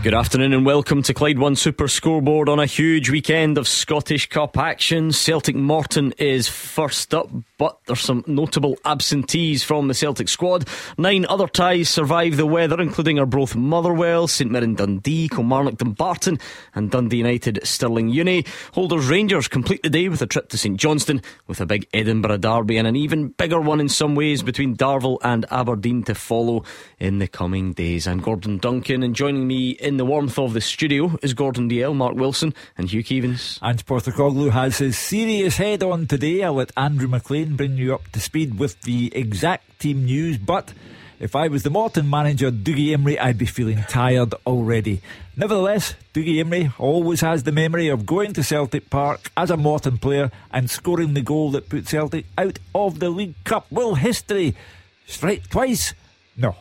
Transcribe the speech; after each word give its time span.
Good 0.00 0.14
afternoon 0.14 0.52
and 0.52 0.64
welcome 0.64 1.02
to 1.02 1.12
Clyde 1.12 1.40
One 1.40 1.56
Super 1.56 1.88
Scoreboard 1.88 2.48
on 2.48 2.60
a 2.60 2.66
huge 2.66 3.10
weekend 3.10 3.58
of 3.58 3.66
Scottish 3.66 4.28
Cup 4.28 4.56
action. 4.56 5.10
Celtic 5.10 5.56
Morton 5.56 6.14
is 6.18 6.46
first 6.48 7.12
up, 7.12 7.28
but 7.58 7.80
there's 7.86 8.02
some 8.02 8.22
notable 8.28 8.78
absentees 8.84 9.64
from 9.64 9.88
the 9.88 9.94
Celtic 9.94 10.28
squad. 10.28 10.68
Nine 10.98 11.26
other 11.28 11.48
ties 11.48 11.88
survive 11.88 12.36
the 12.36 12.46
weather, 12.46 12.80
including 12.80 13.18
Arbroath 13.18 13.56
Motherwell, 13.56 14.28
St 14.28 14.48
Mirren 14.48 14.76
Dundee, 14.76 15.28
Kilmarnock 15.28 15.78
Dumbarton, 15.78 16.38
and 16.76 16.92
Dundee 16.92 17.16
United 17.16 17.58
Stirling 17.64 18.08
Uni. 18.08 18.44
Holders 18.74 19.08
Rangers 19.08 19.48
complete 19.48 19.82
the 19.82 19.90
day 19.90 20.08
with 20.08 20.22
a 20.22 20.26
trip 20.26 20.48
to 20.50 20.56
St 20.56 20.78
Johnstone, 20.78 21.22
with 21.48 21.60
a 21.60 21.66
big 21.66 21.88
Edinburgh 21.92 22.38
derby 22.38 22.76
and 22.76 22.86
an 22.86 22.94
even 22.94 23.30
bigger 23.30 23.60
one 23.60 23.80
in 23.80 23.88
some 23.88 24.14
ways 24.14 24.44
between 24.44 24.76
Darvel 24.76 25.18
and 25.24 25.44
Aberdeen 25.50 26.04
to 26.04 26.14
follow 26.14 26.62
in 27.00 27.18
the 27.18 27.26
coming 27.26 27.72
days. 27.72 28.06
I'm 28.06 28.20
Gordon 28.20 28.58
Duncan, 28.58 29.02
and 29.02 29.16
joining 29.16 29.48
me 29.48 29.76
in 29.88 29.96
the 29.96 30.04
warmth 30.04 30.38
of 30.38 30.52
the 30.52 30.60
studio 30.60 31.18
is 31.22 31.32
Gordon 31.32 31.66
Dalziel, 31.66 31.96
Mark 31.96 32.14
Wilson, 32.14 32.52
and 32.76 32.92
Hugh 32.92 33.02
Keevins. 33.02 33.58
Ange 33.62 33.86
Postecoglou 33.86 34.50
has 34.50 34.76
his 34.76 34.98
serious 34.98 35.56
head 35.56 35.82
on 35.82 36.06
today. 36.06 36.44
I'll 36.44 36.52
let 36.52 36.72
Andrew 36.76 37.08
McLean 37.08 37.56
bring 37.56 37.78
you 37.78 37.94
up 37.94 38.06
to 38.12 38.20
speed 38.20 38.58
with 38.58 38.78
the 38.82 39.10
exact 39.16 39.80
team 39.80 40.04
news, 40.04 40.36
but 40.36 40.74
if 41.18 41.34
I 41.34 41.48
was 41.48 41.62
the 41.62 41.70
Morton 41.70 42.10
manager, 42.10 42.50
Dougie 42.50 42.94
Imrie, 42.94 43.18
I'd 43.18 43.38
be 43.38 43.46
feeling 43.46 43.82
tired 43.88 44.34
already. 44.46 45.00
Nevertheless, 45.38 45.94
Dougie 46.12 46.36
Imrie 46.36 46.78
always 46.78 47.22
has 47.22 47.44
the 47.44 47.50
memory 47.50 47.88
of 47.88 48.04
going 48.04 48.34
to 48.34 48.44
Celtic 48.44 48.90
Park 48.90 49.32
as 49.38 49.50
a 49.50 49.56
Morton 49.56 49.96
player 49.96 50.30
and 50.52 50.68
scoring 50.68 51.14
the 51.14 51.22
goal 51.22 51.50
that 51.52 51.70
put 51.70 51.88
Celtic 51.88 52.26
out 52.36 52.58
of 52.74 53.00
the 53.00 53.08
League 53.08 53.42
Cup. 53.44 53.66
Will 53.72 53.94
history 53.94 54.54
strike 55.06 55.48
twice? 55.48 55.94
No. 56.36 56.56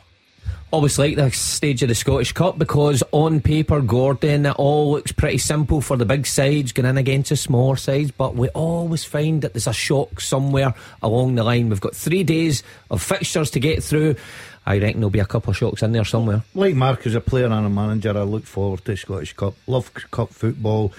Always 0.69 0.99
like 0.99 1.15
the 1.15 1.31
stage 1.31 1.81
of 1.81 1.87
the 1.87 1.95
Scottish 1.95 2.33
Cup 2.33 2.59
because 2.59 3.01
on 3.13 3.39
paper, 3.39 3.79
Gordon, 3.79 4.45
it 4.45 4.55
all 4.57 4.91
looks 4.91 5.13
pretty 5.13 5.37
simple 5.37 5.79
for 5.79 5.95
the 5.95 6.03
big 6.03 6.27
sides 6.27 6.73
going 6.73 6.89
in 6.89 6.97
against 6.97 7.29
the 7.29 7.37
smaller 7.37 7.77
sides, 7.77 8.11
but 8.11 8.35
we 8.35 8.49
always 8.49 9.05
find 9.05 9.41
that 9.43 9.53
there's 9.53 9.67
a 9.67 9.73
shock 9.73 10.19
somewhere 10.19 10.73
along 11.01 11.35
the 11.35 11.43
line. 11.45 11.69
We've 11.69 11.79
got 11.79 11.95
three 11.95 12.25
days 12.25 12.63
of 12.91 13.01
fixtures 13.01 13.49
to 13.51 13.61
get 13.61 13.81
through. 13.81 14.17
I 14.65 14.79
reckon 14.79 14.99
there'll 14.99 15.09
be 15.09 15.19
a 15.19 15.25
couple 15.25 15.51
of 15.51 15.57
shocks 15.57 15.83
in 15.83 15.93
there 15.93 16.03
somewhere. 16.03 16.43
Like 16.53 16.75
Mark, 16.75 17.07
as 17.07 17.15
a 17.15 17.21
player 17.21 17.45
and 17.45 17.65
a 17.65 17.69
manager, 17.69 18.17
I 18.17 18.23
look 18.23 18.45
forward 18.45 18.83
to 18.85 18.97
Scottish 18.97 19.31
Cup. 19.31 19.53
Love 19.67 19.93
Cup 20.11 20.33
football. 20.33 20.91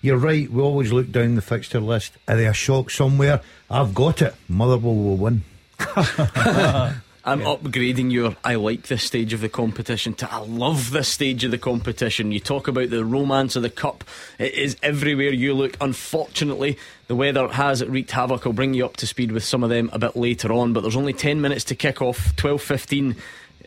You're 0.00 0.16
right, 0.16 0.48
we 0.48 0.62
always 0.62 0.92
look 0.92 1.10
down 1.10 1.34
the 1.34 1.42
fixture 1.42 1.80
list. 1.80 2.12
Are 2.28 2.36
there 2.36 2.52
a 2.52 2.54
shock 2.54 2.88
somewhere? 2.90 3.40
I've 3.68 3.96
got 3.96 4.22
it. 4.22 4.36
Motherwell 4.48 4.94
will 4.94 5.16
win. 5.16 5.42
I'm 7.28 7.40
upgrading 7.40 8.10
your 8.10 8.36
I 8.42 8.54
like 8.54 8.86
this 8.86 9.02
stage 9.02 9.34
of 9.34 9.42
the 9.42 9.50
competition 9.50 10.14
to 10.14 10.32
I 10.32 10.38
love 10.38 10.92
this 10.92 11.08
stage 11.08 11.44
of 11.44 11.50
the 11.50 11.58
competition. 11.58 12.32
You 12.32 12.40
talk 12.40 12.68
about 12.68 12.88
the 12.88 13.04
romance 13.04 13.54
of 13.54 13.60
the 13.60 13.68
cup. 13.68 14.02
It 14.38 14.54
is 14.54 14.78
everywhere 14.82 15.34
you 15.34 15.52
look. 15.52 15.76
Unfortunately, 15.78 16.78
the 17.06 17.14
weather 17.14 17.46
has 17.48 17.84
wreaked 17.84 18.12
havoc. 18.12 18.46
I'll 18.46 18.54
bring 18.54 18.72
you 18.72 18.86
up 18.86 18.96
to 18.96 19.06
speed 19.06 19.32
with 19.32 19.44
some 19.44 19.62
of 19.62 19.68
them 19.68 19.90
a 19.92 19.98
bit 19.98 20.16
later 20.16 20.50
on, 20.54 20.72
but 20.72 20.80
there's 20.80 20.96
only 20.96 21.12
10 21.12 21.42
minutes 21.42 21.64
to 21.64 21.74
kick 21.74 22.00
off. 22.00 22.34
12:15 22.36 23.14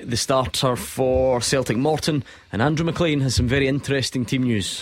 the 0.01 0.17
starter 0.17 0.75
for 0.75 1.39
Celtic 1.39 1.77
Morton 1.77 2.23
and 2.51 2.63
Andrew 2.63 2.83
McLean 2.83 3.21
has 3.21 3.35
some 3.35 3.47
very 3.47 3.67
interesting 3.67 4.25
team 4.25 4.41
news. 4.41 4.81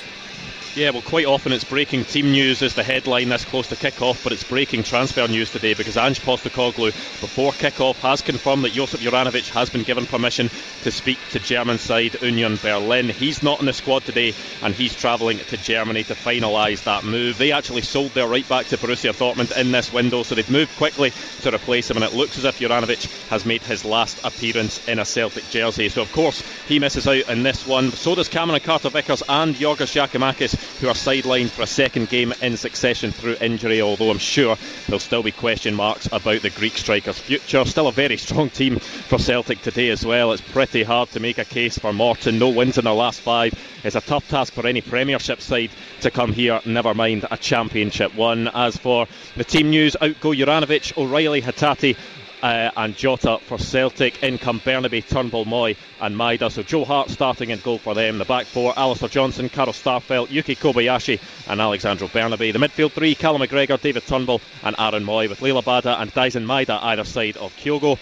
Yeah, 0.75 0.92
well, 0.92 1.02
quite 1.02 1.25
often 1.25 1.52
it's 1.52 1.64
breaking 1.64 2.06
team 2.06 2.31
news 2.31 2.62
as 2.62 2.75
the 2.75 2.84
headline 2.84 3.30
this 3.30 3.44
close 3.44 3.67
to 3.67 3.75
kick-off, 3.75 4.24
but 4.24 4.31
it's 4.31 4.44
breaking 4.44 4.84
transfer 4.84 5.28
news 5.28 5.52
today 5.52 5.74
because 5.74 5.97
Ange 5.97 6.19
Postecoglou, 6.22 6.91
before 7.19 7.52
kick-off, 7.53 7.97
has 8.02 8.22
confirmed 8.22 8.63
that 8.63 8.74
Josip 8.74 9.02
Juranovic 9.02 9.50
has 9.50 9.72
been 9.72 9.81
given 9.81 10.06
permission 10.06 10.47
to 10.84 10.91
speak 10.91 11.18
to 11.31 11.40
German 11.40 11.79
side 11.79 12.22
Union 12.22 12.58
Berlin. 12.62 13.09
He's 13.09 13.41
not 13.41 13.59
in 13.59 13.66
the 13.66 13.74
squad 13.74 14.03
today, 14.03 14.34
and 14.62 14.75
he's 14.75 14.96
travelling 14.96 15.40
to 15.40 15.58
Germany 15.58 16.03
to 16.03 16.13
finalise 16.13 16.84
that 16.84 17.03
move. 17.03 17.40
They 17.40 17.52
actually 17.52 17.81
sold 17.81 18.12
their 18.12 18.28
right 18.28 18.47
back 18.47 18.68
to 18.68 18.78
Borussia 18.78 19.12
Dortmund 19.12 19.58
in 19.58 19.72
this 19.72 19.91
window, 19.91 20.22
so 20.22 20.35
they've 20.35 20.50
moved 20.52 20.78
quickly 20.78 21.12
to 21.41 21.53
replace 21.53 21.90
him, 21.90 21.97
and 21.97 22.06
it 22.06 22.13
looks 22.13 22.38
as 22.38 22.46
if 22.46 22.59
Juranovic 22.59 23.08
has 23.29 23.44
made 23.44 23.63
his 23.63 23.84
last 23.85 24.24
appearance 24.24 24.88
in 24.88 25.00
a 25.00 25.06
Celtic 25.06 25.50
jersey. 25.50 25.90
So, 25.90 26.03
of 26.03 26.12
course, 26.12 26.41
he 26.68 26.78
misses 26.79 27.08
out 27.08 27.28
in 27.28 27.41
this 27.41 27.66
one. 27.66 27.91
So 27.91 28.13
does 28.13 28.29
Cameron 28.29 28.62
Carter 28.62 28.91
Vickers 28.91 29.24
and 29.28 29.56
Giorgos 29.56 29.91
Giakoumakis 29.91 30.59
who 30.80 30.88
are 30.88 30.94
sidelined 30.94 31.50
for 31.50 31.62
a 31.62 31.68
second 31.68 32.09
game 32.09 32.34
in 32.42 32.58
succession 32.58 33.12
through 33.12 33.38
injury, 33.42 33.81
although 33.81 34.09
I'm 34.12 34.18
sure 34.18 34.58
there'll 34.88 35.00
still 35.00 35.24
be 35.24 35.31
question 35.31 35.75
marks 35.75 36.08
about 36.12 36.42
the 36.42 36.50
Greek 36.50 36.78
striker's 36.78 37.20
future. 37.20 37.66
Still 37.66 37.88
a 37.88 37.92
very 37.92 38.18
strong 38.18 38.50
team 38.50 38.80
for 38.80 39.20
Celtic 39.20 39.62
today 39.62 39.90
as 39.90 40.06
well. 40.06 40.31
It's 40.31 40.42
pretty 40.42 40.84
hard 40.84 41.09
to 41.12 41.20
make 41.20 41.38
a 41.38 41.46
case 41.46 41.78
for 41.78 41.94
Morton. 41.94 42.40
No 42.40 42.50
wins 42.50 42.78
in 42.78 42.86
their 42.86 42.94
last 42.94 43.22
five. 43.22 43.53
It's 43.84 43.96
a 43.96 44.02
tough 44.02 44.28
task 44.28 44.53
for 44.53 44.68
any 44.68 44.81
Premiership 44.81 45.42
side 45.42 45.72
to 46.02 46.12
come 46.12 46.34
here, 46.34 46.59
never 46.66 46.94
mind 46.94 47.26
a 47.31 47.38
Championship 47.38 48.14
one. 48.16 48.47
As 48.50 48.78
for 48.78 49.08
the 49.36 49.44
team 49.44 49.70
news, 49.70 49.96
out 50.02 50.20
go 50.20 50.30
Juranovic, 50.30 50.97
O'Reilly, 50.97 51.41
Hatate, 51.41 51.97
uh, 52.41 52.72
and 52.75 52.95
Jota 52.95 53.39
for 53.44 53.57
Celtic. 53.57 54.23
In 54.23 54.38
come 54.38 54.59
Bernabei, 54.59 55.05
Turnbull, 55.05 55.45
Mooy, 55.45 55.75
and 56.01 56.16
Maeda. 56.16 56.51
So 56.51 56.63
Joe 56.63 56.85
Hart 56.85 57.09
starting 57.09 57.50
in 57.50 57.59
goal 57.59 57.77
for 57.79 57.94
them. 57.94 58.17
The 58.17 58.25
back 58.25 58.45
four: 58.45 58.73
Alistair 58.77 59.09
Johnston, 59.09 59.50
Carl 59.50 59.73
Starfelt, 59.73 60.31
Yuki 60.31 60.55
Kobayashi, 60.55 61.19
and 61.47 61.61
Alexandro 61.61 62.07
Bernabei. 62.07 62.53
The 62.53 62.59
midfield 62.59 62.91
three: 62.91 63.16
Callum 63.16 63.41
McGregor, 63.41 63.79
David 63.79 64.05
Turnbull, 64.05 64.41
and 64.63 64.75
Aaron 64.78 65.03
Mooy, 65.03 65.29
with 65.29 65.39
Liel 65.39 65.61
Abada 65.61 65.99
and 65.99 66.13
Daizen 66.13 66.45
Maeda 66.45 66.79
either 66.81 67.03
side 67.03 67.38
of 67.38 67.55
Kyogo. 67.57 67.97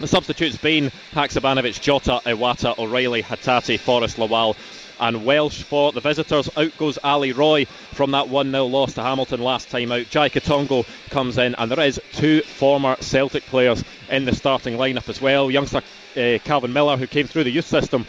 The 0.00 0.06
substitutes 0.06 0.56
being 0.58 0.90
Haksabanovic, 1.12 1.80
Jota, 1.80 2.20
Iwata, 2.24 2.78
O'Reilly, 2.78 3.20
Hatate, 3.22 3.80
Forrest, 3.80 4.16
Lawal, 4.16 4.54
and 5.00 5.24
Welsh 5.24 5.62
for 5.62 5.92
the 5.92 6.00
visitors. 6.00 6.48
Out 6.56 6.76
goes 6.78 6.98
Ali 7.02 7.32
Roy 7.32 7.64
from 7.64 8.12
that 8.12 8.28
1 8.28 8.50
0 8.50 8.66
loss 8.66 8.94
to 8.94 9.02
Hamilton 9.02 9.40
last 9.40 9.70
time 9.70 9.92
out. 9.92 10.08
Jai 10.10 10.28
Quitongo 10.28 10.86
comes 11.10 11.38
in, 11.38 11.54
and 11.56 11.70
there 11.70 11.86
is 11.86 12.00
two 12.12 12.42
former 12.42 12.96
Celtic 13.00 13.44
players 13.44 13.84
in 14.10 14.24
the 14.24 14.34
starting 14.34 14.76
lineup 14.76 15.08
as 15.08 15.20
well. 15.20 15.50
Youngster 15.50 15.82
uh, 16.16 16.38
Calvin 16.44 16.72
Miller, 16.72 16.96
who 16.96 17.06
came 17.06 17.26
through 17.26 17.44
the 17.44 17.50
youth 17.50 17.66
system 17.66 18.06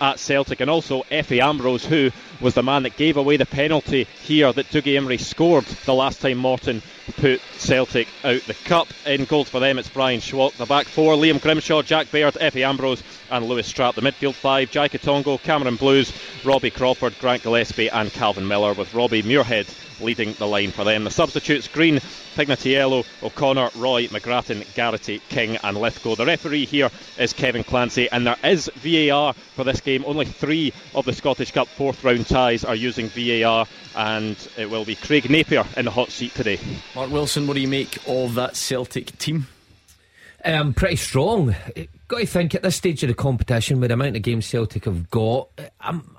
at 0.00 0.18
Celtic, 0.18 0.60
and 0.60 0.68
also 0.68 1.04
Efe 1.04 1.40
Ambrose, 1.40 1.86
who 1.86 2.10
was 2.40 2.54
the 2.54 2.62
man 2.62 2.82
that 2.82 2.96
gave 2.96 3.16
away 3.16 3.36
the 3.36 3.46
penalty 3.46 4.08
here 4.22 4.52
that 4.52 4.66
Dougie 4.66 4.98
Imrie 4.98 5.20
scored 5.20 5.64
the 5.64 5.94
last 5.94 6.20
time 6.20 6.38
Morton 6.38 6.82
put 7.18 7.40
Celtic 7.58 8.08
out 8.24 8.42
the 8.42 8.54
cup. 8.64 8.88
In 9.06 9.24
goals 9.24 9.48
for 9.48 9.60
them, 9.60 9.78
it's 9.78 9.88
Brian 9.88 10.20
Schwake. 10.20 10.56
The 10.56 10.66
back 10.66 10.86
four: 10.86 11.14
Liam 11.14 11.40
Grimshaw, 11.40 11.82
Jack 11.82 12.10
Baird, 12.10 12.34
Efe 12.34 12.66
Ambrose, 12.66 13.02
and 13.32 13.46
Lewis 13.46 13.72
Strapp. 13.72 13.96
The 13.96 14.02
midfield 14.02 14.34
five: 14.34 14.70
Jai 14.70 14.88
Quitongo, 14.88 15.42
Cameron 15.42 15.76
Blues, 15.76 16.12
Robbie 16.44 16.70
Crawford, 16.70 17.18
Grant 17.18 17.42
Gillespie, 17.42 17.90
and 17.90 18.12
Calvin 18.12 18.46
Miller, 18.46 18.74
with 18.74 18.94
Robbie 18.94 19.24
Muirhead 19.24 19.66
leading 20.02 20.32
the 20.34 20.46
line 20.46 20.70
for 20.70 20.84
them. 20.84 21.04
The 21.04 21.10
substitutes 21.10 21.68
Green, 21.68 21.96
Pignatiello, 22.34 23.04
O'Connor, 23.22 23.70
Roy, 23.76 24.06
McGrattan, 24.08 24.72
Garrity, 24.74 25.20
King, 25.28 25.56
and 25.62 25.76
Lithgow. 25.76 26.14
The 26.14 26.26
referee 26.26 26.66
here 26.66 26.90
is 27.18 27.32
Kevin 27.32 27.64
Clancy, 27.64 28.10
and 28.10 28.26
there 28.26 28.36
is 28.44 28.70
VAR 28.76 29.34
for 29.34 29.64
this 29.64 29.80
game. 29.80 30.04
Only 30.06 30.26
three 30.26 30.72
of 30.94 31.04
the 31.04 31.12
Scottish 31.12 31.52
Cup 31.52 31.68
fourth 31.68 32.02
round 32.04 32.26
ties 32.26 32.64
are 32.64 32.74
using 32.74 33.08
VAR, 33.08 33.66
and 33.96 34.36
it 34.56 34.68
will 34.68 34.84
be 34.84 34.94
Craig 34.94 35.30
Napier 35.30 35.64
in 35.76 35.84
the 35.84 35.90
hot 35.90 36.10
seat 36.10 36.34
today. 36.34 36.58
Mark 36.94 37.10
Wilson, 37.10 37.46
what 37.46 37.54
do 37.54 37.60
you 37.60 37.68
make 37.68 37.98
of 38.06 38.34
that 38.34 38.56
Celtic 38.56 39.16
team? 39.18 39.46
Um, 40.44 40.74
pretty 40.74 40.96
strong. 40.96 41.54
Got 42.12 42.18
to 42.18 42.26
think 42.26 42.54
at 42.54 42.62
this 42.62 42.76
stage 42.76 43.02
of 43.02 43.08
the 43.08 43.14
competition, 43.14 43.80
with 43.80 43.88
the 43.88 43.94
amount 43.94 44.16
of 44.16 44.20
games 44.20 44.44
Celtic 44.44 44.84
have 44.84 45.08
got, 45.08 45.48
I'm, 45.80 46.14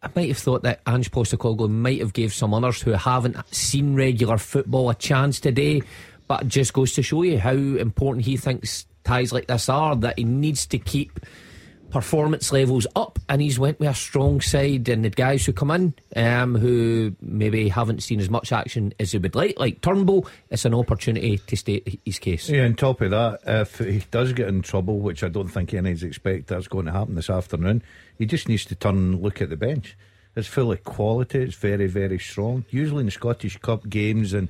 I 0.00 0.08
might 0.16 0.28
have 0.28 0.38
thought 0.38 0.62
that 0.62 0.80
Ange 0.88 1.10
Postecoglou 1.10 1.68
might 1.68 2.00
have 2.00 2.14
gave 2.14 2.32
some 2.32 2.54
others 2.54 2.80
who 2.80 2.92
haven't 2.92 3.36
seen 3.54 3.94
regular 3.94 4.38
football 4.38 4.88
a 4.88 4.94
chance 4.94 5.38
today, 5.38 5.82
but 6.26 6.44
it 6.44 6.48
just 6.48 6.72
goes 6.72 6.94
to 6.94 7.02
show 7.02 7.22
you 7.22 7.38
how 7.38 7.52
important 7.52 8.24
he 8.24 8.38
thinks 8.38 8.86
ties 9.04 9.30
like 9.30 9.46
this 9.46 9.68
are. 9.68 9.94
That 9.94 10.16
he 10.16 10.24
needs 10.24 10.64
to 10.68 10.78
keep 10.78 11.20
performance 11.90 12.52
levels 12.52 12.86
up, 12.96 13.18
and 13.28 13.42
he's 13.42 13.58
went 13.58 13.80
with 13.80 13.88
a 13.88 13.94
strong 13.94 14.40
side. 14.40 14.88
And 14.88 15.04
the 15.04 15.10
guys 15.10 15.44
who 15.44 15.52
come 15.52 15.70
in, 15.70 15.94
um, 16.16 16.54
who 16.54 17.14
maybe 17.20 17.68
haven't 17.68 18.02
seen 18.02 18.20
as 18.20 18.30
much 18.30 18.52
action 18.52 18.92
as 18.98 19.12
they 19.12 19.18
would 19.18 19.34
like, 19.34 19.58
like 19.58 19.80
Turnbull, 19.80 20.26
it's 20.50 20.64
an 20.64 20.74
opportunity 20.74 21.38
to 21.38 21.56
state 21.56 22.00
his 22.04 22.18
case. 22.18 22.48
Yeah, 22.48 22.64
on 22.64 22.74
top 22.74 23.00
of 23.00 23.10
that, 23.10 23.40
if 23.46 23.78
he 23.78 24.02
does 24.10 24.32
get 24.32 24.48
in 24.48 24.62
trouble, 24.62 25.00
which 25.00 25.22
I 25.22 25.28
don't 25.28 25.48
think 25.48 25.74
anybody's 25.74 26.02
expect 26.02 26.46
that's 26.46 26.68
going 26.68 26.86
to 26.86 26.92
happen 26.92 27.14
this 27.14 27.30
afternoon, 27.30 27.82
he 28.18 28.26
just 28.26 28.48
needs 28.48 28.64
to 28.66 28.74
turn 28.74 28.96
and 28.96 29.22
look 29.22 29.42
at 29.42 29.50
the 29.50 29.56
bench. 29.56 29.96
It's 30.36 30.48
full 30.48 30.72
of 30.72 30.84
quality. 30.84 31.40
It's 31.40 31.56
very, 31.56 31.86
very 31.86 32.18
strong. 32.18 32.64
Usually 32.70 33.00
in 33.00 33.06
the 33.06 33.12
Scottish 33.12 33.58
Cup 33.58 33.88
games 33.88 34.32
and 34.32 34.48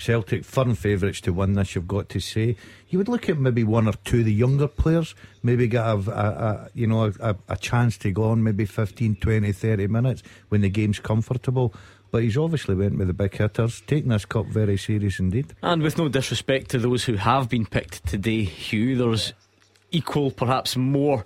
Celtic 0.00 0.44
firm 0.44 0.74
favourites 0.74 1.20
to 1.22 1.32
win 1.32 1.54
this. 1.54 1.74
You've 1.74 1.86
got 1.86 2.08
to 2.08 2.20
say 2.20 2.56
you 2.88 2.98
would 2.98 3.08
look 3.08 3.28
at 3.28 3.38
maybe 3.38 3.62
one 3.64 3.86
or 3.86 3.92
two 4.04 4.20
of 4.20 4.24
the 4.24 4.32
younger 4.32 4.66
players, 4.66 5.14
maybe 5.42 5.68
get 5.68 5.84
a, 5.84 5.92
a, 5.92 5.94
a 5.94 6.70
you 6.74 6.86
know 6.86 7.12
a, 7.20 7.36
a, 7.48 7.56
chance 7.56 7.98
to 7.98 8.10
go 8.10 8.30
on 8.30 8.42
maybe 8.42 8.64
15, 8.64 9.16
20, 9.16 9.52
30 9.52 9.86
minutes 9.88 10.22
when 10.48 10.62
the 10.62 10.70
game's 10.70 10.98
comfortable. 10.98 11.74
But 12.10 12.22
he's 12.22 12.38
obviously 12.38 12.74
went 12.74 12.98
with 12.98 13.06
the 13.06 13.12
big 13.12 13.36
hitters, 13.36 13.82
taking 13.86 14.08
this 14.08 14.24
cup 14.24 14.46
very 14.46 14.76
serious 14.78 15.20
indeed. 15.20 15.54
And 15.62 15.82
with 15.82 15.96
no 15.96 16.08
disrespect 16.08 16.70
to 16.70 16.78
those 16.78 17.04
who 17.04 17.14
have 17.14 17.48
been 17.48 17.66
picked 17.66 18.04
today, 18.06 18.42
Hugh, 18.42 18.96
there's 18.96 19.32
equal, 19.92 20.30
perhaps 20.30 20.76
more 20.76 21.24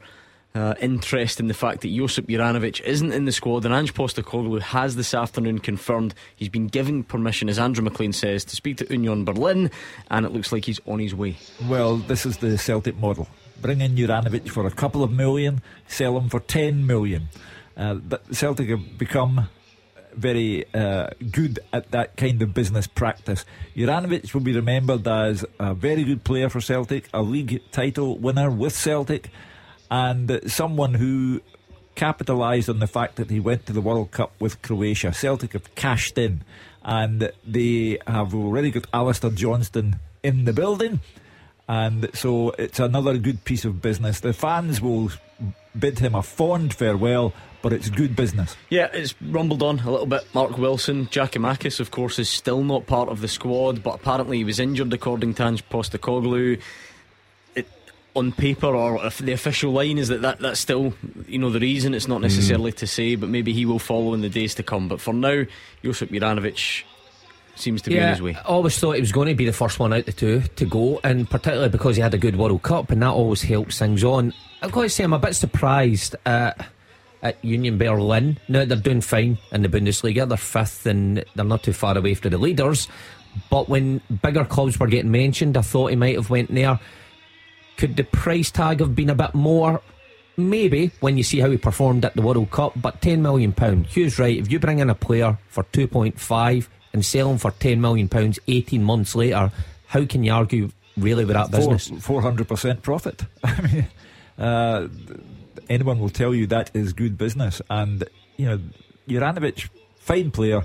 uh, 0.55 0.75
interest 0.81 1.41
in 1.41 1.49
the 1.49 1.55
fact 1.55 1.81
that 1.81 1.89
Josip 1.89 2.29
Juranovic 2.29 2.81
isn't 2.83 3.13
in 3.13 3.25
the 3.25 3.33
squad 3.33 3.65
and 3.65 3.75
Ange 3.75 3.93
Postecoglou 3.93 4.61
has 4.61 4.95
this 4.95 5.13
afternoon 5.13 5.59
confirmed 5.59 6.15
he's 6.37 6.49
been 6.49 6.69
given 6.69 7.03
permission, 7.03 7.49
as 7.49 7.59
Andrew 7.59 7.83
McLean 7.83 8.13
says, 8.13 8.45
to 8.45 8.57
speak 8.57 8.77
to 8.77 8.87
Union 8.89 9.25
Berlin 9.25 9.71
and 10.11 10.25
it 10.25 10.33
looks 10.33 10.53
like 10.53 10.65
he's 10.65 10.81
on 10.87 11.01
his 11.01 11.15
way. 11.15 11.37
Well, 11.69 11.97
this 11.97 12.25
is 12.25 12.37
the 12.37 12.57
Celtic 12.57 12.97
model. 12.97 13.27
Bring 13.61 13.81
in 13.81 13.97
Juranovic 13.97 14.49
for 14.49 14.67
a 14.67 14.71
couple 14.71 15.03
of 15.03 15.11
million, 15.11 15.61
sell 15.89 16.17
him 16.17 16.29
for 16.29 16.39
10 16.39 16.87
million. 16.87 17.29
Uh, 17.77 17.99
Celtic 18.31 18.69
have 18.69 18.97
become 18.97 19.49
very 20.13 20.73
uh, 20.73 21.09
good 21.33 21.59
at 21.73 21.91
that 21.91 22.17
kind 22.17 22.41
of 22.43 22.55
business 22.55 22.87
practice. 22.87 23.45
Juranovic 23.75 24.33
will 24.33 24.41
be 24.41 24.55
remembered 24.55 25.09
as 25.09 25.45
a 25.59 25.75
very 25.75 26.05
good 26.05 26.23
player 26.23 26.49
for 26.49 26.61
Celtic, 26.61 27.09
a 27.13 27.23
league 27.23 27.61
title 27.73 28.17
winner 28.19 28.49
with 28.49 28.73
Celtic 28.73 29.31
and 29.91 30.41
someone 30.47 30.95
who 30.95 31.41
capitalised 31.95 32.69
on 32.69 32.81
the 32.81 32.87
fact 32.87 33.17
that 33.17 33.31
he 33.31 33.41
went 33.41 33.67
to 33.67 33.73
the 33.73 33.81
World 33.81 34.11
Cup 34.11 34.33
with 34.41 34.61
Croatia. 34.63 35.13
Celtic 35.13 35.53
have 35.53 35.75
cashed 35.75 36.19
in, 36.19 36.43
and 36.83 37.31
they 37.47 37.99
have 38.07 38.35
already 38.35 38.71
got 38.71 38.87
Alistair 38.93 39.31
Johnston 39.31 39.97
in 40.23 40.45
the 40.45 40.53
building. 40.53 41.01
And 41.69 42.11
so 42.13 42.51
it's 42.59 42.79
another 42.79 43.17
good 43.17 43.45
piece 43.45 43.65
of 43.65 43.81
business. 43.81 44.21
The 44.21 44.33
fans 44.33 44.81
will 44.81 45.11
bid 45.79 45.99
him 45.99 46.15
a 46.15 46.23
fond 46.23 46.75
farewell, 46.75 47.33
but 47.63 47.73
it's 47.73 47.89
good 47.89 48.15
business. 48.15 48.55
Yeah, 48.69 48.91
it's 48.93 49.15
rumbled 49.23 49.63
on 49.63 49.79
a 49.81 49.91
little 49.91 50.07
bit. 50.07 50.27
Mark 50.35 50.59
Wilson, 50.59 51.07
Giakoumakis, 51.07 51.81
of 51.81 51.91
course, 51.91 52.19
is 52.19 52.29
still 52.29 52.63
not 52.63 52.87
part 52.87 53.09
of 53.09 53.23
the 53.23 53.29
squad, 53.29 53.83
but 53.83 53.95
apparently 53.95 54.39
he 54.39 54.45
was 54.45 54.61
injured, 54.61 54.93
according 54.93 55.35
to 55.35 55.45
Ange 55.45 55.67
Postecoglou 55.69 56.61
on 58.15 58.33
paper 58.33 58.67
or 58.67 59.05
if 59.05 59.19
the 59.19 59.33
official 59.33 59.73
line 59.73 59.99
is 59.99 60.09
that, 60.09 60.23
that 60.23 60.39
that's 60.39 60.61
still 60.61 60.95
you 61.27 61.39
know 61.39 61.51
the 61.51 61.61
reason. 61.61 61.95
It's 61.95 62.09
not 62.09 62.21
necessarily 62.21 62.73
mm. 62.73 62.77
to 62.77 62.87
say 62.87 63.17
but 63.17 63.29
maybe 63.29 63.53
he 63.53 63.67
will 63.67 63.79
follow 63.79 64.15
in 64.15 64.21
the 64.21 64.29
days 64.29 64.55
to 64.57 64.63
come. 64.63 64.89
But 64.89 65.01
for 65.01 65.13
now 65.13 65.45
Josip 65.83 66.11
Juranovic 66.11 66.85
seems 67.57 67.83
to 67.83 67.91
yeah, 67.93 67.99
be 67.99 68.05
on 68.05 68.11
his 68.11 68.23
way. 68.23 68.35
I 68.37 68.43
always 68.43 68.79
thought 68.79 68.93
he 68.93 69.01
was 69.01 69.13
going 69.13 69.29
to 69.29 69.35
be 69.35 69.47
the 69.47 69.53
first 69.53 69.79
one 69.79 69.93
out 69.93 70.07
the 70.07 70.13
two 70.13 70.43
to 70.43 70.65
go 70.65 71.01
and 71.03 71.29
particularly 71.29 71.71
because 71.71 71.97
he 71.97 72.03
had 72.03 72.15
a 72.15 72.19
good 72.19 72.37
World 72.37 72.63
Cup 72.63 72.91
and 72.91 73.03
that 73.03 73.11
always 73.11 73.43
helps 73.43 73.79
things 73.79 74.05
on. 74.05 74.33
I've 74.63 74.73
got 74.73 74.83
to 74.83 74.89
say 74.89 75.05
I'm 75.05 75.13
a 75.13 75.19
bit 75.19 75.35
surprised 75.35 76.17
at, 76.25 76.67
at 77.23 77.45
Union 77.45 77.79
Berlin. 77.79 78.39
Now 78.49 78.65
they're 78.65 78.77
doing 78.77 79.01
fine 79.01 79.39
in 79.53 79.63
the 79.63 79.69
Bundesliga. 79.69 80.29
They're 80.29 80.37
fifth 80.37 80.87
and 80.87 81.25
they're 81.35 81.45
not 81.45 81.65
too 81.65 81.73
far 81.73 81.99
away 81.99 82.15
from 82.15 82.31
the 82.31 82.39
leaders. 82.39 82.89
But 83.51 83.69
when 83.69 84.01
bigger 84.23 84.45
clubs 84.45 84.79
were 84.79 84.87
getting 84.87 85.11
mentioned 85.11 85.57
I 85.57 85.63
thought 85.63 85.91
he 85.91 85.97
might 85.97 86.15
have 86.15 86.31
went 86.31 86.55
there 86.55 86.79
could 87.77 87.97
the 87.97 88.05
price 88.05 88.51
tag 88.51 88.81
have 88.81 88.95
been 88.95 89.11
a 89.11 89.15
bit 89.15 89.35
more? 89.35 89.83
Maybe 90.37 90.91
when 91.01 91.17
you 91.17 91.23
see 91.23 91.39
how 91.39 91.51
he 91.51 91.57
performed 91.57 92.05
at 92.05 92.15
the 92.15 92.23
World 92.23 92.51
Cup, 92.51 92.73
but 92.77 93.01
£10 93.01 93.21
million. 93.21 93.53
Hugh's 93.85 94.19
right. 94.19 94.37
If 94.37 94.51
you 94.51 94.59
bring 94.59 94.81
in 94.81 94.91
a 94.91 94.95
player 94.95 95.39
for 95.49 95.65
2.5 95.65 96.69
and 96.93 97.05
sell 97.05 97.31
him 97.31 97.39
for 97.39 97.53
£10 97.53 97.79
million 97.79 98.09
18 98.49 98.83
months 98.83 99.15
later, 99.15 99.53
how 99.87 100.05
can 100.07 100.25
you 100.25 100.33
argue 100.33 100.71
really 100.97 101.25
with 101.25 101.35
that 101.35 101.51
business? 101.51 101.89
400% 101.91 102.83
profit. 102.83 103.23
I 103.45 103.61
mean, 103.63 103.87
uh, 104.39 104.89
anyone 105.69 106.01
will 106.01 106.11
tell 106.11 106.35
you 106.35 106.47
that 106.49 106.71
is 106.75 106.93
good 106.93 107.17
business. 107.17 107.63
And, 107.71 108.05
you 108.37 108.47
know, 108.47 108.61
Juranovic, 109.09 109.69
fine 109.99 110.31
player, 110.31 110.63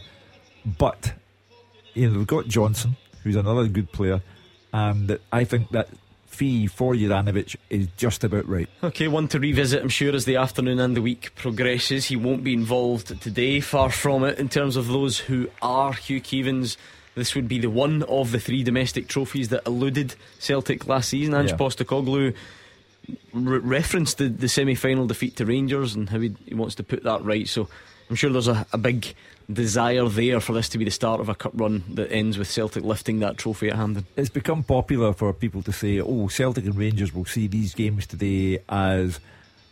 but, 0.66 1.14
you 1.94 2.10
know, 2.10 2.18
we've 2.18 2.28
got 2.28 2.48
Johnston, 2.48 2.98
who's 3.24 3.36
another 3.36 3.68
good 3.68 3.92
player. 3.92 4.22
And 4.74 5.20
I 5.32 5.44
think 5.44 5.70
that 5.70 5.90
fee 6.30 6.68
for 6.68 6.94
Juranovic 6.94 7.56
is 7.70 7.88
just 7.98 8.24
about 8.24 8.48
right. 8.48 8.70
Okay, 8.84 9.08
one 9.08 9.28
to 9.30 9.40
revisit, 9.40 9.82
I'm 9.82 9.90
sure, 9.90 10.16
as 10.16 10.26
the 10.26 10.38
afternoon 10.38 10.80
and 10.80 10.96
the 10.96 11.02
week 11.02 11.36
progresses. 11.36 12.06
He 12.06 12.16
won't 12.16 12.44
be 12.44 12.54
involved 12.54 13.22
today, 13.22 13.60
far 13.60 13.90
from 13.90 14.24
it. 14.24 14.40
In 14.40 14.48
terms 14.48 14.76
of 14.76 14.88
those 14.88 15.20
who 15.20 15.50
are 15.62 15.94
Hugh 15.94 16.22
Keevins, 16.22 16.78
this 17.16 17.36
would 17.36 17.48
be 17.48 17.60
the 17.60 17.70
one 17.70 18.04
of 18.04 18.32
the 18.32 18.40
three 18.40 18.64
domestic 18.64 19.08
trophies 19.08 19.50
that 19.50 19.66
eluded 19.68 20.16
Celtic 20.40 20.88
last 20.88 21.10
season. 21.10 21.34
Ange 21.34 21.52
yeah. 21.52 21.58
Postecoglou 21.58 22.34
re- 23.34 23.58
referenced 23.60 24.18
the, 24.20 24.30
the 24.30 24.48
semi 24.48 24.76
final 24.76 25.08
defeat 25.08 25.36
to 25.38 25.46
Rangers 25.46 25.96
and 25.96 26.10
how 26.10 26.20
he, 26.20 26.34
he, 26.46 26.54
wants 26.56 26.76
to 26.76 26.84
put 26.84 27.04
that 27.04 27.24
right. 27.24 27.48
So 27.48 27.68
I'm 28.10 28.16
sure 28.16 28.32
there's 28.32 28.48
a, 28.48 28.66
a 28.72 28.78
big 28.78 29.14
desire 29.52 30.08
there 30.08 30.40
for 30.40 30.54
this 30.54 30.70
to 30.70 30.78
be 30.78 30.86
the 30.86 30.92
start 30.92 31.20
of 31.20 31.30
a 31.30 31.36
cup 31.36 31.52
run 31.56 31.84
that 31.90 32.12
ends 32.12 32.38
with 32.38 32.50
Celtic 32.50 32.84
lifting 32.84 33.20
that 33.20 33.38
trophy 33.38 33.70
at 33.70 33.76
Hampden? 33.76 34.06
It's 34.16 34.30
become 34.30 34.64
popular 34.64 35.14
for 35.14 35.34
people 35.34 35.64
to 35.64 35.72
say, 35.72 36.00
oh, 36.00 36.28
Celtic 36.28 36.66
and 36.66 36.76
Rangers 36.76 37.14
will 37.14 37.26
see 37.26 37.48
these 37.48 37.74
games 37.74 38.06
today 38.06 38.60
as 38.70 39.20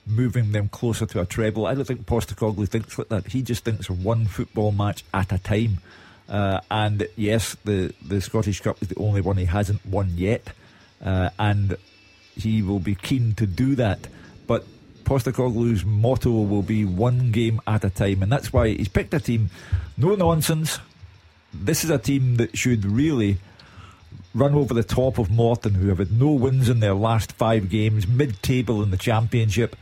moving 0.06 0.52
them 0.52 0.70
closer 0.70 1.06
to 1.06 1.22
a 1.22 1.26
treble. 1.26 1.66
I 1.66 1.76
don't 1.76 1.86
think 1.86 2.06
Postecoglou 2.06 2.68
thinks 2.68 2.98
like 2.98 3.10
that. 3.10 3.28
He 3.28 3.42
just 3.42 3.64
thinks 3.64 3.90
of 3.90 4.04
one 4.04 4.26
football 4.26 4.72
match 4.72 5.04
at 5.14 5.32
a 5.32 5.38
time. 5.38 5.80
Uh, 6.30 6.60
and 6.72 7.08
yes, 7.16 7.56
the, 7.64 7.94
the 8.06 8.22
Scottish 8.22 8.62
Cup 8.62 8.82
is 8.82 8.88
the 8.88 8.98
only 8.98 9.22
one 9.22 9.38
he 9.38 9.46
hasn't 9.46 9.86
won 9.86 10.12
yet. 10.16 10.48
Uh, 11.04 11.30
and 11.38 11.78
he 12.36 12.62
will 12.62 12.80
be 12.80 12.96
keen 12.96 13.34
to 13.36 13.46
do 13.46 13.76
that. 13.76 14.08
But 14.48 14.66
Postecoglou's 15.08 15.86
motto 15.86 16.30
will 16.30 16.62
be 16.62 16.84
one 16.84 17.32
game 17.32 17.62
at 17.66 17.86
a 17.86 17.90
time, 17.90 18.22
and 18.22 18.30
that's 18.30 18.52
why 18.52 18.68
he's 18.68 18.90
picked 18.90 19.14
a 19.14 19.22
team. 19.22 19.50
No 19.96 20.16
nonsense. 20.16 20.80
This 21.54 21.86
is 21.86 21.90
a 21.90 21.98
team 21.98 22.36
that 22.36 22.58
should 22.58 22.86
really 22.86 23.38
run 24.36 24.54
over 24.54 24.74
the 24.74 24.84
top 24.84 25.18
of 25.18 25.32
Morton, 25.32 25.76
who 25.76 25.88
have 25.88 26.00
had 26.00 26.12
no 26.12 26.32
wins 26.32 26.68
in 26.68 26.82
their 26.82 26.94
last 26.94 27.32
five 27.32 27.70
games, 27.70 28.06
mid 28.06 28.44
table 28.44 28.84
in 28.84 28.92
the 28.92 28.98
Championship. 28.98 29.78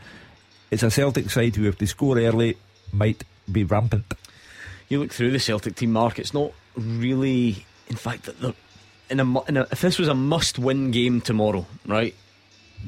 It's 0.70 0.84
a 0.84 0.92
Celtic 0.92 1.32
side 1.32 1.56
who, 1.56 1.68
if 1.68 1.80
they 1.80 1.88
score 1.88 2.20
early, 2.20 2.58
might 2.94 3.24
be 3.52 3.64
rampant. 3.64 4.14
You 4.90 5.00
look 5.00 5.12
through 5.12 5.32
the 5.32 5.40
Celtic 5.40 5.76
team, 5.76 5.92
Mark, 5.92 6.20
it's 6.20 6.36
not 6.36 6.52
really. 6.76 7.66
In 7.88 7.96
fact, 7.96 8.26
that 8.26 8.56
in 9.10 9.20
a, 9.20 9.44
in 9.46 9.58
a, 9.58 9.62
if 9.72 9.82
this 9.82 9.98
was 9.98 10.08
a 10.08 10.14
must 10.14 10.60
win 10.60 10.92
game 10.92 11.20
tomorrow, 11.20 11.66
right? 11.88 12.14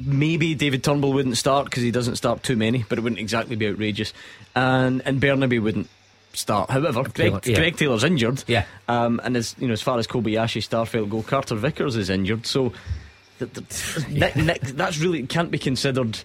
Maybe 0.04 0.54
David 0.54 0.84
Turnbull 0.84 1.12
wouldn't 1.12 1.36
start 1.36 1.66
because 1.66 1.82
he 1.82 1.90
doesn't 1.90 2.16
start 2.16 2.42
too 2.42 2.56
many, 2.56 2.84
but 2.88 2.98
it 2.98 3.02
wouldn't 3.02 3.20
exactly 3.20 3.56
be 3.56 3.68
outrageous. 3.68 4.12
And 4.54 5.02
and 5.04 5.20
Bernabei 5.20 5.62
wouldn't 5.62 5.88
start. 6.32 6.70
However, 6.70 7.02
Greg, 7.02 7.14
Taylor, 7.14 7.40
yeah. 7.44 7.56
Greg 7.56 7.76
Taylor's 7.76 8.04
injured. 8.04 8.44
Yeah. 8.46 8.64
Um, 8.86 9.20
and 9.24 9.36
as 9.36 9.54
you 9.58 9.66
know, 9.66 9.72
as 9.72 9.82
far 9.82 9.98
as 9.98 10.06
Kobayashi 10.06 10.62
Starfelt 10.62 11.10
go, 11.10 11.22
Carter 11.22 11.56
Vickers 11.56 11.96
is 11.96 12.10
injured. 12.10 12.46
So 12.46 12.72
the, 13.38 13.46
the, 13.46 14.06
Nick, 14.10 14.36
Nick, 14.36 14.62
that's 14.62 14.98
really 14.98 15.26
can't 15.26 15.50
be 15.50 15.58
considered 15.58 16.18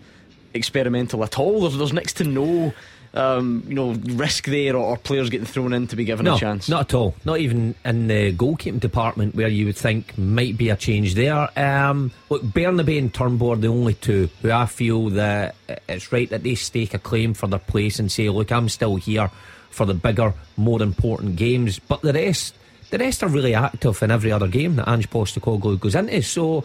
experimental 0.53 1.23
at 1.23 1.39
all. 1.39 1.61
There's, 1.61 1.77
there's 1.77 1.93
next 1.93 2.13
to 2.17 2.23
no 2.23 2.73
um, 3.13 3.63
you 3.67 3.75
know, 3.75 3.93
risk 4.15 4.45
there 4.45 4.75
or, 4.75 4.83
or, 4.83 4.97
players 4.97 5.29
getting 5.29 5.45
thrown 5.45 5.73
in 5.73 5.87
to 5.87 5.95
be 5.95 6.03
given 6.03 6.25
no, 6.25 6.35
a 6.35 6.39
chance? 6.39 6.67
Not 6.67 6.81
at 6.81 6.93
all. 6.93 7.15
Not 7.25 7.39
even 7.39 7.75
in 7.85 8.07
the 8.07 8.33
goalkeeping 8.33 8.79
department 8.79 9.35
where 9.35 9.47
you 9.47 9.65
would 9.67 9.77
think 9.77 10.17
might 10.17 10.57
be 10.57 10.69
a 10.69 10.75
change 10.75 11.13
there. 11.13 11.47
Um, 11.57 12.11
look, 12.29 12.41
Bernabei 12.41 12.97
and 12.97 13.13
Turnbull 13.13 13.53
are 13.53 13.55
the 13.57 13.67
only 13.67 13.93
two 13.93 14.29
who 14.41 14.51
I 14.51 14.65
feel 14.65 15.09
that 15.11 15.55
it's 15.87 16.11
right 16.11 16.29
that 16.29 16.43
they 16.43 16.55
stake 16.55 16.93
a 16.93 16.99
claim 16.99 17.33
for 17.33 17.47
their 17.47 17.59
place 17.59 17.99
and 17.99 18.11
say, 18.11 18.29
look, 18.29 18.51
I'm 18.51 18.69
still 18.69 18.95
here 18.95 19.29
for 19.69 19.85
the 19.85 19.93
bigger, 19.93 20.33
more 20.57 20.81
important 20.81 21.35
games. 21.35 21.79
But 21.79 22.01
the 22.01 22.13
rest, 22.13 22.55
the 22.89 22.97
rest 22.97 23.23
are 23.23 23.29
really 23.29 23.53
active 23.53 24.01
in 24.01 24.11
every 24.11 24.31
other 24.31 24.47
game 24.47 24.75
that 24.77 24.87
Ange 24.87 25.09
Postecoglou 25.09 25.79
goes 25.79 25.95
into. 25.95 26.21
So 26.21 26.63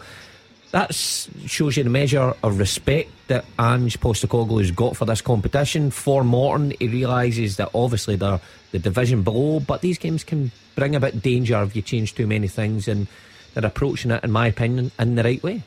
that 0.70 0.94
shows 0.94 1.76
you 1.76 1.84
the 1.84 1.90
measure 1.90 2.34
of 2.42 2.58
respect 2.58 3.10
that 3.28 3.44
Ange 3.58 3.98
Postecoglou 4.00 4.60
has 4.60 4.70
got 4.70 4.96
for 4.96 5.04
this 5.04 5.20
competition. 5.20 5.90
For 5.90 6.22
Morton, 6.24 6.72
he 6.78 6.88
realises 6.88 7.56
that 7.56 7.70
obviously 7.74 8.16
they're 8.16 8.40
the 8.72 8.78
division 8.78 9.22
below, 9.22 9.60
but 9.60 9.80
these 9.80 9.98
games 9.98 10.24
can 10.24 10.52
bring 10.74 10.94
a 10.94 11.00
bit 11.00 11.22
danger 11.22 11.62
if 11.62 11.74
you 11.74 11.82
change 11.82 12.14
too 12.14 12.26
many 12.26 12.48
things, 12.48 12.86
and 12.86 13.06
they're 13.54 13.64
approaching 13.64 14.10
it, 14.10 14.22
in 14.22 14.30
my 14.30 14.46
opinion, 14.46 14.90
in 14.98 15.14
the 15.14 15.24
right 15.24 15.42
way. 15.42 15.62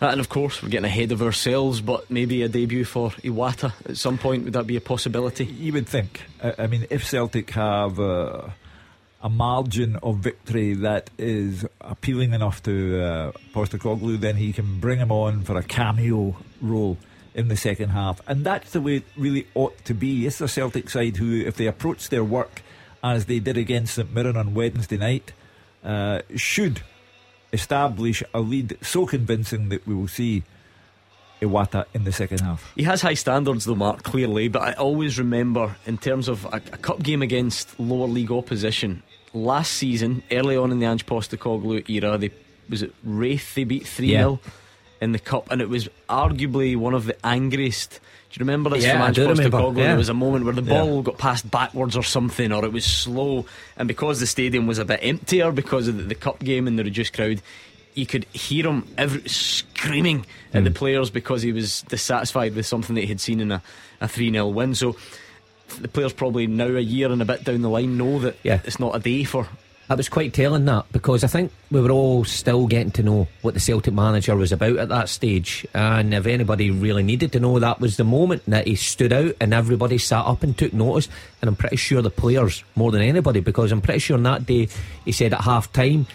Uh, 0.00 0.06
and 0.06 0.20
of 0.20 0.28
course, 0.28 0.62
we're 0.62 0.68
getting 0.68 0.84
ahead 0.84 1.12
of 1.12 1.22
ourselves, 1.22 1.80
but 1.80 2.10
maybe 2.10 2.42
a 2.42 2.48
debut 2.48 2.84
for 2.84 3.10
Iwata 3.10 3.72
at 3.88 3.96
some 3.96 4.18
point 4.18 4.44
would 4.44 4.52
that 4.52 4.66
be 4.66 4.76
a 4.76 4.80
possibility? 4.80 5.46
You 5.46 5.72
would 5.72 5.88
think. 5.88 6.22
I 6.42 6.66
mean, 6.66 6.86
if 6.90 7.06
Celtic 7.06 7.50
have. 7.50 7.98
Uh 7.98 8.48
a 9.22 9.28
margin 9.28 9.96
of 10.02 10.18
victory 10.18 10.74
that 10.74 11.08
is 11.16 11.64
appealing 11.80 12.32
enough 12.32 12.62
to 12.64 13.00
uh, 13.00 13.32
Postecoglou, 13.54 14.18
then 14.18 14.36
he 14.36 14.52
can 14.52 14.80
bring 14.80 14.98
him 14.98 15.12
on 15.12 15.42
for 15.42 15.56
a 15.56 15.62
cameo 15.62 16.36
role 16.60 16.98
in 17.34 17.48
the 17.48 17.56
second 17.56 17.90
half. 17.90 18.20
And 18.26 18.44
that's 18.44 18.72
the 18.72 18.80
way 18.80 18.96
it 18.96 19.04
really 19.16 19.46
ought 19.54 19.84
to 19.84 19.94
be. 19.94 20.26
It's 20.26 20.38
the 20.38 20.48
Celtic 20.48 20.90
side 20.90 21.16
who, 21.16 21.40
if 21.40 21.56
they 21.56 21.66
approach 21.66 22.08
their 22.08 22.24
work 22.24 22.62
as 23.02 23.26
they 23.26 23.38
did 23.38 23.56
against 23.56 23.94
St 23.94 24.12
Mirren 24.12 24.36
on 24.36 24.54
Wednesday 24.54 24.96
night, 24.96 25.32
uh, 25.84 26.22
should 26.36 26.82
establish 27.52 28.22
a 28.34 28.40
lead 28.40 28.76
so 28.82 29.06
convincing 29.06 29.68
that 29.68 29.86
we 29.86 29.94
will 29.94 30.08
see 30.08 30.42
Iwata 31.40 31.86
in 31.92 32.04
the 32.04 32.12
second 32.12 32.40
half. 32.40 32.72
He 32.76 32.84
has 32.84 33.02
high 33.02 33.14
standards, 33.14 33.64
though, 33.64 33.74
Mark, 33.74 34.02
clearly. 34.02 34.48
But 34.48 34.62
I 34.62 34.72
always 34.74 35.18
remember, 35.18 35.76
in 35.86 35.98
terms 35.98 36.28
of 36.28 36.44
a, 36.46 36.56
a 36.56 36.78
cup 36.78 37.02
game 37.02 37.22
against 37.22 37.78
lower 37.80 38.06
league 38.06 38.30
opposition, 38.30 39.02
last 39.34 39.72
season, 39.72 40.22
early 40.30 40.56
on 40.56 40.70
in 40.72 40.78
the 40.78 40.86
Ange 40.86 41.06
Postecoglou 41.06 41.88
era, 41.88 42.18
they 42.18 42.30
was 42.68 42.82
it 42.82 42.94
Raith 43.04 43.54
they 43.54 43.64
beat 43.64 43.86
3 43.86 44.08
0 44.08 44.40
yeah. 44.42 44.50
in 45.00 45.12
the 45.12 45.18
cup, 45.18 45.50
and 45.50 45.60
it 45.60 45.68
was 45.68 45.88
arguably 46.08 46.76
one 46.76 46.94
of 46.94 47.06
the 47.06 47.26
angriest. 47.26 48.00
Do 48.30 48.38
you 48.38 48.46
remember 48.46 48.70
this 48.70 48.84
yeah, 48.84 48.92
from 48.92 49.02
Ange 49.02 49.38
Postecoglou? 49.38 49.78
Yeah. 49.78 49.88
There 49.88 49.96
was 49.96 50.08
a 50.08 50.14
moment 50.14 50.44
where 50.44 50.54
the 50.54 50.62
ball 50.62 50.96
yeah. 50.96 51.02
got 51.02 51.18
passed 51.18 51.50
backwards 51.50 51.96
or 51.96 52.02
something, 52.02 52.52
or 52.52 52.64
it 52.64 52.72
was 52.72 52.84
slow, 52.84 53.46
and 53.76 53.88
because 53.88 54.20
the 54.20 54.26
stadium 54.26 54.66
was 54.66 54.78
a 54.78 54.84
bit 54.84 55.00
emptier 55.02 55.52
because 55.52 55.88
of 55.88 55.96
the, 55.96 56.04
the 56.04 56.14
cup 56.14 56.38
game 56.40 56.66
and 56.66 56.78
the 56.78 56.84
reduced 56.84 57.12
crowd, 57.12 57.42
you 57.94 58.06
could 58.06 58.24
hear 58.32 58.66
him 58.66 58.88
every, 58.96 59.28
screaming 59.28 60.20
mm. 60.20 60.26
at 60.54 60.64
the 60.64 60.70
hmm. 60.70 60.76
players 60.76 61.10
because 61.10 61.42
he 61.42 61.52
was 61.52 61.82
dissatisfied 61.82 62.54
with 62.54 62.64
something 62.64 62.94
that 62.94 63.02
he 63.02 63.06
had 63.08 63.20
seen 63.20 63.40
in 63.40 63.52
a, 63.52 63.62
a 64.00 64.08
3 64.08 64.32
0 64.32 64.46
win. 64.48 64.74
So 64.74 64.96
the 65.80 65.88
players 65.88 66.12
probably 66.12 66.46
now 66.46 66.66
a 66.66 66.80
year 66.80 67.10
and 67.10 67.22
a 67.22 67.24
bit 67.26 67.44
down 67.44 67.62
the 67.62 67.68
line 67.68 67.96
know 67.96 68.18
that 68.20 68.36
yeah. 68.42 68.60
it's 68.64 68.80
not 68.80 68.96
a 68.96 68.98
day 68.98 69.24
for. 69.24 69.48
I 69.90 69.94
was 69.94 70.08
quite 70.08 70.32
telling 70.32 70.64
that 70.66 70.90
because 70.92 71.22
I 71.22 71.26
think 71.26 71.52
we 71.70 71.80
were 71.80 71.90
all 71.90 72.24
still 72.24 72.66
getting 72.66 72.92
to 72.92 73.02
know 73.02 73.28
what 73.42 73.52
the 73.52 73.60
Celtic 73.60 73.92
manager 73.92 74.34
was 74.34 74.50
about 74.50 74.78
at 74.78 74.88
that 74.88 75.10
stage. 75.10 75.66
And 75.74 76.14
if 76.14 76.24
anybody 76.24 76.70
really 76.70 77.02
needed 77.02 77.32
to 77.32 77.40
know, 77.40 77.58
that 77.58 77.80
was 77.80 77.98
the 77.98 78.04
moment 78.04 78.42
that 78.46 78.66
he 78.66 78.76
stood 78.76 79.12
out 79.12 79.34
and 79.38 79.52
everybody 79.52 79.98
sat 79.98 80.24
up 80.24 80.42
and 80.44 80.56
took 80.56 80.72
notice. 80.72 81.08
And 81.42 81.48
I'm 81.48 81.56
pretty 81.56 81.76
sure 81.76 82.00
the 82.00 82.10
players, 82.10 82.64
more 82.74 82.90
than 82.90 83.02
anybody, 83.02 83.40
because 83.40 83.70
I'm 83.70 83.82
pretty 83.82 83.98
sure 83.98 84.16
on 84.16 84.22
that 84.22 84.46
day 84.46 84.68
he 85.04 85.12
said 85.12 85.34
at 85.34 85.42
half 85.42 85.72
time 85.72 86.06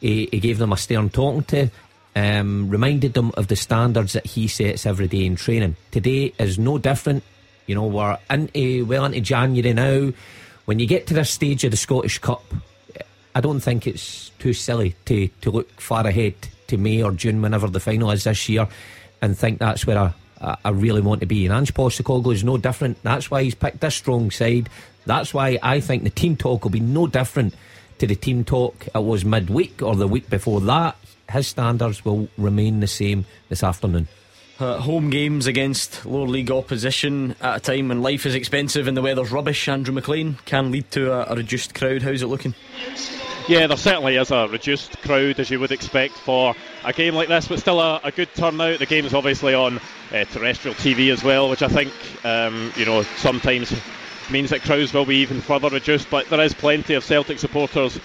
he, 0.00 0.28
he 0.30 0.38
gave 0.38 0.58
them 0.58 0.72
a 0.72 0.76
stern 0.76 1.10
talking 1.10 1.42
to, 1.44 1.70
um, 2.14 2.68
reminded 2.68 3.14
them 3.14 3.32
of 3.36 3.48
the 3.48 3.56
standards 3.56 4.12
that 4.12 4.26
he 4.26 4.46
sets 4.46 4.86
every 4.86 5.08
day 5.08 5.24
in 5.24 5.34
training. 5.34 5.74
Today 5.90 6.32
is 6.38 6.58
no 6.58 6.78
different. 6.78 7.24
You 7.66 7.74
know, 7.74 7.86
we're 7.86 8.18
into, 8.30 8.84
well 8.86 9.04
into 9.04 9.20
January 9.20 9.72
now. 9.72 10.12
When 10.64 10.78
you 10.78 10.86
get 10.86 11.06
to 11.08 11.14
this 11.14 11.30
stage 11.30 11.64
of 11.64 11.70
the 11.70 11.76
Scottish 11.76 12.18
Cup, 12.18 12.44
I 13.34 13.40
don't 13.40 13.60
think 13.60 13.86
it's 13.86 14.30
too 14.38 14.52
silly 14.52 14.94
to, 15.06 15.28
to 15.42 15.50
look 15.50 15.80
far 15.80 16.06
ahead 16.06 16.34
to 16.68 16.78
May 16.78 17.02
or 17.02 17.12
June, 17.12 17.42
whenever 17.42 17.66
the 17.66 17.80
final 17.80 18.10
is 18.10 18.24
this 18.24 18.48
year, 18.48 18.66
and 19.20 19.36
think 19.36 19.58
that's 19.58 19.86
where 19.86 19.98
I, 20.40 20.56
I 20.64 20.70
really 20.70 21.00
want 21.00 21.20
to 21.20 21.26
be. 21.26 21.46
And 21.46 21.54
Ange 21.54 21.74
Postecoglou 21.74 22.32
is 22.32 22.44
no 22.44 22.56
different. 22.56 23.02
That's 23.02 23.30
why 23.30 23.42
he's 23.42 23.54
picked 23.54 23.80
this 23.80 23.94
strong 23.94 24.30
side. 24.30 24.68
That's 25.06 25.34
why 25.34 25.58
I 25.62 25.80
think 25.80 26.04
the 26.04 26.10
team 26.10 26.36
talk 26.36 26.64
will 26.64 26.70
be 26.70 26.80
no 26.80 27.06
different 27.06 27.54
to 27.98 28.06
the 28.06 28.14
team 28.14 28.44
talk 28.44 28.86
it 28.94 29.02
was 29.02 29.24
midweek 29.24 29.82
or 29.82 29.94
the 29.94 30.08
week 30.08 30.28
before 30.28 30.60
that, 30.62 30.96
his 31.30 31.46
standards 31.46 32.04
will 32.04 32.28
remain 32.36 32.80
the 32.80 32.86
same 32.86 33.24
this 33.48 33.62
afternoon. 33.62 34.08
Uh, 34.60 34.78
home 34.78 35.10
games 35.10 35.48
against 35.48 36.06
lower 36.06 36.28
league 36.28 36.50
opposition 36.50 37.34
at 37.40 37.56
a 37.56 37.60
time 37.60 37.88
when 37.88 38.02
life 38.02 38.24
is 38.24 38.36
expensive 38.36 38.86
and 38.86 38.96
the 38.96 39.02
weather's 39.02 39.32
rubbish, 39.32 39.68
Andrew 39.68 39.92
McLean, 39.92 40.38
can 40.44 40.70
lead 40.70 40.88
to 40.92 41.12
a, 41.12 41.32
a 41.32 41.36
reduced 41.36 41.74
crowd. 41.74 42.02
How's 42.02 42.22
it 42.22 42.28
looking? 42.28 42.54
Yeah, 43.48 43.66
there 43.66 43.76
certainly 43.76 44.16
is 44.16 44.30
a 44.30 44.46
reduced 44.46 45.02
crowd 45.02 45.40
as 45.40 45.50
you 45.50 45.58
would 45.58 45.72
expect 45.72 46.14
for 46.14 46.54
a 46.84 46.92
game 46.92 47.14
like 47.14 47.28
this, 47.28 47.48
but 47.48 47.58
still 47.58 47.80
a, 47.80 48.00
a 48.04 48.12
good 48.12 48.32
turnout. 48.34 48.78
The 48.78 48.86
game 48.86 49.04
is 49.04 49.12
obviously 49.12 49.54
on 49.54 49.80
uh, 50.12 50.24
terrestrial 50.24 50.76
TV 50.76 51.12
as 51.12 51.24
well, 51.24 51.50
which 51.50 51.62
I 51.62 51.68
think 51.68 51.92
um, 52.24 52.72
you 52.76 52.86
know 52.86 53.02
sometimes 53.02 53.74
means 54.30 54.50
that 54.50 54.62
crowds 54.62 54.94
will 54.94 55.04
be 55.04 55.16
even 55.16 55.40
further 55.40 55.68
reduced. 55.68 56.08
But 56.10 56.30
there 56.30 56.40
is 56.40 56.54
plenty 56.54 56.94
of 56.94 57.04
Celtic 57.04 57.38
supporters 57.38 57.98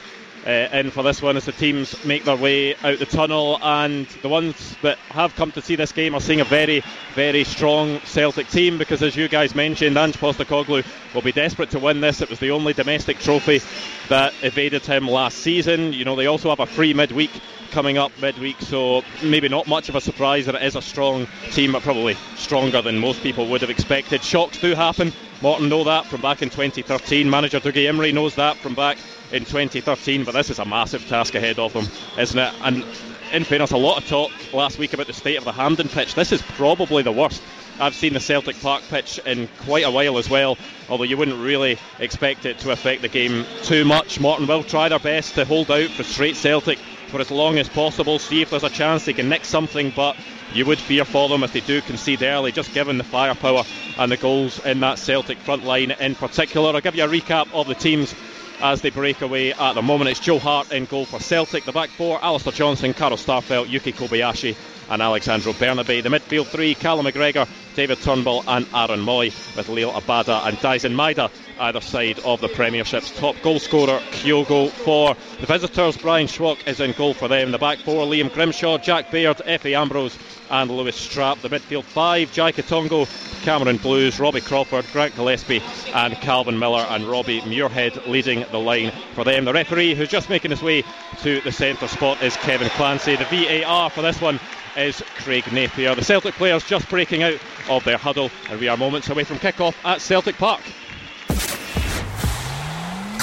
uh, 0.45 0.69
in 0.71 0.91
for 0.91 1.03
this 1.03 1.21
one 1.21 1.37
as 1.37 1.45
the 1.45 1.51
teams 1.51 2.03
make 2.05 2.23
their 2.23 2.35
way 2.35 2.75
out 2.75 2.99
the 2.99 3.05
tunnel. 3.05 3.59
And 3.61 4.07
the 4.21 4.29
ones 4.29 4.75
that 4.81 4.97
have 5.09 5.35
come 5.35 5.51
to 5.53 5.61
see 5.61 5.75
this 5.75 5.91
game 5.91 6.15
are 6.15 6.21
seeing 6.21 6.41
a 6.41 6.45
very, 6.45 6.83
very 7.13 7.43
strong 7.43 7.99
Celtic 8.05 8.47
team 8.49 8.77
because, 8.77 9.03
as 9.03 9.15
you 9.15 9.27
guys 9.27 9.55
mentioned, 9.55 9.97
Ange 9.97 10.17
Postecoglou 10.17 10.85
will 11.13 11.21
be 11.21 11.31
desperate 11.31 11.71
to 11.71 11.79
win 11.79 12.01
this. 12.01 12.21
It 12.21 12.29
was 12.29 12.39
the 12.39 12.51
only 12.51 12.73
domestic 12.73 13.19
trophy 13.19 13.61
that 14.09 14.33
evaded 14.41 14.85
him 14.85 15.07
last 15.07 15.39
season. 15.39 15.93
You 15.93 16.05
know, 16.05 16.15
they 16.15 16.27
also 16.27 16.49
have 16.49 16.59
a 16.59 16.65
free 16.65 16.93
midweek 16.93 17.31
coming 17.71 17.97
up 17.97 18.11
midweek, 18.19 18.59
so 18.61 19.03
maybe 19.23 19.47
not 19.47 19.67
much 19.67 19.89
of 19.89 19.95
a 19.95 20.01
surprise 20.01 20.47
that 20.47 20.55
it 20.55 20.63
is 20.63 20.75
a 20.75 20.81
strong 20.81 21.27
team, 21.51 21.71
but 21.71 21.83
probably 21.83 22.15
stronger 22.35 22.81
than 22.81 22.97
most 22.97 23.21
people 23.21 23.47
would 23.47 23.61
have 23.61 23.69
expected. 23.69 24.23
Shocks 24.23 24.59
do 24.59 24.73
happen. 24.73 25.13
Morton 25.41 25.69
know 25.69 25.83
that 25.83 26.05
from 26.07 26.21
back 26.21 26.41
in 26.41 26.49
2013. 26.49 27.29
Manager 27.29 27.59
Dougie 27.59 27.89
Imrie 27.89 28.13
knows 28.13 28.35
that 28.35 28.57
from 28.57 28.73
back 28.73 28.97
in 29.31 29.45
2013. 29.45 30.23
But 30.23 30.33
this 30.33 30.49
is 30.49 30.59
a 30.59 30.65
massive 30.65 31.07
task 31.07 31.35
ahead 31.35 31.59
of 31.59 31.73
them, 31.73 31.87
isn't 32.17 32.39
it? 32.39 32.53
And 32.61 32.85
in 33.31 33.43
fairness, 33.43 33.71
a 33.71 33.77
lot 33.77 34.01
of 34.01 34.07
talk 34.07 34.31
last 34.53 34.79
week 34.79 34.93
about 34.93 35.07
the 35.07 35.13
state 35.13 35.37
of 35.37 35.45
the 35.45 35.51
Hampden 35.51 35.89
pitch. 35.89 36.15
This 36.15 36.31
is 36.31 36.41
probably 36.41 37.03
the 37.03 37.11
worst. 37.11 37.41
I've 37.79 37.95
seen 37.95 38.13
the 38.13 38.19
Celtic 38.19 38.59
Park 38.59 38.83
pitch 38.89 39.19
in 39.25 39.47
quite 39.59 39.85
a 39.85 39.91
while 39.91 40.17
as 40.17 40.29
well, 40.29 40.57
although 40.89 41.05
you 41.05 41.15
wouldn't 41.15 41.41
really 41.41 41.77
expect 41.99 42.45
it 42.45 42.59
to 42.59 42.71
affect 42.71 43.01
the 43.01 43.07
game 43.07 43.45
too 43.63 43.85
much. 43.85 44.19
Morton 44.19 44.47
will 44.47 44.63
try 44.63 44.89
their 44.89 44.99
best 44.99 45.35
to 45.35 45.45
hold 45.45 45.71
out, 45.71 45.89
frustrate 45.91 46.35
Celtic 46.35 46.77
for 47.07 47.21
as 47.21 47.31
long 47.31 47.57
as 47.57 47.69
possible, 47.69 48.19
see 48.19 48.41
if 48.41 48.49
there's 48.49 48.63
a 48.63 48.69
chance 48.69 49.05
they 49.05 49.13
can 49.13 49.29
nick 49.29 49.45
something, 49.45 49.93
but 49.95 50.17
you 50.53 50.65
would 50.65 50.77
fear 50.77 51.05
for 51.05 51.29
them 51.29 51.43
if 51.43 51.53
they 51.53 51.61
do 51.61 51.81
concede 51.81 52.21
early, 52.21 52.51
just 52.51 52.73
given 52.73 52.97
the 52.97 53.03
firepower 53.03 53.63
and 53.97 54.11
the 54.11 54.17
goals 54.17 54.63
in 54.65 54.79
that 54.81 54.99
Celtic 54.99 55.37
front 55.37 55.63
line 55.63 55.91
in 55.91 56.15
particular. 56.15 56.73
I'll 56.73 56.81
give 56.81 56.95
you 56.95 57.05
a 57.05 57.07
recap 57.07 57.51
of 57.53 57.67
the 57.67 57.75
teams 57.75 58.13
as 58.61 58.81
they 58.81 58.89
break 58.89 59.21
away 59.21 59.53
at 59.53 59.73
the 59.73 59.81
moment. 59.81 60.09
It's 60.09 60.19
Joe 60.19 60.39
Hart 60.39 60.71
in 60.71 60.85
goal 60.85 61.05
for 61.05 61.19
Celtic. 61.19 61.65
The 61.65 61.71
back 61.71 61.89
four, 61.89 62.23
Alistair 62.23 62.53
Johnston, 62.53 62.93
Carl 62.93 63.17
Starfelt, 63.17 63.69
Yuki 63.69 63.93
Kobayashi, 63.93 64.55
and 64.89 65.01
Alexandro 65.01 65.53
Bernabei. 65.53 66.03
The 66.03 66.09
midfield 66.09 66.47
three, 66.47 66.75
Callum 66.75 67.05
McGregor, 67.05 67.47
David 67.75 68.01
Turnbull, 68.01 68.43
and 68.47 68.67
Aaron 68.73 68.99
Mooy 68.99 69.27
with 69.55 69.67
Liel 69.67 69.93
Abada 69.93 70.47
and 70.47 70.57
Daizen 70.57 70.93
Maeda 70.93 71.29
either 71.59 71.81
side 71.81 72.19
of 72.19 72.41
the 72.41 72.47
Premiership's 72.47 73.11
top 73.17 73.35
goal 73.41 73.59
scorer, 73.59 73.99
Kyogo 74.11 74.69
for 74.69 75.15
the 75.39 75.45
visitors. 75.45 75.97
Brian 75.97 76.27
Schwake 76.27 76.67
is 76.67 76.79
in 76.79 76.93
goal 76.93 77.13
for 77.13 77.27
them. 77.27 77.51
The 77.51 77.57
back 77.57 77.79
four, 77.79 78.05
Liam 78.05 78.33
Grimshaw, 78.33 78.77
Jack 78.77 79.11
Baird, 79.11 79.37
Efe 79.37 79.75
Ambrose, 79.75 80.17
and 80.49 80.71
Lewis 80.71 80.99
Strapp. 80.99 81.41
The 81.41 81.49
midfield 81.49 81.83
five, 81.83 82.31
Jai 82.31 82.51
Quitongo, 82.51 83.07
Cameron 83.43 83.77
Blues, 83.77 84.19
Robbie 84.19 84.41
Crawford, 84.41 84.85
Grant 84.91 85.15
Gillespie, 85.15 85.61
and 85.93 86.15
Calvin 86.15 86.57
Miller 86.59 86.85
and 86.89 87.05
Robbie 87.05 87.41
Muirhead 87.41 88.07
leading 88.07 88.45
the 88.51 88.59
line 88.59 88.91
for 89.13 89.23
them. 89.23 89.45
The 89.45 89.53
referee 89.53 89.95
who's 89.95 90.09
just 90.09 90.29
making 90.29 90.51
his 90.51 90.61
way 90.61 90.83
to 91.21 91.41
the 91.41 91.51
centre 91.51 91.87
spot 91.87 92.21
is 92.21 92.35
Kevin 92.37 92.69
Clancy. 92.69 93.15
The 93.15 93.25
VAR 93.25 93.89
for 93.89 94.01
this 94.01 94.21
one 94.21 94.39
is 94.77 95.03
Craig 95.17 95.51
Napier. 95.51 95.95
The 95.95 96.03
Celtic 96.03 96.35
players 96.35 96.63
just 96.63 96.89
breaking 96.89 97.23
out 97.23 97.39
of 97.69 97.83
their 97.83 97.97
huddle, 97.97 98.29
and 98.49 98.59
we 98.59 98.67
are 98.67 98.77
moments 98.77 99.09
away 99.09 99.23
from 99.23 99.39
kick-off 99.39 99.75
at 99.85 100.01
Celtic 100.01 100.37
Park. 100.37 100.61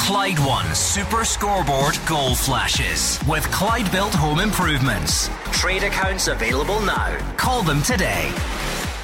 Clyde 0.06 0.38
One 0.38 0.72
Super 0.72 1.24
Scoreboard 1.24 1.98
Goal 2.06 2.36
Flashes 2.36 3.18
with 3.28 3.42
Clyde 3.50 3.90
Built 3.90 4.14
Home 4.14 4.38
Improvements. 4.38 5.28
Trade 5.50 5.82
accounts 5.82 6.28
available 6.28 6.80
now. 6.82 7.18
Call 7.36 7.64
them 7.64 7.82
today. 7.82 8.32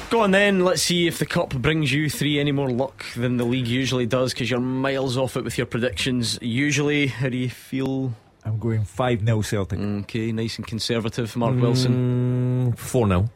Go 0.09 0.21
on 0.21 0.31
then, 0.31 0.63
let's 0.63 0.81
see 0.81 1.05
if 1.05 1.19
the 1.19 1.25
Cup 1.25 1.49
brings 1.49 1.91
you 1.91 2.09
three 2.09 2.39
any 2.39 2.53
more 2.53 2.71
luck 2.71 3.03
than 3.17 3.35
the 3.35 3.43
league 3.43 3.67
usually 3.67 4.05
does 4.05 4.31
because 4.31 4.49
you're 4.49 4.61
miles 4.61 5.17
off 5.17 5.35
it 5.35 5.43
with 5.43 5.57
your 5.57 5.67
predictions. 5.67 6.39
Usually, 6.41 7.07
how 7.07 7.27
do 7.27 7.35
you 7.35 7.49
feel? 7.49 8.13
I'm 8.45 8.57
going 8.57 8.85
5 8.85 9.25
0 9.25 9.41
Celtic. 9.41 9.79
Okay, 9.79 10.31
nice 10.31 10.55
and 10.55 10.65
conservative. 10.65 11.35
Mark 11.35 11.55
mm, 11.55 11.61
Wilson? 11.63 12.73
4 12.77 13.07
0. 13.09 13.29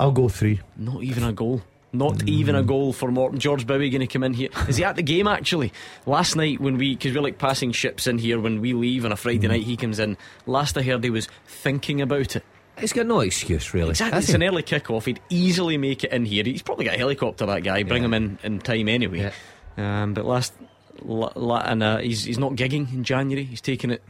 I'll 0.00 0.10
go 0.10 0.28
3. 0.28 0.58
Not 0.76 1.04
even 1.04 1.22
a 1.22 1.32
goal. 1.32 1.62
Not 1.96 2.18
mm. 2.18 2.28
even 2.28 2.54
a 2.54 2.62
goal 2.62 2.92
for 2.92 3.10
Morton. 3.10 3.38
George 3.38 3.66
Bowie 3.66 3.90
going 3.90 4.00
to 4.00 4.06
come 4.06 4.22
in 4.22 4.34
here. 4.34 4.48
Is 4.68 4.76
he 4.76 4.84
at 4.84 4.96
the 4.96 5.02
game 5.02 5.26
actually? 5.26 5.72
Last 6.04 6.36
night 6.36 6.60
when 6.60 6.78
we, 6.78 6.94
because 6.94 7.14
we're 7.14 7.22
like 7.22 7.38
passing 7.38 7.72
ships 7.72 8.06
in 8.06 8.18
here 8.18 8.38
when 8.40 8.60
we 8.60 8.72
leave 8.72 9.04
on 9.04 9.12
a 9.12 9.16
Friday 9.16 9.46
mm. 9.46 9.50
night, 9.50 9.62
he 9.62 9.76
comes 9.76 9.98
in. 9.98 10.16
Last 10.46 10.76
I 10.76 10.82
heard, 10.82 11.04
he 11.04 11.10
was 11.10 11.28
thinking 11.46 12.00
about 12.00 12.36
it. 12.36 12.44
He's 12.78 12.92
got 12.92 13.06
no 13.06 13.20
excuse, 13.20 13.72
really. 13.72 13.90
Exactly. 13.90 14.18
It's 14.18 14.28
an 14.34 14.42
early 14.42 14.62
kick-off. 14.62 15.06
He'd 15.06 15.20
easily 15.30 15.78
make 15.78 16.04
it 16.04 16.12
in 16.12 16.26
here. 16.26 16.44
He's 16.44 16.60
probably 16.60 16.84
got 16.84 16.94
a 16.94 16.98
helicopter, 16.98 17.46
that 17.46 17.62
guy. 17.62 17.82
Bring 17.84 18.02
yeah. 18.02 18.06
him 18.06 18.14
in 18.14 18.38
in 18.42 18.58
time 18.58 18.88
anyway. 18.90 19.32
Yeah. 19.78 20.02
Um, 20.02 20.12
but 20.12 20.26
last, 20.26 20.52
la, 21.02 21.32
la, 21.34 21.60
and 21.60 21.82
uh, 21.82 21.98
he's 21.98 22.24
he's 22.24 22.38
not 22.38 22.52
gigging 22.52 22.92
in 22.92 23.02
January. 23.02 23.44
He's 23.44 23.62
taking 23.62 23.90
it 23.90 24.02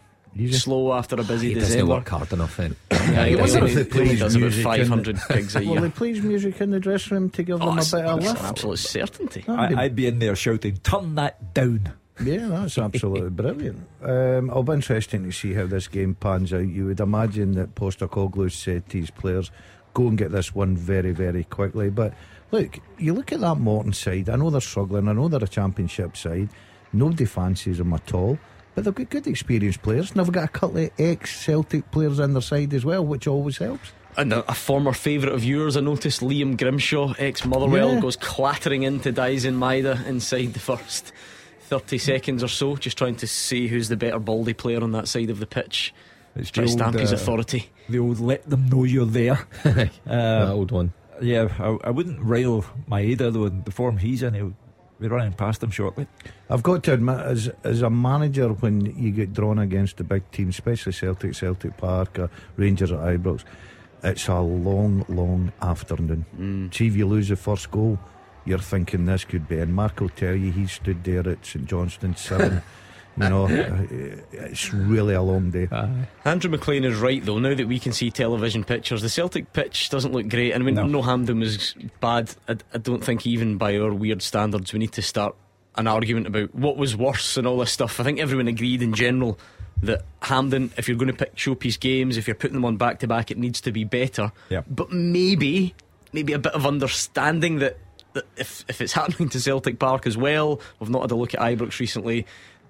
slow 0.53 0.93
after 0.93 1.17
a 1.17 1.25
busy 1.25 1.49
he 1.49 1.55
December. 1.55 1.75
Doesn't 1.75 1.89
work 1.89 2.09
hard 2.09 2.33
enough 2.33 2.57
then. 2.57 2.77
yeah, 2.91 3.27
he, 3.27 3.37
does, 3.37 3.55
he, 3.55 3.61
he, 3.61 4.09
he 4.09 4.17
does 4.17 4.35
about 4.35 4.53
500 4.53 5.19
gigs 5.29 5.57
a 5.57 5.65
year. 5.65 5.75
Well, 5.75 5.83
he 5.85 5.91
plays 5.91 6.23
music 6.23 6.61
in 6.61 6.71
the 6.71 6.81
dressing 6.81 7.17
room 7.17 7.31
to 7.31 7.43
give 7.43 7.63
oh, 7.63 7.75
them 7.75 7.79
a 7.79 7.83
bit 7.83 7.95
of 7.95 8.23
lift. 8.23 8.43
absolute 8.43 8.79
certainty. 8.79 9.45
I, 9.49 9.85
would 9.85 9.97
be 9.97 10.07
in 10.07 10.19
there 10.19 10.37
shouting, 10.37 10.77
"Turn 10.79 11.15
that 11.17 11.55
down." 11.55 11.93
Yeah, 12.21 12.47
that's 12.49 12.79
absolutely 12.79 13.31
brilliant. 13.43 13.87
Um, 14.03 14.51
it'll 14.51 14.63
be 14.63 14.73
interesting 14.73 15.25
to 15.25 15.33
see 15.33 15.53
how 15.53 15.67
this 15.67 15.89
game 15.89 16.15
pans 16.15 16.53
out. 16.53 16.67
You 16.67 16.87
would 16.87 17.01
imagine 17.01 17.53
that 17.53 17.75
Postecoglou 17.75 18.51
said 18.51 18.89
to 18.89 19.01
his 19.01 19.11
players, 19.11 19.51
go 19.97 20.09
and 20.09 20.19
get 20.19 20.31
this 20.31 20.55
one 20.55 20.77
very, 20.77 21.13
very 21.13 21.45
quickly. 21.45 21.91
But 21.91 22.15
look, 22.51 22.79
you 22.99 23.15
look 23.15 23.33
at 23.33 23.41
that 23.41 23.57
Morton 23.57 23.93
side. 23.93 24.29
I 24.29 24.37
know 24.37 24.51
they're 24.51 24.61
struggling. 24.61 25.09
I 25.09 25.13
know 25.13 25.29
they're 25.29 25.43
a 25.43 25.49
championship 25.49 26.17
side. 26.17 26.51
Nobody 26.93 27.25
fancies 27.25 27.79
them 27.79 27.93
at 27.93 28.15
all. 28.15 28.39
But 28.77 28.85
they've 28.85 28.95
got 28.95 29.11
good 29.11 29.27
experienced 29.27 29.83
players. 29.83 30.11
And 30.11 30.21
they've 30.21 30.31
got 30.31 30.45
a 30.45 30.49
couple 30.49 30.85
of 30.85 30.91
ex 30.99 31.35
Celtic 31.45 31.91
players 31.91 32.21
on 32.21 32.35
their 32.35 32.43
side 32.43 32.73
as 32.75 32.85
well, 32.85 33.05
which 33.05 33.27
always 33.27 33.57
helps. 33.57 33.91
And 34.19 34.33
a, 34.33 34.49
a 34.51 34.55
former 34.55 34.93
favourite 34.93 35.35
of 35.35 35.43
yours, 35.45 35.77
I 35.77 35.81
noticed 35.81 36.21
Liam 36.21 36.57
Grimshaw, 36.57 37.15
ex 37.19 37.45
Motherwell, 37.45 37.95
Yeah. 37.95 38.01
goes 38.01 38.17
clattering 38.17 38.85
into 38.85 39.13
Daizen 39.13 39.57
Maeda 39.57 40.07
inside 40.07 40.53
the 40.53 40.61
first 40.61 41.13
30 41.63 41.99
seconds 41.99 42.45
or 42.45 42.49
so, 42.49 42.77
just 42.77 42.97
trying 42.97 43.17
to 43.17 43.27
see 43.27 43.67
who's 43.67 43.89
the 43.89 43.97
better 43.97 44.19
baldy 44.19 44.53
player 44.53 44.83
on 44.83 44.93
that 44.93 45.09
side 45.09 45.31
of 45.31 45.41
the 45.41 45.47
pitch. 45.47 45.93
It's 46.37 46.51
Try 46.51 46.65
to 46.65 46.71
stamp 46.71 46.99
his 46.99 47.13
uh, 47.13 47.17
authority. 47.17 47.71
The 47.89 47.99
old 47.99 48.21
let 48.21 48.49
them 48.49 48.69
know 48.69 48.85
you're 48.85 49.07
there. 49.07 49.47
that 49.65 49.91
uh, 50.07 50.53
old 50.53 50.71
one. 50.71 50.93
yeah, 51.23 51.49
I, 51.59 51.79
I 51.85 51.91
wouldn't 51.91 52.21
rail 52.21 52.65
Maeda 52.91 53.33
though. 53.33 53.47
In 53.47 53.65
the 53.65 53.71
form 53.71 53.97
he's 53.97 54.23
in, 54.23 54.35
he'll 54.35 54.55
be 55.01 55.09
running 55.09 55.33
past 55.33 55.61
them 55.61 55.71
shortly. 55.71 56.07
I've 56.49 56.63
got 56.63 56.83
to 56.85 56.95
admit, 56.95 57.19
as 57.21 57.51
as 57.65 57.83
a 57.83 57.91
manager, 57.91 58.49
when 58.49 58.87
you 58.87 59.11
get 59.11 59.33
drawn 59.33 59.59
against 59.59 59.99
the 59.99 60.05
big 60.05 60.31
teams, 60.31 60.55
especially 60.55 60.93
Celtic, 60.93 61.35
Celtic 61.35 61.77
Park, 61.77 62.19
or 62.19 62.31
Rangers 62.57 62.93
at 62.93 62.99
Ibrox, 62.99 63.45
it's 64.03 64.29
a 64.29 64.41
long, 64.41 65.05
long 65.09 65.53
afternoon. 65.61 66.25
Mm. 66.39 66.75
See, 66.75 66.87
if 66.87 66.97
you 66.97 67.07
lose 67.07 67.29
the 67.29 67.37
first 67.37 67.71
goal, 67.71 67.99
you're 68.45 68.59
thinking 68.59 69.07
this 69.07 69.25
could 69.25 69.49
be. 69.49 69.59
And 69.59 69.75
Mark 69.75 70.01
will 70.01 70.09
tell 70.09 70.35
you 70.35 70.53
he 70.53 70.67
stood 70.67 71.05
there 71.05 71.29
at 71.29 71.45
St 71.45 71.67
Johnstone 71.67 72.17
seven. 72.17 72.63
you 73.19 73.29
know, 73.29 73.47
it's 74.33 74.73
really 74.73 75.15
a 75.15 75.23
long 75.23 75.51
day. 75.51 75.69
Andrew 76.25 76.51
McLean 76.51 76.85
is 76.85 76.97
right, 76.99 77.25
though. 77.25 77.39
Now 77.39 77.55
that 77.55 77.67
we 77.69 77.79
can 77.79 77.93
see 77.93 78.11
television 78.11 78.65
pictures, 78.65 79.03
the 79.03 79.09
Celtic 79.09 79.53
pitch 79.53 79.89
doesn't 79.91 80.13
look 80.13 80.29
great. 80.29 80.53
And 80.53 80.63
I 80.63 80.67
mean, 80.67 80.75
No. 80.75 80.87
no. 80.87 81.03
Hampden 81.03 81.41
was 81.41 81.75
bad. 82.01 82.35
I, 82.49 82.57
I 82.75 82.79
don't 82.79 83.03
think, 83.05 83.27
even 83.27 83.57
by 83.59 83.77
our 83.79 83.93
weird 83.93 84.23
standards, 84.23 84.73
we 84.73 84.79
need 84.79 84.93
to 84.93 85.03
start 85.03 85.35
an 85.77 85.87
argument 85.87 86.27
about 86.27 86.55
what 86.55 86.77
was 86.77 86.97
worse 86.97 87.37
and 87.37 87.47
all 87.47 87.59
this 87.59 87.71
stuff. 87.73 88.01
I 88.01 88.03
think 88.03 88.19
everyone 88.19 88.49
agreed 88.49 88.81
in 88.83 88.95
general 88.95 89.39
that 89.83 90.03
Hampden, 90.23 90.73
if 90.79 90.89
you're 90.89 90.97
going 90.97 91.13
to 91.13 91.17
pick 91.17 91.37
showpiece 91.37 91.79
games, 91.79 92.17
if 92.17 92.27
you're 92.27 92.35
putting 92.35 92.55
them 92.55 92.65
on 92.65 92.77
back 92.79 93.01
to 93.01 93.07
back, 93.07 93.31
it 93.31 93.37
needs 93.37 93.61
to 93.63 93.73
be 93.73 93.85
better. 93.85 94.33
Yeah. 94.49 94.63
But 94.67 94.91
maybe, 94.91 95.75
maybe 96.15 96.33
a 96.33 96.39
bit 96.39 96.55
of 96.55 96.65
understanding 96.67 97.59
that, 97.59 97.77
that 98.15 98.25
if, 98.39 98.65
if 98.69 98.81
it's 98.81 98.93
happening 98.95 99.29
to 99.29 99.39
Celtic 99.41 99.79
Park 99.79 100.07
as 100.07 100.17
well, 100.17 100.61
we've 100.81 100.89
not 100.89 101.03
had 101.03 101.11
a 101.11 101.15
look 101.15 101.35
at 101.35 101.41
Ibrox 101.41 101.79
recently, 101.79 102.25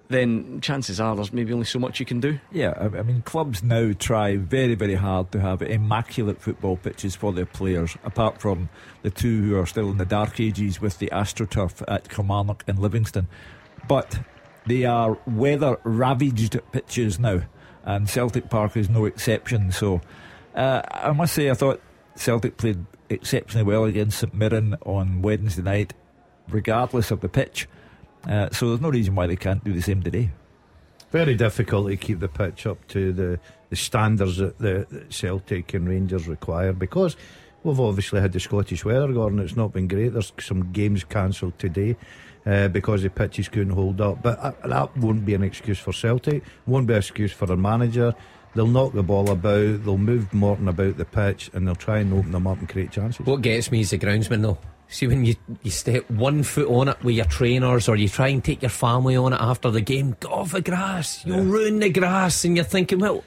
then 0.09 0.61
chances 0.61 1.01
are 1.01 1.17
there's 1.17 1.33
maybe 1.33 1.53
only 1.53 1.65
so 1.65 1.79
much 1.79 1.99
you 1.99 2.07
can 2.07 2.21
do. 2.21 2.39
Yeah, 2.53 2.75
I, 2.81 3.03
mean, 3.03 3.23
clubs 3.23 3.63
now 3.63 3.93
try 3.99 4.37
very, 4.37 4.75
very 4.75 4.95
hard 4.95 5.33
to 5.33 5.41
have 5.41 5.63
immaculate 5.63 6.41
football 6.41 6.77
pitches 6.77 7.17
for 7.17 7.33
their 7.33 7.47
players, 7.47 7.97
apart 8.05 8.41
from 8.41 8.69
the 9.03 9.11
two 9.11 9.43
who 9.43 9.59
are 9.59 9.67
still 9.67 9.91
in 9.91 9.99
the 9.99 10.05
dark 10.05 10.39
ages 10.39 10.81
with 10.81 10.99
the 10.99 11.09
AstroTurf 11.09 11.83
at 11.89 12.09
Kilmarnock 12.09 12.65
and 12.69 12.79
Livingston. 12.79 13.27
But 13.89 14.21
they 14.67 14.85
are 14.85 15.19
weather 15.27 15.79
ravaged 15.83 16.59
pitches 16.73 17.19
now, 17.19 17.43
and 17.85 18.09
Celtic 18.09 18.49
Park 18.49 18.77
is 18.77 18.89
no 18.89 19.07
exception. 19.07 19.73
So 19.73 20.01
uh, 20.55 20.83
I 20.91 21.13
must 21.13 21.35
say, 21.35 21.51
I 21.51 21.55
thought 21.55 21.81
Celtic 22.15 22.57
played 22.57 22.85
exceptionally 23.09 23.65
well 23.65 23.85
against 23.85 24.19
St 24.19 24.35
Mirren 24.35 24.77
on 24.85 25.23
Wednesday 25.23 25.63
night, 25.63 25.95
regardless 26.49 27.11
of 27.11 27.21
the 27.21 27.29
pitch. 27.29 27.69
Uh, 28.29 28.51
so 28.51 28.69
there's 28.69 28.81
no 28.81 28.91
reason 28.91 29.15
why 29.15 29.27
they 29.27 29.37
can't 29.37 29.63
do 29.65 29.73
the 29.73 29.83
same 29.83 30.03
today. 30.03 30.31
Very 31.11 31.35
difficult 31.35 31.89
to 31.89 31.97
keep 31.97 32.21
the 32.21 32.29
pitch 32.29 32.67
up 32.67 32.87
to 32.89 33.13
the, 33.13 33.39
the 33.71 33.77
standards 33.77 34.39
that 34.39 34.59
the 34.59 34.87
that 34.91 35.13
Celtic 35.13 35.73
and 35.75 35.89
Rangers 35.89 36.27
require 36.27 36.73
because 36.73 37.17
we've 37.63 37.79
obviously 37.79 38.21
had 38.21 38.33
the 38.33 38.41
Scottish 38.41 38.85
weather, 38.85 39.13
Gordon. 39.13 39.39
It's 39.39 39.57
not 39.57 39.73
been 39.73 39.89
great. 39.89 40.13
There's 40.13 40.33
some 40.41 40.73
games 40.73 41.05
cancelled 41.05 41.59
today 41.59 41.97
uh, 42.45 42.69
because 42.69 43.03
the 43.03 43.11
pitches 43.11 43.49
couldn't 43.49 43.75
hold 43.75 44.01
up. 44.01 44.23
But 44.23 44.39
uh, 44.39 44.53
that 44.67 44.97
won't 44.97 45.25
be 45.25 45.35
an 45.35 45.43
excuse 45.43 45.79
for 45.79 45.93
Celtic, 45.93 46.43
won't 46.67 46.87
be 46.87 46.95
an 46.95 46.99
excuse 46.99 47.33
for 47.33 47.47
their 47.47 47.57
manager. 47.57 48.15
They'll 48.55 48.67
knock 48.67 48.93
the 48.93 49.03
ball 49.03 49.31
about, 49.31 49.85
they'll 49.85 49.99
move 49.99 50.33
Morton 50.33 50.69
about 50.69 50.97
the 50.97 51.05
pitch, 51.05 51.51
and 51.53 51.67
they'll 51.67 51.75
try 51.75 51.99
and 51.99 52.13
open 52.15 52.33
them 52.33 52.47
up 52.47 52.59
and 52.59 52.69
create 52.69 52.91
chances. 52.91 53.27
What 53.27 53.43
gets 53.43 53.71
me 53.71 53.81
is 53.81 53.91
the 53.91 53.99
groundsman, 53.99 54.43
though. 54.43 54.59
See, 54.89 55.07
when 55.07 55.25
you, 55.25 55.35
you 55.63 55.71
step 55.71 56.09
one 56.11 56.43
foot 56.43 56.69
on 56.69 56.89
it 56.89 57.03
with 57.03 57.17
your 57.17 57.25
trainers, 57.27 57.89
or 57.89 57.97
you 57.97 58.09
try 58.09 58.29
and 58.29 58.43
take 58.43 58.63
your 58.63 58.69
family 58.71 59.17
on 59.17 59.33
it 59.33 59.41
after 59.41 59.71
the 59.71 59.81
game, 59.81 60.17
get 60.21 60.31
off 60.31 60.53
the 60.53 60.61
grass. 60.61 61.25
You'll 61.27 61.43
ruin 61.45 61.81
the 61.81 61.91
grass, 61.91 62.45
and 62.45 62.57
you're 62.57 62.65
thinking, 62.65 63.01
well, 63.01 63.25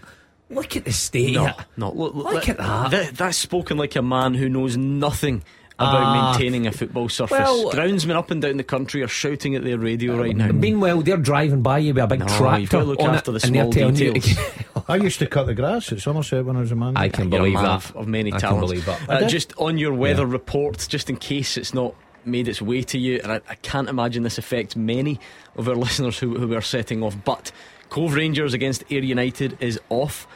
look 0.49 0.75
at 0.77 0.85
the 0.85 0.93
state. 0.93 1.35
No, 1.35 1.51
no. 1.77 1.91
Look, 1.91 2.15
Look 2.15 2.49
at 2.49 2.57
that. 2.57 2.91
that. 2.91 3.15
That's 3.15 3.37
spoken 3.37 3.77
like 3.77 3.95
a 3.95 4.01
man 4.01 4.33
who 4.35 4.47
knows 4.47 4.77
nothing 4.77 5.43
about 5.79 6.01
Ah. 6.03 6.31
maintaining 6.31 6.67
a 6.67 6.71
football 6.71 7.07
surface. 7.09 7.37
Well- 7.39 7.71
Groundsmen 7.71 8.15
up 8.15 8.31
and 8.31 8.41
down 8.41 8.57
the 8.57 8.63
country 8.63 9.01
are 9.01 9.07
shouting 9.07 9.55
at 9.55 9.63
their 9.63 9.77
radio 9.77 10.17
right 10.19 10.35
now. 10.35 10.47
Meanwhile, 10.49 11.01
they're 11.01 11.17
driving 11.17 11.61
by 11.61 11.79
you 11.79 11.93
with 11.93 12.03
a 12.03 12.07
big 12.07 12.19
No, 12.19 12.25
tractor 12.27 12.61
you've 12.61 12.69
got 12.69 12.79
to 12.79 12.85
look 12.85 12.99
on 12.99 13.15
after 13.15 13.31
it, 13.31 13.39
the 13.41 13.47
and 13.47 13.55
they're 13.55 13.63
small 13.63 13.71
telling 13.73 13.95
you 13.95 14.13
to 14.13 14.19
details. 14.19 14.35
get- 14.75 14.83
I 14.89 14.95
used 14.97 15.19
to 15.19 15.27
cut 15.27 15.45
the 15.47 15.53
grass 15.53 15.91
at 15.91 15.99
Somerset 15.99 16.45
when 16.45 16.55
I 16.55 16.61
was 16.61 16.71
a 16.71 16.75
man. 16.75 16.97
I 16.97 17.09
can 17.09 17.31
You're 17.31 17.39
a 17.39 17.43
believe 17.43 17.53
man 17.55 17.63
that. 17.63 17.89
Of, 17.91 17.95
of 17.95 18.07
many 18.07 18.29
I 18.33 18.39
can 18.39 18.39
talents. 18.41 18.67
believe 18.69 18.85
that. 18.85 19.09
Uh, 19.09 19.27
just 19.27 19.53
on 19.57 19.77
your 19.77 19.93
weather 19.93 20.23
Yeah. 20.25 20.31
report, 20.33 20.85
just 20.89 21.09
in 21.09 21.15
case 21.15 21.57
it's 21.57 21.73
not 21.73 21.93
made 22.25 22.47
its 22.47 22.61
way 22.61 22.81
to 22.83 22.97
you, 22.99 23.19
and 23.23 23.31
I, 23.31 23.41
I 23.49 23.55
can't 23.55 23.87
imagine 23.87 24.23
this 24.23 24.37
affects 24.37 24.75
many 24.75 25.19
of 25.55 25.69
our 25.69 25.75
listeners 25.85 26.19
who, 26.19 26.37
who 26.37 26.53
are 26.53 26.61
setting 26.61 27.01
off. 27.03 27.15
But 27.23 27.51
Cove 27.89 28.13
Rangers 28.15 28.53
against 28.53 28.83
Ayr 28.91 29.01
United 29.01 29.57
is 29.61 29.79
off. 29.89 30.27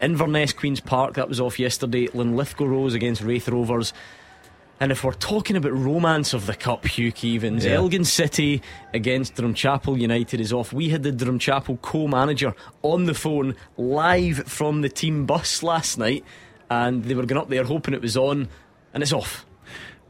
Inverness 0.00 0.52
Queens 0.52 0.80
Park 0.80 1.14
that 1.14 1.28
was 1.28 1.40
off 1.40 1.58
yesterday. 1.58 2.06
Linlithgow 2.14 2.66
Rose 2.66 2.94
against 2.94 3.20
Raith 3.22 3.48
Rovers. 3.48 3.92
And 4.80 4.92
if 4.92 5.02
we're 5.02 5.12
talking 5.12 5.56
about 5.56 5.72
romance 5.72 6.32
of 6.34 6.46
the 6.46 6.54
cup, 6.54 6.86
Hugh 6.86 7.10
Keevins, 7.12 7.64
Yeah. 7.64 7.72
Elgin 7.72 8.04
City 8.04 8.62
against 8.94 9.34
Drumchapel 9.34 9.98
United 9.98 10.40
is 10.40 10.52
off. 10.52 10.72
We 10.72 10.90
had 10.90 11.02
the 11.02 11.10
Drumchapel 11.12 11.82
co-manager 11.82 12.54
on 12.82 13.06
the 13.06 13.14
phone 13.14 13.56
live 13.76 14.44
from 14.46 14.82
the 14.82 14.88
team 14.88 15.26
bus 15.26 15.62
last 15.64 15.98
night, 15.98 16.24
and 16.70 17.04
they 17.04 17.14
were 17.14 17.26
going 17.26 17.40
up 17.40 17.48
there 17.48 17.64
hoping 17.64 17.92
it 17.92 18.00
was 18.00 18.16
on, 18.16 18.48
and 18.94 19.02
it's 19.02 19.12
off. 19.12 19.44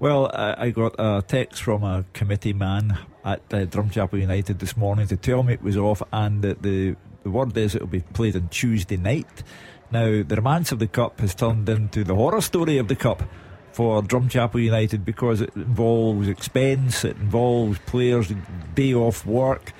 Well, 0.00 0.30
I, 0.32 0.66
I 0.66 0.70
got 0.70 0.94
a 0.98 1.22
text 1.26 1.62
from 1.62 1.82
a 1.82 2.04
committee 2.12 2.52
man 2.52 2.98
at 3.24 3.40
uh, 3.52 3.64
Drumchapel 3.64 4.20
United 4.20 4.58
this 4.58 4.76
morning 4.76 5.06
to 5.08 5.16
tell 5.16 5.42
me 5.42 5.54
it 5.54 5.62
was 5.62 5.76
off, 5.78 6.02
and 6.12 6.42
that 6.42 6.62
the 6.62 6.94
the 7.24 7.30
word 7.30 7.56
is 7.56 7.74
it 7.74 7.80
will 7.80 7.88
be 7.88 8.00
played 8.00 8.36
on 8.36 8.48
Tuesday 8.48 8.96
night. 8.96 9.42
Now, 9.90 10.22
the 10.22 10.36
romance 10.36 10.70
of 10.72 10.78
the 10.78 10.86
cup 10.86 11.20
has 11.20 11.34
turned 11.34 11.68
into 11.68 12.04
the 12.04 12.14
horror 12.14 12.40
story 12.40 12.78
of 12.78 12.88
the 12.88 12.94
cup 12.94 13.22
for 13.78 14.02
Drumchapel 14.02 14.60
United 14.60 15.04
because 15.04 15.40
it 15.40 15.54
involves 15.54 16.26
expense, 16.26 17.04
it 17.04 17.16
involves 17.16 17.78
players' 17.86 18.32
day 18.74 18.92
off 18.92 19.24
work, 19.24 19.72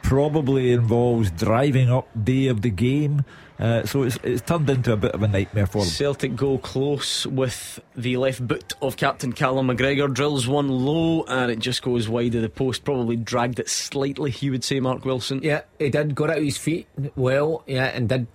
probably 0.00 0.72
involves 0.72 1.30
driving 1.32 1.90
up 1.90 2.08
day 2.24 2.46
of 2.46 2.62
the 2.62 2.70
game. 2.70 3.26
Uh, 3.58 3.84
so 3.84 4.04
it's, 4.04 4.16
it's 4.22 4.40
turned 4.40 4.70
into 4.70 4.94
a 4.94 4.96
bit 4.96 5.12
of 5.12 5.22
a 5.22 5.28
nightmare 5.28 5.66
for 5.66 5.82
them. 5.82 5.88
Celtic 5.90 6.34
go 6.34 6.56
close 6.56 7.26
with 7.26 7.78
the 7.94 8.16
left 8.16 8.48
boot 8.48 8.72
of 8.80 8.96
Captain 8.96 9.34
Callum 9.34 9.68
McGregor, 9.68 10.10
drills 10.10 10.48
one 10.48 10.68
low, 10.68 11.24
and 11.24 11.50
it 11.50 11.58
just 11.58 11.82
goes 11.82 12.08
wide 12.08 12.34
of 12.34 12.40
the 12.40 12.48
post. 12.48 12.84
Probably 12.84 13.16
dragged 13.16 13.58
it 13.58 13.68
slightly, 13.68 14.34
you 14.40 14.52
would 14.52 14.64
say, 14.64 14.80
Mark 14.80 15.04
Wilson. 15.04 15.40
Yeah, 15.42 15.60
he 15.78 15.90
did 15.90 16.14
got 16.14 16.30
out 16.30 16.38
of 16.38 16.44
his 16.44 16.56
feet 16.56 16.86
well, 17.16 17.64
yeah, 17.66 17.84
and 17.84 18.08
did 18.08 18.28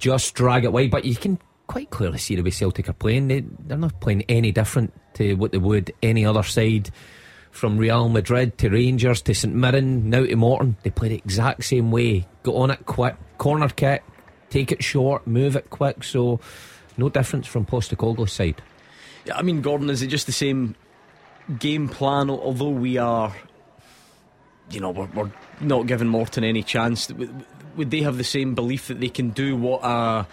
just 0.00 0.34
drag 0.34 0.64
it 0.64 0.72
wide. 0.72 0.90
But 0.90 1.04
you 1.04 1.14
can 1.14 1.38
quite 1.74 1.90
clearly 1.90 2.18
see 2.18 2.36
the 2.36 2.42
way 2.42 2.50
Celtic 2.50 2.88
are 2.88 2.92
playing. 2.92 3.26
They, 3.26 3.40
they're 3.66 3.76
not 3.76 3.98
playing 3.98 4.22
any 4.28 4.52
different 4.52 4.92
to 5.14 5.34
what 5.34 5.50
they 5.50 5.58
would 5.58 5.92
any 6.04 6.24
other 6.24 6.44
side. 6.44 6.88
From 7.50 7.78
Real 7.78 8.08
Madrid 8.08 8.56
to 8.58 8.68
Rangers 8.68 9.20
to 9.22 9.34
St 9.34 9.52
Mirren, 9.52 10.08
now 10.08 10.24
to 10.24 10.36
Morton, 10.36 10.76
they 10.84 10.90
play 10.90 11.08
the 11.08 11.16
exact 11.16 11.64
same 11.64 11.90
way. 11.90 12.28
Go 12.44 12.58
on 12.58 12.70
it 12.70 12.86
quick, 12.86 13.16
corner 13.38 13.68
kick, 13.68 14.04
take 14.50 14.70
it 14.70 14.84
short, 14.84 15.26
move 15.26 15.56
it 15.56 15.68
quick. 15.70 16.04
So, 16.04 16.38
no 16.96 17.08
difference 17.08 17.48
from 17.48 17.66
Postecoglou's 17.66 18.30
side. 18.30 18.62
Yeah, 19.24 19.36
I 19.36 19.42
mean, 19.42 19.60
Gordon, 19.60 19.90
is 19.90 20.00
it 20.00 20.06
just 20.06 20.26
the 20.26 20.32
same 20.32 20.76
game 21.58 21.88
plan? 21.88 22.30
Although 22.30 22.68
we 22.68 22.98
are, 22.98 23.34
you 24.70 24.78
know, 24.78 24.90
we're, 24.90 25.06
we're 25.06 25.32
not 25.60 25.88
giving 25.88 26.06
Morton 26.06 26.44
any 26.44 26.62
chance. 26.62 27.10
Would, 27.10 27.90
they 27.90 28.02
have 28.02 28.16
the 28.16 28.22
same 28.22 28.54
belief 28.54 28.86
that 28.86 29.00
they 29.00 29.08
can 29.08 29.30
do 29.30 29.56
what 29.56 29.80
a, 29.82 30.28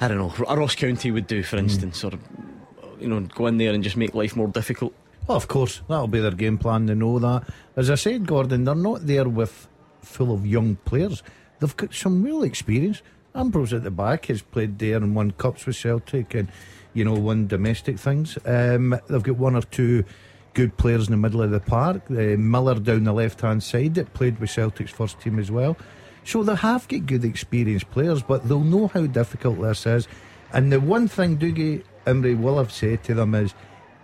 I 0.00 0.08
don't 0.08 0.18
know, 0.18 0.46
a 0.46 0.56
Ross 0.56 0.74
County 0.74 1.10
would 1.10 1.26
do, 1.26 1.42
for 1.42 1.56
instance, 1.56 2.04
or 2.04 2.12
you 3.00 3.08
know, 3.08 3.20
go 3.20 3.46
in 3.46 3.58
there 3.58 3.72
and 3.72 3.82
just 3.82 3.96
make 3.96 4.14
life 4.14 4.36
more 4.36 4.48
difficult? 4.48 4.94
Well, 5.26 5.36
of 5.36 5.48
course, 5.48 5.80
that'll 5.88 6.06
be 6.06 6.20
their 6.20 6.30
game 6.30 6.58
plan. 6.58 6.86
They 6.86 6.94
know 6.94 7.18
that. 7.18 7.44
As 7.74 7.90
I 7.90 7.96
said, 7.96 8.26
Gordon, 8.26 8.64
they're 8.64 8.74
not 8.74 9.06
there 9.06 9.28
with 9.28 9.68
full 10.02 10.32
of 10.32 10.46
young 10.46 10.76
players. 10.84 11.22
They've 11.58 11.76
got 11.76 11.94
some 11.94 12.22
real 12.22 12.42
experience. 12.42 13.02
Ambrose 13.34 13.72
at 13.72 13.82
the 13.82 13.90
back 13.90 14.26
has 14.26 14.40
played 14.42 14.78
there 14.78 14.96
and 14.96 15.14
won 15.14 15.32
cups 15.32 15.66
with 15.66 15.76
Celtic 15.76 16.34
and, 16.34 16.48
you 16.94 17.04
know, 17.04 17.14
won 17.14 17.48
domestic 17.48 17.98
things. 17.98 18.38
Um, 18.46 18.98
they've 19.08 19.22
got 19.22 19.36
one 19.36 19.56
or 19.56 19.62
two 19.62 20.04
good 20.54 20.76
players 20.76 21.06
in 21.08 21.10
the 21.10 21.18
middle 21.18 21.42
of 21.42 21.50
the 21.50 21.60
park. 21.60 22.02
Uh, 22.08 22.36
Miller 22.38 22.76
down 22.76 23.04
the 23.04 23.12
left 23.12 23.40
hand 23.40 23.62
side 23.62 23.94
that 23.94 24.14
played 24.14 24.38
with 24.38 24.50
Celtic's 24.50 24.92
first 24.92 25.20
team 25.20 25.38
as 25.38 25.50
well. 25.50 25.76
So 26.26 26.42
they 26.42 26.56
have 26.56 26.88
got 26.88 27.06
good 27.06 27.24
experienced 27.24 27.88
players, 27.92 28.20
but 28.20 28.48
they'll 28.48 28.60
know 28.60 28.88
how 28.88 29.06
difficult 29.06 29.60
this 29.62 29.86
is. 29.86 30.08
And 30.52 30.72
the 30.72 30.80
one 30.80 31.06
thing, 31.06 31.38
Dougie, 31.38 31.84
Imrie 32.04 32.38
will 32.38 32.58
have 32.58 32.72
said 32.72 33.04
to 33.04 33.14
them 33.14 33.34
is 33.36 33.54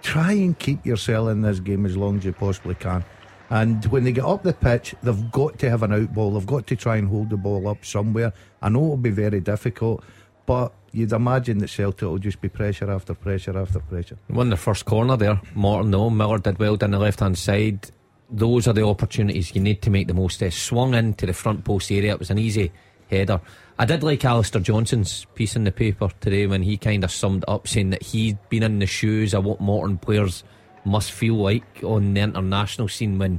try 0.02 0.32
and 0.32 0.56
keep 0.56 0.87
yourself 0.87 1.30
in 1.30 1.42
this 1.42 1.58
game 1.58 1.85
as 1.85 1.96
long 1.96 2.18
as 2.18 2.24
you 2.24 2.32
possibly 2.32 2.76
can. 2.76 3.04
And 3.50 3.85
when 3.87 4.04
they 4.04 4.12
get 4.12 4.24
up 4.24 4.44
the 4.44 4.52
pitch, 4.52 4.94
they've 5.02 5.30
got 5.32 5.58
to 5.58 5.68
have 5.68 5.82
an 5.82 5.92
out 5.92 6.14
ball. 6.14 6.32
They've 6.32 6.46
got 6.46 6.66
to 6.68 6.76
try 6.76 6.96
and 6.96 7.08
hold 7.08 7.30
the 7.30 7.37
ball 7.37 7.66
up 7.66 7.85
somewhere. 7.85 8.32
I 8.62 8.68
know 8.68 8.85
it'll 8.85 8.96
be 8.96 9.11
very 9.11 9.40
difficult, 9.40 10.04
but 10.46 10.72
you'd 10.92 11.12
imagine 11.12 11.58
that 11.58 11.68
Celtic 11.68 12.02
will 12.02 12.18
just 12.18 12.40
be 12.40 12.48
pressure 12.48 12.90
after 12.90 13.14
pressure 13.14 13.58
after 13.58 13.80
pressure. 13.80 14.16
Won 14.30 14.48
the 14.48 14.56
first 14.56 14.85
corner 14.85 15.16
there. 15.16 15.40
Morton, 15.54 15.90
though. 15.90 16.08
Miller 16.08 16.38
did 16.38 16.58
well 16.58 16.76
down 16.76 16.92
the 16.92 16.98
left 16.98 17.20
hand 17.20 17.37
side. 17.37 17.90
Those 18.33 18.66
are 18.66 18.73
the 18.73 18.85
opportunities 18.85 19.55
you 19.55 19.61
need 19.61 19.83
to 19.83 19.90
make 19.90 20.09
the 20.09 20.14
most 20.14 20.40
of. 20.40 20.55
Swung 20.55 20.95
into 20.95 21.27
the 21.27 21.35
front 21.35 21.64
post 21.64 21.92
area. 21.92 22.12
It 22.12 22.18
was 22.18 22.31
an 22.31 22.38
easy 22.38 22.73
header. 23.11 23.40
I 23.79 23.85
did 23.85 24.03
like 24.03 24.25
Alistair 24.25 24.62
Johnston's 24.62 25.27
piece 25.35 25.55
in 25.55 25.64
the 25.64 25.73
paper 25.73 26.09
today 26.21 26.47
when 26.47 26.62
he 26.62 26.77
kind 26.77 27.05
of 27.05 27.11
summed 27.11 27.45
up 27.47 27.68
saying 27.68 27.90
that 27.90 28.03
he'd 28.03 28.38
been 28.49 28.62
in 28.62 28.79
the 28.79 28.87
shoes 28.87 29.35
of 29.35 29.45
what 29.45 29.61
Morton 29.61 29.99
players 29.99 30.45
must 30.85 31.12
feel 31.12 31.37
like 31.37 31.85
on 31.85 32.14
the 32.14 32.21
international 32.21 32.88
scene 32.88 33.18
when 33.18 33.33
you 33.33 33.38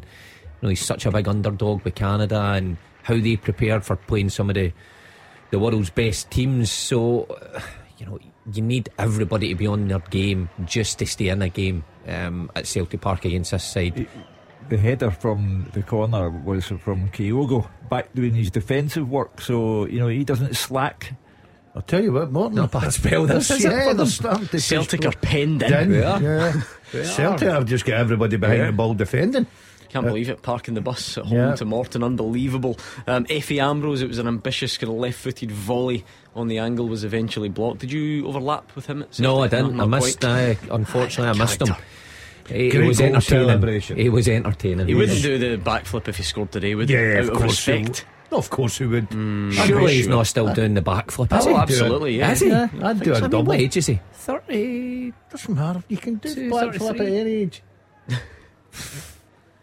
know, 0.61 0.69
he's 0.69 0.85
such 0.85 1.05
a 1.05 1.11
big 1.11 1.27
underdog 1.27 1.81
with 1.83 1.95
Canada 1.95 2.53
and 2.55 2.77
how 3.03 3.17
they 3.17 3.35
prepared 3.35 3.83
for 3.83 3.95
playing 3.95 4.29
some 4.29 4.49
of 4.49 4.55
the 4.55 4.71
the 5.51 5.59
world's 5.59 5.91
best 5.91 6.31
teams. 6.31 6.71
So, 6.71 7.27
you 7.97 8.05
know, 8.05 8.19
you 8.51 8.61
need 8.61 8.89
everybody 8.97 9.49
to 9.49 9.55
be 9.55 9.67
on 9.67 9.87
their 9.87 9.99
game 9.99 10.49
just 10.65 10.99
to 10.99 11.05
stay 11.05 11.29
in 11.29 11.41
a 11.41 11.49
game 11.49 11.83
um, 12.07 12.51
at 12.55 12.65
Celtic 12.65 13.01
Park 13.01 13.25
against 13.25 13.51
this 13.51 13.63
side. 13.63 14.07
The 14.73 14.79
header 14.79 15.11
from 15.11 15.69
the 15.73 15.83
corner 15.83 16.31
was 16.31 16.65
from 16.65 17.07
Kyogo 17.09 17.67
back 17.91 18.11
doing 18.15 18.33
his 18.33 18.49
defensive 18.49 19.07
work, 19.07 19.39
so 19.39 19.85
you 19.85 19.99
know 19.99 20.07
he 20.07 20.23
doesn't 20.23 20.55
slack. 20.55 21.13
I'll 21.75 21.83
tell 21.83 22.01
you 22.03 22.11
what, 22.13 22.31
Morton. 22.31 22.55
Not 22.55 22.73
a 22.73 22.79
bad 22.79 22.91
spell, 22.91 23.27
this, 23.27 23.51
is 23.51 23.63
yeah, 23.63 23.89
for 23.89 23.93
they're 23.93 24.05
starting 24.07 24.47
to 24.47 24.59
Celtic 24.59 25.05
are 25.05 25.11
penned 25.11 25.61
in. 25.61 25.69
down. 25.69 25.93
Yeah. 25.93 26.53
Yeah. 26.91 27.03
Celtic 27.03 27.49
have 27.49 27.67
just 27.67 27.85
got 27.85 27.99
everybody 27.99 28.35
behind 28.37 28.61
Yeah. 28.61 28.65
the 28.65 28.71
ball 28.71 28.95
defending. 28.95 29.45
Can't 29.89 30.07
believe 30.07 30.27
it, 30.29 30.41
parking 30.41 30.73
the 30.73 30.81
bus 30.81 31.19
at 31.19 31.25
home 31.25 31.37
Yeah. 31.37 31.53
to 31.55 31.65
Morton, 31.65 32.03
unbelievable. 32.03 32.79
Um, 33.05 33.25
Efe 33.25 33.61
Ambrose, 33.61 34.01
it 34.01 34.07
was 34.07 34.17
an 34.17 34.27
ambitious 34.27 34.75
kind 34.79 34.91
of 34.91 34.97
left-footed 34.97 35.51
volley 35.51 36.03
on 36.35 36.47
the 36.47 36.57
angle, 36.57 36.89
was 36.89 37.03
eventually 37.03 37.49
blocked. 37.49 37.81
Did 37.81 37.91
you 37.91 38.25
overlap 38.25 38.75
with 38.75 38.87
him? 38.87 39.03
At 39.03 39.19
No, 39.19 39.43
I 39.43 39.47
didn't. 39.49 39.73
I 39.79 39.85
not 39.85 39.89
missed. 39.89 40.25
Uh, 40.25 40.55
unfortunately, 40.71 41.29
I 41.39 41.43
missed 41.43 41.61
him. 41.61 41.75
Character. 42.45 42.55
He, 42.55 42.69
he 42.71 42.87
was 42.87 42.99
entertaining. 43.01 43.47
celebration. 43.47 43.97
He 43.97 44.09
was 44.09 44.27
entertaining. 44.27 44.87
He 44.87 44.95
wouldn't 44.95 45.21
do 45.21 45.37
the 45.37 45.57
backflip 45.63 46.07
if 46.07 46.17
he 46.17 46.23
scored 46.23 46.51
today, 46.51 46.75
would 46.75 46.89
he? 46.89 46.95
Yeah, 46.95 47.17
Out 47.19 47.23
of 47.29 47.29
course. 47.33 47.67
respect. 47.67 48.05
No, 48.31 48.37
of 48.39 48.49
course 48.49 48.77
he 48.79 48.85
would. 48.85 49.09
Mm. 49.11 49.51
I'd 49.59 49.67
Surely 49.67 49.87
be 49.87 49.93
he's 49.93 50.05
sure. 50.05 50.13
not 50.15 50.27
still 50.27 50.53
doing 50.53 50.73
the 50.73 50.81
backflip, 50.81 51.37
is 51.37 51.45
Oh, 51.45 51.49
he? 51.51 51.55
absolutely, 51.55 52.17
yeah. 52.17 52.31
Is 52.31 52.39
he? 52.39 52.47
Yeah, 52.49 52.67
I'd 52.81 52.99
do 52.99 53.13
I 53.13 53.17
a 53.17 53.21
mean, 53.21 53.29
double. 53.29 53.43
What 53.43 53.59
age 53.59 53.77
is 53.77 53.85
he? 53.85 53.99
30. 54.13 55.13
Doesn't 55.31 55.53
matter. 55.55 55.83
You 55.87 55.97
can 55.97 56.15
do 56.15 56.33
Two, 56.33 56.49
black 56.49 56.73
flip 56.73 56.99
at 56.99 57.05
any 57.07 57.31
age. 57.31 57.61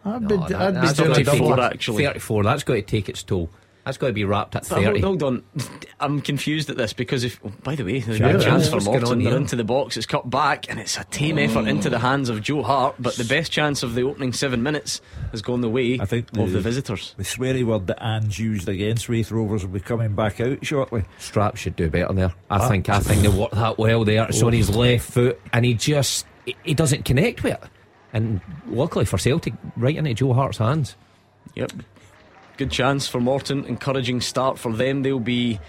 I'd 0.05 0.27
be, 0.27 0.37
No, 0.37 0.47
that- 0.47 0.61
I'd 0.61 0.73
be 0.73 0.79
that's 0.81 0.93
doing 0.93 1.11
a 1.11 1.23
double, 1.23 1.61
actually. 1.61 2.05
34. 2.05 2.43
That's 2.43 2.63
got 2.63 2.73
to 2.75 2.81
take 2.81 3.09
its 3.09 3.23
toll. 3.23 3.49
That's 3.91 3.97
got 3.97 4.07
to 4.07 4.13
be 4.13 4.23
wrapped 4.23 4.55
at 4.55 4.69
But 4.69 4.75
hold, 4.75 4.85
30. 4.85 5.01
hold 5.01 5.23
on, 5.23 5.43
I'm 5.99 6.21
confused 6.21 6.69
at 6.69 6.77
this 6.77 6.93
because 6.93 7.25
if, 7.25 7.41
oh, 7.43 7.51
by 7.61 7.75
the 7.75 7.83
way, 7.83 7.99
there's 7.99 8.19
Sure, 8.19 8.29
a 8.29 8.39
chance 8.39 8.69
yeah. 8.69 8.79
for 8.79 8.85
Morton. 8.85 9.09
on 9.09 9.21
They're 9.21 9.35
into 9.35 9.57
the 9.57 9.65
box, 9.65 9.97
it's 9.97 10.05
cut 10.05 10.29
back, 10.29 10.69
and 10.69 10.79
it's 10.79 10.97
a 10.97 11.03
tame 11.03 11.37
effort 11.37 11.65
mm. 11.65 11.71
into 11.71 11.89
the 11.89 11.99
hands 11.99 12.29
of 12.29 12.41
Joe 12.41 12.63
Hart. 12.63 12.95
But 12.99 13.15
the 13.15 13.25
best 13.25 13.51
chance 13.51 13.83
of 13.83 13.93
the 13.93 14.03
opening 14.03 14.31
seven 14.31 14.63
minutes 14.63 15.01
has 15.31 15.41
gone 15.41 15.59
the 15.59 15.67
way 15.67 15.99
I 15.99 16.05
think 16.05 16.29
of 16.37 16.37
the- 16.37 16.53
the 16.53 16.61
visitors. 16.61 17.13
The 17.17 17.25
sweary 17.25 17.65
word 17.65 17.87
that 17.87 18.01
Ange 18.01 18.39
used 18.39 18.69
against 18.69 19.09
Raith 19.09 19.29
Rovers 19.29 19.65
will 19.65 19.73
be 19.73 19.81
coming 19.81 20.15
back 20.15 20.39
out 20.39 20.65
shortly. 20.65 21.03
Strap 21.17 21.57
should 21.57 21.75
do 21.75 21.89
better 21.89 22.13
there. 22.13 22.33
I 22.49 22.59
ah. 22.59 22.69
think 22.69 22.87
I 22.87 23.01
think 23.01 23.23
they 23.23 23.27
worked 23.27 23.55
that 23.55 23.77
well 23.77 24.05
there. 24.05 24.25
It's 24.29 24.41
on 24.41 24.53
his 24.53 24.73
left 24.73 25.11
foot, 25.11 25.37
and 25.51 25.65
he 25.65 25.73
just 25.73 26.25
he, 26.45 26.55
he 26.63 26.73
doesn't 26.73 27.03
connect 27.03 27.43
with 27.43 27.55
it. 27.55 27.63
And 28.13 28.39
luckily 28.67 29.03
for 29.03 29.17
Celtic, 29.17 29.53
right 29.75 29.97
into 29.97 30.13
Joe 30.13 30.31
Hart's 30.31 30.59
hands. 30.59 30.95
Yep. 31.55 31.73
Good 32.61 32.69
chance 32.69 33.07
for 33.07 33.19
Morton. 33.19 33.65
Encouraging 33.65 34.21
start 34.21 34.59
for 34.59 34.71
them. 34.71 35.01
They'll 35.01 35.19
be 35.19 35.59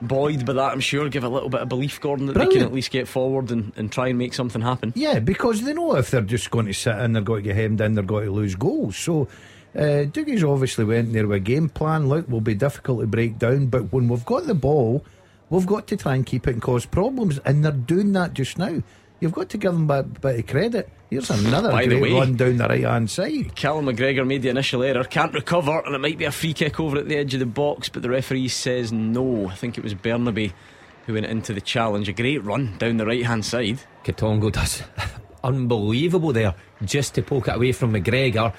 buoyed 0.00 0.46
by 0.46 0.54
that, 0.54 0.72
I'm 0.72 0.80
sure. 0.80 1.06
Give 1.10 1.22
a 1.22 1.28
little 1.28 1.50
bit 1.50 1.60
of 1.60 1.68
belief, 1.68 2.00
Gordon, 2.00 2.24
that 2.28 2.32
they 2.32 2.46
can 2.46 2.62
at 2.62 2.72
least 2.72 2.90
get 2.90 3.08
forward 3.08 3.50
and, 3.50 3.74
and 3.76 3.92
try 3.92 4.08
and 4.08 4.16
make 4.16 4.32
something 4.32 4.62
happen. 4.62 4.94
Yeah, 4.96 5.18
because 5.18 5.60
they 5.60 5.74
know 5.74 5.96
if 5.96 6.10
they're 6.10 6.22
just 6.22 6.50
going 6.50 6.64
to 6.64 6.72
sit 6.72 6.96
in, 6.96 7.12
they're 7.12 7.20
going 7.20 7.42
to 7.42 7.48
get 7.50 7.56
hemmed 7.56 7.82
in, 7.82 7.92
they're 7.92 8.02
going 8.02 8.24
to 8.24 8.30
lose 8.30 8.54
goals. 8.54 8.96
So 8.96 9.28
uh, 9.76 10.04
Dougie's 10.04 10.42
obviously 10.42 10.86
went 10.86 11.12
there 11.12 11.26
with 11.26 11.36
a 11.36 11.40
game 11.40 11.68
plan. 11.68 12.08
Look, 12.08 12.26
will 12.26 12.40
be 12.40 12.54
difficult 12.54 13.00
to 13.00 13.06
break 13.06 13.38
down, 13.38 13.66
but 13.66 13.92
when 13.92 14.08
we've 14.08 14.24
got 14.24 14.46
the 14.46 14.54
ball, 14.54 15.04
we've 15.50 15.66
got 15.66 15.88
to 15.88 15.96
try 15.98 16.14
and 16.14 16.24
keep 16.24 16.48
it 16.48 16.54
and 16.54 16.62
cause 16.62 16.86
problems, 16.86 17.38
and 17.40 17.62
they're 17.62 17.72
doing 17.72 18.12
that 18.14 18.32
just 18.32 18.56
now. 18.56 18.82
You've 19.20 19.32
got 19.32 19.50
to 19.50 19.58
give 19.58 19.72
them 19.72 19.90
a 19.90 20.02
bit 20.02 20.38
of 20.40 20.46
credit. 20.46 20.88
Here's 21.10 21.28
another 21.30 21.70
By 21.70 21.82
the 21.86 21.98
great 21.98 22.02
way- 22.02 22.12
run 22.18 22.36
down 22.36 22.56
the 22.56 22.66
right 22.68 22.84
hand 22.84 23.10
side. 23.10 23.54
Callum 23.54 23.86
McGregor 23.86 24.26
made 24.26 24.42
the 24.42 24.48
initial 24.48 24.82
error, 24.82 25.04
can't 25.04 25.34
recover, 25.34 25.80
and 25.84 25.94
it 25.94 25.98
might 25.98 26.16
be 26.18 26.24
a 26.24 26.32
free 26.32 26.54
kick 26.54 26.80
over 26.80 26.96
at 26.98 27.08
the 27.08 27.16
edge 27.16 27.34
of 27.34 27.40
the 27.40 27.46
box, 27.46 27.88
but 27.90 28.00
the 28.02 28.08
referee 28.10 28.48
says 28.48 28.92
no. 28.92 29.48
I 29.48 29.54
think 29.54 29.76
it 29.76 29.84
was 29.84 29.94
Bernabei 29.94 30.52
who 31.06 31.14
went 31.14 31.26
into 31.26 31.52
the 31.52 31.60
challenge. 31.60 32.08
A 32.08 32.12
great 32.12 32.42
run 32.44 32.76
down 32.78 32.96
the 32.96 33.04
right 33.06 33.24
hand 33.26 33.44
side. 33.44 33.80
Quitongo 34.04 34.50
does 34.50 34.82
unbelievable 35.44 36.32
there 36.32 36.54
just 36.84 37.14
to 37.14 37.22
poke 37.22 37.48
it 37.48 37.56
away 37.56 37.72
from 37.72 37.92
McGregor. 37.92 38.54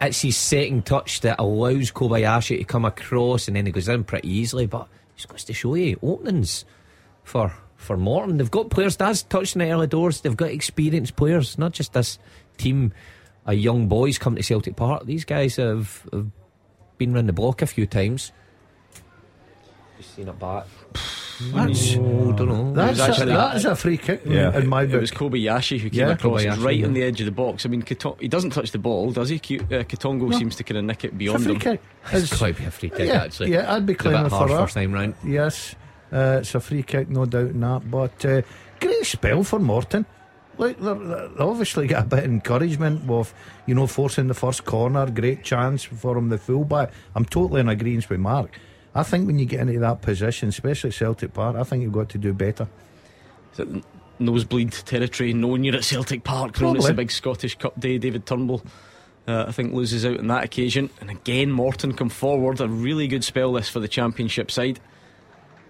It's 0.00 0.22
his 0.22 0.36
second 0.36 0.86
touch 0.86 1.20
that 1.20 1.36
allows 1.38 1.90
Kobayashi 1.92 2.58
to 2.58 2.64
come 2.64 2.84
across 2.86 3.46
and 3.48 3.56
then 3.56 3.66
he 3.66 3.72
goes 3.72 3.88
in 3.88 4.04
pretty 4.04 4.28
easily. 4.30 4.66
But 4.66 4.88
just 5.14 5.28
goes 5.28 5.44
to 5.44 5.52
show 5.52 5.74
you 5.74 5.98
openings 6.02 6.64
for 7.22 7.52
for 7.80 7.96
Morton. 7.96 8.36
They've 8.36 8.50
got 8.50 8.70
players 8.70 8.96
that's 8.96 9.22
touching 9.22 9.60
the 9.60 9.70
early 9.70 9.86
doors. 9.86 10.20
They've 10.20 10.36
got 10.36 10.50
experienced 10.50 11.16
players, 11.16 11.58
not 11.58 11.72
just 11.72 11.92
this 11.94 12.18
team 12.58 12.92
of 13.46 13.54
young 13.54 13.88
boys 13.88 14.18
come 14.18 14.36
to 14.36 14.42
Celtic 14.42 14.76
Park. 14.76 15.06
These 15.06 15.24
guys 15.24 15.56
have, 15.56 16.06
have 16.12 16.28
been 16.98 17.12
round 17.14 17.28
the 17.28 17.32
block 17.32 17.62
a 17.62 17.66
few 17.66 17.86
times. 17.86 18.32
Just 19.98 20.14
seen 20.16 20.28
it 20.28 20.38
back. 20.38 20.66
That's, 21.54 21.96
Oh, 21.96 22.32
don't 22.32 22.48
know. 22.48 22.72
that's, 22.74 22.98
was 22.98 23.00
a, 23.00 23.10
actually- 23.12 23.32
that's 23.32 23.64
a 23.64 23.74
free 23.74 23.96
kick 23.96 24.22
Yeah. 24.26 24.54
in 24.58 24.66
my 24.68 24.84
book. 24.84 24.90
It 24.90 24.92
book. 24.92 25.00
was 25.00 25.10
Kobayashi 25.10 25.78
who 25.80 25.88
came 25.88 26.00
Yeah, 26.00 26.10
across 26.10 26.42
Kobayashi, 26.42 26.62
right 26.64 26.76
yeah. 26.78 26.86
on 26.86 26.92
the 26.92 27.02
edge 27.02 27.20
of 27.20 27.24
the 27.26 27.32
box. 27.32 27.64
I 27.64 27.70
mean, 27.70 27.80
Kato- 27.80 28.18
he 28.20 28.28
doesn't 28.28 28.50
touch 28.50 28.72
the 28.72 28.78
ball, 28.78 29.10
does 29.10 29.30
he? 29.30 29.38
Ki- 29.38 29.60
uh, 29.60 29.84
Quitongo 29.84 30.34
seems 30.34 30.56
to 30.56 30.64
kind 30.64 30.78
of 30.78 30.84
nick 30.84 31.02
it 31.04 31.08
It's 31.08 31.14
a 31.14 31.16
beyond 31.16 31.44
free 31.44 31.54
him. 31.54 31.60
kick. 31.60 31.80
It's 32.12 32.14
It's- 32.24 32.38
quite 32.38 32.58
be 32.58 32.64
a 32.66 32.70
free 32.70 32.90
kick 32.90 33.08
yeah, 33.08 33.22
actually. 33.24 33.52
yeah, 33.52 33.72
I'd 33.74 33.86
be 33.86 33.94
It's 33.94 34.02
a 34.02 34.04
bit 34.04 34.10
claiming 34.12 34.28
for 34.30 34.36
harsh 34.36 34.50
that. 34.50 34.58
first 34.58 34.74
time 34.74 34.92
round. 34.92 35.14
Yes, 35.24 35.74
uh, 36.12 36.38
it's 36.40 36.54
a 36.54 36.60
free 36.60 36.82
kick, 36.82 37.08
no 37.08 37.26
doubt 37.26 37.50
in 37.50 37.60
that. 37.60 37.90
But 37.90 38.24
uh, 38.24 38.42
great 38.80 39.06
spell 39.06 39.44
for 39.44 39.58
Morton. 39.58 40.06
Like 40.58 40.78
they're, 40.78 41.30
obviously 41.40 41.86
got 41.86 42.04
a 42.04 42.06
bit 42.06 42.24
of 42.24 42.30
encouragement 42.30 43.06
with 43.06 43.32
you 43.66 43.74
know 43.74 43.86
forcing 43.86 44.26
the 44.26 44.34
first 44.34 44.64
corner. 44.64 45.10
Great 45.10 45.42
chance 45.42 45.84
for 45.84 46.16
him, 46.18 46.28
the 46.28 46.38
fullback. 46.38 46.92
I'm 47.14 47.24
totally 47.24 47.60
in 47.60 47.68
agreement 47.68 48.10
with 48.10 48.20
Mark. 48.20 48.58
I 48.94 49.02
think 49.04 49.26
when 49.26 49.38
you 49.38 49.46
get 49.46 49.60
into 49.60 49.78
that 49.78 50.02
position, 50.02 50.48
especially 50.48 50.90
Celtic 50.90 51.32
Park, 51.32 51.56
I 51.56 51.62
think 51.62 51.82
you've 51.82 51.92
got 51.92 52.08
to 52.10 52.18
do 52.18 52.32
better. 52.32 52.68
Is 53.52 53.60
it 53.60 53.84
nosebleed 54.20 54.72
territory, 54.72 55.32
knowing 55.32 55.64
you're 55.64 55.76
at 55.76 55.84
Celtic 55.84 56.22
Park, 56.24 56.60
knowing 56.60 56.76
it's 56.76 56.88
a 56.88 56.94
big 56.94 57.10
Scottish 57.10 57.56
Cup 57.56 57.78
day. 57.80 57.98
David 57.98 58.26
Turnbull, 58.26 58.62
uh, 59.26 59.46
I 59.48 59.52
think, 59.52 59.72
loses 59.72 60.04
out 60.04 60.18
on 60.18 60.26
that 60.28 60.44
occasion. 60.44 60.90
And 61.00 61.10
again, 61.10 61.50
Morton 61.50 61.94
come 61.94 62.10
forward. 62.10 62.60
A 62.60 62.68
really 62.68 63.08
good 63.08 63.24
spell 63.24 63.54
this 63.54 63.68
for 63.68 63.80
the 63.80 63.88
Championship 63.88 64.50
side. 64.50 64.78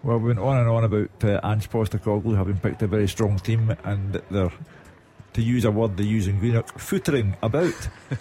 Well, 0.03 0.19
we 0.19 0.29
went 0.29 0.39
on 0.39 0.57
and 0.57 0.69
on 0.69 0.85
about 0.85 1.25
uh, 1.25 1.41
Ange 1.45 1.69
Postecoglou 1.69 2.37
having 2.37 2.59
picked 2.59 2.83
a 2.83 2.87
very 2.87 3.07
strong 3.07 3.39
team, 3.39 3.77
and 3.85 4.15
they're, 4.31 4.53
to 5.35 5.43
use 5.43 5.65
a 5.65 5.71
word 5.71 5.97
they 5.97 6.05
use 6.05 6.27
in 6.27 6.39
Greenock, 6.39 6.79
footering 6.79 7.37
about. 7.43 7.89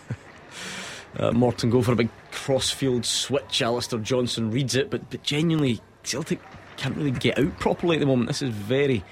Uh, 1.18 1.32
Morton 1.32 1.70
go 1.72 1.82
for 1.82 1.94
a 1.94 1.96
big 1.96 2.10
crossfield 2.32 3.04
switch. 3.04 3.62
Alistair 3.62 4.00
Johnston 4.00 4.52
reads 4.52 4.76
it, 4.76 4.90
but, 4.90 5.10
but 5.10 5.24
genuinely, 5.24 5.82
Celtic 6.04 6.40
can't 6.78 6.96
really 6.96 7.12
get 7.12 7.40
out 7.40 7.58
properly 7.60 7.98
at 7.98 8.00
the 8.00 8.06
moment. 8.06 8.28
This 8.28 8.42
is 8.42 8.52
very, 8.52 9.04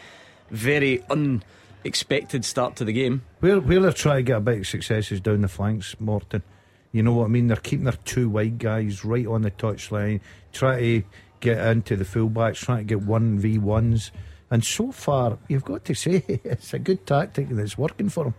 very 0.51 1.03
unexpected 1.09 2.45
start 2.45 2.75
to 2.77 2.85
the 2.85 2.93
game. 2.93 3.23
Where 3.39 3.59
where 3.59 3.79
they're 3.79 3.91
trying 3.91 4.17
to 4.17 4.23
get 4.23 4.37
a 4.37 4.41
bit 4.41 4.59
of 4.59 4.67
successes 4.67 5.19
down 5.19 5.41
the 5.41 5.47
flanks, 5.47 5.95
Morton. 5.99 6.43
You 6.91 7.03
know 7.03 7.13
what 7.13 7.25
I 7.25 7.27
mean? 7.29 7.47
They're 7.47 7.57
keeping 7.57 7.85
their 7.85 7.97
two 8.05 8.29
wide 8.29 8.59
guys 8.59 9.03
right 9.03 9.27
on 9.27 9.41
the 9.41 9.51
touchline, 9.51 10.21
try 10.53 10.79
to 10.79 11.03
get 11.39 11.57
into 11.67 11.95
the 11.95 12.03
fullbacks, 12.05 12.57
trying 12.57 12.79
to 12.79 12.83
get 12.83 13.01
one 13.01 13.39
v 13.39 13.57
ones. 13.57 14.11
And 14.49 14.63
so 14.63 14.91
far, 14.91 15.37
you've 15.47 15.65
got 15.65 15.83
to 15.85 15.93
say 15.93 16.23
it's 16.27 16.73
a 16.73 16.79
good 16.79 17.05
tactic 17.05 17.49
and 17.49 17.59
it's 17.59 17.77
working 17.77 18.09
for 18.09 18.25
them. 18.25 18.35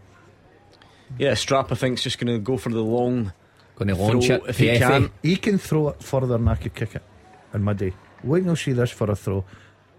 Yeah, 1.19 1.35
Strap, 1.35 1.73
I 1.73 1.75
think, 1.75 1.99
is 1.99 2.05
just 2.05 2.19
going 2.19 2.33
to 2.35 2.39
go 2.39 2.57
for 2.57 2.71
the 2.71 2.81
long 2.83 3.33
Going 3.77 3.89
to 3.89 3.95
launch 3.95 4.29
it 4.29 4.43
if 4.49 4.59
he 4.59 4.67
to 4.73 4.79
can. 4.79 5.11
He 5.23 5.37
can 5.37 5.57
throw 5.57 5.89
it 5.91 6.03
further 6.03 6.27
than 6.27 6.49
I 6.49 6.57
could 6.57 6.75
kick 6.75 6.97
it 6.97 7.03
in 7.55 7.63
my 7.63 7.75
day. 7.75 7.93
Wait 8.25 8.41
till 8.41 8.51
you 8.51 8.57
see 8.57 8.73
this 8.73 8.91
for 8.91 9.09
a 9.09 9.15
throw. 9.15 9.45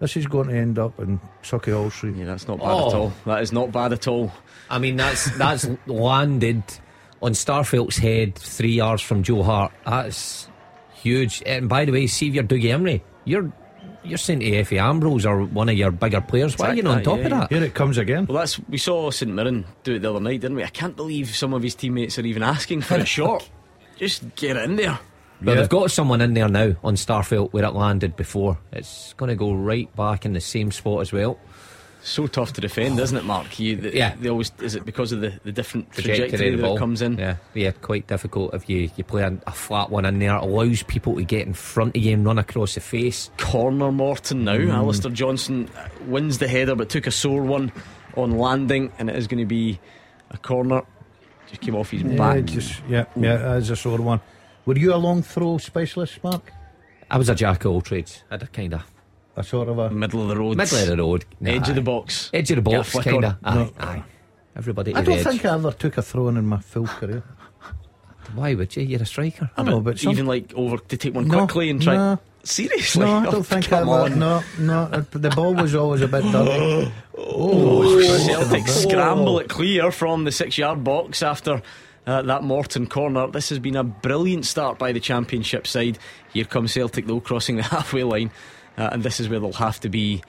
This 0.00 0.18
is 0.18 0.26
going 0.26 0.48
to 0.48 0.54
end 0.54 0.78
up 0.78 0.98
in 1.00 1.18
Sauchiehall 1.42 1.90
Street. 1.90 2.16
Yeah, 2.16 2.26
that's 2.26 2.46
not 2.46 2.58
bad 2.58 2.66
Oh. 2.68 2.88
at 2.88 2.94
all. 2.94 3.12
That 3.24 3.40
is 3.42 3.52
not 3.52 3.72
bad 3.72 3.94
at 3.94 4.06
all. 4.06 4.30
I 4.68 4.78
mean, 4.78 4.96
that's 4.96 5.30
that's 5.38 5.66
landed 5.86 6.62
on 7.22 7.32
Starfelt's 7.32 7.96
head 7.96 8.34
three 8.34 8.72
yards 8.72 9.00
from 9.00 9.22
Joe 9.22 9.42
Hart. 9.42 9.72
That's 9.86 10.46
huge. 11.02 11.42
And 11.46 11.68
by 11.68 11.84
the 11.84 11.92
way, 11.92 12.06
see 12.06 12.28
if 12.28 12.34
you're 12.34 12.44
Dougie 12.44 12.64
Imrie, 12.70 13.00
you're 13.24 13.52
you're 14.02 14.18
saying 14.18 14.40
to 14.40 14.46
Efe 14.50 14.80
Ambrose 14.80 15.26
or 15.26 15.42
one 15.44 15.68
of 15.68 15.76
your 15.76 15.90
bigger 15.90 16.20
players, 16.22 16.56
why 16.56 16.68
are 16.68 16.74
you 16.74 16.82
not 16.82 16.92
on 16.92 16.98
Exactly, 17.00 17.22
top 17.30 17.32
of 17.32 17.48
that? 17.50 17.54
Here 17.54 17.62
it 17.64 17.74
comes 17.74 17.98
again. 17.98 18.24
Well, 18.26 18.38
that's 18.38 18.58
we 18.68 18.78
saw 18.78 19.10
St 19.10 19.30
Mirren 19.30 19.66
do 19.84 19.94
it 19.96 19.98
the 20.00 20.10
other 20.10 20.20
night, 20.20 20.40
didn't 20.40 20.56
we? 20.56 20.64
I 20.64 20.68
can't 20.68 20.96
believe 20.96 21.34
some 21.34 21.52
of 21.52 21.62
his 21.62 21.74
teammates 21.74 22.18
are 22.18 22.24
even 22.24 22.42
asking 22.42 22.80
for 22.82 22.94
a 22.96 23.04
shot. 23.16 23.48
Just 23.98 24.34
get 24.36 24.56
in 24.56 24.76
there. 24.76 24.98
But 25.42 25.52
Yeah. 25.52 25.60
they've 25.60 25.68
got 25.68 25.90
someone 25.90 26.20
in 26.22 26.34
there 26.34 26.48
now 26.48 26.74
on 26.82 26.94
Starfelt 26.96 27.52
where 27.52 27.64
it 27.64 27.74
landed 27.74 28.16
before. 28.16 28.58
It's 28.72 29.12
going 29.14 29.28
to 29.30 29.34
go 29.36 29.52
right 29.52 29.94
back 29.96 30.24
in 30.24 30.32
the 30.34 30.40
same 30.40 30.70
spot 30.70 31.00
as 31.02 31.12
well. 31.12 31.38
So 32.02 32.26
tough 32.26 32.54
to 32.54 32.60
defend, 32.62 32.98
isn't 32.98 33.16
it, 33.16 33.24
Mark? 33.24 33.58
You, 33.58 33.76
the, 33.76 33.94
Yeah. 33.94 34.14
They 34.18 34.30
always 34.30 34.52
is 34.60 34.74
it 34.74 34.84
because 34.86 35.12
of 35.12 35.20
the, 35.20 35.38
the 35.44 35.52
different 35.52 35.92
Trajectory, 35.92 36.28
trajectory, 36.30 36.48
of 36.48 36.56
the 36.56 36.62
that 36.62 36.66
ball 36.68 36.76
it 36.76 36.78
comes 36.78 37.02
in? 37.02 37.18
Yeah, 37.18 37.36
yeah, 37.54 37.72
quite 37.72 38.06
difficult 38.06 38.54
if 38.54 38.68
you, 38.70 38.90
you 38.96 39.04
play 39.04 39.22
a, 39.22 39.38
a 39.46 39.52
flat 39.52 39.90
one 39.90 40.04
in 40.06 40.18
there. 40.18 40.34
It 40.36 40.42
allows 40.42 40.82
people 40.84 41.16
to 41.16 41.22
get 41.24 41.46
in 41.46 41.52
front 41.52 41.96
of 41.96 42.02
you 42.02 42.14
and 42.14 42.24
run 42.24 42.38
across 42.38 42.74
the 42.74 42.80
face. 42.80 43.30
Corner 43.38 43.92
Morton 43.92 44.44
now. 44.44 44.54
Alistair 44.58 45.10
Johnston 45.10 45.68
uh, 45.76 45.88
wins 46.06 46.38
the 46.38 46.48
header, 46.48 46.74
but 46.74 46.88
took 46.88 47.06
a 47.06 47.10
sore 47.10 47.42
one 47.42 47.70
on 48.16 48.38
landing, 48.38 48.92
and 48.98 49.10
it 49.10 49.16
is 49.16 49.26
going 49.26 49.40
to 49.40 49.46
be 49.46 49.78
a 50.30 50.38
corner. 50.38 50.82
Just 51.48 51.60
came 51.60 51.76
off 51.76 51.90
his 51.90 52.02
Yeah, 52.02 52.16
back. 52.16 52.44
just 52.46 52.80
yeah, 52.88 53.04
yeah, 53.16 53.36
that's 53.36 53.68
a 53.70 53.76
sore 53.76 53.98
one. 54.00 54.20
Were 54.64 54.76
you 54.78 54.94
a 54.94 54.96
long 54.96 55.22
throw 55.22 55.58
specialist, 55.58 56.22
Mark? 56.24 56.52
I 57.10 57.18
was 57.18 57.28
a 57.28 57.34
jack 57.34 57.64
of 57.64 57.72
all 57.72 57.80
trades. 57.82 58.22
I 58.30 58.34
had 58.34 58.42
a 58.44 58.46
kind 58.46 58.72
of 58.74 58.84
A 59.40 59.44
sort 59.44 59.68
of 59.68 59.78
a. 59.78 59.88
Middle 59.90 60.22
of 60.22 60.28
the 60.28 60.36
road. 60.36 60.56
middle 60.58 60.78
of 60.78 60.86
the 60.86 60.96
road, 60.96 61.24
Edge 61.44 61.62
Nah, 61.62 61.68
of 61.70 61.74
the 61.74 61.80
box. 61.82 62.30
edge 62.34 62.50
of 62.50 62.56
the 62.56 62.62
box, 62.62 62.92
kind 62.92 63.24
of. 63.24 63.36
Aye, 63.42 63.54
No. 63.54 63.70
aye. 63.80 64.02
Everybody. 64.56 64.94
I 64.94 65.00
don't 65.00 65.16
edge. 65.18 65.24
think 65.24 65.44
I 65.46 65.54
ever 65.54 65.72
took 65.72 65.96
a 65.96 66.02
throw 66.02 66.28
in 66.28 66.36
in 66.36 66.44
my 66.46 66.58
full 66.58 66.86
career. 66.86 67.22
Why 68.34 68.54
would 68.54 68.76
you? 68.76 68.82
You're 68.82 69.02
a 69.02 69.06
striker. 69.06 69.50
I 69.56 69.62
know, 69.62 69.80
but 69.80 69.98
some, 69.98 70.12
Even 70.12 70.26
like 70.26 70.52
over 70.54 70.76
to 70.78 70.96
take 70.96 71.14
one 71.14 71.26
No, 71.26 71.38
quickly 71.46 71.70
and 71.70 71.80
try. 71.82 71.96
no. 71.96 72.18
Seriously? 72.44 73.04
no, 73.04 73.12
I 73.12 73.26
Oh, 73.28 73.30
don't 73.32 73.46
think 73.46 73.72
I 73.72 73.80
ever. 73.80 74.08
No, 74.14 74.42
no, 74.58 74.86
the 75.10 75.30
ball 75.30 75.54
was 75.54 75.74
always 75.74 76.00
a 76.02 76.08
bit 76.08 76.22
dirty. 76.32 76.92
Oh, 77.16 78.00
Celtic 78.18 78.68
scramble 78.68 79.38
it 79.40 79.48
clear 79.48 79.90
from 79.90 80.24
the 80.24 80.32
six 80.32 80.58
yard 80.58 80.84
box 80.84 81.22
after 81.22 81.62
uh, 82.06 82.22
that 82.22 82.42
Morton 82.42 82.86
corner. 82.86 83.26
This 83.26 83.48
has 83.48 83.58
been 83.58 83.76
a 83.76 83.84
brilliant 83.84 84.44
start 84.46 84.78
by 84.78 84.92
the 84.92 85.00
Championship 85.00 85.66
side. 85.66 85.98
Here 86.32 86.44
comes 86.44 86.72
Celtic, 86.72 87.06
though, 87.06 87.20
crossing 87.20 87.56
the 87.56 87.62
halfway 87.74 88.04
line. 88.04 88.30
Uh, 88.80 88.88
and 88.92 89.02
this 89.02 89.20
is 89.20 89.28
where 89.28 89.38
they'll 89.38 89.52
have 89.52 89.78
to 89.78 89.90
be 89.90 90.22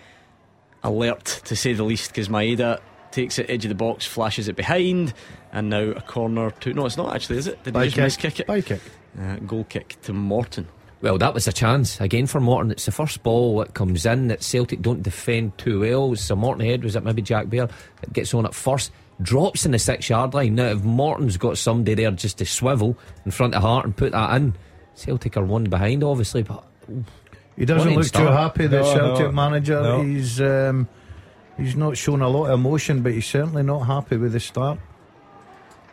alert, 0.83 1.23
to 1.45 1.55
say 1.55 1.71
the 1.71 1.83
least, 1.83 2.11
because 2.11 2.27
Maeda 2.27 2.81
takes 3.11 3.39
it 3.39 3.49
edge 3.49 3.63
of 3.63 3.69
the 3.69 3.75
box, 3.75 4.05
flashes 4.05 4.49
it 4.49 4.57
behind, 4.57 5.13
and 5.53 5.69
now 5.69 5.91
a 5.91 6.01
corner 6.01 6.51
to. 6.51 6.73
No, 6.73 6.85
it's 6.85 6.97
not 6.97 7.15
actually, 7.15 7.37
is 7.37 7.47
it? 7.47 7.63
Did 7.63 7.73
By 7.73 7.85
he 7.85 7.91
just 7.91 7.95
kick. 7.95 8.03
miss 8.03 8.17
kick 8.17 8.39
it? 8.41 8.47
By 8.47 8.59
kick. 8.59 8.81
Uh, 9.17 9.35
goal 9.37 9.63
kick 9.63 10.01
to 10.01 10.11
Morton. 10.11 10.67
Well, 10.99 11.17
that 11.17 11.33
was 11.33 11.47
a 11.47 11.53
chance 11.53 12.01
again 12.01 12.27
for 12.27 12.41
Morton. 12.41 12.71
It's 12.71 12.85
the 12.85 12.91
first 12.91 13.23
ball 13.23 13.59
that 13.59 13.73
comes 13.73 14.05
in 14.05 14.27
that 14.27 14.43
Celtic 14.43 14.81
don't 14.81 15.01
defend 15.01 15.57
too 15.57 15.79
well. 15.79 16.13
So 16.17 16.35
Morton 16.35 16.65
head 16.65 16.83
was 16.83 16.97
it 16.97 17.05
maybe 17.05 17.21
Jack 17.21 17.49
Baird 17.49 17.71
that 18.01 18.11
gets 18.11 18.33
on 18.33 18.45
at 18.45 18.53
first, 18.53 18.91
drops 19.21 19.65
in 19.65 19.71
the 19.71 19.79
six 19.79 20.09
yard 20.09 20.33
line. 20.33 20.55
Now 20.55 20.67
if 20.67 20.83
Morton's 20.83 21.37
got 21.37 21.57
somebody 21.57 21.95
there 21.95 22.11
just 22.11 22.37
to 22.39 22.45
swivel 22.45 22.97
in 23.23 23.31
front 23.31 23.55
of 23.55 23.61
Hart 23.61 23.85
and 23.85 23.95
put 23.95 24.11
that 24.11 24.35
in, 24.35 24.55
Celtic 24.93 25.37
are 25.37 25.45
one 25.45 25.63
behind 25.63 26.03
obviously, 26.03 26.43
but 26.43 26.63
He 27.61 27.65
doesn't 27.65 27.93
look 27.93 28.07
too 28.11 28.25
happy. 28.25 28.65
The 28.67 28.79
No, 28.81 28.93
Celtic 28.93 29.25
no, 29.27 29.31
manager. 29.31 29.81
no. 29.83 30.01
He's 30.01 30.41
um, 30.41 30.87
he's 31.57 31.75
not 31.75 31.95
shown 31.95 32.21
a 32.23 32.27
lot 32.27 32.45
of 32.47 32.59
emotion, 32.59 33.03
but 33.03 33.11
he's 33.13 33.27
certainly 33.27 33.61
not 33.61 33.81
happy 33.81 34.17
with 34.17 34.33
the 34.33 34.39
start. 34.39 34.79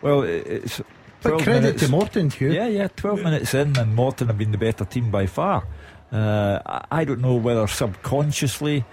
Well, 0.00 0.22
it's. 0.22 0.80
But 1.22 1.42
credit 1.42 1.62
minutes. 1.62 1.82
to 1.82 1.90
Morton, 1.90 2.30
Hugh. 2.30 2.52
Yeah, 2.52 2.68
yeah, 2.68 2.88
12 2.96 3.22
minutes 3.22 3.52
in, 3.52 3.76
and 3.76 3.94
Morton 3.94 4.28
have 4.28 4.38
been 4.38 4.52
the 4.52 4.56
better 4.58 4.84
team 4.84 5.10
by 5.10 5.26
far. 5.26 5.66
Uh, 6.12 6.60
I- 6.64 6.84
I 7.00 7.04
don't 7.04 7.20
know 7.20 7.34
whether 7.34 7.66
subconsciously 7.66 8.84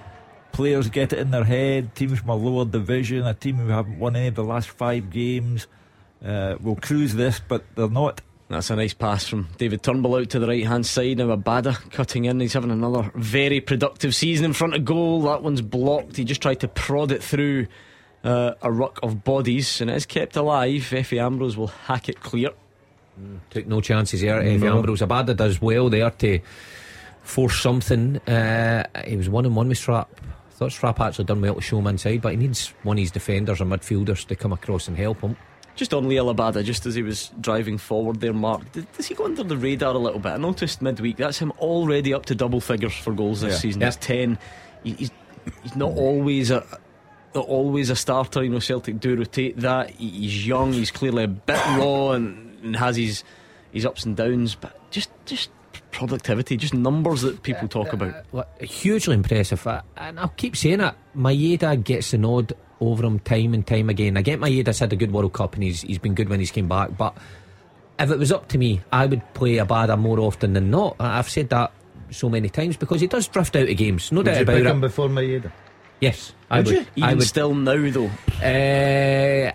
players 0.52 0.90
get 0.90 1.14
it 1.14 1.20
in 1.20 1.30
their 1.32 1.44
head, 1.44 1.94
teams 1.96 2.20
from 2.20 2.30
a 2.30 2.36
lower 2.36 2.66
division, 2.66 3.26
a 3.28 3.34
team 3.36 3.58
who 3.58 3.68
haven't 3.70 4.00
won 4.00 4.16
any 4.16 4.28
of 4.28 4.36
the 4.36 4.44
last 4.44 4.70
five 4.70 5.12
games, 5.12 5.68
uh, 6.26 6.56
will 6.60 6.76
cruise 6.78 7.14
this, 7.14 7.40
but 7.48 7.64
they're 7.76 7.90
not. 7.90 8.22
That's 8.48 8.70
a 8.70 8.76
nice 8.76 8.94
pass 8.94 9.28
from 9.28 9.48
David 9.58 9.82
Turnbull 9.82 10.16
out 10.16 10.30
to 10.30 10.40
the 10.40 10.48
right 10.48 10.66
hand 10.66 10.86
side. 10.86 11.18
Now 11.18 11.36
Abada 11.36 11.90
cutting 11.92 12.26
in. 12.26 12.40
He's 12.40 12.54
having 12.54 12.70
another 12.70 13.12
very 13.16 13.60
productive 13.60 14.14
season 14.14 14.46
in 14.46 14.54
front 14.54 14.76
of 14.76 14.86
goal. 14.86 15.24
That 15.24 15.42
one's 15.42 15.62
blocked. 15.62 16.16
He 16.18 16.24
just 16.24 16.42
tried 16.42 16.60
to 16.60 16.68
prod 16.68 17.12
it 17.12 17.24
through 17.24 17.66
uh, 18.24 18.54
a 18.62 18.72
ruck 18.72 19.00
of 19.02 19.24
bodies 19.24 19.82
and 19.82 19.90
it 19.90 19.96
is 19.96 20.06
kept 20.06 20.36
alive. 20.36 20.82
Efe 20.92 21.20
Ambrose 21.20 21.58
will 21.58 21.68
hack 21.68 22.08
it 22.08 22.22
clear. 22.22 22.52
took 23.50 23.66
no 23.66 23.82
chances 23.82 24.22
there. 24.22 24.40
Eddie 24.40 24.58
No. 24.58 24.78
Ambrose 24.78 25.02
Abada 25.02 25.36
does 25.36 25.60
well 25.60 25.90
there 25.90 26.12
to 26.12 26.40
force 27.24 27.60
something. 27.60 28.18
Uh, 28.28 28.84
he 29.08 29.16
was 29.18 29.28
one 29.28 29.48
on 29.48 29.56
one 29.56 29.70
with 29.70 29.80
Strap. 29.80 30.10
I 30.22 30.52
thought 30.58 30.72
Strap 30.72 31.00
actually 31.00 31.26
done 31.26 31.42
well 31.42 31.56
to 31.56 31.62
show 31.62 31.80
him 31.80 31.88
inside, 31.88 32.22
but 32.22 32.32
he 32.32 32.38
needs 32.38 32.74
one 32.84 32.98
of 32.98 33.02
his 33.02 33.12
defenders 33.12 33.60
or 33.60 33.66
midfielders 33.66 34.26
to 34.28 34.36
come 34.36 34.54
across 34.54 34.88
and 34.88 34.96
help 34.96 35.22
him. 35.22 35.36
Just 35.76 35.94
on 35.94 36.06
Liel 36.06 36.34
Abada, 36.34 36.64
just 36.64 36.86
as 36.86 36.96
he 36.96 37.04
was 37.04 37.32
driving 37.42 37.78
forward 37.78 38.22
there, 38.22 38.32
Mark. 38.34 38.72
Did, 38.72 38.90
does 38.94 39.08
he 39.08 39.14
go 39.16 39.26
under 39.26 39.44
the 39.44 39.58
radar 39.58 39.94
a 39.94 39.98
little 39.98 40.20
bit? 40.20 40.30
I 40.30 40.38
noticed 40.38 40.82
midweek 40.82 41.18
that's 41.18 41.38
him 41.40 41.52
already 41.60 42.14
up 42.14 42.26
to 42.28 42.36
double 42.36 42.62
figures 42.62 42.94
for 42.96 43.12
goals 43.14 43.42
this 43.42 43.54
Yeah. 43.56 43.60
season. 43.60 43.82
Yeah. 43.82 43.88
It's 43.88 43.98
10. 43.98 44.38
He, 44.84 44.94
he's, 44.94 45.12
he's 45.64 45.76
not 45.76 45.92
always 45.98 46.50
a. 46.52 46.66
not 47.36 47.46
Always 47.48 47.90
a 47.90 47.96
starter, 47.98 48.42
you 48.44 48.50
know. 48.50 48.60
Celtic 48.60 49.02
do 49.02 49.18
rotate 49.18 49.58
that. 49.58 49.90
He, 49.90 50.10
he's 50.10 50.48
young, 50.48 50.72
he's 50.72 50.92
clearly 50.92 51.26
a 51.26 51.28
bit 51.28 51.60
raw, 51.78 52.12
and, 52.12 52.58
and 52.64 52.76
has 52.78 52.96
his 52.96 53.26
his 53.74 53.86
ups 53.86 54.06
and 54.06 54.16
downs. 54.16 54.56
But 54.56 54.90
just 54.92 55.10
just 55.26 55.50
productivity, 55.92 56.56
just 56.56 56.74
numbers 56.74 57.24
that 57.24 57.44
people 57.44 57.68
talk 57.68 57.92
about. 57.92 58.24
Well, 58.32 58.48
hugely 58.62 59.16
impressive, 59.16 59.68
uh, 59.68 59.82
and 59.98 60.18
I'll 60.18 60.30
keep 60.30 60.56
saying 60.56 60.80
it. 60.80 60.96
Maeda 61.18 61.84
gets 61.84 62.12
the 62.12 62.18
nod 62.20 62.54
over 62.82 63.04
him 63.06 63.20
time 63.20 63.54
and 63.54 63.66
time 63.66 63.90
again. 63.90 64.18
I 64.18 64.22
get 64.22 64.40
Maeda's 64.40 64.80
had 64.80 64.92
a 64.94 64.96
good 64.96 65.12
World 65.12 65.34
Cup 65.34 65.54
and 65.56 65.64
he's 65.64 65.82
he's 65.82 65.98
been 66.00 66.14
good 66.16 66.30
when 66.30 66.40
he's 66.40 66.52
came 66.52 66.68
back. 66.68 66.98
But 66.98 67.16
if 68.00 68.10
it 68.12 68.20
was 68.20 68.32
up 68.32 68.48
to 68.50 68.58
me, 68.58 68.82
I 68.92 69.06
would 69.06 69.22
play 69.34 69.56
Abada 69.56 69.98
more 69.98 70.20
often 70.20 70.54
than 70.54 70.70
not. 70.72 70.96
I- 71.00 71.18
I've 71.20 71.30
said 71.30 71.50
that 71.50 71.72
so 72.12 72.30
many 72.30 72.50
times 72.50 72.78
because 72.78 73.02
he 73.02 73.08
does 73.08 73.28
drift 73.28 73.56
out 73.56 73.68
of 73.70 73.78
games, 73.78 74.12
no 74.12 74.18
Would 74.20 74.26
doubt 74.28 74.36
you 74.38 74.42
about 74.44 74.54
pick 74.58 74.66
it. 74.66 74.70
him 74.72 74.82
before 74.82 75.10
my 75.10 75.22
Maeda? 75.22 75.52
Yes, 76.02 76.34
I 76.52 76.58
Would 76.60 76.66
would. 76.68 76.76
you? 76.76 76.86
Even 76.98 77.10
I 77.10 77.14
would. 77.14 77.24
still 77.24 77.56
now, 77.56 77.90
though, 77.90 78.12
Uh, 78.44 79.52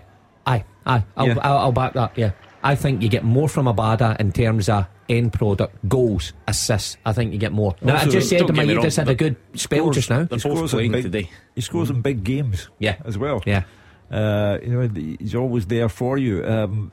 aye, 0.47 0.63
aye. 0.85 1.03
I'll, 1.15 1.27
Yeah. 1.27 1.35
I'll, 1.41 1.57
I'll 1.59 1.71
back 1.71 1.93
that. 1.93 2.11
Yeah, 2.17 2.31
I 2.63 2.75
think 2.75 3.01
you 3.01 3.09
get 3.09 3.23
more 3.23 3.49
from 3.49 3.65
Abada 3.65 4.19
in 4.19 4.31
terms 4.31 4.69
of 4.69 4.85
end 5.09 5.33
product, 5.33 5.75
goals, 5.89 6.33
assists. 6.47 6.97
I 7.05 7.11
think 7.13 7.33
you 7.33 7.39
get 7.39 7.51
more. 7.51 7.75
Now, 7.81 7.95
I 7.97 8.05
just 8.05 8.29
said 8.29 8.39
don't 8.39 8.53
get 8.53 8.67
me 8.67 8.73
Maeda's 8.75 8.97
wrong, 8.97 9.07
had 9.07 9.11
a 9.11 9.15
good 9.15 9.35
spell 9.55 9.79
scores- 9.79 9.95
just 9.95 10.09
now. 10.09 10.23
they're 10.23 10.37
He 10.39 10.47
both 10.49 10.57
scores 10.57 10.73
in 10.73 10.77
playing 10.77 10.91
big- 10.91 11.03
today. 11.03 11.29
He 11.55 11.61
scores 11.61 11.89
in 11.89 12.01
big 12.01 12.23
games 12.23 12.69
Yeah, 12.79 12.95
as 13.05 13.17
well. 13.17 13.41
yeah. 13.45 13.63
Uh, 14.11 14.57
you 14.63 14.69
know, 14.69 15.15
he's 15.19 15.35
always 15.35 15.65
there 15.67 15.89
for 15.89 16.17
you. 16.17 16.45
Um, 16.45 16.91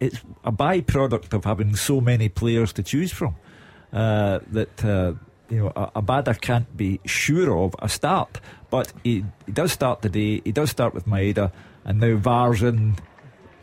it's 0.00 0.20
a 0.44 0.52
byproduct 0.52 1.32
of 1.32 1.44
having 1.44 1.74
so 1.76 2.00
many 2.00 2.28
players 2.28 2.72
to 2.74 2.82
choose 2.82 3.12
from 3.12 3.34
uh, 3.92 4.38
that 4.52 4.84
uh, 4.84 5.14
you 5.50 5.58
know 5.58 5.72
a, 5.74 5.90
a 5.96 6.02
Abada 6.02 6.40
can't 6.40 6.76
be 6.76 7.00
sure 7.04 7.58
of 7.58 7.74
a 7.80 7.88
start. 7.88 8.40
But 8.70 8.92
he, 9.04 9.24
he 9.46 9.52
does 9.52 9.72
start 9.72 10.02
today. 10.02 10.40
He 10.44 10.52
does 10.52 10.70
start 10.70 10.94
with 10.94 11.06
Maeda, 11.06 11.50
and 11.84 11.98
now 12.00 12.16
VAR's 12.16 12.62
in 12.62 12.96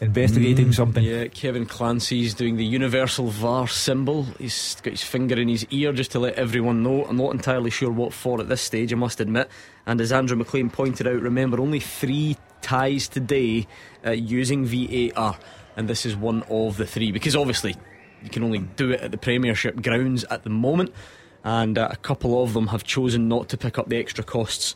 investigating 0.01 0.71
something. 0.71 1.03
Yeah, 1.03 1.27
Kevin 1.27 1.65
Clancy's 1.65 2.33
doing 2.33 2.57
the 2.57 2.65
universal 2.65 3.27
VAR 3.27 3.67
symbol. 3.67 4.23
He's 4.39 4.75
got 4.81 4.91
his 4.91 5.03
finger 5.03 5.35
in 5.39 5.47
his 5.47 5.65
ear 5.71 5.93
just 5.93 6.11
to 6.11 6.19
let 6.19 6.35
everyone 6.35 6.83
know. 6.83 7.05
I'm 7.05 7.17
not 7.17 7.31
entirely 7.33 7.69
sure 7.69 7.91
what 7.91 8.13
for 8.13 8.39
at 8.41 8.49
this 8.49 8.61
stage, 8.61 8.91
I 8.91 8.95
must 8.95 9.19
admit. 9.19 9.49
And 9.85 9.99
as 10.01 10.11
Andrew 10.11 10.37
McLean 10.37 10.69
pointed 10.69 11.07
out, 11.07 11.21
remember 11.21 11.59
only 11.59 11.79
three 11.79 12.37
ties 12.61 13.07
today 13.07 13.67
uh, 14.05 14.11
using 14.11 14.65
VAR, 14.65 15.37
and 15.75 15.87
this 15.87 16.05
is 16.05 16.15
one 16.15 16.43
of 16.43 16.77
the 16.77 16.85
three 16.85 17.11
because 17.11 17.35
obviously 17.35 17.75
you 18.21 18.29
can 18.29 18.43
only 18.43 18.59
do 18.59 18.91
it 18.91 19.01
at 19.01 19.11
the 19.11 19.17
Premiership 19.17 19.81
grounds 19.81 20.23
at 20.25 20.43
the 20.43 20.49
moment. 20.49 20.93
And 21.45 21.77
uh, 21.77 21.89
a 21.91 21.97
couple 21.97 22.41
of 22.41 22.53
them 22.53 22.67
have 22.67 22.85
chosen 22.85 23.27
not 23.27 23.49
to 23.49 23.57
pick 23.57 23.77
up 23.77 23.89
the 23.89 23.97
extra 23.97 24.23
costs. 24.23 24.75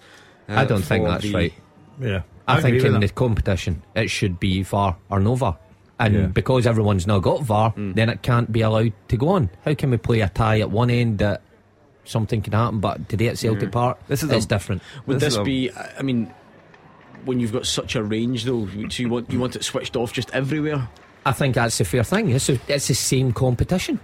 uh, 0.49 0.53
I 0.55 0.65
don't 0.65 0.81
think 0.81 1.05
that's 1.05 1.23
the- 1.23 1.33
right. 1.33 1.53
Yeah, 1.97 2.23
I, 2.47 2.61
think 2.61 2.83
in 2.83 2.93
with 2.93 3.01
the 3.01 3.09
competition 3.09 3.83
it 3.95 4.09
should 4.09 4.39
be 4.39 4.63
VAR 4.63 4.95
or 5.09 5.19
no 5.19 5.35
VAR. 5.35 5.57
And 5.99 6.13
Yeah. 6.13 6.25
because 6.27 6.67
everyone's 6.67 7.07
now 7.07 7.19
got 7.19 7.41
VAR, 7.43 7.71
Hmm. 7.71 7.93
then 7.93 8.09
it 8.09 8.21
can't 8.21 8.51
be 8.51 8.61
allowed 8.61 8.93
to 9.09 9.17
go 9.17 9.29
on. 9.29 9.49
How 9.65 9.73
can 9.73 9.89
we 9.91 9.97
play 9.97 10.21
a 10.21 10.29
tie 10.29 10.59
at 10.61 10.69
one 10.71 10.89
end 10.89 11.17
that 11.19 11.41
something 12.05 12.41
can 12.41 12.53
happen, 12.53 12.79
but 12.79 13.09
today 13.09 13.27
at 13.29 13.37
Celtic 13.37 13.71
Park, 13.71 13.97
This 14.07 14.23
is 14.23 14.31
it's 14.31 14.45
a- 14.45 14.47
different. 14.47 14.81
Would 15.07 15.19
This 15.19 15.35
this, 15.35 15.43
be? 15.43 15.71
I 15.97 16.01
mean, 16.03 16.31
when 17.25 17.39
you've 17.39 17.51
got 17.51 17.65
such 17.65 17.95
a 17.95 18.03
range, 18.03 18.45
though, 18.45 18.67
so 18.67 19.01
you 19.03 19.09
want 19.09 19.31
you 19.31 19.39
want 19.39 19.55
it 19.55 19.63
switched 19.65 19.95
off 19.97 20.13
just 20.13 20.29
everywhere. 20.33 20.87
I 21.25 21.33
think 21.33 21.55
that's 21.55 21.81
a 21.81 21.85
fair 21.85 22.03
thing. 22.05 22.29
It's, 22.29 22.47
a, 22.47 22.57
it's 22.69 22.87
the 22.87 22.93
same 22.93 23.33
competition. 23.33 23.99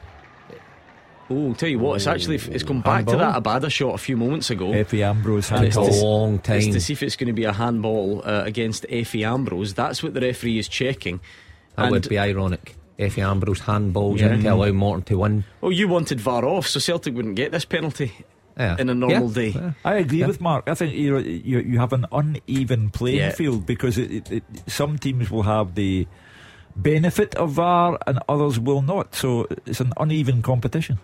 Oh, 1.29 1.53
tell 1.53 1.69
you 1.69 1.79
what, 1.79 1.95
it's 1.95 2.07
actually 2.07 2.35
it's 2.35 2.63
come 2.63 2.81
back 2.81 3.05
to 3.07 3.15
that 3.17 3.41
Abada 3.41 3.71
shot 3.71 3.95
a 3.95 3.97
few 3.97 4.17
moments 4.17 4.49
ago. 4.49 4.67
Efe 4.71 5.01
Ambrose 5.03 5.49
And 5.51 5.59
had 5.59 5.67
it's 5.69 5.77
It's 5.77 5.87
a 5.87 5.89
to 5.91 5.97
s- 5.97 6.03
long 6.03 6.41
It's 6.45 6.67
to 6.67 6.81
see 6.81 6.93
if 6.93 7.01
it's 7.03 7.15
going 7.15 7.27
to 7.27 7.33
be 7.33 7.45
a 7.45 7.53
handball 7.53 8.21
uh, 8.25 8.43
against 8.45 8.85
Efe 8.89 9.25
Ambrose. 9.25 9.73
That's 9.73 10.03
what 10.03 10.13
the 10.13 10.21
referee 10.21 10.59
is 10.59 10.67
checking. 10.67 11.21
That 11.75 11.83
And- 11.85 11.91
would 11.91 12.09
be 12.09 12.19
ironic. 12.19 12.75
Efe 12.99 13.19
Ambrose 13.23 13.61
handballs 13.61 14.19
Yeah. 14.19 14.33
in 14.33 14.43
to 14.43 14.49
allow 14.53 14.71
Morton 14.71 15.03
to 15.05 15.17
win. 15.17 15.45
Oh, 15.63 15.69
you 15.71 15.87
wanted 15.87 16.19
VAR 16.21 16.45
off, 16.45 16.67
so 16.67 16.79
Celtic 16.79 17.15
wouldn't 17.15 17.35
get 17.35 17.51
this 17.51 17.65
penalty. 17.65 18.11
Yeah. 18.55 18.75
in 18.77 18.87
a 18.87 18.93
normal 18.93 19.29
Yeah. 19.29 19.33
day. 19.33 19.47
Yeah. 19.49 19.71
I 19.83 19.95
agree 19.95 20.19
Yeah. 20.19 20.27
with 20.27 20.39
Mark. 20.39 20.69
I 20.69 20.75
think 20.75 20.93
you 20.93 21.17
you 21.17 21.57
you 21.61 21.79
have 21.79 21.91
an 21.91 22.05
uneven 22.11 22.91
playing 22.91 23.17
Yeah. 23.17 23.31
field 23.31 23.65
because 23.65 23.97
it, 23.97 24.11
it, 24.11 24.31
it, 24.31 24.43
some 24.67 24.99
teams 24.99 25.31
will 25.31 25.41
have 25.41 25.73
the 25.73 26.05
benefit 26.75 27.33
of 27.33 27.51
VAR 27.53 27.97
and 28.05 28.19
others 28.29 28.59
will 28.59 28.83
not. 28.83 29.15
So 29.15 29.47
it's 29.65 29.79
an 29.81 29.91
uneven 29.97 30.43
competition. 30.43 30.99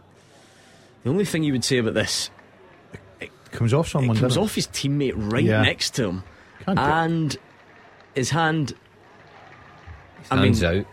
The 1.03 1.09
only 1.09 1.25
thing 1.25 1.43
you 1.43 1.53
would 1.53 1.63
say 1.63 1.77
about 1.77 1.93
this, 1.93 2.29
it 3.21 3.31
Comes 3.51 3.73
off 3.73 3.87
someone. 3.87 4.17
it 4.17 4.19
comes 4.19 4.33
doesn't 4.33 4.43
off 4.43 4.55
his 4.55 4.67
teammate 4.67 5.13
right 5.15 5.43
Yeah. 5.43 5.61
next 5.61 5.95
to 5.95 6.07
him, 6.09 6.23
Can't 6.65 6.77
it? 6.77 6.81
and 6.81 7.37
his 8.15 8.29
hand. 8.29 8.73
I 10.31 10.37
Hands 10.37 10.61
mean, 10.61 10.79
out. 10.81 10.85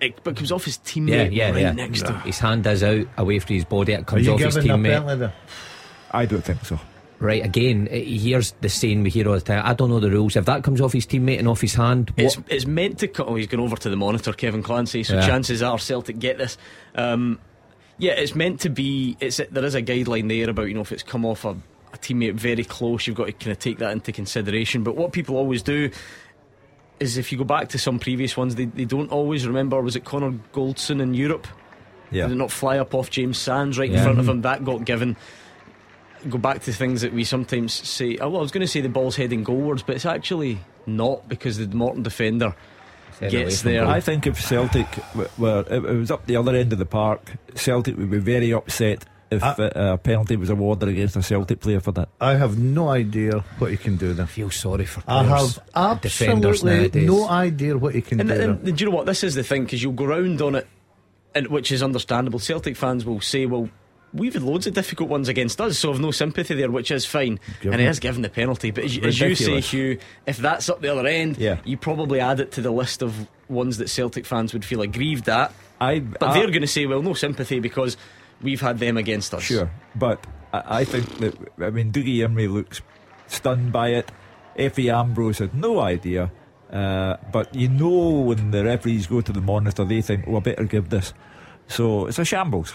it, 0.00 0.20
but 0.22 0.30
it 0.32 0.36
comes 0.36 0.52
off 0.52 0.64
his 0.64 0.78
Yeah, 0.84 0.92
teammate 0.92 1.34
yeah, 1.34 1.50
right 1.50 1.60
yeah. 1.62 1.72
next 1.72 2.02
to 2.06 2.12
him. 2.12 2.20
His 2.20 2.38
hand 2.38 2.66
is 2.66 2.82
out 2.84 3.06
away 3.16 3.38
from 3.40 3.54
his 3.56 3.64
body. 3.64 3.92
It 3.94 4.00
Are 4.00 4.04
comes 4.04 4.26
you 4.26 4.34
off 4.34 4.40
his 4.40 4.56
teammate. 4.58 5.32
I 6.12 6.26
don't 6.26 6.44
think 6.44 6.64
so. 6.64 6.78
Right, 7.20 7.44
again, 7.44 7.88
here's 7.90 8.52
the 8.60 8.68
saying 8.68 9.02
we 9.02 9.08
hear 9.10 9.26
all 9.28 9.34
the 9.34 9.40
time. 9.40 9.62
I 9.64 9.72
don't 9.72 9.88
know 9.88 9.98
the 10.00 10.10
rules. 10.10 10.36
If 10.36 10.44
that 10.44 10.62
comes 10.62 10.80
off 10.80 10.92
his 10.92 11.06
teammate 11.06 11.38
and 11.38 11.48
off 11.48 11.60
his 11.60 11.74
hand, 11.74 12.12
It's, 12.16 12.36
it's 12.48 12.66
meant 12.66 12.98
to 12.98 13.08
cut. 13.08 13.28
Oh, 13.28 13.36
he's 13.36 13.46
gone 13.46 13.60
over 13.60 13.76
to 13.76 13.88
the 13.88 13.96
monitor, 13.96 14.32
Kevin 14.32 14.62
Clancy. 14.62 15.04
So 15.04 15.14
Yeah. 15.14 15.26
chances 15.26 15.62
are 15.62 15.78
Celtic 15.78 16.18
get 16.18 16.38
this. 16.38 16.58
Um, 16.94 17.38
yeah, 17.98 18.12
it's 18.12 18.34
meant 18.34 18.60
to 18.60 18.70
be. 18.70 19.16
It's 19.20 19.40
there 19.50 19.64
is 19.64 19.74
a 19.74 19.82
guideline 19.82 20.28
there 20.28 20.50
about 20.50 20.68
you 20.68 20.74
know 20.74 20.80
if 20.80 20.92
it's 20.92 21.02
come 21.02 21.24
off 21.24 21.44
a, 21.44 21.50
a 21.50 21.98
teammate 21.98 22.34
very 22.34 22.64
close, 22.64 23.06
you've 23.06 23.16
got 23.16 23.26
to 23.26 23.32
kind 23.32 23.52
of 23.52 23.58
take 23.58 23.78
that 23.78 23.92
into 23.92 24.12
consideration. 24.12 24.82
But 24.82 24.96
what 24.96 25.12
people 25.12 25.36
always 25.36 25.62
do 25.62 25.90
is 27.00 27.16
if 27.16 27.30
you 27.30 27.38
go 27.38 27.44
back 27.44 27.68
to 27.70 27.78
some 27.78 27.98
previous 27.98 28.36
ones, 28.36 28.54
they, 28.54 28.64
they 28.66 28.84
don't 28.84 29.10
always 29.10 29.46
remember. 29.46 29.80
Was 29.80 29.96
it 29.96 30.04
Connor 30.04 30.32
Goldson 30.52 31.00
in 31.00 31.14
Europe? 31.14 31.46
Yeah. 32.10 32.26
Did 32.26 32.32
it 32.34 32.38
not 32.38 32.50
fly 32.50 32.78
up 32.78 32.94
off 32.94 33.10
James 33.10 33.38
Sands 33.38 33.78
right 33.78 33.90
in 33.90 34.02
front 34.02 34.18
of 34.18 34.24
mm-hmm. 34.24 34.36
him? 34.36 34.42
That 34.42 34.64
got 34.64 34.84
given. 34.84 35.16
Go 36.28 36.38
back 36.38 36.62
to 36.62 36.72
things 36.72 37.02
that 37.02 37.12
we 37.12 37.24
sometimes 37.24 37.72
say. 37.72 38.18
Oh, 38.18 38.30
well, 38.30 38.38
I 38.38 38.42
was 38.42 38.50
going 38.50 38.62
to 38.62 38.68
say 38.68 38.80
the 38.80 38.88
ball's 38.88 39.16
heading 39.16 39.44
goalwards, 39.44 39.84
but 39.86 39.96
it's 39.96 40.06
actually 40.06 40.58
not 40.86 41.28
because 41.28 41.58
the 41.58 41.66
Morton 41.68 42.02
defender 42.02 42.54
gets 43.30 43.62
there. 43.62 43.82
goal. 43.82 43.90
I 43.90 44.00
think 44.00 44.26
if 44.26 44.40
Celtic 44.40 44.86
w- 45.12 45.28
were, 45.38 45.60
if 45.68 45.84
it 45.84 45.96
was 45.96 46.10
up 46.10 46.26
the 46.26 46.36
other 46.36 46.54
end 46.54 46.72
of 46.72 46.78
the 46.78 46.86
park, 46.86 47.32
Celtic 47.54 47.96
would 47.96 48.10
be 48.10 48.18
very 48.18 48.52
upset 48.52 49.04
if 49.30 49.42
I- 49.42 49.52
uh, 49.52 49.94
a 49.94 49.98
penalty 49.98 50.36
was 50.36 50.50
awarded 50.50 50.88
against 50.88 51.16
a 51.16 51.22
Celtic 51.22 51.60
player 51.60 51.80
for 51.80 51.92
that. 51.92 52.08
I 52.20 52.34
have 52.34 52.58
no 52.58 52.88
idea 52.90 53.44
what 53.58 53.70
he 53.70 53.76
can 53.76 53.96
do 53.96 54.12
there. 54.14 54.24
I 54.24 54.28
feel 54.28 54.50
sorry 54.50 54.84
for 54.86 55.02
I 55.08 55.24
have 55.24 56.00
defenders 56.00 56.62
absolutely 56.62 57.06
no 57.06 57.28
idea 57.28 57.76
what 57.76 57.94
he 57.94 58.00
can 58.02 58.20
And, 58.20 58.28
do 58.28 58.34
and, 58.40 58.60
there. 58.64 58.72
do 58.72 58.84
you 58.84 58.90
know 58.90 58.96
what? 58.96 59.06
This 59.06 59.24
is 59.24 59.34
the 59.34 59.42
thing 59.42 59.64
because 59.64 59.82
you'll 59.82 59.92
go 59.92 60.04
round 60.04 60.40
on 60.42 60.54
it, 60.54 60.66
and 61.34 61.48
which 61.48 61.72
is 61.72 61.82
understandable. 61.82 62.38
Celtic 62.38 62.76
fans 62.76 63.04
will 63.04 63.20
say, 63.20 63.46
"Well, 63.46 63.68
we've 64.14 64.32
had 64.32 64.42
loads 64.42 64.66
of 64.66 64.72
difficult 64.74 65.10
ones 65.10 65.28
against 65.28 65.60
us, 65.60 65.78
so 65.78 65.92
I've 65.92 66.00
no 66.00 66.10
sympathy 66.12 66.54
there," 66.54 66.70
which 66.70 66.90
is 66.90 67.04
fine. 67.04 67.38
Given 67.60 67.72
and 67.74 67.80
he 67.80 67.86
has 67.86 67.98
given 67.98 68.22
the 68.22 68.28
penalty, 68.30 68.70
but 68.70 68.84
as, 68.84 68.96
as 68.98 69.20
you 69.20 69.34
say, 69.34 69.60
Hugh, 69.60 69.98
if 70.26 70.38
that's 70.38 70.68
up 70.68 70.80
the 70.80 70.88
other 70.92 71.06
end, 71.06 71.36
Yeah. 71.38 71.58
you 71.64 71.76
probably 71.76 72.20
add 72.20 72.40
it 72.40 72.52
to 72.52 72.62
the 72.62 72.70
list 72.70 73.02
of 73.02 73.28
ones 73.48 73.76
that 73.78 73.88
Celtic 73.90 74.24
fans 74.24 74.52
would 74.52 74.64
feel 74.64 74.80
aggrieved 74.80 75.28
at. 75.28 75.52
I, 75.80 75.98
But 75.98 76.22
I- 76.30 76.34
they're 76.38 76.46
going 76.48 76.62
to 76.62 76.66
say, 76.66 76.86
"Well, 76.86 77.02
no 77.02 77.12
sympathy 77.14 77.58
because 77.60 77.96
we've 78.40 78.60
had 78.60 78.78
them 78.78 78.96
against 78.96 79.34
us." 79.34 79.42
Sure, 79.42 79.70
but 79.96 80.24
I, 80.52 80.80
I 80.80 80.84
think 80.84 81.18
that 81.18 81.34
I 81.60 81.70
mean 81.70 81.90
Dougie 81.92 82.18
Imrie 82.18 82.50
looks 82.50 82.80
stunned 83.26 83.72
by 83.72 83.88
it. 83.88 84.10
Efe 84.58 84.92
Ambrose 84.92 85.38
had 85.38 85.52
no 85.54 85.80
idea, 85.80 86.30
uh, 86.72 87.16
but 87.32 87.52
you 87.54 87.68
know 87.68 88.10
when 88.20 88.52
the 88.52 88.64
referees 88.64 89.08
go 89.08 89.20
to 89.20 89.32
the 89.32 89.40
monitor, 89.40 89.84
they 89.84 90.00
think, 90.00 90.24
"Oh, 90.28 90.36
I 90.36 90.40
better 90.40 90.64
give 90.64 90.90
this." 90.90 91.12
So 91.66 92.06
it's 92.06 92.18
a 92.20 92.24
shambles. 92.24 92.72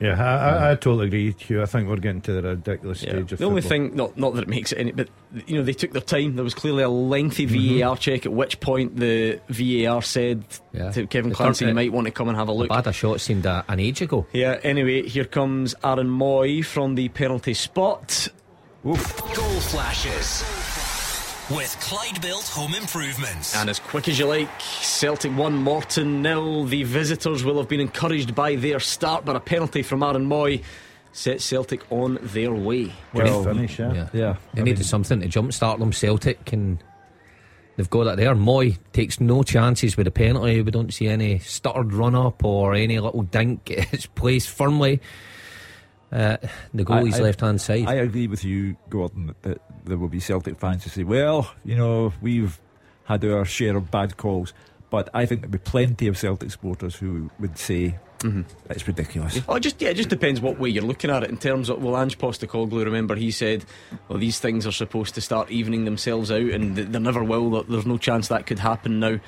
Yeah, 0.00 0.14
I, 0.22 0.68
I, 0.68 0.70
I 0.70 0.74
totally 0.76 1.08
agree, 1.08 1.34
Hugh. 1.38 1.60
I 1.60 1.66
think 1.66 1.88
we're 1.88 1.96
getting 1.96 2.20
to 2.22 2.32
the 2.32 2.42
ridiculous 2.42 3.02
Yeah. 3.02 3.10
stage 3.10 3.32
of 3.32 3.38
The 3.40 3.44
only 3.46 3.62
thing, 3.62 3.96
not 3.96 4.16
not 4.16 4.34
that 4.34 4.42
it 4.42 4.48
makes 4.48 4.70
it 4.72 4.78
any, 4.78 4.92
but 4.92 5.08
you 5.46 5.56
know 5.56 5.64
they 5.64 5.72
took 5.72 5.92
their 5.92 6.00
time. 6.02 6.36
There 6.36 6.44
was 6.44 6.54
clearly 6.54 6.84
a 6.84 6.88
lengthy 6.88 7.46
Mm-hmm. 7.46 7.80
VAR 7.80 7.96
check. 7.96 8.24
At 8.24 8.32
which 8.32 8.60
point 8.60 8.96
the 8.96 9.40
VAR 9.48 10.00
said 10.02 10.44
Yeah. 10.72 10.92
to 10.92 11.06
Kevin 11.08 11.30
The 11.30 11.34
Clancy, 11.36 11.66
"You 11.66 11.74
might 11.74 11.92
want 11.92 12.06
to 12.06 12.12
come 12.12 12.28
and 12.28 12.36
have 12.38 12.48
a 12.48 12.52
look." 12.52 12.68
Bad 12.68 12.86
a 12.86 12.92
shot 12.92 13.20
seemed 13.20 13.44
a, 13.46 13.64
an 13.68 13.80
age 13.80 14.00
ago. 14.00 14.26
Yeah. 14.32 14.60
Anyway, 14.62 15.02
here 15.08 15.24
comes 15.24 15.74
Aaron 15.82 16.08
Mooy 16.08 16.64
from 16.64 16.94
the 16.94 17.08
penalty 17.08 17.54
spot. 17.54 18.28
Goal 18.84 18.94
flashes 18.96 20.42
with 21.50 21.76
Clyde 21.80 22.20
Built 22.20 22.46
Home 22.48 22.74
Improvements. 22.74 23.56
And 23.56 23.70
as 23.70 23.78
quick 23.78 24.08
as 24.08 24.18
you 24.18 24.26
like, 24.26 24.48
Celtic 24.60 25.32
1, 25.36 25.54
Morton 25.56 26.20
nil. 26.22 26.64
The 26.64 26.82
visitors 26.84 27.42
will 27.44 27.56
have 27.58 27.68
been 27.68 27.80
encouraged 27.80 28.34
by 28.34 28.56
their 28.56 28.80
start, 28.80 29.24
but 29.24 29.34
a 29.36 29.40
penalty 29.40 29.82
from 29.82 30.02
Aaron 30.02 30.26
Mooy 30.28 30.62
set 31.12 31.40
Celtic 31.40 31.80
on 31.90 32.18
their 32.22 32.52
way. 32.52 32.92
Well, 33.14 33.44
Good 33.44 33.54
finish, 33.56 33.78
yeah. 33.78 33.92
Yeah. 33.94 34.08
Yeah, 34.12 34.36
They 34.54 34.60
I 34.60 34.64
needed 34.64 34.78
mean- 34.80 34.84
something 34.84 35.20
to 35.20 35.28
jumpstart 35.28 35.78
them. 35.78 35.92
Celtic 35.92 36.52
and 36.52 36.82
they've 37.76 37.88
got 37.88 38.04
that 38.04 38.16
there. 38.18 38.34
Mooy 38.34 38.76
takes 38.92 39.18
no 39.18 39.42
chances 39.42 39.96
with 39.96 40.06
a 40.06 40.10
penalty. 40.10 40.60
We 40.60 40.70
don't 40.70 40.92
see 40.92 41.08
any 41.08 41.38
stuttered 41.38 41.92
run 41.94 42.14
up 42.14 42.44
or 42.44 42.74
any 42.74 42.98
little 43.00 43.22
dink. 43.22 43.70
It's 43.70 44.06
placed 44.06 44.50
firmly. 44.50 45.00
Uh, 46.10 46.36
the 46.72 46.84
goalie's 46.84 47.16
I- 47.16 47.18
I- 47.18 47.22
left 47.22 47.40
hand 47.40 47.60
side. 47.60 47.86
I 47.86 47.94
agree 47.94 48.26
with 48.26 48.44
you, 48.44 48.76
Gordon, 48.88 49.26
that, 49.26 49.42
that 49.42 49.60
there 49.84 49.98
will 49.98 50.08
be 50.08 50.20
Celtic 50.20 50.58
fans 50.58 50.84
who 50.84 50.90
say, 50.90 51.04
well, 51.04 51.52
you 51.64 51.76
know, 51.76 52.12
we've 52.22 52.58
had 53.04 53.24
our 53.24 53.44
share 53.44 53.76
of 53.76 53.90
bad 53.90 54.16
calls. 54.16 54.52
But 54.90 55.10
I 55.12 55.26
think 55.26 55.42
there'll 55.42 55.52
be 55.52 55.58
plenty 55.58 56.06
of 56.08 56.16
Celtic 56.16 56.50
supporters 56.50 56.94
who 56.96 57.30
would 57.38 57.58
say 57.58 57.98
it's 58.70 58.86
ridiculous. 58.88 59.40
Oh, 59.46 59.56
it 59.56 59.60
just 59.60 59.80
yeah, 59.82 59.90
it 59.90 59.94
just 59.94 60.08
depends 60.08 60.40
what 60.40 60.58
way 60.58 60.70
you're 60.70 60.82
looking 60.82 61.10
at 61.10 61.22
it. 61.24 61.30
In 61.30 61.36
terms 61.36 61.68
of 61.68 61.82
well, 61.82 61.96
Ange 61.96 62.16
Postecoglou, 62.18 62.84
remember 62.84 63.14
he 63.14 63.30
said, 63.30 63.66
"Well, 64.08 64.18
these 64.18 64.40
things 64.40 64.66
are 64.66 64.72
supposed 64.72 65.14
to 65.16 65.20
start 65.20 65.50
evening 65.50 65.84
themselves 65.84 66.30
out, 66.30 66.40
and 66.40 66.74
th- 66.74 66.88
they 66.88 66.98
never 66.98 67.22
will. 67.22 67.50
That 67.50 67.68
There's 67.68 67.84
no 67.86 67.98
chance 67.98 68.28
that 68.28 68.46
could 68.46 68.58
happen 68.60 68.98
now." 68.98 69.20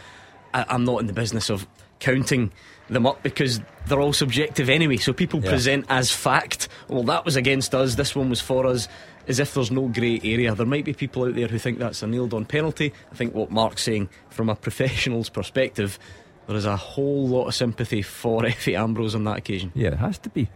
I'm 0.54 0.84
not 0.84 1.00
in 1.00 1.06
the 1.06 1.12
business 1.12 1.50
of 1.50 1.68
counting 2.00 2.50
them 2.92 3.06
up 3.06 3.22
because 3.22 3.60
they're 3.86 4.00
all 4.00 4.12
subjective 4.12 4.68
anyway. 4.68 4.96
So 4.96 5.12
people 5.12 5.40
Yeah. 5.42 5.50
present 5.50 5.86
as 5.88 6.10
fact. 6.10 6.68
Well, 6.88 7.02
that 7.04 7.24
was 7.24 7.36
against 7.36 7.74
us. 7.74 7.94
This 7.94 8.14
one 8.14 8.28
was 8.30 8.40
for 8.40 8.66
us. 8.66 8.88
As 9.28 9.38
if 9.38 9.54
there's 9.54 9.70
no 9.70 9.86
grey 9.88 10.20
area. 10.24 10.54
There 10.54 10.66
might 10.66 10.84
be 10.84 10.92
people 10.92 11.24
out 11.24 11.34
there 11.34 11.46
who 11.46 11.58
think 11.58 11.78
that's 11.78 12.02
a 12.02 12.06
nailed 12.06 12.34
on 12.34 12.46
penalty. 12.46 12.92
I 13.12 13.14
think 13.14 13.34
what 13.34 13.50
Mark's 13.50 13.82
saying 13.82 14.08
from 14.28 14.48
a 14.48 14.56
professional's 14.56 15.28
perspective, 15.28 15.98
there 16.46 16.56
is 16.56 16.64
a 16.66 16.76
whole 16.76 17.28
lot 17.28 17.46
of 17.46 17.54
sympathy 17.54 18.02
for 18.02 18.42
Efe 18.44 18.76
Ambrose 18.76 19.14
on 19.14 19.24
that 19.24 19.38
occasion. 19.38 19.70
Yeah, 19.74 19.88
it 19.88 19.98
has 19.98 20.18
to 20.20 20.30
be. 20.30 20.48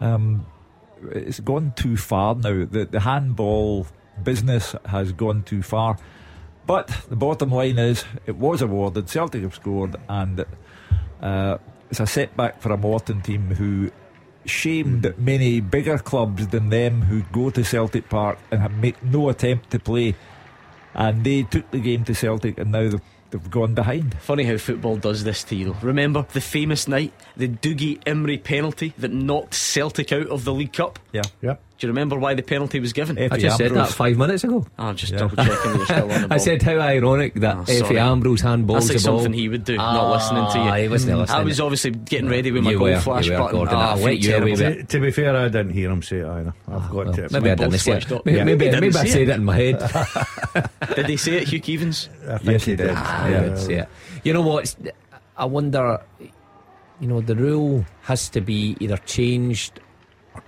Um, 0.00 0.46
it's 1.10 1.40
gone 1.40 1.72
too 1.76 1.96
far 1.96 2.34
now. 2.36 2.64
The, 2.64 2.86
the 2.90 3.00
handball 3.00 3.86
business 4.22 4.74
has 4.86 5.12
gone 5.12 5.42
too 5.42 5.62
far. 5.62 5.98
But 6.64 6.86
the 7.10 7.16
bottom 7.16 7.50
line 7.50 7.76
is, 7.78 8.04
it 8.24 8.36
was 8.36 8.62
awarded. 8.62 9.08
Celtic 9.10 9.42
have 9.42 9.54
scored, 9.56 9.96
and 10.08 10.44
uh, 11.20 11.58
it's 11.92 12.00
a 12.00 12.06
setback 12.06 12.58
for 12.62 12.72
a 12.72 12.78
Morton 12.78 13.20
team 13.20 13.54
who 13.54 13.90
shamed 14.46 15.14
many 15.18 15.60
bigger 15.60 15.98
clubs 15.98 16.46
than 16.46 16.70
them 16.70 17.02
who 17.02 17.20
go 17.32 17.50
to 17.50 17.62
Celtic 17.62 18.08
Park 18.08 18.38
and 18.50 18.62
have 18.62 18.72
make 18.78 19.02
no 19.02 19.28
attempt 19.28 19.70
to 19.72 19.78
play. 19.78 20.14
And 20.94 21.22
they 21.22 21.42
took 21.42 21.70
the 21.70 21.80
game 21.80 22.04
to 22.04 22.14
Celtic, 22.14 22.56
and 22.56 22.72
now 22.72 22.88
they've, 22.88 23.00
they've 23.30 23.50
gone 23.50 23.74
behind. 23.74 24.14
Funny 24.22 24.44
how 24.44 24.56
football 24.56 24.96
does 24.96 25.24
this 25.24 25.44
to 25.44 25.54
you. 25.54 25.76
Remember 25.82 26.26
the 26.32 26.40
famous 26.40 26.88
night, 26.88 27.12
the 27.36 27.48
Dougie 27.48 28.02
Imrie 28.04 28.42
penalty 28.42 28.94
that 28.96 29.12
knocked 29.12 29.52
Celtic 29.52 30.12
out 30.12 30.28
of 30.28 30.44
the 30.44 30.54
League 30.54 30.72
Cup? 30.72 30.98
Yeah. 31.12 31.22
Yep. 31.42 31.62
Do 31.82 31.88
you 31.88 31.90
remember 31.94 32.16
why 32.16 32.34
the 32.34 32.44
penalty 32.44 32.78
was 32.78 32.92
given? 32.92 33.16
Efe 33.16 33.32
I 33.32 33.38
just 33.38 33.56
said 33.56 33.72
that 33.72 33.88
five 33.88 34.16
minutes 34.16 34.44
ago. 34.44 34.64
I'm 34.78 34.94
just 34.94 35.12
Yeah. 35.12 35.18
double 35.18 35.34
checking 35.34 35.52
that 35.56 35.76
you're 35.78 35.84
still 35.86 36.02
on 36.02 36.08
the 36.08 36.18
ball. 36.28 36.32
I 36.32 36.36
said 36.36 36.62
how 36.62 36.78
ironic 36.78 37.34
that 37.34 37.56
Oh, 37.56 37.62
Efe. 37.64 37.98
Ambrose 37.98 38.40
handballs 38.40 38.72
That's 38.74 38.88
like 38.90 38.98
the 39.02 39.08
ball. 39.08 39.18
something 39.18 39.32
he 39.32 39.48
would 39.48 39.64
do, 39.64 39.76
not 39.76 40.12
listening 40.12 40.46
to 40.52 40.58
you. 40.58 40.64
Ah, 40.70 40.76
he 40.76 40.86
wasn't 40.88 41.18
listening. 41.18 41.40
I 41.40 41.42
was 41.42 41.58
obviously 41.60 41.90
getting 41.90 42.28
ready 42.28 42.52
with 42.52 42.62
my 42.62 42.70
You 42.70 42.78
goal 42.78 42.86
were, 42.88 43.00
flash 43.00 43.26
you 43.26 43.32
were, 43.32 43.38
button. 43.38 43.56
Gordon. 43.56 43.74
Ah, 43.74 43.80
I'll 43.80 43.88
I 43.88 43.94
let 43.94 43.98
feel 44.04 44.12
you 44.12 44.30
terrible. 44.30 44.46
away 44.46 44.74
To, 44.76 44.84
to 44.84 45.00
be 45.00 45.10
fair, 45.10 45.36
I 45.36 45.42
didn't 45.48 45.70
hear 45.70 45.90
him 45.90 46.02
say 46.02 46.18
it 46.18 46.26
either. 46.26 46.54
I've 46.68 46.82
got 46.88 46.94
Well, 46.94 47.12
to. 47.14 47.28
maybe 47.32 47.50
I 47.50 47.54
didn't 47.56 47.78
say 47.80 47.92
it. 47.96 48.10
Maybe, 48.24 48.36
Yeah. 48.38 48.44
maybe, 48.44 48.64
Maybe 48.70 48.80
maybe, 48.80 48.96
I 48.98 49.04
said 49.06 49.22
it. 49.22 49.28
it 49.30 49.34
in 49.34 49.44
my 49.44 49.56
head. 49.56 49.78
Did 50.94 51.06
he 51.08 51.16
say 51.16 51.32
it, 51.38 51.48
Hugh 51.48 51.60
Keevins? 51.60 52.08
I 52.28 52.38
think 52.38 52.50
Yes, 52.52 52.64
he 52.64 52.70
he 52.70 52.76
did. 52.76 52.86
did. 52.86 52.94
Yeah. 52.94 53.40
would 53.42 53.58
say 53.58 53.74
it. 53.74 53.88
You 54.22 54.34
know 54.34 54.42
what? 54.42 54.72
I 55.36 55.46
wonder. 55.46 55.98
You 57.00 57.08
know, 57.08 57.20
the 57.20 57.34
rule 57.34 57.84
has 58.02 58.28
to 58.28 58.40
be 58.40 58.76
either 58.78 58.96
changed 58.98 59.80
or 59.80 59.82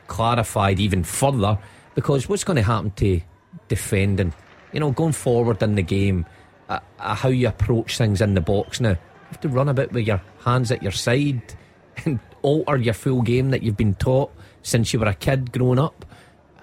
clarified 0.07 0.81
even 0.81 1.05
further 1.05 1.59
because 1.95 2.29
what's 2.29 2.45
going 2.45 2.57
to 2.57 2.63
happen 2.63 2.91
to 2.93 3.21
defending? 3.69 4.33
You 4.73 4.81
know, 4.81 4.91
going 4.91 5.13
forward 5.13 5.63
in 5.63 5.77
the 5.77 5.83
game, 5.83 6.27
uh, 6.69 6.81
uh, 6.99 7.15
how 7.15 7.29
you 7.29 7.49
approach 7.49 7.99
things 7.99 8.21
in 8.21 8.35
the 8.35 8.41
box 8.41 8.81
now. 8.81 8.91
You 8.91 8.99
have 9.31 9.41
to 9.41 9.49
run 9.49 9.69
a 9.69 9.75
bit 9.75 9.93
with 9.93 10.07
your 10.07 10.23
hands 10.45 10.71
at 10.71 10.83
your 10.83 10.93
side 10.93 11.43
and 12.05 12.19
alter 12.43 12.77
your 12.77 12.95
full 12.95 13.23
game 13.23 13.51
that 13.51 13.63
you've 13.63 13.77
been 13.77 13.95
taught 13.95 14.33
since 14.63 14.93
you 14.93 15.01
were 15.01 15.07
a 15.07 15.15
kid 15.15 15.53
growing 15.53 15.79
up. 15.79 16.05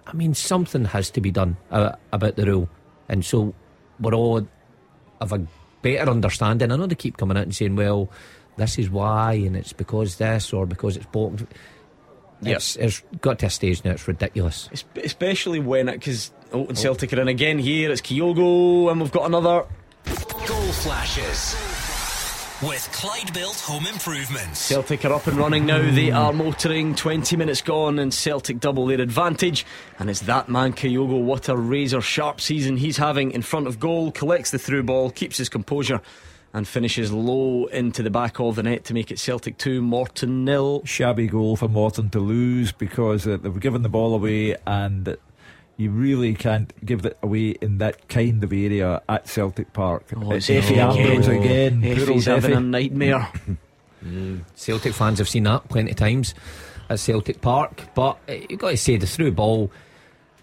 I 0.05 0.13
mean, 0.13 0.33
something 0.33 0.85
has 0.85 1.09
to 1.11 1.21
be 1.21 1.31
done 1.31 1.57
uh, 1.69 1.93
about 2.11 2.35
the 2.35 2.45
rule, 2.45 2.69
and 3.07 3.23
so 3.23 3.53
we're 3.99 4.13
all 4.13 4.45
of 5.21 5.31
a 5.31 5.47
better 5.81 6.09
understanding. 6.09 6.71
I 6.71 6.75
know 6.75 6.87
they 6.87 6.95
keep 6.95 7.17
coming 7.17 7.37
out 7.37 7.43
and 7.43 7.55
saying, 7.55 7.75
well, 7.75 8.09
this 8.57 8.77
is 8.77 8.89
why, 8.89 9.33
and 9.33 9.55
it's 9.55 9.73
because 9.73 10.17
this 10.17 10.51
or 10.51 10.65
because 10.65 10.97
it's 10.97 11.05
box. 11.07 11.43
Yep. 12.41 12.55
It's, 12.57 12.75
it's 12.75 13.03
got 13.21 13.39
to 13.39 13.47
a 13.47 13.49
stage 13.49 13.83
now. 13.83 13.91
It's 13.91 14.07
ridiculous. 14.07 14.69
Es- 14.71 14.83
Especially 15.03 15.59
when 15.59 15.89
it, 15.89 15.99
because 15.99 16.31
oh, 16.51 16.65
and 16.65 16.77
Celtic 16.77 17.13
are 17.13 17.21
in 17.21 17.27
again 17.27 17.59
here. 17.59 17.91
It's 17.91 18.01
Kyogo, 18.01 18.91
and 18.91 19.01
we've 19.01 19.11
got 19.11 19.25
another. 19.25 19.65
Goal 20.47 20.71
flashes 20.71 21.55
with 22.61 22.91
Clyde 22.91 23.33
Built 23.33 23.59
Home 23.61 23.85
Improvements. 23.87 24.59
Celtic 24.59 25.03
are 25.05 25.13
up 25.13 25.27
and 25.27 25.37
running 25.37 25.65
now. 25.65 25.79
They 25.79 26.09
hmm. 26.09 26.15
are 26.15 26.33
motoring. 26.33 26.95
20 26.95 27.35
minutes 27.35 27.61
gone, 27.61 27.99
and 27.99 28.13
Celtic 28.13 28.59
double 28.59 28.85
their 28.85 29.01
advantage. 29.01 29.65
And 29.99 30.09
it's 30.09 30.21
that 30.21 30.49
man, 30.49 30.73
Kyogo. 30.73 31.21
What 31.21 31.49
a 31.49 31.55
razor 31.55 32.01
sharp 32.01 32.41
season 32.41 32.77
he's 32.77 32.97
having 32.97 33.31
in 33.31 33.41
front 33.41 33.67
of 33.67 33.79
goal. 33.79 34.11
Collects 34.11 34.51
the 34.51 34.59
through 34.59 34.83
ball, 34.83 35.09
keeps 35.11 35.37
his 35.37 35.49
composure, 35.49 36.01
and 36.53 36.67
finishes 36.67 37.11
low 37.11 37.65
into 37.67 38.03
the 38.03 38.09
back 38.09 38.39
of 38.39 38.55
the 38.55 38.63
net 38.63 38.83
to 38.85 38.93
make 38.93 39.11
it 39.11 39.19
Celtic 39.19 39.57
2, 39.57 39.81
Morton 39.81 40.43
nil. 40.45 40.81
Shabby 40.85 41.27
goal 41.27 41.55
for 41.55 41.67
Morton 41.67 42.09
to 42.09 42.19
lose 42.19 42.71
because 42.71 43.25
uh, 43.25 43.37
they've 43.37 43.59
given 43.59 43.81
the 43.83 43.89
ball 43.89 44.13
away 44.13 44.55
and 44.67 45.15
you 45.77 45.89
really 45.89 46.33
can't 46.35 46.73
give 46.85 47.05
it 47.05 47.17
away 47.23 47.51
in 47.61 47.77
that 47.79 48.07
kind 48.09 48.43
of 48.43 48.51
area 48.51 49.01
at 49.07 49.27
Celtic 49.27 49.71
Park. 49.73 50.03
Oh, 50.15 50.31
it's 50.33 50.47
Efe 50.47 50.61
Efe 50.61 50.77
Ambrose 50.77 51.27
again. 51.27 51.83
again. 51.83 51.95
Poor 51.97 52.05
Efe's 52.15 52.27
old 52.27 52.43
having 52.43 52.51
a 52.53 52.57
Efe. 52.57 52.65
nightmare. 52.65 53.31
Celtic 54.55 54.93
fans 54.93 55.19
have 55.19 55.29
seen 55.29 55.43
that 55.43 55.67
plenty 55.69 55.91
of 55.91 55.97
times 55.97 56.33
at 56.89 56.99
Celtic 56.99 57.41
Park. 57.41 57.83
But 57.95 58.17
uh, 58.27 58.33
you've 58.49 58.59
got 58.59 58.71
to 58.71 58.77
say 58.77 58.97
the 58.97 59.07
through 59.07 59.31
ball, 59.31 59.71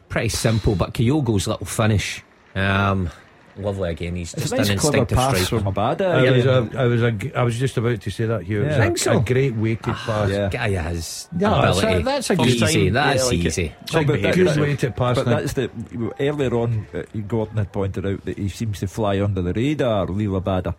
pretty 0.08 0.28
simple. 0.30 0.74
But 0.74 0.94
Kyogo's 0.94 1.46
little 1.46 1.66
finish, 1.66 2.22
um, 2.54 3.10
lovely 3.58 3.90
again. 3.90 4.16
He's 4.16 4.32
It's 4.34 4.42
just 4.42 4.52
a 4.52 4.56
nice 4.56 4.68
an 4.70 4.78
clever 4.78 4.98
instinctive 4.98 5.18
pass 5.18 5.36
striker. 5.46 5.64
from 5.64 5.74
Abada. 5.74 6.00
I 6.06 6.30
was, 6.30 6.44
again. 6.46 6.76
a, 6.76 6.80
I 6.80 6.84
was, 6.86 7.02
a, 7.02 7.38
I 7.38 7.42
was 7.42 7.58
just 7.58 7.76
about 7.76 8.00
to 8.00 8.10
say 8.10 8.26
that 8.26 8.42
here. 8.42 8.62
It 8.62 8.66
was 8.68 8.76
Yeah. 8.76 8.82
a, 8.82 8.84
Think 8.86 8.98
so? 8.98 9.18
a 9.18 9.20
great 9.22 9.54
weighted 9.54 9.94
pass. 9.94 10.30
yeah. 10.30 10.48
Guy 10.50 10.70
has 10.70 11.28
Yeah, 11.38 11.50
that's 11.62 11.78
a- 11.78 11.80
ability. 11.86 12.02
that's 12.04 12.30
a 12.30 12.36
good 12.36 12.46
easy. 12.48 12.58
sign. 12.84 12.92
That's 12.92 13.18
Yeah, 13.20 13.24
I 13.24 13.26
like 13.26 13.38
it. 13.38 13.46
easy. 13.46 13.72
No, 13.94 14.04
but 14.04 14.22
that- 14.22 14.34
Good 14.34 14.46
that- 14.48 14.58
weighted 14.58 14.96
pass. 14.96 15.16
But 15.16 15.26
now. 15.26 15.36
that's 15.40 15.52
the 15.54 15.70
earlier 16.20 16.54
on. 16.54 16.86
Uh, 16.94 17.02
Gordon 17.26 17.56
had 17.58 17.72
pointed 17.72 18.06
out 18.06 18.24
that 18.24 18.38
he 18.38 18.48
seems 18.48 18.80
to 18.80 18.86
fly 18.86 19.20
under 19.20 19.42
the 19.42 19.52
radar, 19.52 20.06
Liel 20.06 20.40
Abada, 20.40 20.74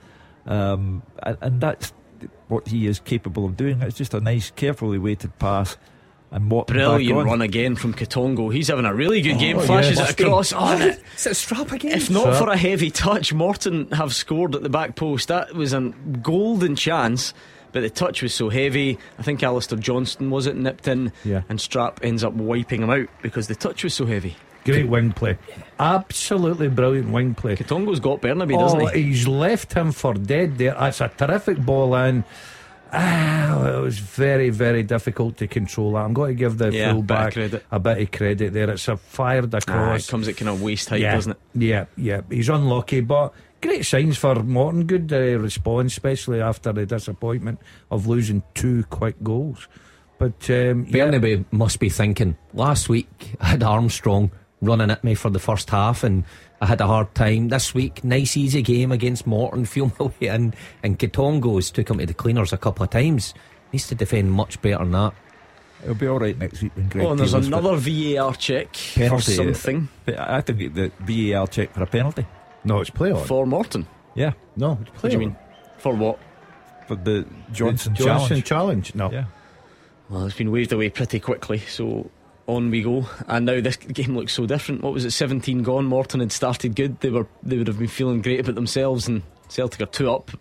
um, 0.52 1.04
and, 1.24 1.38
and 1.42 1.62
that's 1.62 1.94
what 2.48 2.68
he 2.68 2.88
is 2.88 3.00
capable 3.00 3.46
of 3.46 3.56
doing. 3.56 3.82
It's 3.82 3.98
just 3.98 4.14
a 4.14 4.20
nice, 4.20 4.52
carefully 4.52 4.98
weighted 4.98 5.38
pass, 5.40 5.78
and 6.32 6.46
Morton 6.46 6.76
back 6.78 6.86
Brilliant 6.86 7.20
on. 7.20 7.26
run 7.26 7.42
again 7.42 7.76
from 7.76 7.94
Quitongo. 7.94 8.54
He's 8.54 8.68
having 8.68 8.86
a 8.86 8.94
really 8.94 9.22
good 9.22 9.36
oh, 9.38 9.40
game. 9.40 9.58
Oh, 9.58 9.62
Flashes 9.62 9.98
yes. 9.98 10.12
it 10.12 10.20
across. 10.20 10.54
Oh, 10.54 10.60
and 10.60 10.84
it- 10.84 11.04
Is 11.18 11.26
it 11.28 11.32
Strapp 11.32 11.72
again? 11.72 11.94
if 11.94 12.10
not 12.10 12.26
Sir. 12.26 12.34
for 12.46 12.50
a 12.50 12.58
heavy 12.58 12.92
touch, 12.92 13.34
Morton 13.34 13.90
have 13.92 14.14
scored 14.14 14.56
at 14.56 14.62
the 14.64 14.70
back 14.70 14.96
post. 14.96 15.28
That 15.30 15.54
was 15.56 15.74
a 15.74 15.82
golden 16.22 16.76
chance. 16.76 17.34
But 17.72 17.82
the 17.82 17.90
touch 17.92 18.24
was 18.24 18.34
so 18.34 18.50
heavy. 18.50 18.98
I 19.20 19.22
think 19.22 19.44
Alistair 19.44 19.78
Johnston 19.78 20.32
was 20.32 20.48
it 20.48 20.56
nipped 20.56 20.88
in, 20.88 21.12
Yeah. 21.24 21.44
and 21.50 21.60
Strapp 21.60 21.98
ends 22.02 22.24
up 22.24 22.34
wiping 22.34 22.82
him 22.82 22.90
out 22.90 23.08
because 23.22 23.48
the 23.48 23.54
touch 23.54 23.84
was 23.84 23.94
so 23.94 24.08
heavy. 24.08 24.36
Great 24.66 24.88
wing 24.90 25.12
play. 25.12 25.38
Absolutely 25.80 26.68
brilliant 26.68 27.12
wing 27.12 27.36
play. 27.36 27.56
Quitongo's 27.56 28.00
got 28.00 28.22
Bernabei, 28.22 28.56
oh, 28.58 28.60
doesn't 28.60 28.82
Oh, 28.82 28.86
he? 28.88 29.04
he's 29.04 29.28
left 29.28 29.74
him 29.74 29.92
for 29.92 30.14
dead 30.16 30.58
there. 30.58 30.76
That's 30.80 31.00
a 31.00 31.10
terrific 31.10 31.60
ball 31.60 31.96
in. 31.96 32.24
Ah, 32.92 33.68
it 33.78 33.82
was 33.82 34.00
very, 34.00 34.50
very 34.50 34.84
difficult 34.84 35.38
to 35.38 35.48
control 35.48 35.94
that. 35.94 36.00
I'm 36.06 36.14
going 36.14 36.36
to 36.36 36.40
give 36.40 36.58
the 36.58 36.72
Yeah, 36.72 36.92
full 36.94 37.02
bit 37.02 37.08
back 37.08 37.34
credit. 37.34 37.66
a 37.72 37.80
bit 37.80 37.98
of 38.02 38.12
credit 38.12 38.54
there. 38.54 38.70
It's 38.72 38.88
a 38.88 38.98
fired 38.98 39.54
across. 39.54 39.64
Ah, 39.68 39.84
across. 39.86 40.08
it 40.08 40.12
comes 40.12 40.28
at 40.28 40.38
kind 40.38 40.50
of 40.50 40.62
waist 40.62 40.90
height, 40.90 41.02
yeah, 41.02 41.16
doesn't 41.16 41.32
it? 41.34 41.38
Yeah, 41.54 41.86
yeah. 41.98 42.22
He's 42.30 42.50
unlucky, 42.50 43.02
but 43.02 43.34
great 43.62 43.86
signs 43.86 44.18
for 44.18 44.36
Morton. 44.44 44.86
Good 44.86 45.12
uh, 45.14 45.38
response, 45.40 45.94
especially 45.94 46.42
after 46.42 46.74
the 46.74 46.86
disappointment 46.86 47.60
of 47.92 48.08
losing 48.08 48.44
two 48.56 48.84
quick 48.90 49.22
goals. 49.24 49.68
But 50.18 50.50
um, 50.50 50.86
yeah, 50.90 51.38
must 51.52 51.80
be 51.80 51.90
thinking 51.90 52.38
last 52.54 52.90
week 52.90 53.36
I 53.40 53.48
had 53.48 53.64
Armstrong 53.64 54.32
running 54.62 54.92
at 54.92 55.02
me 55.04 55.16
for 55.16 55.30
the 55.30 55.40
first 55.40 55.70
half 55.70 56.04
and 56.04 56.26
I 56.62 56.66
had 56.66 56.82
a 56.82 56.88
hard 56.88 57.14
time. 57.16 57.48
This 57.50 57.74
week, 57.74 58.04
nice 58.04 58.36
easy 58.36 58.62
game 58.62 58.92
against 58.92 59.26
Morton, 59.26 59.66
feel 59.66 59.92
my 60.00 60.08
way 60.08 60.28
in. 60.28 60.54
And 60.84 61.00
Quitongo's 61.00 61.72
took 61.72 61.90
him 61.90 62.00
to 62.00 62.06
the 62.06 62.14
cleaners 62.14 62.52
a 62.54 62.58
couple 62.58 62.84
of 62.84 62.90
times. 62.90 63.34
Needs 63.72 63.88
to 63.88 63.96
defend 63.96 64.32
much 64.32 64.62
better 64.62 64.80
than 64.80 64.92
that. 64.92 65.14
It'll 65.84 65.96
be 65.96 66.08
all 66.08 66.20
right 66.20 66.38
next 66.38 66.62
week 66.62 66.76
when 66.76 66.90
Greg. 66.90 67.06
Oh, 67.06 67.12
and 67.12 67.20
there's 67.20 67.34
another 67.34 67.76
VAR 67.78 68.34
check 68.36 68.74
Penalty. 68.96 69.36
for 69.38 69.54
something 69.54 69.88
I 70.18 70.42
think 70.42 70.74
the 70.74 70.92
VAR 71.00 71.48
check 71.48 71.74
for 71.74 71.84
a 71.84 71.88
penalty. 71.88 72.26
no, 72.66 72.82
it's 72.82 72.90
play 72.90 73.12
on. 73.12 73.24
for 73.26 73.46
Morton. 73.46 73.88
Yeah, 74.16 74.34
no, 74.58 74.78
it's 74.82 74.90
play 74.92 75.02
What 75.02 75.04
do 75.04 75.12
you 75.12 75.20
mean? 75.20 75.36
For 75.78 75.94
what? 75.96 76.20
for 76.88 76.96
the 76.96 77.26
Johnston, 77.54 77.94
Johnston 77.94 78.42
challenge. 78.42 78.46
challenge. 78.46 78.96
No, 78.96 79.12
Yeah. 79.12 79.26
Well, 80.10 80.26
it's 80.26 80.36
been 80.36 80.52
waved 80.52 80.72
away 80.74 80.90
pretty 80.90 81.20
quickly, 81.20 81.60
so 81.60 82.10
on 82.50 82.72
we 82.72 82.82
go. 82.82 83.06
And 83.28 83.46
now 83.46 83.62
this 83.62 83.78
game 83.78 84.16
looks 84.16 84.34
so 84.34 84.46
different. 84.46 84.82
What 84.82 84.94
was 84.94 85.06
it? 85.06 85.12
17 85.12 85.64
gone. 85.64 85.86
Morton 85.86 86.20
had 86.20 86.32
started 86.32 86.76
good. 86.76 87.00
They 87.00 87.10
were 87.10 87.28
they 87.44 87.58
would 87.58 87.68
have 87.68 87.80
been 87.80 87.88
feeling 87.88 88.22
great 88.22 88.40
about 88.40 88.56
themselves, 88.56 89.08
and 89.08 89.22
Celtic 89.48 89.82
are 89.82 89.86
two 89.86 90.12
up, 90.12 90.32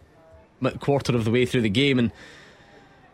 quarter 0.80 1.14
of 1.14 1.24
the 1.24 1.30
way 1.30 1.46
through 1.46 1.62
the 1.62 1.70
game, 1.70 1.98
and 1.98 2.10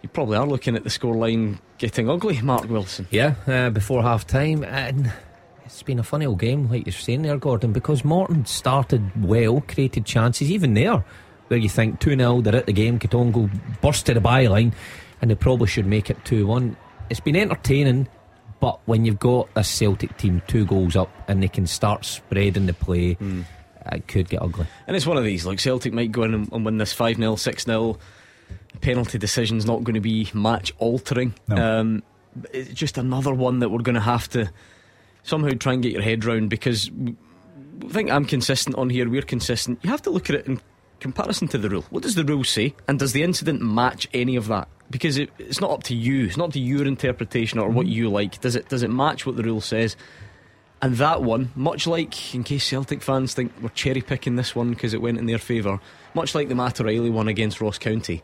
you 0.02 0.08
probably 0.08 0.36
are 0.36 0.46
looking 0.46 0.76
at 0.76 0.84
the 0.84 0.90
scoreline 0.90 1.58
getting 1.78 2.08
ugly. 2.08 2.40
Mark 2.42 2.68
Wilson. 2.68 3.06
Yeah, 3.10 3.34
uh, 3.46 3.70
before 3.70 4.02
half 4.02 4.26
time. 4.26 4.62
And 4.64 5.12
it's 5.64 5.82
been 5.82 5.98
a 5.98 6.02
funny 6.02 6.26
old 6.26 6.38
game, 6.38 6.68
like 6.68 6.86
you're 6.86 6.92
saying 6.92 7.22
there, 7.22 7.38
Gordon, 7.38 7.72
because 7.72 8.04
Morton 8.04 8.44
started 8.44 9.24
well, 9.24 9.62
created 9.62 10.04
chances, 10.04 10.50
even 10.50 10.74
there, 10.74 11.04
where 11.48 11.58
you 11.58 11.68
think 11.68 12.00
2 12.00 12.16
0, 12.16 12.42
they're 12.42 12.56
at 12.56 12.66
the 12.66 12.72
game, 12.72 12.98
Quitongo 12.98 13.50
burst 13.80 14.06
to 14.06 14.14
the 14.14 14.20
byline, 14.20 14.74
and 15.20 15.30
they 15.30 15.34
probably 15.34 15.66
should 15.66 15.86
make 15.86 16.10
it 16.10 16.22
2 16.24 16.46
1. 16.46 16.76
It's 17.10 17.20
been 17.20 17.36
entertaining, 17.36 18.08
but 18.64 18.80
when 18.86 19.04
you've 19.04 19.18
got 19.18 19.46
a 19.56 19.62
Celtic 19.62 20.16
team 20.16 20.40
two 20.46 20.64
goals 20.64 20.96
up 20.96 21.10
and 21.28 21.42
they 21.42 21.48
can 21.48 21.66
start 21.66 22.02
spreading 22.06 22.64
the 22.64 22.72
play, 22.72 23.14
it 23.92 24.08
could 24.08 24.30
get 24.30 24.40
ugly. 24.40 24.66
And 24.86 24.96
it's 24.96 25.04
one 25.04 25.18
of 25.18 25.24
these. 25.24 25.44
Like 25.44 25.60
Celtic 25.60 25.92
might 25.92 26.10
go 26.10 26.22
in 26.22 26.32
and, 26.32 26.50
and 26.50 26.64
win 26.64 26.78
this 26.78 26.90
five 26.90 27.18
0 27.18 27.36
six 27.36 27.64
0 27.64 27.98
Penalty 28.80 29.18
decision's 29.18 29.66
not 29.66 29.84
going 29.84 29.96
to 29.96 30.00
be 30.00 30.30
match 30.32 30.72
altering. 30.78 31.34
No. 31.46 31.80
Um, 31.80 32.02
it's 32.54 32.72
just 32.72 32.96
another 32.96 33.34
one 33.34 33.58
that 33.58 33.68
we're 33.68 33.82
going 33.82 33.96
to 33.96 34.00
have 34.00 34.30
to 34.30 34.50
somehow 35.24 35.50
try 35.50 35.74
and 35.74 35.82
get 35.82 35.92
your 35.92 36.00
head 36.00 36.24
round 36.24 36.48
because 36.48 36.90
I 37.84 37.88
think 37.88 38.10
I'm 38.10 38.24
consistent 38.24 38.76
on 38.76 38.88
here. 38.88 39.10
We're 39.10 39.20
consistent. 39.20 39.80
You 39.82 39.90
have 39.90 40.00
to 40.00 40.10
look 40.10 40.30
at 40.30 40.36
it 40.36 40.46
in 40.46 40.58
comparison 41.00 41.48
to 41.48 41.58
the 41.58 41.68
rule. 41.68 41.84
What 41.90 42.02
does 42.02 42.14
the 42.14 42.24
rule 42.24 42.44
say? 42.44 42.74
And 42.88 42.98
does 42.98 43.12
the 43.12 43.24
incident 43.24 43.60
match 43.60 44.08
any 44.14 44.36
of 44.36 44.48
that? 44.48 44.68
Because 44.90 45.18
it, 45.18 45.30
it's 45.38 45.60
not 45.60 45.70
up 45.70 45.82
to 45.84 45.94
you. 45.94 46.26
It's 46.26 46.36
not 46.36 46.48
up 46.48 46.52
to 46.52 46.60
your 46.60 46.86
interpretation 46.86 47.58
or 47.58 47.68
what 47.68 47.86
mm-hmm. 47.86 47.94
you 47.94 48.10
like. 48.10 48.40
Does 48.40 48.54
it? 48.56 48.68
Does 48.68 48.82
it 48.82 48.90
match 48.90 49.26
what 49.26 49.36
the 49.36 49.42
rule 49.42 49.60
says? 49.60 49.96
And 50.82 50.96
that 50.96 51.22
one, 51.22 51.50
much 51.54 51.86
like, 51.86 52.34
in 52.34 52.44
case 52.44 52.66
Celtic 52.66 53.00
fans 53.00 53.32
think 53.32 53.52
we're 53.62 53.70
cherry 53.70 54.02
picking 54.02 54.36
this 54.36 54.54
one 54.54 54.68
because 54.68 54.92
it 54.92 55.00
went 55.00 55.16
in 55.16 55.24
their 55.24 55.38
favour, 55.38 55.80
much 56.12 56.34
like 56.34 56.48
the 56.48 56.54
Matt 56.54 56.78
O'Reilly 56.78 57.08
one 57.08 57.26
against 57.26 57.62
Ross 57.62 57.78
County, 57.78 58.22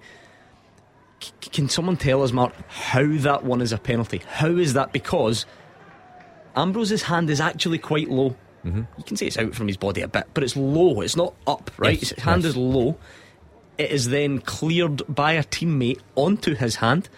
c- 1.20 1.32
can 1.40 1.70
someone 1.70 1.96
tell 1.96 2.22
us, 2.22 2.32
Mark, 2.32 2.52
how 2.68 3.06
that 3.06 3.44
one 3.44 3.62
is 3.62 3.72
a 3.72 3.78
penalty? 3.78 4.20
How 4.28 4.48
is 4.48 4.74
that? 4.74 4.92
Because 4.92 5.46
Ambrose's 6.54 7.04
hand 7.04 7.30
is 7.30 7.40
actually 7.40 7.78
quite 7.78 8.10
low. 8.10 8.36
Mm-hmm. 8.66 8.82
You 8.98 9.04
can 9.04 9.16
say 9.16 9.26
it's 9.26 9.38
out 9.38 9.54
from 9.54 9.66
his 9.66 9.78
body 9.78 10.02
a 10.02 10.08
bit, 10.08 10.26
but 10.34 10.44
it's 10.44 10.54
low. 10.54 11.00
It's 11.00 11.16
not 11.16 11.34
up, 11.46 11.70
right? 11.78 11.98
Yes, 11.98 12.10
his 12.10 12.22
hand 12.22 12.42
yes. 12.42 12.50
is 12.50 12.56
low. 12.58 12.98
It 13.80 13.90
is 13.90 14.08
then 14.10 14.40
cleared 14.40 15.02
by 15.08 15.32
a 15.32 15.42
teammate 15.44 16.00
onto 16.16 16.54
his 16.54 16.76
hand, 16.76 17.08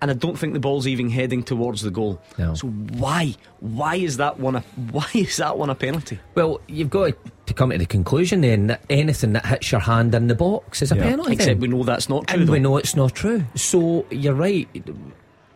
and 0.00 0.10
I 0.10 0.14
don't 0.14 0.38
think 0.38 0.54
the 0.54 0.58
ball's 0.60 0.86
even 0.86 1.10
heading 1.10 1.42
towards 1.42 1.82
the 1.82 1.90
goal. 1.90 2.20
No. 2.38 2.54
So 2.54 2.66
why, 2.68 3.34
why 3.60 3.96
is 3.96 4.16
that 4.16 4.40
one 4.40 4.56
a 4.56 4.60
why 4.90 5.06
is 5.14 5.36
that 5.36 5.58
one 5.58 5.68
a 5.70 5.74
penalty? 5.74 6.18
Well, 6.34 6.60
you've 6.66 6.90
got 6.90 7.14
to 7.46 7.54
come 7.54 7.70
to 7.70 7.78
the 7.78 7.86
conclusion 7.86 8.40
then 8.40 8.68
that 8.68 8.82
anything 8.88 9.34
that 9.34 9.44
hits 9.46 9.70
your 9.70 9.80
hand 9.82 10.14
in 10.14 10.28
the 10.28 10.34
box 10.34 10.80
is 10.82 10.92
a 10.92 10.96
Yeah. 10.96 11.02
penalty. 11.10 11.34
Except 11.34 11.60
we 11.60 11.68
know 11.68 11.82
that's 11.84 12.08
not 12.08 12.26
true. 12.26 12.38
and 12.40 12.48
though. 12.48 12.52
we 12.52 12.58
know 12.58 12.76
it's 12.78 12.96
not 12.96 13.14
true. 13.14 13.44
So 13.54 14.06
you're 14.10 14.34
right. 14.34 14.66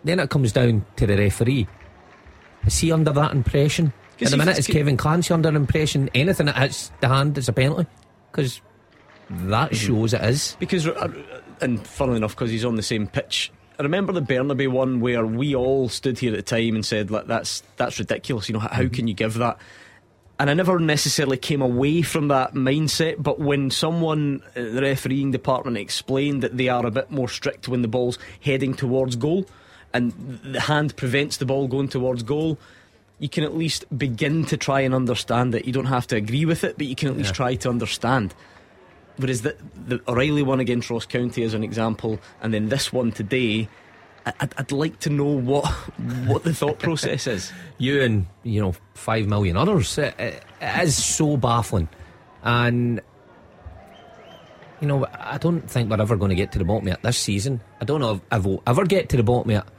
Then 0.05 0.21
it 0.21 0.29
comes 0.31 0.53
down 0.53 0.85
to 0.97 1.07
the 1.07 1.17
referee. 1.17 1.67
Is 2.67 2.79
he 2.79 2.93
under 2.93 3.13
that 3.13 3.33
impression? 3.33 3.93
At 4.21 4.31
the 4.31 4.37
minute, 4.37 4.59
it's 4.59 4.69
is 4.69 4.75
Kevin 4.75 4.97
Clancy 4.97 5.33
under 5.35 5.49
impression 5.49 6.09
anything 6.15 6.47
that 6.47 6.57
hits 6.57 6.91
the 7.01 7.09
hand 7.09 7.37
is 7.39 7.49
a 7.49 7.53
penalty? 7.53 7.87
Because 8.31 8.61
that 9.31 9.71
Mm-hmm. 9.73 9.75
shows 9.75 10.15
it 10.15 10.23
is. 10.23 10.57
Because, 10.61 10.87
uh, 10.87 11.13
and 11.61 11.85
funnily 11.87 12.19
enough, 12.19 12.35
because 12.35 12.51
he's 12.51 12.65
on 12.65 12.77
the 12.77 12.83
same 12.83 13.07
pitch. 13.07 13.51
I 13.79 13.83
remember 13.83 14.13
the 14.13 14.23
Bernabei 14.23 14.71
one 14.71 15.01
where 15.01 15.27
we 15.27 15.55
all 15.55 15.89
stood 15.89 16.19
here 16.19 16.33
at 16.33 16.37
the 16.37 16.43
time 16.43 16.75
and 16.77 16.87
said, 16.87 17.11
"Like 17.11 17.27
that's 17.27 17.63
that's 17.77 17.99
ridiculous." 17.99 18.49
You 18.49 18.55
know, 18.55 18.61
how, 18.61 18.69
how 18.69 18.89
can 18.89 19.07
you 19.09 19.15
give 19.15 19.35
that? 19.35 19.59
And 20.39 20.51
I 20.51 20.55
never 20.55 20.79
necessarily 20.79 21.39
came 21.39 21.63
away 21.63 22.03
from 22.03 22.29
that 22.29 22.55
mindset. 22.55 23.23
But 23.23 23.39
when 23.39 23.71
someone 23.71 24.43
in 24.55 24.75
the 24.75 24.83
refereeing 24.83 25.31
department 25.31 25.77
explained 25.79 26.43
that 26.43 26.57
they 26.57 26.69
are 26.69 26.85
a 26.87 26.91
bit 26.91 27.11
more 27.11 27.29
strict 27.29 27.69
when 27.69 27.83
the 27.83 27.89
ball's 27.89 28.19
heading 28.41 28.75
towards 28.75 29.17
goal, 29.17 29.47
and 29.93 30.13
the 30.45 30.61
hand 30.61 30.97
prevents 30.97 31.39
the 31.39 31.47
ball 31.47 31.69
going 31.69 31.89
towards 31.89 32.23
goal. 32.23 32.59
You 33.19 33.31
can 33.31 33.45
at 33.45 33.57
least 33.57 33.87
begin 33.97 34.45
to 34.47 34.59
try 34.59 34.81
and 34.83 34.95
understand 34.95 35.55
it. 35.55 35.65
You 35.65 35.73
don't 35.73 35.87
have 35.87 36.07
to 36.09 36.17
agree 36.17 36.45
with 36.45 36.65
it, 36.65 36.77
but 36.77 36.87
you 36.87 36.95
can 36.95 37.09
at 37.09 37.17
least 37.17 37.35
try 37.35 37.55
to 37.55 37.71
understand. 37.71 38.35
Whereas 39.19 39.43
the, 39.43 39.57
the 39.87 40.01
O'Reilly 40.09 40.43
one 40.43 40.61
against 40.61 40.91
Ross 40.91 41.07
County, 41.07 41.43
as 41.43 41.55
an 41.55 41.65
example, 41.65 42.19
and 42.43 42.53
then 42.53 42.69
this 42.69 42.93
one 42.93 43.13
today, 43.13 43.69
I'd, 44.27 44.55
I'd 44.59 44.73
like 44.73 44.99
to 45.01 45.11
know 45.11 45.25
what 45.25 45.67
what 46.27 46.45
the 46.45 46.55
thought 46.55 46.79
process 46.79 47.27
is. 47.27 47.53
You 47.79 48.01
and 48.01 48.27
you 48.43 48.63
know 48.63 48.75
five 48.95 49.27
million 49.27 49.57
others. 49.57 49.99
It, 49.99 50.15
it, 50.19 50.43
it 50.63 50.85
is 50.85 51.03
so 51.03 51.37
baffling, 51.37 51.91
and 52.43 53.03
you 54.81 54.89
know 54.89 55.07
I 55.13 55.37
don't 55.37 55.69
think 55.69 55.91
we're 55.91 56.01
ever 56.01 56.17
going 56.17 56.31
to 56.31 56.35
get 56.35 56.53
to 56.53 56.59
the 56.59 56.65
bottom 56.65 56.89
of 56.89 56.95
it 56.95 57.03
this 57.03 57.19
season. 57.19 57.61
I 57.81 57.85
don't 57.85 58.01
know 58.01 58.15
if, 58.15 58.21
if 58.33 58.45
we'll 58.45 58.63
ever 58.67 58.87
get 58.87 59.11
to 59.11 59.17
the 59.19 59.23
bottom 59.23 59.51
of 59.51 59.59
it. 59.59 59.73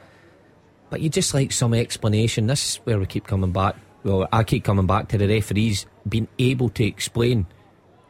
But 0.89 1.01
you 1.01 1.09
just 1.09 1.33
like 1.33 1.51
some 1.51 1.73
explanation. 1.73 2.47
This 2.47 2.69
is 2.69 2.75
where 2.85 2.99
we 2.99 3.07
keep 3.07 3.25
coming 3.27 3.51
back. 3.51 3.75
Well, 4.03 4.27
I 4.31 4.43
keep 4.43 4.63
coming 4.63 4.85
back 4.85 5.09
to 5.09 5.17
the 5.17 5.27
referees 5.27 5.85
being 6.07 6.27
able 6.39 6.69
to 6.69 6.85
explain 6.85 7.45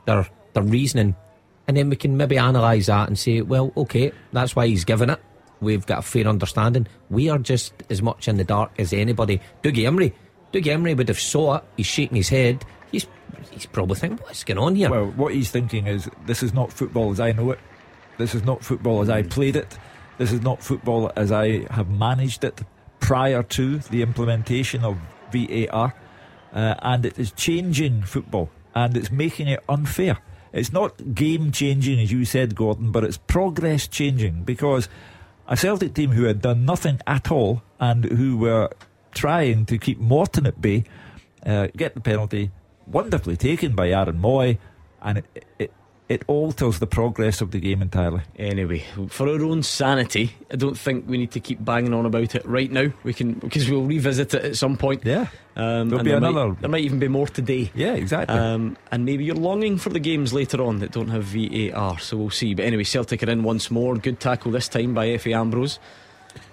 their 0.05 0.28
their 0.58 0.72
reasoning, 0.72 1.16
and 1.68 1.78
then 1.78 1.89
we 1.89 1.95
can 1.95 2.18
maybe 2.18 2.38
analyse 2.38 2.88
that 2.88 3.08
and 3.08 3.18
say, 3.18 3.41
well, 3.41 3.72
okay, 3.78 4.12
that's 4.34 4.55
why 4.55 4.68
he's 4.68 4.86
given 4.86 5.10
it. 5.10 5.20
We've 5.60 5.86
got 5.86 5.99
a 5.99 6.01
fair 6.01 6.28
understanding. 6.28 6.88
We 7.10 7.30
are 7.30 7.39
just 7.39 7.74
as 7.89 8.01
much 8.01 8.28
in 8.28 8.38
the 8.38 8.43
dark 8.43 8.72
as 8.78 8.93
anybody. 8.93 9.41
Dougie 9.64 9.88
Imrie, 9.88 10.14
Dougie 10.53 10.74
Imrie 10.74 10.95
would 10.95 11.08
have 11.08 11.20
saw 11.20 11.58
it. 11.58 11.64
He's 11.78 11.86
shaking 11.88 12.18
his 12.18 12.30
head. 12.30 12.64
He's 12.91 13.08
he's 13.51 13.66
probably 13.66 13.95
thinking, 13.95 14.20
what's 14.20 14.43
going 14.43 14.60
on 14.60 14.76
here? 14.76 14.89
Well, 14.89 15.08
what 15.08 15.34
he's 15.34 15.51
thinking 15.51 15.88
is 15.88 16.10
this 16.26 16.43
is 16.43 16.53
not 16.53 16.72
football 16.72 17.12
as 17.12 17.20
I 17.20 17.32
know 17.32 17.51
it. 17.51 17.60
This 18.18 18.34
is 18.34 18.43
not 18.43 18.64
football 18.64 19.01
as 19.01 19.10
I 19.10 19.24
played 19.24 19.55
it. 19.55 19.78
This 20.18 20.32
is 20.32 20.41
not 20.41 20.64
football 20.64 21.12
as 21.16 21.32
I 21.32 21.72
have 21.72 21.89
managed 21.89 22.43
it 22.43 22.62
prior 22.99 23.43
to 23.43 23.80
the 23.80 24.01
implementation 24.01 24.84
of 24.84 24.97
VAR. 25.32 25.93
Uh, 26.53 26.76
and 26.82 27.05
it 27.05 27.20
is 27.20 27.32
changing 27.34 28.03
football 28.03 28.49
and 28.74 28.95
it's 28.95 29.12
making 29.12 29.47
it 29.47 29.64
unfair. 29.68 30.18
It's 30.58 30.74
not 30.74 31.14
game 31.14 31.51
changing, 31.51 31.99
as 31.99 32.12
you 32.12 32.26
said, 32.26 32.55
Gordon, 32.55 32.91
but 32.91 33.03
it's 33.03 33.18
progress 33.18 33.88
changing 33.88 34.43
because 34.43 34.89
a 35.47 35.55
Celtic 35.55 35.93
team 35.93 36.12
who 36.12 36.24
had 36.24 36.41
done 36.41 36.66
nothing 36.66 36.99
at 37.05 37.32
all 37.32 37.62
and 37.80 38.05
who 38.05 38.38
were 38.38 38.70
trying 39.14 39.68
to 39.68 39.78
keep 39.78 39.99
Morton 39.99 40.47
at 40.47 40.60
bay 40.60 40.84
uh, 41.45 41.68
get 41.78 41.93
the 41.93 42.01
penalty, 42.01 42.49
wonderfully 42.88 43.38
taken 43.38 43.76
by 43.76 43.89
Aaron 43.89 44.20
Mooy, 44.20 44.58
and 45.01 45.20
it, 45.20 45.45
it, 45.60 45.74
it 46.10 46.24
alters 46.28 46.80
the 46.80 46.88
progress 46.88 47.41
of 47.41 47.51
the 47.51 47.60
game 47.60 47.82
entirely. 47.82 48.22
Anyway, 48.38 48.86
for 49.10 49.28
our 49.28 49.43
own 49.43 49.62
sanity, 49.62 50.34
I 50.51 50.55
don't 50.55 50.78
think 50.78 51.05
we 51.08 51.18
need 51.18 51.32
to 51.32 51.39
keep 51.39 51.64
banging 51.64 51.93
on 51.93 52.05
about 52.05 52.34
it 52.34 52.45
right 52.45 52.72
now. 52.72 52.88
We 53.03 53.14
can 53.14 53.34
because 53.34 53.70
we'll 53.70 53.84
revisit 53.84 54.34
it 54.34 54.45
at 54.45 54.55
some 54.55 54.78
point. 54.78 55.03
Yeah, 55.05 55.28
um, 55.55 55.89
there'll 55.89 56.03
be 56.03 56.12
there 56.12 56.18
another. 56.18 56.49
Might, 56.49 56.62
there 56.62 56.70
might 56.70 56.84
even 56.84 56.99
be 56.99 57.10
more 57.10 57.28
today. 57.28 57.72
Yeah, 57.76 57.93
exactly. 57.93 58.38
Um, 58.38 58.78
and 58.91 59.03
maybe 59.03 59.26
you're 59.26 59.36
longing 59.36 59.78
for 59.78 59.89
the 59.89 59.99
games 59.99 60.34
later 60.34 60.64
on 60.64 60.80
that 60.80 60.91
don't 60.91 61.10
have 61.10 61.26
VAR. 61.26 61.99
So 61.99 62.18
we'll 62.18 62.30
see. 62.30 62.53
But 62.53 62.66
anyway, 62.66 62.84
Celtic 62.84 63.24
are 63.24 63.30
in 63.30 63.43
once 63.43 63.70
more. 63.70 63.95
Good 63.97 64.20
tackle 64.20 64.51
this 64.51 64.70
time 64.70 64.93
by 64.93 65.08
Efe 65.08 65.36
Ambrose. 65.36 65.80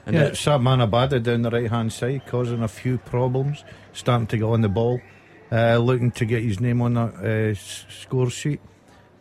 And 0.06 0.16
yeah, 0.16 0.32
Sam 0.32 0.64
Abada 0.64 1.22
down 1.22 1.42
the 1.42 1.50
right 1.50 1.70
hand 1.70 1.92
side, 1.92 2.26
causing 2.26 2.62
a 2.62 2.68
few 2.68 2.98
problems, 2.98 3.64
starting 3.92 4.26
to 4.28 4.38
go 4.38 4.52
on 4.52 4.60
the 4.62 4.68
ball, 4.68 5.00
uh, 5.52 5.76
looking 5.78 6.10
to 6.12 6.24
get 6.24 6.42
his 6.42 6.60
name 6.60 6.82
on 6.82 6.94
that 6.94 7.14
uh, 7.14 7.54
score 7.54 8.30
sheet. 8.30 8.60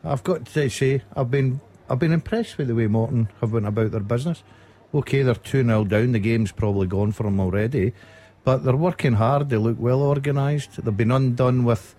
I've 0.04 0.24
got 0.24 0.46
to 0.46 0.70
say, 0.70 1.02
I've 1.16 1.32
been 1.32 1.62
I've 1.90 2.00
been 2.00 2.12
impressed 2.12 2.58
with 2.58 2.68
the 2.68 2.76
way 2.76 2.88
Morton 2.88 3.30
have 3.42 3.54
went 3.54 3.68
about 3.68 3.92
their 3.92 4.02
business. 4.02 4.44
Okay, 4.94 5.22
they're 5.22 5.36
2 5.36 5.64
0 5.64 5.86
down, 5.86 6.12
the 6.12 6.20
game's 6.20 6.52
probably 6.52 6.88
gone 6.88 7.12
for 7.12 7.24
them 7.24 7.40
already, 7.40 7.94
but 8.44 8.64
they're 8.64 8.76
working 8.76 9.14
hard, 9.14 9.50
they 9.50 9.58
look 9.58 9.78
well 9.80 10.02
organised, 10.02 10.84
they've 10.84 10.96
been 10.96 11.12
undone 11.12 11.64
with 11.64 11.96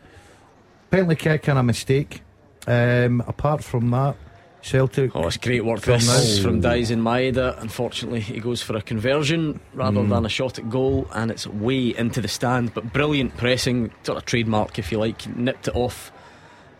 penalty 0.90 1.16
kick 1.16 1.48
and 1.48 1.59
a 1.59 1.62
mistake. 1.62 2.22
Um, 2.66 3.22
apart 3.26 3.62
from 3.62 3.90
that, 3.90 4.16
Celtic. 4.62 5.14
Oh, 5.14 5.26
it's 5.26 5.36
great 5.36 5.64
work 5.64 5.82
this 5.82 6.38
from 6.38 6.62
Daizen 6.62 7.00
Maeda. 7.00 7.61
Unfortunately, 7.61 8.20
he 8.20 8.40
goes 8.40 8.62
for 8.62 8.76
a 8.76 8.82
conversion 8.82 9.61
rather 9.74 10.00
mm. 10.00 10.09
than 10.09 10.24
a 10.24 10.28
shot 10.30 10.59
at 10.59 10.70
goal, 10.70 11.07
and 11.14 11.30
it's 11.30 11.46
way 11.46 11.94
into 11.96 12.22
the 12.22 12.28
stand. 12.28 12.72
But 12.72 12.92
brilliant 12.92 13.36
pressing, 13.36 13.90
sort 14.05 14.16
of 14.16 14.24
trademark, 14.24 14.78
if 14.78 14.90
you 14.90 14.98
like, 14.98 15.26
nipped 15.36 15.68
it 15.68 15.76
off 15.76 16.11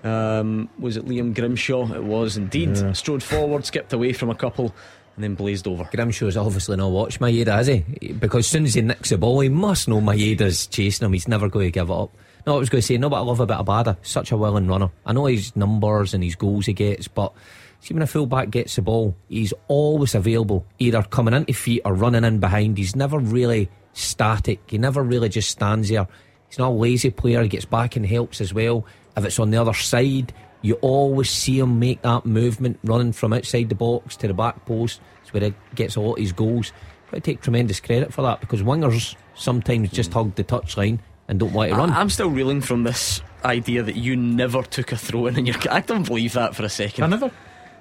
um, 0.05 0.68
was 0.78 0.96
it 0.96 1.07
Liam 1.07 1.34
Grimshaw? 1.34 1.92
It 1.94 2.05
was 2.05 2.36
indeed. 2.36 2.76
Yeah. 2.76 2.92
Strode 2.92 3.22
forward, 3.22 3.64
skipped 3.64 3.92
away 3.92 4.12
from 4.12 4.30
a 4.30 4.34
couple, 4.34 4.74
and 5.16 5.24
then 5.24 5.34
blazed 5.34 5.66
over. 5.66 5.84
Grimshaw's 5.84 6.36
obviously 6.36 6.76
not 6.76 6.90
watched 6.90 7.20
Maeda, 7.20 7.48
has 7.48 7.66
he? 7.66 7.80
Because 8.12 8.44
as 8.44 8.48
soon 8.48 8.64
as 8.64 8.74
he 8.74 8.82
nicks 8.82 9.11
the 9.11 9.18
ball, 9.18 9.40
he 9.40 9.48
must 9.48 9.88
know 9.88 10.00
Maeda's 10.00 10.66
chasing 10.66 11.07
him. 11.07 11.12
He's 11.12 11.28
never 11.28 11.48
going 11.48 11.68
to 11.68 11.70
give 11.70 11.90
it 11.90 11.92
up. 11.92 12.14
No, 12.46 12.57
I 12.57 12.59
was 12.59 12.68
going 12.68 12.82
to 12.82 12.86
say, 12.86 12.98
no, 12.98 13.09
but 13.09 13.16
I 13.16 13.20
love 13.20 13.40
a 13.40 13.46
bit 13.46 13.57
of 13.57 13.66
Bada. 13.66 13.96
Such 14.02 14.30
a 14.30 14.36
willing 14.36 14.68
runner. 14.68 14.90
I 15.07 15.12
know 15.14 15.26
his 15.26 15.57
numbers 15.57 16.12
and 16.12 16.22
his 16.22 16.34
goals 16.34 16.66
he 16.66 16.74
gets, 16.74 17.09
but 17.09 17.32
see 17.80 17.94
when 17.94 18.02
a 18.02 18.07
fullback 18.07 18.50
gets 18.50 18.76
the 18.76 18.82
ball, 18.82 19.16
he's 19.28 19.55
always 19.68 20.14
available, 20.14 20.66
either 20.78 21.02
coming 21.05 21.32
into 21.32 21.55
feet 21.55 21.82
or 21.84 21.94
running 21.94 22.24
in 22.24 22.40
behind. 22.40 22.76
He's 22.76 22.94
never 22.94 23.18
really 23.18 23.70
static. 23.94 24.61
He 24.66 24.76
never 24.76 25.02
really 25.02 25.30
just 25.30 25.50
stands 25.50 25.88
there. 25.88 26.07
He's 26.48 26.59
not 26.59 26.68
a 26.68 26.74
lazy 26.74 27.11
player. 27.11 27.42
He 27.42 27.48
gets 27.48 27.64
back 27.64 27.96
and 27.96 28.05
helps 28.05 28.40
as 28.40 28.52
well. 28.52 28.84
If 29.16 29.24
it's 29.24 29.38
on 29.38 29.50
the 29.50 29.58
other 29.58 29.74
side, 29.74 30.32
you 30.62 30.74
always 30.74 31.30
see 31.30 31.58
him 31.58 31.78
make 31.78 32.02
that 32.02 32.24
movement, 32.24 32.78
running 32.84 33.12
from 33.12 33.32
outside 33.32 33.68
the 33.68 33.74
box 33.74 34.16
to 34.16 34.28
the 34.28 34.34
back 34.34 34.64
post. 34.66 35.00
It's 35.22 35.32
where 35.32 35.42
he 35.42 35.54
gets 35.74 35.96
a 35.96 36.00
lot 36.00 36.14
of 36.14 36.20
his 36.20 36.32
goals. 36.32 36.72
I 37.12 37.20
take 37.20 37.40
tremendous 37.40 37.80
credit 37.80 38.12
for 38.12 38.22
that 38.22 38.40
because 38.40 38.62
wingers 38.62 39.14
sometimes 39.34 39.90
just 39.90 40.12
hug 40.12 40.34
the 40.34 40.42
touchline 40.42 40.98
and 41.28 41.38
don't 41.38 41.52
want 41.52 41.70
to 41.70 41.76
run. 41.76 41.90
I'm 41.90 42.10
still 42.10 42.28
reeling 42.28 42.60
from 42.60 42.82
this 42.82 43.22
idea 43.44 43.82
that 43.82 43.96
you 43.96 44.16
never 44.16 44.62
took 44.62 44.90
a 44.92 44.96
throw 44.96 45.26
in, 45.26 45.36
and 45.36 45.46
you 45.46 45.54
I 45.70 45.80
don't 45.80 46.06
believe 46.06 46.32
that 46.32 46.56
for 46.56 46.64
a 46.64 46.68
second. 46.68 47.04
I 47.04 47.06
never. 47.08 47.30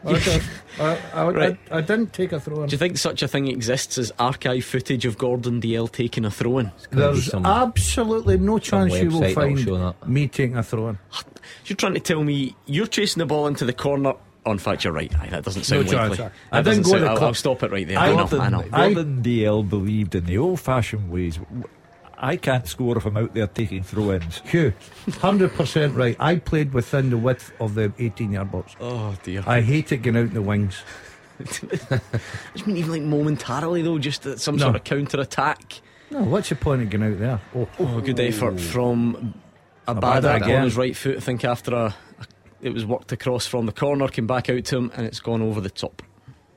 I, 0.05 0.43
I, 0.79 0.97
I, 1.13 1.29
right. 1.29 1.57
I, 1.71 1.81
didn't 1.81 2.13
take 2.13 2.31
a 2.33 2.39
throw 2.39 2.63
in. 2.63 2.69
Do 2.69 2.73
you 2.73 2.77
think 2.77 2.97
such 2.97 3.21
a 3.21 3.27
thing 3.27 3.47
exists 3.47 3.97
as 3.97 4.11
archive 4.19 4.65
footage 4.65 5.05
of 5.05 5.17
Gordon 5.17 5.61
Dalziel 5.61 5.91
taking 5.91 6.25
a 6.25 6.31
throw 6.31 6.59
in? 6.59 6.71
There's 6.91 7.33
absolutely 7.33 8.37
no 8.37 8.59
chance 8.59 8.93
you 8.93 9.09
will 9.09 9.33
find 9.33 9.65
me 10.05 10.27
taking 10.27 10.57
a 10.57 10.63
throw 10.63 10.89
in. 10.89 10.99
You're 11.65 11.77
trying 11.77 11.93
to 11.93 11.99
tell 11.99 12.23
me 12.23 12.55
you're 12.65 12.87
chasing 12.87 13.19
the 13.19 13.25
ball 13.25 13.47
into 13.47 13.65
the 13.65 13.73
corner. 13.73 14.13
Oh, 14.45 14.51
in 14.51 14.57
fact, 14.57 14.83
you're 14.83 14.91
right. 14.91 15.13
Aye, 15.19 15.27
that 15.27 15.45
doesn't 15.45 15.63
sound 15.63 15.89
no 15.89 15.97
likely. 15.97 16.17
Chance, 16.17 16.33
I 16.51 16.61
didn't 16.61 16.83
go. 16.83 16.97
I'll, 17.05 17.23
I'll, 17.23 17.33
stop 17.33 17.63
it 17.63 17.71
right 17.71 17.87
there. 17.87 17.97
I, 17.97 18.07
I 18.07 18.15
know. 18.15 18.27
Gordon, 18.27 18.41
I 18.41 18.49
know. 18.49 18.63
Gordon 18.93 19.23
Dalziel 19.23 19.69
believed 19.69 20.15
in 20.15 20.25
the 20.25 20.37
old-fashioned 20.37 21.09
ways. 21.09 21.39
I 22.23 22.37
can't 22.37 22.65
score 22.65 22.97
if 22.97 23.05
I'm 23.05 23.17
out 23.17 23.33
there 23.33 23.47
taking 23.47 23.83
throw 23.83 24.13
ins. 24.13 24.39
Hugh, 24.45 24.73
100% 25.07 25.97
right. 25.97 26.15
I 26.21 26.37
played 26.37 26.73
within 26.73 27.09
the 27.09 27.17
width 27.17 27.51
of 27.59 27.75
the 27.75 27.91
18 27.99 28.31
yard 28.31 28.49
box. 28.49 28.77
Oh, 28.79 29.13
dear. 29.23 29.43
I 29.45 29.59
hate 29.59 29.91
it 29.91 29.97
getting 29.97 30.21
out 30.21 30.27
in 30.27 30.33
the 30.33 30.41
wings. 30.41 30.81
I 31.91 31.99
mean, 32.65 32.77
even 32.77 32.91
like 32.91 33.01
momentarily, 33.01 33.81
though, 33.81 33.99
just 33.99 34.23
some 34.39 34.55
no. 34.55 34.63
sort 34.63 34.77
of 34.77 34.85
counter 34.85 35.19
attack. 35.19 35.81
No, 36.11 36.23
what's 36.23 36.47
the 36.47 36.55
point 36.55 36.83
of 36.83 36.89
getting 36.89 37.11
out 37.11 37.19
there? 37.19 37.41
Oh, 37.53 37.67
oh 37.79 37.99
good 37.99 38.21
effort 38.21 38.53
oh. 38.53 38.57
from 38.57 39.33
Abada, 39.85 40.39
Abada 40.39 40.57
on 40.57 40.63
his 40.63 40.77
right 40.77 40.95
foot. 40.95 41.17
I 41.17 41.19
think 41.19 41.43
after 41.43 41.75
a, 41.75 41.85
a, 41.87 42.27
it 42.61 42.73
was 42.73 42.85
worked 42.85 43.11
across 43.11 43.45
from 43.47 43.65
the 43.65 43.73
corner, 43.73 44.07
came 44.07 44.27
back 44.27 44.49
out 44.49 44.63
to 44.63 44.77
him, 44.77 44.91
and 44.95 45.05
it's 45.05 45.19
gone 45.19 45.41
over 45.41 45.59
the 45.59 45.69
top. 45.69 46.01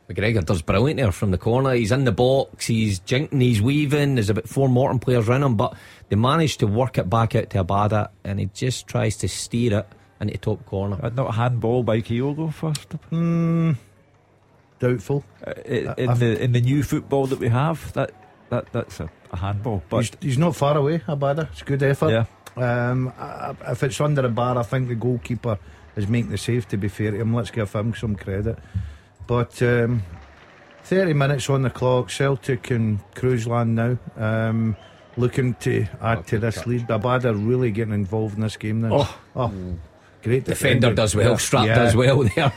McGregor 0.08 0.44
does 0.44 0.62
brilliant 0.62 0.98
there 0.98 1.10
from 1.10 1.32
the 1.32 1.38
corner. 1.38 1.74
He's 1.74 1.90
in 1.90 2.04
the 2.04 2.12
box, 2.12 2.66
he's 2.66 3.00
jinking, 3.00 3.40
he's 3.40 3.60
weaving. 3.60 4.14
There's 4.14 4.30
about 4.30 4.48
four 4.48 4.68
Morton 4.68 5.00
players 5.00 5.28
around 5.28 5.42
him, 5.42 5.56
but 5.56 5.74
they 6.08 6.16
manage 6.16 6.58
to 6.58 6.66
work 6.66 6.96
it 6.98 7.10
back 7.10 7.34
out 7.34 7.50
to 7.50 7.64
Abada, 7.64 8.10
and 8.22 8.38
he 8.38 8.48
just 8.54 8.86
tries 8.86 9.16
to 9.18 9.28
steer 9.28 9.80
it 9.80 9.86
into 10.20 10.38
top 10.38 10.64
corner. 10.66 10.98
Uh, 11.02 11.10
not 11.10 11.34
handball 11.34 11.82
by 11.82 12.00
Kyogo 12.00 12.52
first. 12.52 12.88
Mm, 13.10 13.76
doubtful. 14.78 15.24
Uh, 15.44 15.52
in, 15.64 15.94
in 15.98 16.18
the 16.18 16.42
in 16.42 16.52
the 16.52 16.60
new 16.60 16.84
football 16.84 17.26
that 17.26 17.40
we 17.40 17.48
have, 17.48 17.92
that 17.94 18.12
that 18.50 18.72
that's 18.72 19.00
a, 19.00 19.10
a 19.32 19.36
handball. 19.36 19.82
But 19.88 19.98
he's, 19.98 20.12
he's, 20.20 20.38
not 20.38 20.54
far 20.54 20.76
away, 20.76 20.98
Abada. 21.00 21.50
It's 21.50 21.62
good 21.62 21.82
effort. 21.82 22.10
Yeah. 22.10 22.24
Um, 22.56 23.12
if 23.66 23.82
it's 23.82 24.00
under 24.00 24.24
a 24.24 24.30
bar, 24.30 24.56
I 24.56 24.62
think 24.62 24.88
the 24.88 24.94
goalkeeper 24.94 25.58
is 25.96 26.06
making 26.06 26.30
the 26.30 26.38
save. 26.38 26.68
To 26.68 26.76
be 26.76 26.88
fair 26.88 27.10
to 27.10 27.20
him, 27.20 27.34
let's 27.34 27.50
give 27.50 27.72
him 27.72 27.92
some 27.94 28.14
credit. 28.14 28.58
But 29.26 29.60
um, 29.62 30.02
30 30.84 31.14
minutes 31.14 31.50
on 31.50 31.62
the 31.62 31.70
clock, 31.70 32.10
Celtic 32.10 32.70
and 32.70 33.00
cruise 33.14 33.46
land 33.46 33.74
now. 33.74 33.98
Um, 34.16 34.76
looking 35.16 35.54
to 35.54 35.86
add 36.00 36.26
to 36.28 36.38
this 36.38 36.66
lead. 36.66 36.86
Abada 36.88 37.34
really 37.34 37.70
getting 37.70 37.94
involved 37.94 38.36
in 38.36 38.42
this 38.42 38.56
game 38.56 38.82
now. 38.82 38.90
Oh, 38.92 39.18
oh. 39.34 39.48
Mm. 39.48 39.78
Great 40.26 40.42
defender, 40.42 40.90
defender 40.90 40.94
does 40.94 41.14
well, 41.14 41.30
yeah. 41.30 41.36
Strapp 41.36 41.66
yeah. 41.66 41.74
does 41.76 41.94
well 41.94 42.22
there 42.34 42.52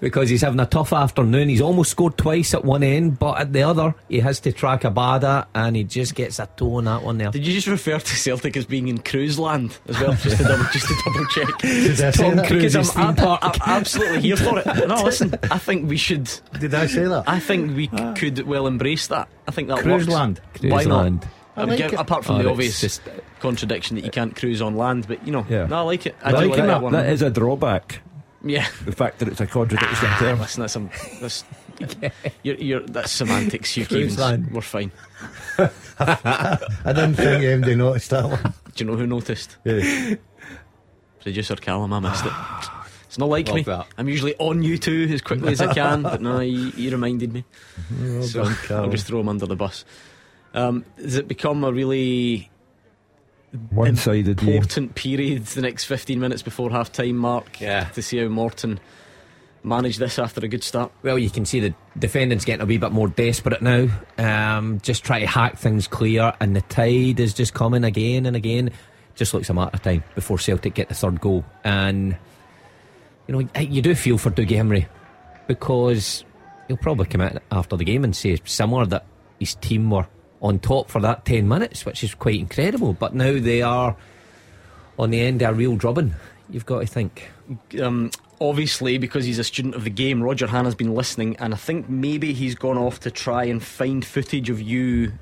because 0.00 0.28
he's 0.28 0.42
having 0.42 0.58
a 0.58 0.66
tough 0.66 0.92
afternoon. 0.92 1.48
He's 1.48 1.60
almost 1.60 1.92
scored 1.92 2.18
twice 2.18 2.52
at 2.52 2.64
one 2.64 2.82
end, 2.82 3.20
but 3.20 3.38
at 3.38 3.52
the 3.52 3.62
other, 3.62 3.94
he 4.08 4.18
has 4.18 4.40
to 4.40 4.50
track 4.50 4.80
Abada 4.80 5.46
and 5.54 5.76
he 5.76 5.84
just 5.84 6.16
gets 6.16 6.40
a 6.40 6.48
toe 6.56 6.78
on 6.78 6.86
that 6.86 7.04
one 7.04 7.18
there. 7.18 7.30
Did 7.30 7.46
you 7.46 7.52
just 7.52 7.68
refer 7.68 8.00
to 8.00 8.16
Celtic 8.16 8.56
as 8.56 8.66
being 8.66 8.88
in 8.88 8.98
cruise 8.98 9.38
land 9.38 9.78
as 9.86 10.00
well? 10.00 10.14
just 10.14 10.36
to 10.38 10.42
double, 10.42 10.64
just 10.72 10.88
to 10.88 10.94
double 11.04 11.26
check. 11.26 12.14
Tom 12.14 12.44
Cruise's 12.44 12.92
theme 12.92 13.14
park. 13.14 13.38
I'm, 13.44 13.52
I'm 13.62 13.80
absolutely 13.82 14.22
here 14.22 14.36
for 14.36 14.58
it. 14.58 14.66
No, 14.88 15.04
listen, 15.04 15.32
I 15.52 15.58
think 15.58 15.88
we 15.88 15.96
should. 15.96 16.28
Did 16.58 16.74
I 16.74 16.86
say 16.86 17.04
that? 17.04 17.28
I 17.28 17.38
think 17.38 17.76
we 17.76 17.88
ah. 17.92 18.14
could 18.16 18.40
well 18.48 18.66
embrace 18.66 19.06
that. 19.06 19.28
I 19.46 19.52
think 19.52 19.68
that 19.68 19.78
cruise 19.78 20.08
works. 20.08 20.08
land. 20.08 20.40
Cruise 20.54 20.72
Why 20.72 20.82
land. 20.82 21.20
not? 21.20 21.28
I 21.56 21.64
like 21.64 21.78
give, 21.78 21.92
apart 21.94 22.24
from 22.24 22.36
oh, 22.36 22.42
the 22.42 22.50
obvious 22.50 22.80
just, 22.80 23.02
contradiction 23.40 23.96
that 23.96 24.04
you 24.04 24.10
can't 24.10 24.34
cruise 24.34 24.62
on 24.62 24.76
land, 24.76 25.06
but 25.06 25.24
you 25.26 25.32
know, 25.32 25.46
yeah. 25.48 25.66
no, 25.66 25.78
I 25.78 25.80
like 25.82 26.06
it. 26.06 26.16
I 26.22 26.30
like, 26.30 26.48
like 26.48 26.66
that, 26.66 26.92
that 26.92 27.08
is 27.10 27.22
a 27.22 27.30
drawback. 27.30 28.00
Yeah, 28.44 28.66
the 28.84 28.92
fact 28.92 29.18
that 29.18 29.28
it's 29.28 29.40
a 29.40 29.46
contradiction 29.46 30.08
ah, 30.10 30.36
Listen, 30.40 30.62
that's, 30.62 30.74
that's 31.20 31.44
you're, 32.42 32.56
you're, 32.56 32.80
that's 32.80 33.12
semantics, 33.12 33.76
Hugh 33.76 33.86
Cruise 33.86 34.16
Keevins. 34.16 34.18
line. 34.18 34.48
We're 34.50 34.62
fine. 34.62 34.92
I 35.58 36.58
didn't 36.86 37.14
think 37.14 37.42
MD 37.42 37.76
noticed 37.76 38.10
that 38.10 38.24
one. 38.24 38.54
Do 38.74 38.84
you 38.84 38.90
know 38.90 38.96
who 38.96 39.06
noticed? 39.06 39.58
Yeah. 39.64 40.14
Producer 41.20 41.56
Callum, 41.56 41.92
I 41.92 42.00
missed 42.00 42.26
it. 42.26 42.32
It's 43.06 43.18
not 43.18 43.28
like 43.28 43.46
Love 43.46 43.56
me. 43.56 43.62
that. 43.64 43.86
I'm 43.98 44.08
usually 44.08 44.34
on 44.38 44.62
you 44.62 44.78
two 44.78 45.08
as 45.12 45.20
quickly 45.20 45.52
as 45.52 45.60
I 45.60 45.72
can, 45.72 46.02
but 46.02 46.20
no, 46.22 46.38
he, 46.38 46.70
he 46.70 46.90
reminded 46.90 47.32
me. 47.32 47.44
so 48.22 48.44
done, 48.44 48.56
I'll 48.70 48.88
just 48.88 49.06
throw 49.06 49.20
him 49.20 49.28
under 49.28 49.46
the 49.46 49.54
bus. 49.54 49.84
Um, 50.54 50.84
has 50.96 51.16
it 51.16 51.28
become 51.28 51.64
a 51.64 51.72
really 51.72 52.50
One 53.70 53.96
sided 53.96 54.38
game. 54.38 54.50
important 54.50 54.94
period 54.94 55.46
the 55.46 55.62
next 55.62 55.84
15 55.84 56.18
minutes 56.20 56.42
before 56.42 56.70
half 56.70 56.92
time, 56.92 57.16
Mark? 57.16 57.60
Yeah. 57.60 57.84
To 57.90 58.02
see 58.02 58.18
how 58.18 58.28
Morton 58.28 58.80
manage 59.64 59.98
this 59.98 60.18
after 60.18 60.44
a 60.44 60.48
good 60.48 60.64
start. 60.64 60.90
Well, 61.02 61.18
you 61.18 61.30
can 61.30 61.44
see 61.44 61.60
the 61.60 61.74
defendants 61.98 62.44
getting 62.44 62.62
a 62.62 62.66
wee 62.66 62.78
bit 62.78 62.92
more 62.92 63.08
desperate 63.08 63.62
now. 63.62 63.88
Um, 64.18 64.80
just 64.82 65.04
try 65.04 65.20
to 65.20 65.26
hack 65.26 65.56
things 65.58 65.86
clear, 65.86 66.34
and 66.40 66.56
the 66.56 66.62
tide 66.62 67.20
is 67.20 67.32
just 67.34 67.54
coming 67.54 67.84
again 67.84 68.26
and 68.26 68.36
again. 68.36 68.70
Just 69.14 69.34
looks 69.34 69.50
a 69.50 69.54
matter 69.54 69.70
of 69.74 69.82
time 69.82 70.02
before 70.14 70.38
Celtic 70.38 70.74
get 70.74 70.88
the 70.88 70.94
third 70.94 71.20
goal. 71.20 71.44
And, 71.64 72.16
you 73.28 73.34
know, 73.34 73.48
you 73.60 73.82
do 73.82 73.94
feel 73.94 74.18
for 74.18 74.30
Dougie 74.30 74.52
Imrie 74.52 74.86
because 75.46 76.24
he'll 76.66 76.78
probably 76.78 77.06
come 77.06 77.20
out 77.20 77.42
after 77.50 77.76
the 77.76 77.84
game 77.84 78.04
and 78.04 78.16
say 78.16 78.38
similar 78.44 78.86
that 78.86 79.04
his 79.38 79.54
team 79.56 79.90
were 79.90 80.06
on 80.42 80.58
top 80.58 80.90
for 80.90 81.00
that 81.00 81.24
10 81.24 81.48
minutes, 81.48 81.86
which 81.86 82.02
is 82.04 82.14
quite 82.14 82.38
incredible. 82.38 82.92
But 82.92 83.14
now 83.14 83.38
they 83.38 83.62
are 83.62 83.96
on 84.98 85.10
the 85.10 85.20
end 85.20 85.40
of 85.42 85.50
a 85.50 85.54
real 85.54 85.76
drubbing, 85.76 86.14
you've 86.50 86.66
got 86.66 86.80
to 86.80 86.86
think. 86.86 87.30
um, 87.80 88.10
obviously, 88.40 88.98
because 88.98 89.24
he's 89.24 89.38
a 89.38 89.44
student 89.44 89.74
of 89.74 89.84
the 89.84 89.90
game, 89.90 90.22
Roger 90.22 90.46
Hanna's 90.46 90.74
been 90.74 90.94
listening, 90.94 91.36
and 91.36 91.54
I 91.54 91.56
think 91.56 91.88
maybe 91.88 92.32
he's 92.32 92.54
gone 92.54 92.76
off 92.76 93.00
to 93.00 93.10
try 93.10 93.44
and 93.44 93.62
find 93.62 94.04
footage 94.04 94.50
of 94.50 94.60
you. 94.60 95.12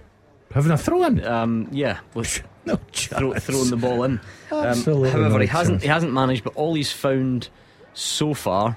Having 0.53 0.73
a 0.73 0.79
throw 0.79 1.05
in? 1.05 1.25
Um, 1.25 1.69
yeah, 1.71 2.01
with 2.15 2.43
No 2.65 2.77
throw, 2.93 3.35
throwing 3.35 3.71
the 3.71 3.77
ball 3.77 4.03
in. 4.05 4.21
Um, 4.51 4.83
however, 4.83 5.29
no 5.29 5.39
he 5.39 5.47
hasn't 5.47 5.75
chance. 5.77 5.83
he 5.83 5.89
hasn't 5.89 6.13
managed, 6.13 6.45
but 6.45 6.55
all 6.57 6.75
he's 6.75 6.93
found 6.93 7.49
so 7.95 8.35
far 8.35 8.77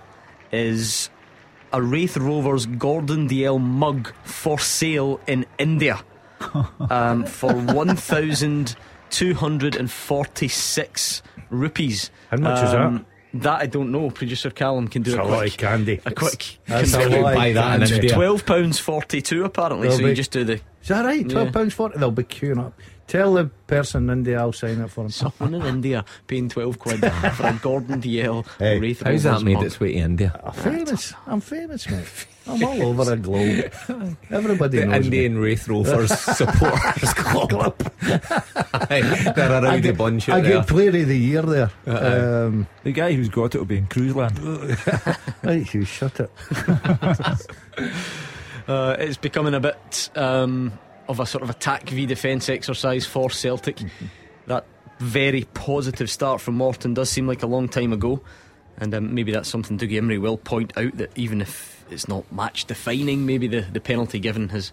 is 0.51 1.09
a 1.73 1.81
Raith 1.81 2.15
Rovers 2.15 2.65
Gordon 2.65 3.27
Dalziel 3.27 3.59
mug 3.59 4.13
for 4.23 4.59
sale 4.59 5.19
in 5.27 5.45
India 5.57 5.99
um, 6.89 7.25
for 7.25 7.53
one 7.53 7.95
thousand 7.95 8.75
two 9.09 9.33
hundred 9.33 9.75
and 9.75 9.89
forty-six 9.89 11.21
rupees. 11.49 12.11
How 12.29 12.37
much 12.37 12.63
is 12.63 12.71
that? 12.71 13.05
That 13.35 13.61
I 13.61 13.65
don't 13.65 13.91
know. 13.91 14.11
Producer 14.11 14.51
Callum 14.51 14.87
can 14.87 15.01
do 15.01 15.11
It's 15.11 15.19
a 15.19 15.23
a 15.23 15.25
lot 15.25 15.37
quick, 15.39 15.53
of 15.53 15.57
candy. 15.57 15.99
a 16.05 16.11
quick. 16.11 16.59
That's 16.67 16.93
a 16.93 17.09
lot 17.09 17.33
buy 17.33 17.51
that 17.53 17.81
in. 17.81 17.95
India. 17.95 18.13
Twelve 18.13 18.45
pounds 18.45 18.77
forty-two 18.79 19.43
apparently. 19.43 19.87
Will 19.87 19.97
so 19.97 20.05
you 20.05 20.13
just 20.13 20.29
do 20.31 20.43
the 20.43 20.53
Is 20.81 20.89
that 20.89 21.03
right? 21.03 21.27
Twelve 21.27 21.51
pounds 21.51 21.73
forty. 21.73 21.97
They'll 21.97 22.11
be 22.11 22.23
queuing 22.23 22.59
up. 22.59 22.79
Tell 23.07 23.33
the 23.33 23.45
person 23.67 24.09
in 24.09 24.19
India 24.19 24.39
I'll 24.39 24.53
sign 24.53 24.79
it 24.81 24.89
for 24.89 25.01
him. 25.03 25.09
someone 25.09 25.53
in 25.53 25.61
India 25.63 26.03
paying 26.27 26.49
twelve 26.49 26.79
quid 26.79 26.99
for 27.33 27.47
a 27.47 27.59
Gordon 27.61 28.01
Dalziel 28.01 28.45
Hey, 28.57 28.79
Raith 28.79 29.01
How's 29.03 29.23
that 29.23 29.41
made 29.43 29.61
its 29.61 29.79
way 29.79 29.91
to 29.93 29.97
India? 29.99 30.39
I'm 30.43 30.53
famous. 30.53 31.13
I'm 31.27 31.41
famous, 31.41 31.89
mate. 31.89 32.27
I'm 32.47 32.63
all 32.63 32.81
over 32.83 33.05
the 33.05 33.17
globe. 33.17 34.17
Everybody 34.29 34.79
The 34.79 34.85
knows 34.87 35.05
Indian 35.05 35.37
Raith 35.37 35.67
Rovers 35.67 36.11
supporters 36.37 37.13
club. 37.13 37.75
Aye, 38.89 39.31
They're 39.35 39.51
a. 39.51 39.57
I 39.57 39.61
rowdy 39.61 39.81
get, 39.81 39.97
bunch 39.97 40.27
I 40.29 40.37
out 40.39 40.43
there. 40.43 40.57
get 40.59 40.67
player 40.67 40.89
of 40.89 41.07
the 41.07 41.17
year 41.17 41.41
there. 41.41 41.71
Um, 41.85 42.67
The 42.83 42.91
guy 42.91 43.13
who's 43.13 43.29
got 43.29 43.53
it 43.55 43.59
will 43.59 43.65
be 43.65 43.77
in 43.77 43.87
Cruise 43.87 44.15
Land. 44.15 44.39
right, 45.43 45.73
you 45.73 45.85
shut 45.85 46.19
it. 46.19 46.31
Uh, 48.67 48.95
it's 48.97 49.17
becoming 49.17 49.53
a 49.53 49.59
bit 49.59 50.09
um, 50.15 50.71
of 51.07 51.19
a 51.19 51.25
sort 51.25 51.43
of 51.43 51.49
attack 51.49 51.89
v 51.89 52.05
defence 52.05 52.49
exercise 52.49 53.05
for 53.05 53.29
Celtic. 53.29 53.79
That 54.47 54.65
very 54.99 55.43
positive 55.53 56.09
start 56.09 56.41
from 56.41 56.55
Morton 56.55 56.93
does 56.93 57.09
seem 57.09 57.27
like 57.27 57.43
a 57.43 57.47
long 57.47 57.67
time 57.67 57.93
ago, 57.93 58.21
and 58.77 58.93
um, 58.93 59.13
maybe 59.13 59.31
that's 59.31 59.49
something 59.49 59.77
Dougie 59.77 59.99
Imrie 60.01 60.19
will 60.21 60.37
point 60.37 60.77
out 60.77 60.97
that 60.97 61.11
even 61.17 61.41
if 61.41 61.85
it's 61.89 62.07
not 62.07 62.29
match 62.31 62.65
defining, 62.65 63.25
maybe 63.25 63.47
the, 63.47 63.61
the 63.61 63.79
penalty 63.81 64.19
given 64.19 64.49
has 64.49 64.71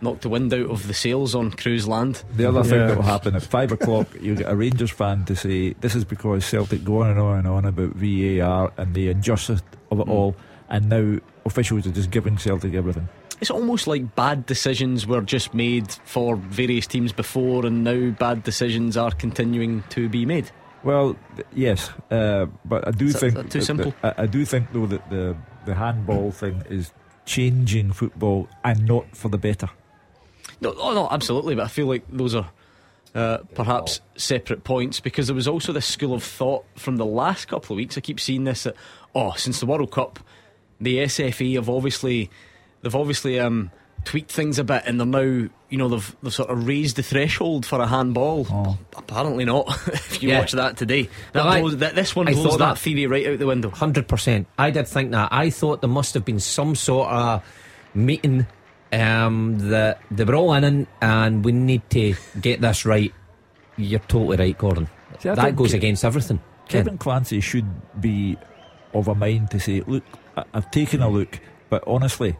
knocked 0.00 0.22
the 0.22 0.28
wind 0.28 0.52
out 0.52 0.68
of 0.70 0.86
the 0.86 0.94
sails 0.94 1.34
on 1.34 1.50
Cruise 1.52 1.86
Land. 1.88 2.22
The 2.34 2.48
other 2.48 2.62
thing 2.64 2.78
Yeah. 2.80 2.86
that 2.88 2.96
will 2.96 3.04
happen 3.04 3.34
at 3.36 3.42
five 3.42 3.72
o'clock, 3.72 4.08
you'll 4.20 4.36
get 4.36 4.50
a 4.50 4.56
Rangers 4.56 4.90
fan 4.90 5.24
to 5.26 5.36
say 5.36 5.72
this 5.80 5.94
is 5.94 6.04
because 6.04 6.44
Celtic 6.44 6.84
go 6.84 7.02
on 7.02 7.10
and 7.10 7.18
on 7.20 7.38
and 7.38 7.48
on 7.48 7.64
about 7.64 7.90
VAR 7.94 8.72
and 8.76 8.94
the 8.94 9.08
injustice 9.08 9.62
of 9.90 10.00
it 10.00 10.06
Mm. 10.06 10.10
all, 10.10 10.36
and 10.68 10.88
now 10.88 11.18
officials 11.46 11.86
are 11.86 11.92
just 11.92 12.10
giving 12.10 12.36
Celtic 12.38 12.74
everything. 12.74 13.08
It's 13.40 13.50
almost 13.50 13.86
like 13.86 14.14
bad 14.14 14.46
decisions 14.46 15.06
were 15.06 15.20
just 15.20 15.54
made 15.54 15.90
for 16.04 16.36
various 16.36 16.86
teams 16.86 17.12
before, 17.12 17.66
and 17.66 17.84
now 17.84 18.10
bad 18.10 18.42
decisions 18.42 18.96
are 18.96 19.10
continuing 19.10 19.82
to 19.90 20.08
be 20.08 20.24
made. 20.24 20.50
Well, 20.82 21.16
yes, 21.54 21.90
uh, 22.10 22.46
but 22.64 22.86
I 22.86 22.90
do 22.90 23.06
Is 23.06 23.14
that- 23.14 23.20
think 23.20 23.34
that 23.34 23.50
too 23.50 23.60
simple? 23.62 23.94
I, 24.02 24.14
I 24.18 24.26
do 24.26 24.44
think 24.44 24.72
though 24.72 24.86
that 24.86 25.08
the 25.10 25.36
the 25.64 25.74
handball 25.74 26.30
thing 26.30 26.62
is 26.68 26.92
changing 27.24 27.92
football 27.92 28.48
and 28.62 28.84
not 28.84 29.16
for 29.16 29.28
the 29.30 29.38
better. 29.38 29.70
No, 30.60 30.74
oh 30.76 30.92
no, 30.94 31.08
absolutely. 31.10 31.54
But 31.54 31.64
I 31.64 31.68
feel 31.68 31.86
like 31.86 32.04
those 32.10 32.34
are 32.34 32.50
uh, 33.14 33.38
perhaps 33.54 34.00
separate 34.16 34.62
points 34.64 35.00
because 35.00 35.26
there 35.28 35.34
was 35.34 35.48
also 35.48 35.72
this 35.72 35.86
school 35.86 36.12
of 36.12 36.22
thought 36.22 36.64
from 36.76 36.96
the 36.96 37.06
last 37.06 37.48
couple 37.48 37.72
of 37.74 37.78
weeks. 37.78 37.96
I 37.96 38.02
keep 38.02 38.20
seeing 38.20 38.44
this 38.44 38.64
that 38.64 38.76
oh, 39.14 39.32
since 39.36 39.60
the 39.60 39.66
World 39.66 39.90
Cup, 39.90 40.18
the 40.80 40.98
SFA 40.98 41.54
have 41.54 41.70
obviously 41.70 42.28
they've 42.84 42.94
obviously 42.94 43.40
um, 43.40 43.70
tweaked 44.04 44.30
things 44.30 44.58
a 44.60 44.64
bit, 44.64 44.82
and 44.86 45.00
they're 45.00 45.06
now 45.06 45.20
you 45.70 45.78
know 45.78 45.88
they've 45.88 46.16
they've 46.22 46.32
sort 46.32 46.50
of 46.50 46.66
raised 46.66 46.96
the 46.96 47.02
threshold 47.02 47.66
for 47.66 47.80
a 47.80 47.86
handball. 47.86 48.46
Oh. 48.50 48.78
Apparently 48.96 49.44
not. 49.44 49.66
if 49.88 50.22
you 50.22 50.28
Yeah. 50.28 50.38
watch 50.38 50.52
that 50.52 50.76
today, 50.76 51.08
that 51.32 51.44
Well, 51.44 51.72
I- 51.72 51.74
that, 51.76 51.94
this 51.96 52.14
one 52.14 52.28
I 52.28 52.32
blows 52.32 52.44
thought 52.46 52.58
that, 52.60 52.66
that. 52.74 52.78
theory 52.78 53.06
right 53.06 53.26
out 53.26 53.38
the 53.40 53.46
window. 53.46 53.70
Hundred 53.70 54.06
percent. 54.06 54.46
I 54.58 54.70
did 54.70 54.86
think 54.86 55.10
that. 55.10 55.30
I 55.32 55.50
thought 55.50 55.80
there 55.80 55.90
must 55.90 56.14
have 56.14 56.24
been 56.24 56.38
some 56.40 56.74
sort 56.76 57.08
of 57.08 57.42
meeting 57.94 58.46
um, 58.92 59.58
that 59.70 60.00
they 60.10 60.24
were 60.24 60.34
all 60.36 60.52
in, 60.54 60.86
and 61.00 61.44
we 61.44 61.52
need 61.52 61.88
to 61.90 62.14
get 62.40 62.60
this 62.60 62.84
right. 62.84 63.12
You're 63.76 63.98
totally 64.00 64.36
right, 64.36 64.56
Gordon. 64.56 64.88
See, 65.18 65.30
that 65.30 65.56
goes 65.56 65.72
Ke- 65.72 65.76
against 65.76 66.04
everything. 66.04 66.38
Ken. 66.68 66.84
Kevin 66.84 66.98
Clancy 66.98 67.40
should 67.40 67.66
be 68.00 68.36
of 68.92 69.08
a 69.08 69.14
mind 69.14 69.50
to 69.50 69.58
say, 69.58 69.82
look, 69.86 70.04
I- 70.36 70.44
I've 70.54 70.70
taken 70.70 71.02
a 71.02 71.08
look, 71.08 71.40
but 71.70 71.82
honestly, 71.86 72.36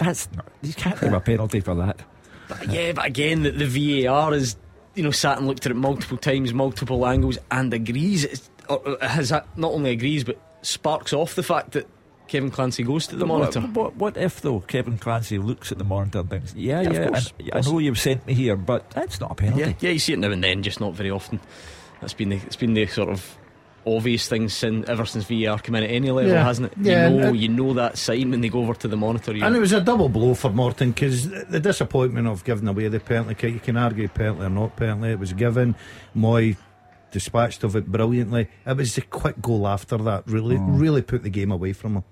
that's 0.00 0.30
not, 0.32 0.46
you 0.62 0.74
can't 0.74 1.00
give 1.00 1.12
a 1.12 1.20
penalty 1.20 1.60
for 1.60 1.74
that. 1.76 2.00
But 2.48 2.68
yeah, 2.68 2.92
but 2.92 3.06
again, 3.06 3.42
the, 3.42 3.50
the 3.52 4.04
VAR 4.06 4.34
is 4.34 4.56
you 4.94 5.02
know 5.02 5.10
sat 5.10 5.38
and 5.38 5.46
looked 5.46 5.66
at 5.66 5.72
it 5.72 5.76
multiple 5.76 6.16
times, 6.16 6.52
multiple 6.52 7.06
angles, 7.06 7.38
and 7.50 7.72
agrees. 7.72 8.24
It's, 8.24 8.50
or, 8.68 8.98
has 9.00 9.28
that 9.28 9.46
not 9.56 9.72
only 9.72 9.90
agrees 9.90 10.24
but 10.24 10.38
sparks 10.62 11.12
off 11.12 11.34
the 11.34 11.42
fact 11.42 11.72
that 11.72 11.86
Kevin 12.28 12.50
Clancy 12.50 12.84
goes 12.84 13.08
to 13.08 13.16
the 13.16 13.26
monitor. 13.26 13.60
What, 13.60 13.74
what, 13.74 13.96
what 13.96 14.16
if 14.16 14.40
though 14.40 14.60
Kevin 14.60 14.98
Clancy 14.98 15.38
looks 15.38 15.72
at 15.72 15.78
the 15.78 15.84
monitor 15.84 16.20
and 16.20 16.30
thinks, 16.30 16.54
yeah, 16.54 16.80
Yeah, 16.80 16.92
yeah, 16.92 17.06
and 17.08 17.32
I 17.52 17.60
know 17.60 17.78
you've 17.78 17.98
sent 17.98 18.26
me 18.26 18.34
here, 18.34 18.56
but 18.56 18.88
that's 18.90 19.20
not 19.20 19.32
a 19.32 19.34
penalty. 19.34 19.62
Yeah, 19.62 19.72
yeah, 19.80 19.90
you 19.90 19.98
see 19.98 20.12
it 20.12 20.18
now 20.20 20.30
and 20.30 20.42
then, 20.42 20.62
just 20.62 20.80
not 20.80 20.94
very 20.94 21.10
often. 21.10 21.40
That's 22.00 22.14
been 22.14 22.28
the 22.28 22.36
it's 22.36 22.56
been 22.56 22.74
the 22.74 22.86
sort 22.86 23.08
of 23.08 23.36
obvious 23.86 24.28
thing 24.28 24.48
since 24.48 24.88
ever 24.88 25.04
since 25.04 25.24
VAR 25.24 25.58
came 25.58 25.74
in 25.74 25.84
at 25.84 25.90
any 25.90 26.10
level, 26.10 26.30
Yeah. 26.30 26.44
hasn't 26.44 26.72
it? 26.72 26.78
Yeah, 26.80 27.08
you 27.08 27.16
know, 27.16 27.18
and- 27.18 27.28
uh, 27.28 27.32
you 27.32 27.48
know 27.48 27.72
that 27.74 27.96
sign 27.98 28.30
when 28.30 28.40
they 28.40 28.48
go 28.48 28.60
over 28.60 28.74
to 28.74 28.88
the 28.88 28.96
monitor. 28.96 29.32
You 29.32 29.44
And 29.44 29.56
it 29.56 29.60
was 29.60 29.72
a 29.72 29.80
double 29.80 30.08
blow 30.08 30.34
for 30.34 30.50
Morton 30.50 30.90
because 30.92 31.28
the 31.28 31.60
disappointment 31.60 32.26
of 32.26 32.44
giving 32.44 32.68
away 32.68 32.88
the 32.88 33.00
penalty 33.00 33.34
kick, 33.34 33.54
you 33.54 33.60
can 33.60 33.76
argue 33.76 34.08
penalty 34.08 34.44
or 34.44 34.50
not 34.50 34.76
penalty, 34.76 35.12
it 35.12 35.18
was 35.18 35.32
given. 35.32 35.74
Mooy 36.16 36.56
dispatched 37.10 37.64
of 37.64 37.76
it 37.76 37.86
brilliantly. 37.86 38.48
It 38.66 38.76
was 38.76 38.94
the 38.94 39.02
quick 39.02 39.40
goal 39.40 39.66
after 39.66 39.96
that, 39.98 40.24
really, 40.26 40.56
mm. 40.56 40.80
really 40.80 41.02
put 41.02 41.22
the 41.22 41.30
game 41.30 41.50
away 41.50 41.72
from 41.72 41.96
him. 41.96 42.04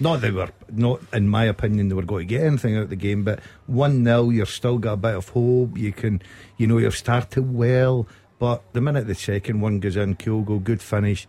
Not 0.00 0.20
they 0.20 0.30
were, 0.30 0.50
not 0.70 1.00
in 1.12 1.28
my 1.28 1.44
opinion, 1.44 1.88
they 1.88 1.94
were 1.94 2.02
going 2.02 2.28
to 2.28 2.34
get 2.34 2.44
anything 2.44 2.76
out 2.76 2.84
of 2.84 2.90
the 2.90 2.96
game, 2.96 3.24
but 3.24 3.40
1 3.66 4.04
0, 4.04 4.30
you're 4.30 4.46
still 4.46 4.78
got 4.78 4.92
a 4.92 4.96
bit 4.96 5.16
of 5.16 5.28
hope. 5.30 5.76
You 5.76 5.92
can, 5.92 6.22
you 6.56 6.68
know, 6.68 6.78
you've 6.78 6.96
started 6.96 7.52
well, 7.52 8.06
but 8.38 8.62
the 8.72 8.80
minute 8.80 9.06
the 9.06 9.14
second 9.14 9.60
one 9.60 9.80
goes 9.80 9.96
in, 9.96 10.16
Kyogo, 10.16 10.62
good 10.62 10.82
finish. 10.82 11.26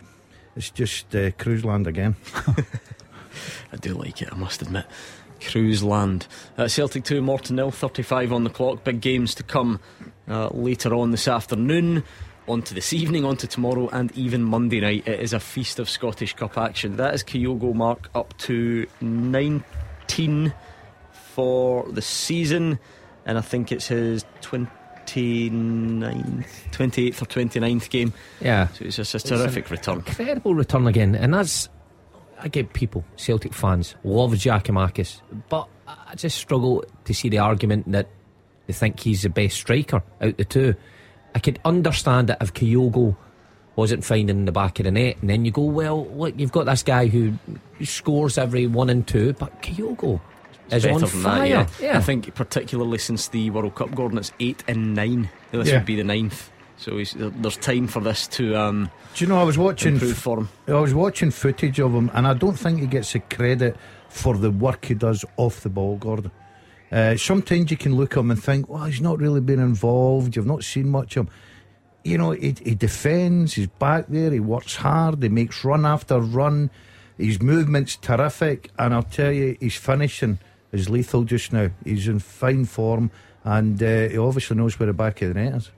It's 0.55 0.69
just 0.69 1.15
uh, 1.15 1.31
cruise 1.31 1.63
land 1.63 1.87
again. 1.87 2.15
I 3.71 3.77
do 3.77 3.93
like 3.93 4.21
it, 4.21 4.29
I 4.31 4.35
must 4.35 4.61
admit. 4.61 4.85
Cruise 5.41 5.83
Land. 5.83 6.27
Uh, 6.57 6.67
Celtic 6.67 7.03
2, 7.03 7.21
Morton 7.21 7.55
nil, 7.55 7.71
35 7.71 8.33
on 8.33 8.43
the 8.43 8.49
clock. 8.49 8.83
Big 8.83 9.01
games 9.01 9.33
to 9.35 9.43
come 9.43 9.79
uh, 10.27 10.49
later 10.49 10.93
on 10.93 11.11
this 11.11 11.27
afternoon. 11.27 12.03
On 12.47 12.61
to 12.63 12.73
this 12.73 12.93
evening, 12.93 13.25
on 13.25 13.37
to 13.37 13.47
tomorrow, 13.47 13.89
and 13.89 14.11
even 14.17 14.43
Monday 14.43 14.81
night. 14.81 15.07
It 15.07 15.19
is 15.19 15.33
a 15.33 15.39
feast 15.39 15.77
of 15.77 15.87
Scottish 15.87 16.33
Cup 16.33 16.57
action. 16.57 16.97
That 16.97 17.13
is 17.13 17.23
Kyogo 17.23 17.75
Mark 17.75 18.09
up 18.15 18.35
to 18.39 18.87
19 19.01 20.53
for 21.11 21.85
the 21.91 22.01
season, 22.01 22.79
and 23.25 23.37
I 23.37 23.41
think 23.41 23.71
it's 23.71 23.87
his 23.87 24.25
29th, 25.09 26.45
28th 26.71 27.21
or 27.21 27.25
29th 27.25 27.89
game. 27.89 28.13
Yeah. 28.41 28.67
So 28.67 28.85
it's 28.85 28.95
just 28.95 29.15
a 29.15 29.19
terrific 29.19 29.69
return. 29.69 29.97
Incredible 29.97 30.55
return 30.55 30.87
again, 30.87 31.15
and 31.15 31.33
that's 31.33 31.69
I 32.41 32.47
get 32.47 32.73
people, 32.73 33.03
Celtic 33.17 33.53
fans, 33.53 33.95
love 34.03 34.31
Giakoumakis, 34.31 35.21
but 35.49 35.67
I 35.87 36.15
just 36.15 36.37
struggle 36.37 36.83
to 37.05 37.13
see 37.13 37.29
the 37.29 37.39
argument 37.39 37.91
that 37.91 38.07
they 38.67 38.73
think 38.73 38.99
he's 38.99 39.23
the 39.23 39.29
best 39.29 39.57
striker 39.57 40.01
out 40.21 40.37
the 40.37 40.45
two. 40.45 40.75
I 41.35 41.39
could 41.39 41.59
understand 41.65 42.29
it 42.29 42.37
if 42.39 42.53
Kyogo 42.53 43.15
wasn't 43.75 44.03
finding 44.03 44.45
the 44.45 44.51
back 44.51 44.79
of 44.79 44.85
the 44.85 44.91
net, 44.91 45.17
and 45.21 45.29
then 45.29 45.45
you 45.45 45.51
go, 45.51 45.63
well, 45.63 46.05
look, 46.07 46.39
you've 46.39 46.51
got 46.51 46.65
this 46.65 46.83
guy 46.83 47.07
who 47.07 47.33
scores 47.83 48.37
every 48.37 48.67
one 48.67 48.89
and 48.89 49.07
two, 49.07 49.33
but 49.33 49.61
Kyogo 49.61 50.21
is 50.73 50.83
better 50.83 50.95
on 50.95 51.01
than 51.01 51.09
fire. 51.09 51.49
that. 51.65 51.71
Yeah. 51.81 51.97
I 51.97 52.01
think 52.01 52.33
particularly 52.35 52.97
since 52.97 53.27
the 53.29 53.49
World 53.49 53.75
Cup, 53.75 53.93
Gordon, 53.95 54.17
it's 54.17 54.31
eight 54.39 54.63
and 54.67 54.93
nine. 54.95 55.29
This 55.51 55.67
Yeah. 55.69 55.75
would 55.77 55.85
be 55.85 55.95
the 55.95 56.03
ninth. 56.03 56.51
So 56.77 56.97
he's, 56.97 57.13
there's 57.17 57.57
time 57.57 57.87
for 57.87 57.99
this 57.99 58.25
to 58.29 58.55
um, 58.55 58.89
Do 59.13 59.25
you 59.25 59.29
know 59.29 59.37
I 59.39 59.43
was 59.43 59.57
watching 59.57 59.93
improve 59.95 60.17
form. 60.17 60.49
I 60.67 60.73
was 60.75 60.93
watching 60.93 61.29
footage 61.31 61.77
of 61.79 61.93
him, 61.93 62.09
and 62.13 62.25
I 62.25 62.33
don't 62.33 62.57
think 62.57 62.79
he 62.79 62.87
gets 62.87 63.11
the 63.11 63.19
credit 63.19 63.75
for 64.07 64.37
the 64.37 64.49
work 64.49 64.85
he 64.85 64.93
does 64.93 65.25
off 65.35 65.59
the 65.61 65.69
ball, 65.69 65.97
Gordon. 65.97 66.31
Uh, 66.91 67.17
sometimes 67.17 67.69
you 67.69 67.75
can 67.77 67.95
look 67.95 68.13
at 68.13 68.19
him 68.21 68.31
and 68.31 68.41
think, 68.41 68.69
well, 68.69 68.85
he's 68.85 69.01
not 69.01 69.19
really 69.19 69.41
been 69.41 69.59
involved. 69.59 70.35
You've 70.35 70.45
not 70.47 70.63
seen 70.63 70.87
much 70.89 71.17
of 71.17 71.27
him. 71.27 71.33
You 72.05 72.17
know, 72.17 72.31
he, 72.31 72.55
he 72.63 72.75
defends, 72.75 73.53
he's 73.55 73.67
back 73.67 74.05
there, 74.07 74.31
he 74.31 74.39
works 74.39 74.77
hard, 74.77 75.21
he 75.21 75.27
makes 75.29 75.65
run 75.65 75.85
after 75.85 76.17
run. 76.19 76.71
His 77.17 77.41
movement's 77.41 77.97
terrific, 77.97 78.71
and 78.79 78.93
I'll 78.93 79.03
tell 79.03 79.33
you, 79.33 79.57
he's 79.59 79.75
finishing 79.75 80.39
is 80.71 80.89
lethal 80.89 81.23
just 81.23 81.51
now. 81.53 81.69
He's 81.83 82.07
in 82.07 82.19
fine 82.19 82.65
form, 82.65 83.11
and 83.43 83.81
uh, 83.81 84.09
he 84.09 84.17
obviously 84.17 84.57
knows 84.57 84.79
where 84.79 84.87
the 84.87 84.93
back 84.93 85.21
of 85.21 85.33
the 85.33 85.39
net 85.41 85.55
is. 85.55 85.71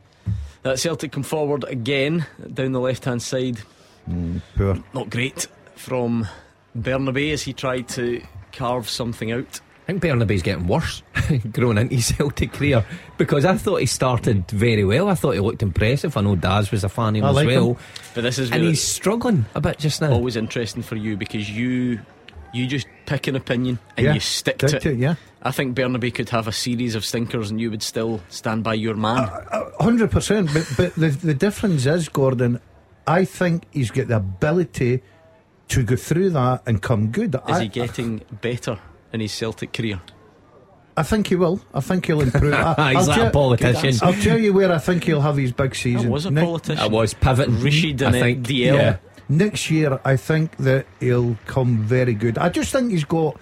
Uh, 0.64 0.76
Celtic 0.76 1.12
come 1.12 1.24
forward 1.24 1.64
again 1.66 2.26
down 2.54 2.72
the 2.72 2.80
left 2.80 3.06
hand 3.06 3.22
side. 3.22 3.60
Poor. 4.56 4.78
Not 4.94 5.10
great 5.10 5.48
from 5.76 6.28
Bernabei 6.78 7.34
as 7.34 7.42
he 7.44 7.54
tried 7.54 7.88
to 7.90 8.22
carve 8.52 8.90
something 8.90 9.32
out. 9.32 9.60
I 9.84 9.94
think 9.94 10.04
Bernabei's 10.04 10.44
getting 10.44 10.68
worse 10.68 11.02
growing 11.52 11.78
into 11.78 11.96
his 11.96 12.16
Celtic 12.16 12.54
career 12.54 12.86
because 13.18 13.46
I 13.46 13.58
thought 13.58 13.78
he 13.78 13.88
started 13.88 14.48
very 14.52 14.86
well. 14.86 15.10
I 15.10 15.16
thought 15.16 15.32
he 15.32 15.40
looked 15.40 15.64
impressive. 15.64 16.16
I 16.16 16.22
know 16.22 16.36
Daz 16.36 16.72
was 16.72 16.84
a 16.84 16.90
fan 16.90 17.10
of 17.10 17.16
him 17.16 17.26
I 17.26 17.30
as 17.30 17.36
like 17.36 17.48
well. 17.48 17.70
him. 17.72 17.78
But 18.14 18.22
this 18.22 18.38
is 18.38 18.52
And 18.52 18.64
he's 18.64 18.82
struggling 18.84 19.46
a 19.56 19.62
bit 19.62 19.80
just 19.80 20.00
now. 20.02 20.12
always 20.12 20.36
interesting 20.36 20.84
for 20.84 20.96
you 20.96 21.18
because 21.18 21.50
you 21.50 22.00
you 22.54 22.68
just 22.68 22.88
pick 23.12 23.28
an 23.28 23.36
opinion 23.36 23.78
and 23.98 24.06
Yeah, 24.06 24.14
you 24.14 24.20
stick 24.20 24.56
stick 24.60 24.70
to 24.70 24.78
it. 24.78 24.82
to 24.84 24.92
it, 24.92 24.98
yeah. 24.98 25.16
I 25.44 25.52
think 25.52 25.76
Bernabei 25.76 26.14
could 26.14 26.30
have 26.30 26.48
a 26.48 26.52
series 26.52 26.96
of 26.96 27.04
stinkers 27.04 27.50
and 27.52 27.60
you 27.60 27.70
would 27.72 27.84
still 27.84 28.22
stand 28.30 28.64
by 28.64 28.76
your 28.76 28.96
man. 28.96 29.18
Uh, 29.30 29.46
uh, 29.52 29.84
hundred 29.84 30.12
percent, 30.12 30.50
but 30.54 30.66
but 30.78 30.96
the 30.96 31.10
the 31.10 31.34
difference 31.34 31.86
is, 31.86 32.10
Gordon. 32.10 32.60
I 33.08 33.26
think 33.26 33.64
he's 33.72 33.90
got 33.92 34.08
the 34.08 34.18
ability 34.18 35.02
to 35.70 35.84
go 35.84 35.96
through 35.96 36.30
that 36.32 36.62
and 36.68 36.82
come 36.82 37.08
good. 37.08 37.34
is 37.36 37.42
I, 37.58 37.64
he 37.64 37.68
getting 37.70 38.22
better 38.42 38.78
in 39.12 39.20
his 39.22 39.32
Celtic 39.34 39.74
career? 39.74 40.00
I 40.96 41.04
think 41.04 41.28
he 41.28 41.36
will. 41.36 41.62
I 41.74 41.80
think 41.80 42.06
he'll 42.06 42.22
improve. 42.22 42.54
I, 42.78 42.94
He's 42.94 42.98
I'll 43.04 43.08
like 43.08 43.18
a 43.18 43.22
tell- 43.22 43.32
politician. 43.32 43.94
I'll 44.08 44.14
tell 44.22 44.38
you 44.38 44.54
where 44.54 44.72
I 44.72 44.78
think 44.78 45.06
he'll 45.06 45.22
have 45.22 45.38
his 45.38 45.52
big 45.54 45.72
I 45.72 45.76
season. 45.76 46.10
was 46.10 46.26
a 46.26 46.32
Ne- 46.32 46.42
politician. 46.44 46.84
I 46.84 46.88
was 46.88 47.14
pivoting. 47.14 47.60
Rishi 47.62 47.90
I 47.92 47.94
Dene- 47.94 48.12
think. 48.12 48.48
DL. 48.48 48.76
Yeah. 48.76 48.98
Next 49.32 49.72
year, 49.72 49.98
I 50.04 50.18
think 50.18 50.58
that 50.58 50.86
he'll 51.00 51.38
come 51.46 51.78
very 51.78 52.14
good. 52.14 52.38
I 52.38 52.50
just 52.50 52.74
think 52.74 52.92
he's 52.92 53.06
got 53.06 53.40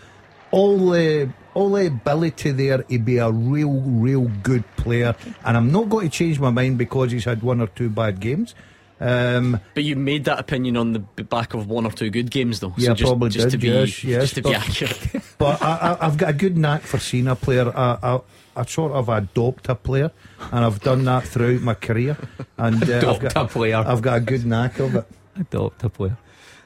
all 0.51 0.91
the 0.91 1.31
all 1.55 1.71
the 1.71 1.87
ability 1.87 2.51
there 2.51 2.83
to 2.83 2.99
be 2.99 3.17
a 3.17 3.31
real, 3.31 3.81
real 3.81 4.25
good 4.43 4.63
player. 4.77 5.15
And 5.43 5.57
I'm 5.57 5.71
not 5.71 5.89
going 5.89 6.07
to 6.07 6.15
change 6.15 6.39
my 6.39 6.51
mind 6.51 6.77
because 6.77 7.11
he's 7.11 7.25
had 7.25 7.41
one 7.41 7.59
or 7.59 7.67
two 7.67 7.89
bad 7.89 8.19
games. 8.19 8.53
Um, 8.99 9.59
But 9.73 9.83
you 9.83 9.95
made 9.95 10.25
that 10.25 10.39
opinion 10.39 10.77
on 10.77 10.93
the 10.93 10.99
back 10.99 11.55
of 11.55 11.67
one 11.67 11.87
or 11.87 11.91
two 11.91 12.11
good 12.11 12.29
games, 12.29 12.59
though. 12.59 12.73
Yeah, 12.77 12.89
so 12.89 12.93
just, 12.93 13.09
probably 13.09 13.29
just 13.31 13.45
did, 13.45 13.51
to 13.51 13.57
be, 13.57 13.67
yes, 13.69 14.03
yes, 14.03 14.21
just 14.21 14.35
to 14.35 14.41
be 14.43 14.53
accurate. 14.53 14.99
But 15.39 15.59
I, 15.61 15.75
I, 15.75 16.05
I've 16.05 16.17
got 16.17 16.29
a 16.29 16.33
good 16.33 16.55
knack 16.55 16.81
for 16.81 16.99
seeing 16.99 17.27
a 17.27 17.35
player. 17.35 17.75
I, 17.75 17.97
I, 18.03 18.19
I 18.57 18.65
sort 18.65 18.91
of 18.91 19.09
adopt 19.09 19.69
a 19.69 19.75
player, 19.75 20.11
and 20.51 20.65
I've 20.65 20.81
done 20.81 21.05
that 21.05 21.25
throughout 21.25 21.61
my 21.61 21.73
career. 21.73 22.17
And 22.57 22.83
uh, 22.83 22.97
I've, 22.97 23.03
Adopt 23.03 23.33
got, 23.33 23.37
a 23.37 23.47
player. 23.47 23.77
I've 23.77 24.01
got 24.01 24.17
a 24.17 24.21
good 24.21 24.45
knack 24.45 24.79
of 24.79 24.95
it. 24.95 25.05
Adopt 25.39 25.83
a 25.83 25.89
player. 25.89 26.17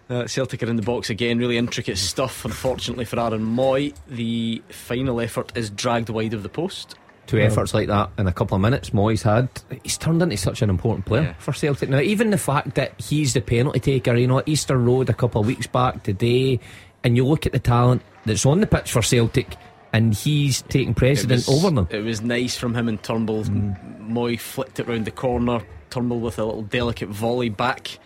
Uh, 0.09 0.27
Celtic 0.27 0.61
are 0.61 0.69
in 0.69 0.75
the 0.75 0.81
box 0.81 1.09
again. 1.09 1.37
Really 1.39 1.57
intricate 1.57 1.97
stuff. 1.97 2.43
Unfortunately 2.45 3.05
for 3.05 3.19
Aaron 3.19 3.41
Mooy, 3.45 3.93
the 4.07 4.61
final 4.69 5.21
effort 5.21 5.51
is 5.55 5.69
dragged 5.69 6.09
wide 6.09 6.33
of 6.33 6.43
the 6.43 6.49
post. 6.49 6.95
Two 7.25 7.39
efforts 7.39 7.73
like 7.73 7.87
that 7.87 8.09
in 8.17 8.27
a 8.27 8.33
couple 8.33 8.55
of 8.55 8.61
minutes 8.61 8.89
Mooy's 8.89 9.23
had. 9.23 9.47
He's 9.81 9.97
turned 9.97 10.21
into 10.21 10.35
such 10.35 10.61
an 10.61 10.69
important 10.69 11.05
player 11.05 11.21
Yeah. 11.23 11.33
for 11.39 11.53
Celtic. 11.53 11.87
Now, 11.89 11.99
even 12.01 12.31
the 12.31 12.37
fact 12.37 12.75
that 12.75 12.99
he's 12.99 13.33
the 13.33 13.39
penalty 13.39 13.79
taker, 13.79 14.13
you 14.15 14.27
know, 14.27 14.39
at 14.39 14.47
Easter 14.47 14.77
Road 14.77 15.09
a 15.09 15.13
couple 15.13 15.39
of 15.39 15.47
weeks 15.47 15.65
back 15.65 16.03
today, 16.03 16.59
and 17.05 17.15
you 17.15 17.25
look 17.25 17.45
at 17.45 17.53
the 17.53 17.59
talent 17.59 18.01
that's 18.25 18.45
on 18.45 18.59
the 18.59 18.67
pitch 18.67 18.91
for 18.91 19.01
Celtic, 19.01 19.55
and 19.93 20.13
he's 20.13 20.63
taking 20.63 20.93
precedence 20.93 21.47
over 21.47 21.71
them. 21.71 21.87
It 21.91 22.03
was 22.03 22.21
nice 22.21 22.57
from 22.57 22.75
him 22.75 22.89
and 22.89 23.01
Turnbull. 23.01 23.45
Mooy 23.45 24.37
flicked 24.37 24.81
it 24.81 24.87
round 24.87 25.05
the 25.05 25.11
corner. 25.11 25.61
Turnbull 25.91 26.19
with 26.19 26.39
a 26.39 26.43
little 26.43 26.63
delicate 26.63 27.07
volley 27.09 27.47
back 27.49 27.99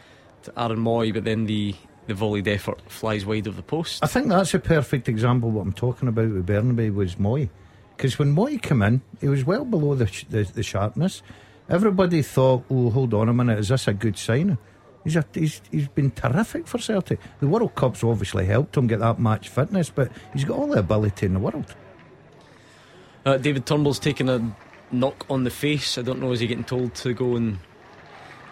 to 0.48 0.62
Aaron 0.62 0.80
Mooy, 0.80 1.14
but 1.14 1.24
then 1.24 1.46
the, 1.46 1.76
the 2.08 2.14
volleyed 2.14 2.48
effort 2.48 2.82
flies 2.90 3.26
wide 3.26 3.48
of 3.48 3.56
the 3.56 3.62
post. 3.62 4.04
I 4.04 4.08
think 4.08 4.28
that's 4.28 4.54
a 4.54 4.60
perfect 4.60 5.08
example. 5.08 5.52
What 5.52 5.62
I'm 5.62 5.74
talking 5.74 6.08
about 6.08 6.30
with 6.30 6.48
Bernabei 6.48 6.94
was 6.94 7.16
Mooy, 7.16 7.50
because 7.96 8.18
when 8.18 8.36
Mooy 8.36 8.62
came 8.62 8.82
in, 8.82 9.02
he 9.22 9.28
was 9.28 9.46
well 9.46 9.66
below 9.66 9.96
the, 9.96 10.08
sh- 10.08 10.26
the 10.30 10.44
the 10.44 10.64
sharpness. 10.64 11.22
Everybody 11.70 12.22
thought, 12.22 12.64
"Oh, 12.70 12.90
hold 12.90 13.14
on 13.14 13.30
a 13.30 13.34
minute, 13.34 13.60
is 13.60 13.70
this 13.70 13.88
a 13.88 13.94
good 13.94 14.18
sign?" 14.18 14.58
He's, 15.04 15.16
a, 15.16 15.26
he's 15.34 15.62
he's 15.72 15.88
been 15.88 16.12
terrific 16.12 16.68
for 16.68 16.80
Celtic. 16.80 17.20
The 17.40 17.48
World 17.48 17.76
Cup's 17.76 18.04
obviously 18.04 18.46
helped 18.46 18.76
him 18.76 18.88
get 18.88 19.00
that 19.00 19.20
match 19.20 19.48
fitness, 19.50 19.90
but 19.90 20.12
he's 20.34 20.44
got 20.44 20.58
all 20.58 20.68
the 20.68 20.80
ability 20.80 21.26
in 21.26 21.34
the 21.34 21.40
world. 21.40 21.76
Uh, 23.26 23.38
David 23.38 23.66
Turnbull's 23.66 24.00
taken 24.00 24.28
a 24.30 24.56
knock 24.92 25.26
on 25.30 25.44
the 25.44 25.50
face. 25.50 25.98
I 25.98 26.02
don't 26.02 26.20
know, 26.20 26.32
is 26.32 26.40
he 26.40 26.48
getting 26.48 26.64
told 26.64 26.96
to 26.96 27.14
go 27.14 27.36
and. 27.36 27.60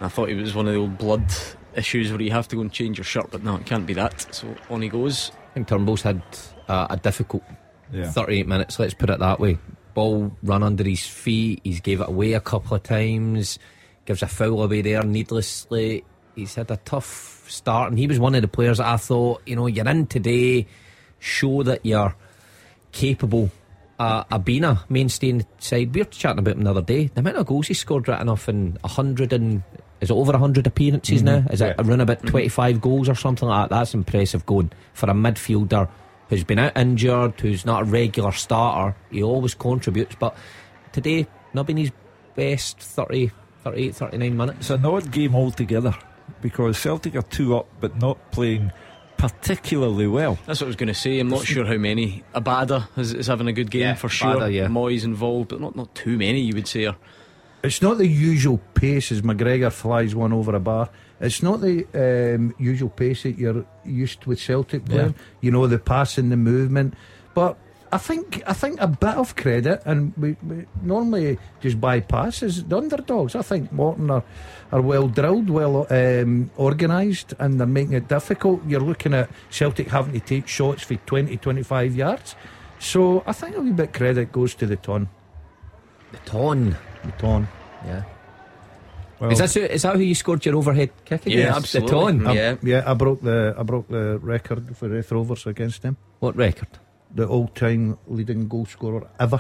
I 0.01 0.09
thought 0.09 0.27
he 0.27 0.35
was 0.35 0.53
one 0.53 0.67
of 0.67 0.73
the 0.73 0.79
old 0.79 0.97
blood 0.97 1.25
issues 1.77 2.11
where 2.11 2.21
you 2.21 2.31
have 2.31 2.47
to 2.49 2.55
go 2.55 2.61
and 2.61 2.71
change 2.71 2.97
your 2.97 3.05
shirt, 3.05 3.27
but 3.31 3.43
no, 3.43 3.55
it 3.55 3.65
can't 3.65 3.85
be 3.85 3.93
that. 3.93 4.33
So 4.33 4.53
on 4.69 4.81
he 4.81 4.89
goes. 4.89 5.31
I 5.51 5.53
think 5.55 5.67
Turnbull's 5.67 6.01
had 6.01 6.21
uh, 6.67 6.87
a 6.89 6.97
difficult 6.97 7.43
Yeah. 7.91 8.09
38 8.11 8.47
minutes, 8.47 8.79
let's 8.79 8.93
put 8.93 9.09
it 9.09 9.19
that 9.19 9.39
way. 9.39 9.57
Ball 9.93 10.35
run 10.43 10.63
under 10.63 10.83
his 10.83 11.05
feet, 11.05 11.61
he's 11.63 11.79
gave 11.79 12.01
it 12.01 12.09
away 12.09 12.33
a 12.33 12.41
couple 12.41 12.75
of 12.75 12.83
times, 12.83 13.57
gives 14.05 14.21
a 14.21 14.27
foul 14.27 14.63
away 14.63 14.81
there 14.81 15.03
needlessly. 15.03 16.03
He's 16.35 16.55
had 16.55 16.69
a 16.69 16.77
tough 16.77 17.45
start, 17.49 17.89
and 17.91 17.97
he 17.97 18.07
was 18.07 18.19
one 18.19 18.35
of 18.35 18.41
the 18.41 18.47
players 18.49 18.79
that 18.79 18.87
I 18.87 18.97
thought, 18.97 19.41
you 19.45 19.55
know, 19.55 19.67
you're 19.67 19.87
in 19.87 20.07
today, 20.07 20.67
show 21.19 21.63
that 21.63 21.85
you're 21.85 22.13
capable 22.91 23.49
uh, 23.99 24.23
of 24.29 24.43
being 24.43 24.65
a 24.65 24.83
mainstay 24.89 25.29
in 25.29 25.37
the 25.37 25.45
side. 25.59 25.93
We 25.95 26.01
were 26.01 26.05
chatting 26.05 26.39
about 26.39 26.55
him 26.57 26.63
the 26.63 26.71
other 26.71 26.81
day. 26.81 27.07
The 27.07 27.21
amount 27.21 27.37
of 27.37 27.45
goals 27.45 27.67
he 27.67 27.73
scored 27.73 28.07
right 28.09 28.19
enough 28.19 28.49
in 28.49 28.77
100 28.81 29.31
and. 29.31 29.63
Is 30.01 30.09
it 30.09 30.13
over 30.13 30.31
100 30.33 30.67
appearances 30.67 31.23
mm-hmm. 31.23 31.45
now? 31.45 31.51
Is 31.51 31.61
it 31.61 31.75
Yeah. 31.77 31.85
around 31.85 32.01
about 32.01 32.17
mm-hmm. 32.17 32.27
25 32.27 32.81
goals 32.81 33.09
or 33.09 33.15
something 33.15 33.47
like 33.47 33.69
that? 33.69 33.75
That's 33.75 33.93
impressive 33.93 34.45
going 34.45 34.71
for 34.93 35.09
a 35.09 35.13
midfielder 35.13 35.87
who's 36.29 36.43
been 36.43 36.59
out 36.59 36.77
injured, 36.77 37.39
who's 37.39 37.65
not 37.65 37.83
a 37.83 37.85
regular 37.85 38.31
starter. 38.31 38.95
He 39.11 39.23
always 39.23 39.53
contributes, 39.53 40.15
but 40.15 40.35
today, 40.91 41.27
not 41.53 41.67
been 41.67 41.77
his 41.77 41.91
best 42.35 42.79
30, 42.79 43.31
38, 43.63 43.95
39 43.95 44.37
minutes. 44.37 44.59
It's 44.59 44.69
an 44.71 44.85
odd 44.85 45.11
game 45.11 45.35
altogether 45.35 45.95
because 46.41 46.77
Celtic 46.77 47.15
are 47.15 47.21
two 47.21 47.55
up 47.55 47.67
but 47.79 47.99
not 47.99 48.31
playing 48.31 48.71
particularly 49.17 50.07
well. 50.07 50.37
That's 50.45 50.61
what 50.61 50.67
I 50.67 50.67
was 50.67 50.75
going 50.75 50.87
to 50.87 50.93
say. 50.93 51.19
I'm 51.19 51.29
not 51.29 51.45
sure 51.45 51.65
how 51.65 51.77
many. 51.77 52.23
Abada 52.33 52.87
is, 52.97 53.13
is 53.13 53.27
having 53.27 53.47
a 53.47 53.53
good 53.53 53.71
game 53.71 53.81
Yeah, 53.81 53.93
for 53.93 54.09
sure. 54.09 54.35
Abada, 54.35 54.53
yeah. 54.53 54.67
Mooy's 54.67 55.03
involved, 55.03 55.49
but 55.49 55.61
not, 55.61 55.75
not 55.75 55.93
too 55.95 56.17
many, 56.17 56.41
you 56.41 56.53
would 56.55 56.67
say. 56.67 56.85
Are. 56.85 56.97
It's 57.65 57.81
not 57.81 57.97
the 57.97 58.07
usual 58.07 58.59
pace 58.73 59.11
as 59.11 59.21
McGregor 59.21 59.71
flies 59.71 60.13
one 60.13 60.33
over 60.33 60.55
a 60.55 60.59
bar. 60.59 60.89
It's 61.19 61.41
not 61.41 61.61
the 61.61 61.85
um, 61.93 62.53
usual 62.59 62.89
pace 62.89 63.23
that 63.23 63.37
you're 63.37 63.65
used 63.83 64.21
to 64.21 64.29
with 64.29 64.39
Celtic 64.39 64.85
playing. 64.85 65.15
You 65.41 65.51
know 65.51 65.65
the 65.67 65.79
passing, 65.79 66.29
the 66.29 66.37
movement. 66.37 66.93
But 67.33 67.57
I 67.91 67.97
think 67.97 68.43
I 68.45 68.53
think 68.53 68.81
a 68.81 68.87
bit 68.87 69.15
of 69.15 69.35
credit, 69.35 69.81
and 69.85 70.13
we, 70.17 70.35
we 70.43 70.65
normally 70.81 71.37
just 71.61 71.79
bypass 71.79 72.43
is 72.43 72.63
the 72.65 72.77
underdogs. 72.77 73.35
I 73.35 73.41
think 73.41 73.71
Morton 73.71 74.11
are, 74.11 74.23
are 74.71 74.81
well 74.81 75.07
drilled, 75.07 75.49
well 75.49 75.87
um, 75.89 76.51
organised, 76.59 77.33
and 77.39 77.59
they're 77.59 77.67
making 77.67 77.93
it 77.93 78.07
difficult. 78.07 78.61
You're 78.67 78.81
looking 78.81 79.13
at 79.13 79.29
Celtic 79.49 79.87
having 79.87 80.13
to 80.13 80.19
take 80.19 80.47
shots 80.47 80.83
for 80.83 80.95
20, 80.95 81.37
25 81.37 81.95
yards. 81.95 82.35
So 82.79 83.23
I 83.25 83.31
think 83.31 83.55
a 83.55 83.61
wee 83.61 83.71
bit 83.71 83.87
of 83.87 83.93
credit 83.93 84.31
goes 84.31 84.55
to 84.55 84.65
the 84.65 84.75
ton. 84.75 85.07
The 86.11 86.17
ton. 86.29 86.77
The 87.05 87.11
ton. 87.13 87.47
Yeah. 87.85 88.03
Well, 89.19 89.31
is, 89.31 89.39
that, 89.39 89.53
that 89.81 89.95
who 89.95 90.01
you 90.01 90.15
scored 90.15 90.45
your 90.45 90.57
overhead 90.57 90.89
kick 91.05 91.25
against? 91.25 91.71
The 91.73 91.81
ton. 91.81 92.27
I- 92.27 92.33
Yeah. 92.33 92.55
yeah, 92.61 92.83
I 92.85 92.93
broke 92.93 93.21
the 93.21 93.55
I 93.57 93.63
broke 93.63 93.87
the 93.87 94.19
record 94.19 94.75
for 94.75 94.89
Raith 94.89 95.11
Rovers 95.11 95.45
against 95.47 95.81
them. 95.83 95.95
What 96.19 96.35
record? 96.35 96.67
The 97.13 97.25
all-time 97.27 97.97
leading 98.07 98.47
goal 98.49 98.65
scorer 98.65 99.07
ever, 99.19 99.39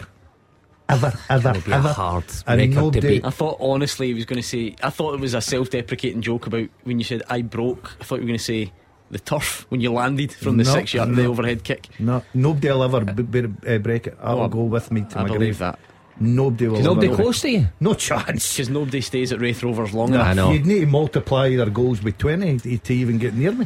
ever, 0.87 1.11
ever, 1.29 1.49
It'll 1.49 1.61
be 1.61 1.71
a 1.71 1.75
ever. 1.75 1.89
hard 1.93 2.23
And 2.47 2.59
record 2.61 2.73
to 2.73 2.79
nobody- 2.81 3.07
beat. 3.19 3.25
I 3.25 3.31
thought 3.31 3.57
honestly 3.59 4.07
he 4.07 4.13
was 4.13 4.23
going 4.25 4.41
to 4.41 4.47
say. 4.47 4.75
I 4.81 4.89
thought 4.91 5.13
it 5.15 5.19
was 5.19 5.33
a 5.33 5.41
self-deprecating 5.41 6.21
joke 6.21 6.47
about 6.47 6.69
when 6.83 6.97
you 6.99 7.03
said 7.03 7.23
I 7.29 7.41
broke. 7.41 7.97
I 7.99 8.05
thought 8.05 8.15
you 8.15 8.21
were 8.21 8.27
going 8.27 8.37
to 8.39 8.43
say 8.43 8.71
the 9.11 9.19
turf 9.19 9.65
when 9.69 9.81
you 9.81 9.91
landed 9.91 10.31
from 10.31 10.55
the 10.57 10.63
No, 10.63 10.71
six 10.73 10.93
yard, 10.93 11.13
the 11.15 11.25
overhead 11.25 11.63
kick. 11.65 11.89
No, 11.99 12.23
nobody 12.33 12.69
will 12.69 12.83
ever 12.83 13.01
b- 13.03 13.23
b- 13.41 13.53
uh, 13.75 13.77
break 13.79 14.07
it. 14.07 14.17
I'll 14.21 14.39
Oh, 14.43 14.47
go 14.47 14.63
with 14.63 14.89
me 14.89 15.01
to 15.09 15.19
I 15.19 15.23
my 15.23 15.27
believe 15.27 15.39
grave. 15.39 15.59
that 15.59 15.79
Nobody 16.19 16.67
will. 16.67 16.79
Nobody 16.81 17.09
close 17.13 17.41
to 17.41 17.49
you. 17.49 17.67
No 17.79 17.93
chance. 17.93 18.53
because 18.53 18.69
nobody 18.69 19.01
stays 19.01 19.31
at 19.33 19.39
Raith 19.41 19.63
Rovers 19.63 19.93
long 19.93 20.11
No, 20.11 20.15
enough. 20.15 20.27
I 20.27 20.33
know. 20.33 20.51
You'd 20.51 20.65
need 20.65 20.79
to 20.81 20.85
multiply 20.85 21.55
their 21.55 21.69
goals 21.69 21.99
by 21.99 22.11
20 22.11 22.59
to, 22.59 22.77
to 22.77 22.93
even 22.93 23.17
get 23.17 23.33
near 23.33 23.51
me. 23.51 23.65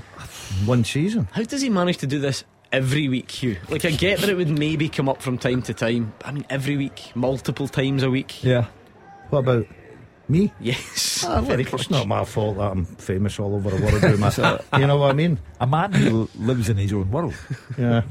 One 0.65 0.83
season. 0.83 1.27
How 1.31 1.43
does 1.43 1.61
he 1.61 1.69
manage 1.69 1.97
to 1.97 2.07
do 2.07 2.17
this 2.19 2.43
every 2.71 3.07
week, 3.07 3.29
Hugh? 3.29 3.57
Like, 3.69 3.85
I 3.85 3.91
get 3.91 4.19
that 4.21 4.29
it 4.29 4.35
would 4.35 4.49
maybe 4.49 4.89
come 4.89 5.07
up 5.07 5.21
from 5.21 5.37
time 5.37 5.61
to 5.63 5.73
time. 5.73 6.13
but 6.17 6.27
I 6.27 6.31
mean, 6.31 6.45
every 6.49 6.75
week, 6.75 7.11
multiple 7.15 7.67
times 7.67 8.01
a 8.03 8.09
week. 8.09 8.43
Yeah. 8.43 8.65
What 9.29 9.39
about 9.39 9.67
me? 10.29 10.53
Yes, 10.59 11.23
Ah, 11.27 11.41
very 11.41 11.63
look, 11.63 11.73
it's 11.73 11.89
not 11.89 12.07
my 12.07 12.23
fault 12.23 12.57
that 12.57 12.71
I'm 12.71 12.85
famous 12.85 13.39
all 13.39 13.55
over 13.55 13.69
the 13.71 13.83
world. 13.83 14.01
doing 14.01 14.19
my- 14.19 14.59
you 14.79 14.87
know 14.87 14.97
what 14.97 15.09
I 15.11 15.13
mean? 15.13 15.39
A 15.59 15.67
man 15.67 15.91
who 15.93 16.29
lives 16.37 16.69
in 16.69 16.77
his 16.77 16.93
own 16.93 17.09
world. 17.11 17.33
Yeah. 17.77 18.03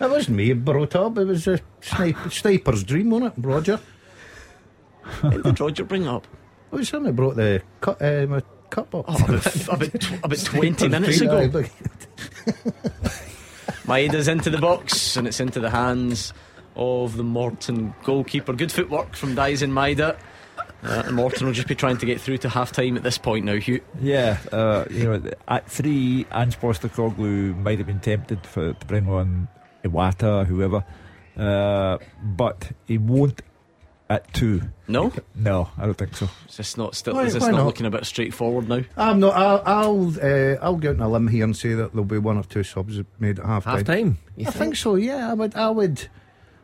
It 0.00 0.10
wasn't 0.10 0.36
me 0.36 0.48
who 0.48 0.54
brought 0.56 0.94
up. 0.94 1.18
It 1.18 1.24
was 1.24 1.46
a 1.46 1.58
sniper, 1.80 2.30
sniper's 2.30 2.84
dream, 2.84 3.10
wasn't 3.10 3.38
it, 3.38 3.46
Roger? 3.46 3.80
How 5.02 5.30
did 5.30 5.60
Roger 5.60 5.84
bring 5.84 6.06
up? 6.06 6.26
It 6.72 6.76
was 6.76 6.90
him 6.90 7.04
who 7.04 7.12
brought 7.12 7.36
the 7.36 7.62
cup, 7.80 8.00
uh, 8.02 8.26
my 8.26 8.42
cup 8.70 8.94
up. 8.94 9.04
Oh, 9.08 9.14
about, 9.24 9.68
about, 9.68 10.24
about 10.24 10.38
20 10.44 10.88
minutes 10.88 11.20
ago. 11.20 11.48
Maeda's 13.86 14.28
into 14.28 14.50
the 14.50 14.58
box 14.58 15.16
and 15.16 15.26
it's 15.26 15.40
into 15.40 15.60
the 15.60 15.70
hands 15.70 16.32
of 16.74 17.16
the 17.16 17.22
Morton 17.22 17.94
goalkeeper. 18.04 18.52
Good 18.52 18.72
footwork 18.72 19.14
from 19.16 19.34
Daizen 19.36 19.70
Maeda. 19.72 20.18
Uh, 20.82 21.02
and 21.06 21.16
Morton 21.16 21.46
will 21.46 21.52
just 21.54 21.68
be 21.68 21.74
trying 21.74 21.96
to 21.98 22.06
get 22.06 22.20
through 22.20 22.38
to 22.38 22.48
half 22.48 22.70
time 22.72 22.96
at 22.96 23.02
this 23.02 23.18
point 23.18 23.44
now, 23.44 23.56
Hugh. 23.56 23.80
Yeah, 24.00 24.38
uh, 24.52 24.84
you 24.90 25.04
know, 25.04 25.30
at 25.48 25.68
three, 25.70 26.26
Ange 26.32 26.58
Postecoglou 26.60 27.56
might 27.62 27.78
have 27.78 27.86
been 27.86 28.00
tempted 28.00 28.46
for, 28.46 28.72
to 28.74 28.86
bring 28.86 29.08
on 29.08 29.48
Iwata, 29.84 30.46
whoever, 30.46 30.84
uh, 31.36 31.98
but 32.22 32.70
he 32.86 32.98
won't 32.98 33.42
at 34.08 34.32
two. 34.32 34.62
No? 34.86 35.12
No, 35.34 35.70
I 35.76 35.86
don't 35.86 35.94
think 35.98 36.14
so. 36.14 36.28
Is 36.48 36.58
this 36.58 36.76
not 36.76 36.94
still 36.94 37.14
Why- 37.14 37.24
is 37.24 37.34
this 37.34 37.42
not, 37.42 37.52
not? 37.52 37.66
looking 37.66 37.86
a 37.86 37.90
bit 37.90 38.06
straightforward 38.06 38.68
now? 38.68 38.82
I'm 38.96 39.18
not. 39.18 39.34
I'll 39.34 39.62
I'll, 39.66 40.14
uh, 40.22 40.56
I'll 40.62 40.76
go 40.76 40.90
out 40.90 40.96
on 40.96 41.02
a 41.02 41.08
limb 41.08 41.26
here 41.28 41.42
and 41.44 41.56
say 41.56 41.74
that 41.74 41.92
there'll 41.92 42.04
be 42.04 42.18
one 42.18 42.36
or 42.38 42.44
two 42.44 42.62
subs 42.62 43.00
made 43.18 43.40
at 43.40 43.46
half 43.46 43.64
time. 43.64 43.76
Half 43.76 43.84
time. 43.86 44.18
You 44.36 44.46
I 44.46 44.50
think 44.50 44.76
so. 44.76 44.94
Yeah, 44.94 45.30
I 45.30 45.34
would. 45.34 45.56
I 45.56 45.70
would. 45.70 46.08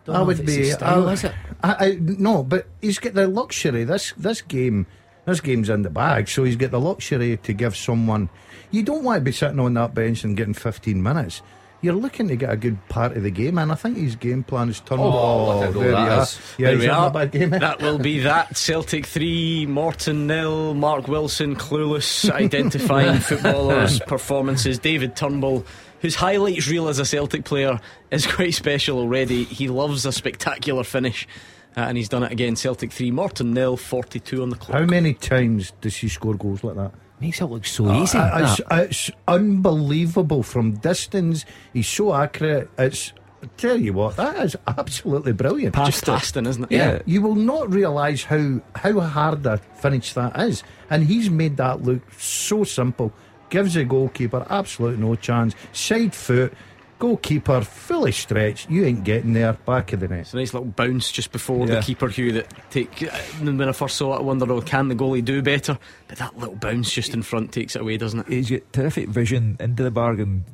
Don't 0.05 0.16
I 0.16 0.22
would 0.22 0.44
be. 0.44 0.57
his 0.57 0.72
style, 0.74 1.09
I, 1.09 1.12
is 1.12 1.24
it? 1.24 1.32
I, 1.62 1.74
I, 1.86 1.98
no, 2.00 2.42
but 2.42 2.66
he's 2.80 2.98
got 2.98 3.14
the 3.14 3.28
luxury. 3.28 3.84
This 3.84 4.12
this 4.16 4.42
game, 4.42 4.86
this 5.26 5.40
game's 5.40 5.68
in 5.68 5.82
the 5.82 5.90
bag, 5.90 6.28
so 6.28 6.44
he's 6.44 6.57
got 6.57 6.70
the 6.72 6.80
luxury 6.80 7.36
to 7.36 7.53
give 7.53 7.76
someone. 7.76 8.28
You 8.70 8.82
don't 8.82 9.05
want 9.05 9.18
to 9.18 9.24
be 9.24 9.32
sitting 9.32 9.61
on 9.61 9.74
that 9.74 9.94
bench 9.94 10.24
and 10.24 10.36
getting 10.36 10.55
15 10.55 11.03
minutes. 11.03 11.42
You're 11.82 11.94
looking 11.94 12.28
to 12.28 12.36
get 12.36 12.48
a 12.50 12.57
good 12.57 12.78
part 12.88 13.16
of 13.16 13.24
the 13.24 13.30
game, 13.30 13.59
and 13.59 13.72
I 13.72 13.74
think 13.74 13.96
his 13.96 14.14
game 14.14 14.44
plan 14.44 14.68
is 14.68 14.78
turned. 14.80 15.00
Oh, 15.00 15.05
oh 15.12 15.46
what 15.59 15.68
a 15.68 15.72
there 15.72 15.90
that 15.90 16.09
are. 16.18 16.22
is. 16.22 16.40
Yeah, 16.57 16.68
There 16.70 16.78
we 16.78 16.88
are. 16.88 17.09
a 17.09 17.11
bad 17.11 17.30
game. 17.32 17.50
That 17.50 17.82
will 17.82 17.98
be 17.98 18.20
that. 18.20 18.57
Celtic 18.57 19.05
3, 19.05 19.66
Morton 19.66 20.28
nil. 20.28 20.74
Mark 20.74 21.09
Wilson 21.09 21.57
clueless, 21.57 22.30
identifying 22.32 23.18
footballers' 23.18 23.98
performances. 24.00 24.78
David 24.78 25.16
Turnbull, 25.16 25.66
whose 26.03 26.16
highlights 26.16 26.68
reel 26.68 26.88
as 26.88 26.98
a 26.98 27.07
Celtic 27.07 27.44
player 27.44 27.80
is 28.11 28.26
quite 28.26 28.53
special 28.55 28.98
already. 28.98 29.44
He 29.44 29.68
loves 29.68 30.05
a 30.05 30.12
spectacular 30.12 30.84
finish. 30.84 31.26
Uh, 31.74 31.80
and 31.80 31.96
he's 31.96 32.11
done 32.11 32.22
it 32.22 32.30
again. 32.30 32.55
Celtic 32.55 32.92
3, 32.92 33.11
Morton 33.12 33.55
nil, 33.55 33.78
42 33.78 34.42
on 34.42 34.50
the 34.50 34.57
clock. 34.57 34.78
How 34.78 34.84
many 34.84 35.14
times 35.14 35.72
does 35.80 35.96
he 35.96 36.09
score 36.09 36.34
goals 36.34 36.62
like 36.62 36.76
that? 36.76 36.92
Makes 37.18 37.40
it 37.40 37.46
look 37.46 37.64
so 37.64 37.90
easy. 37.94 38.18
Uh, 38.18 38.42
it's, 38.42 38.61
it's 38.70 39.11
unbelievable 39.26 40.42
from 40.42 40.72
distance. 40.72 41.46
He's 41.72 41.88
so 41.88 42.14
accurate. 42.14 42.68
It's 42.76 43.14
I 43.42 43.46
tell 43.57 43.80
you 43.80 43.92
what, 43.92 44.16
that 44.16 44.36
is 44.44 44.57
absolutely 44.68 45.32
brilliant. 45.32 45.74
Just 45.74 46.09
Aston, 46.09 46.46
isn't 46.46 46.64
it? 46.64 46.70
Yeah, 46.70 47.03
you 47.07 47.22
will 47.22 47.34
not 47.34 47.72
realise 47.72 48.22
how 48.24 48.61
how 48.76 49.00
hard 49.00 49.44
a 49.46 49.57
finish 49.57 50.12
that 50.12 50.38
is, 50.40 50.62
and 50.90 51.05
he's 51.05 51.28
made 51.28 51.57
that 51.57 51.82
look 51.82 52.03
so 52.18 52.62
simple. 52.62 53.12
Gives 53.53 53.74
the 53.74 53.84
goalkeeper 53.84 54.46
absolute 54.48 54.98
no 54.98 55.14
chance. 55.14 55.55
Side 55.72 56.14
foot, 56.14 56.55
goalkeeper 56.98 57.61
fully 57.61 58.12
stretched. 58.12 58.70
You 58.70 58.86
ain't 58.86 59.05
getting 59.05 59.34
there. 59.34 59.53
Back 59.53 59.92
of 59.92 60.00
the 60.00 60.09
net. 60.09 60.20
It's 60.20 60.32
a 60.32 60.38
nice 60.38 60.55
little 60.55 60.68
bounce 60.68 61.12
just 61.12 61.32
before 61.32 61.66
the 61.66 61.82
keeper 61.82 62.09
Hugh 62.09 62.32
that 62.32 62.70
take. 62.70 63.03
uh, 63.03 63.11
When 63.42 63.61
I 63.61 63.72
first 63.72 63.96
saw 63.98 64.14
it, 64.14 64.20
I 64.20 64.22
wondered, 64.22 64.50
oh, 64.50 64.62
can 64.62 64.88
the 64.88 64.94
goalie 64.94 65.22
do 65.22 65.42
better? 65.42 65.78
But 66.09 66.16
that 66.16 66.38
little 66.38 66.55
bounce 66.55 66.90
just 66.90 67.12
in 67.12 67.20
front 67.22 67.53
takes 67.53 67.76
it 67.76 67.82
away, 67.82 67.98
doesn't 67.98 68.20
it? 68.20 68.28
He's 68.28 68.48
got 68.48 68.72
terrific 68.72 69.11
vision 69.11 69.59
into 69.61 69.82
the 69.82 69.90
bargain. 69.90 70.46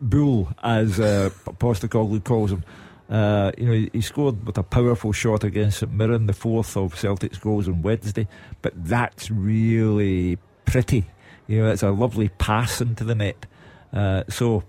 Bull, 0.00 0.48
as 0.62 0.98
uh, 0.98 1.30
Postecoglou 1.46 2.24
calls 2.24 2.50
him. 2.50 2.64
Uh, 3.08 3.52
you 3.56 3.66
know, 3.66 3.72
he, 3.72 3.90
he 3.92 4.00
scored 4.00 4.44
with 4.44 4.58
a 4.58 4.62
powerful 4.64 5.12
shot 5.12 5.44
against 5.44 5.78
St 5.78 5.92
Mirren, 5.92 6.26
the 6.26 6.32
fourth 6.32 6.76
of 6.76 6.98
Celtic's 6.98 7.38
goals 7.38 7.68
on 7.68 7.82
Wednesday. 7.82 8.26
But 8.60 8.72
that's 8.84 9.30
really 9.30 10.36
pretty. 10.64 11.06
You 11.50 11.64
know, 11.64 11.70
it's 11.72 11.82
a 11.82 11.90
lovely 11.90 12.28
pass 12.28 12.80
into 12.80 13.02
the 13.02 13.16
net. 13.16 13.44
Uh, 13.92 14.22
so, 14.28 14.62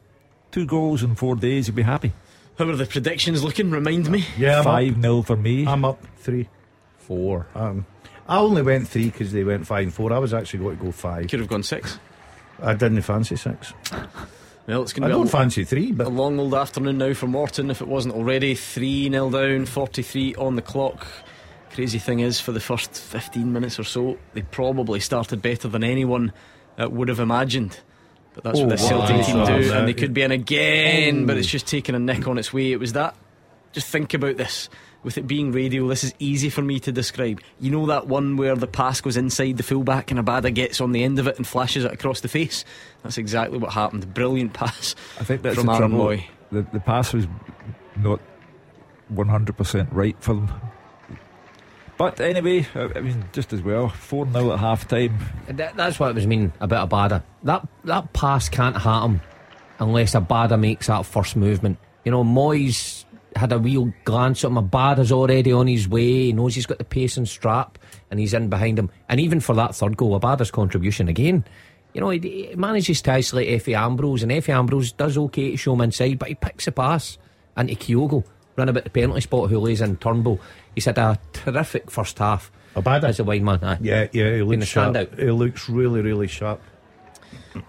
two 0.50 0.66
goals 0.66 1.04
in 1.04 1.14
four 1.14 1.36
days, 1.36 1.68
you'll 1.68 1.76
be 1.76 1.84
happy. 1.84 2.12
How 2.58 2.68
are 2.68 2.76
the 2.76 2.88
predictions 2.88 3.44
looking? 3.44 3.70
Remind 3.70 4.10
me. 4.10 4.26
Yeah, 4.36 4.58
I'm 4.58 4.64
Five 4.64 5.00
0 5.00 5.22
for 5.22 5.36
me. 5.36 5.68
I'm 5.68 5.86
up 5.86 6.04
three. 6.18 6.50
Four. 6.98 7.46
Um, 7.54 7.86
I 8.28 8.40
only 8.40 8.64
went 8.64 8.88
three 8.88 9.12
because 9.12 9.32
they 9.32 9.44
went 9.44 9.68
five 9.68 9.84
and 9.84 9.94
four. 9.94 10.12
I 10.12 10.18
was 10.18 10.34
actually 10.34 10.60
going 10.62 10.80
to 10.80 10.86
go 10.86 10.92
five. 10.92 11.30
Could 11.30 11.42
have 11.42 11.50
gone 11.50 11.62
six. 11.62 12.00
I 12.60 12.74
didn't 12.74 13.04
fancy 13.04 13.36
six. 13.36 13.74
Well, 14.66 14.82
it's 14.82 14.94
going 14.94 15.04
I 15.04 15.10
to 15.10 15.14
be 15.14 15.20
don't 15.20 15.28
a, 15.28 15.30
fancy 15.30 15.64
three, 15.64 15.92
but 15.92 16.08
a 16.08 16.10
but 16.10 16.16
long 16.16 16.40
old 16.40 16.56
afternoon 16.56 16.98
now 16.98 17.14
for 17.14 17.28
Morton 17.28 17.70
if 17.70 17.82
it 17.82 17.88
wasn't 17.88 18.16
already. 18.16 18.56
3 18.56 19.12
0 19.12 19.30
down, 19.30 19.68
43 19.68 20.34
on 20.36 20.56
the 20.56 20.62
clock. 20.64 21.06
Crazy 21.74 22.00
thing 22.00 22.22
is, 22.22 22.40
for 22.40 22.52
the 22.52 22.60
first 22.60 22.92
15 22.92 23.54
minutes 23.54 23.78
or 23.78 23.84
so, 23.84 24.18
they 24.34 24.42
probably 24.42 25.00
started 25.00 25.44
better 25.44 25.68
than 25.68 25.84
anyone 25.84 26.34
uh, 26.82 26.90
would 26.90 27.08
have 27.10 27.20
imagined. 27.20 27.80
But 28.34 28.44
that's 28.46 28.60
what 28.60 28.70
the 28.70 28.76
Oh, 28.76 28.78
Celtic 28.78 29.16
wow. 29.18 29.22
team 29.24 29.46
do, 29.62 29.72
Oh. 29.74 29.78
and 29.78 29.88
they 29.88 29.94
could 29.94 30.14
be 30.14 30.22
in 30.22 30.32
again, 30.32 31.26
but 31.26 31.38
it's 31.38 31.48
just 31.48 31.68
taking 31.68 31.96
a 31.96 32.00
nick 32.00 32.28
on 32.28 32.38
its 32.38 32.54
way. 32.54 32.72
It 32.72 32.80
was 32.80 32.94
that. 32.94 33.16
Just 33.74 33.88
think 33.88 34.14
about 34.14 34.38
this. 34.38 34.70
With 35.04 35.18
it 35.18 35.26
being 35.26 35.52
radio, 35.52 35.88
this 35.88 36.04
is 36.04 36.14
easy 36.20 36.50
for 36.52 36.62
me 36.62 36.80
to 36.82 36.92
describe. 36.92 37.42
You 37.60 37.72
know 37.72 37.88
that 37.88 38.08
one 38.08 38.38
where 38.38 38.56
the 38.56 38.68
pass 38.68 39.02
goes 39.02 39.18
inside 39.18 39.58
the 39.58 39.64
fullback 39.64 40.12
and 40.12 40.20
Abada 40.20 40.54
gets 40.54 40.80
on 40.80 40.92
the 40.92 41.04
end 41.04 41.18
of 41.18 41.28
it 41.28 41.38
and 41.38 41.48
flashes 41.48 41.84
it 41.86 41.92
across 41.92 42.20
the 42.22 42.28
face? 42.28 42.64
That's 43.02 43.18
exactly 43.18 43.58
what 43.58 43.74
happened. 43.74 44.14
Brilliant 44.14 44.54
pass 44.54 44.96
I 45.20 45.24
think 45.24 45.42
that's 45.42 45.56
from 45.58 45.70
Aaron. 45.70 45.92
Mooy. 45.92 46.26
The, 46.52 46.62
the 46.72 46.80
pass 46.80 47.14
was 47.14 47.26
not 47.98 48.20
100% 49.12 49.88
right 49.92 50.16
for 50.20 50.36
them. 50.36 50.52
But 52.02 52.20
anyway, 52.20 52.66
I, 52.74 52.90
I 52.96 53.02
mean, 53.02 53.26
just 53.32 53.54
as 53.54 53.62
well. 53.62 53.88
4 53.88 54.32
0 54.32 54.54
at 54.54 54.60
half 54.60 54.88
time. 54.88 55.20
That, 55.48 55.76
that's 55.76 56.00
what 56.00 56.10
it 56.10 56.16
was 56.16 56.26
mean 56.26 56.52
about 56.60 56.90
Abada. 56.90 57.22
That 57.44 57.68
that 57.84 58.12
pass 58.12 58.50
can't 58.50 58.76
hit 58.76 59.04
him 59.04 59.22
unless 59.78 60.16
Abada 60.16 60.60
makes 60.60 60.88
that 60.88 61.06
first 61.06 61.36
movement. 61.36 61.78
You 62.04 62.10
know, 62.10 62.24
Moyes 62.24 63.06
had 63.36 63.54
a 63.54 63.60
real 63.60 63.94
glance 64.04 64.44
at 64.44 64.50
him. 64.50 64.58
Abada's 64.58 65.12
already 65.12 65.52
on 65.52 65.68
his 65.68 65.88
way. 65.88 66.24
He 66.24 66.34
knows 66.34 66.56
he's 66.56 66.66
got 66.66 66.80
the 66.80 66.86
pace 66.86 67.18
and 67.18 67.28
Strapp, 67.28 67.76
and 68.10 68.20
he's 68.20 68.34
in 68.34 68.50
behind 68.50 68.80
him. 68.80 68.90
And 69.08 69.20
even 69.20 69.40
for 69.40 69.54
that 69.54 69.76
third 69.76 69.96
goal, 69.96 70.20
Abada's 70.20 70.50
contribution 70.50 71.08
again. 71.08 71.46
You 71.94 72.02
know, 72.02 72.10
he, 72.10 72.18
he 72.18 72.56
manages 72.56 73.04
to 73.04 73.12
isolate 73.12 73.62
Efe 73.62 73.78
Ambrose, 73.78 74.24
and 74.24 74.32
Efe 74.32 74.50
Ambrose 74.50 74.92
does 74.92 75.20
okay 75.20 75.52
to 75.52 75.58
show 75.58 75.74
him 75.74 75.82
inside, 75.82 76.18
but 76.18 76.30
he 76.30 76.34
picks 76.34 76.66
a 76.66 76.72
pass 76.72 77.20
into 77.56 77.76
Kyogo, 77.76 78.24
run 78.56 78.70
about 78.70 78.86
the 78.86 78.90
penalty 78.90 79.22
spot, 79.22 79.52
who 79.52 79.60
lays 79.60 79.82
in 79.82 79.98
Turnbull. 79.98 80.40
He's 80.76 80.86
had 80.86 80.98
a 80.98 81.20
terrific 81.34 81.92
first 81.92 82.18
half. 82.20 82.52
Abada? 82.76 83.04
as 83.06 83.20
a 83.20 83.24
wide 83.26 83.44
man. 83.44 83.60
Aye. 83.64 83.78
yeah, 83.82 84.08
yeah, 84.14 84.32
he 84.32 84.38
Been 84.40 84.48
looks 84.48 84.64
a 84.64 84.66
sharp. 84.66 84.96
standout. 84.96 85.20
He 85.20 85.30
looks 85.32 85.68
really, 85.70 86.02
really 86.02 86.28
sharp. 86.28 86.62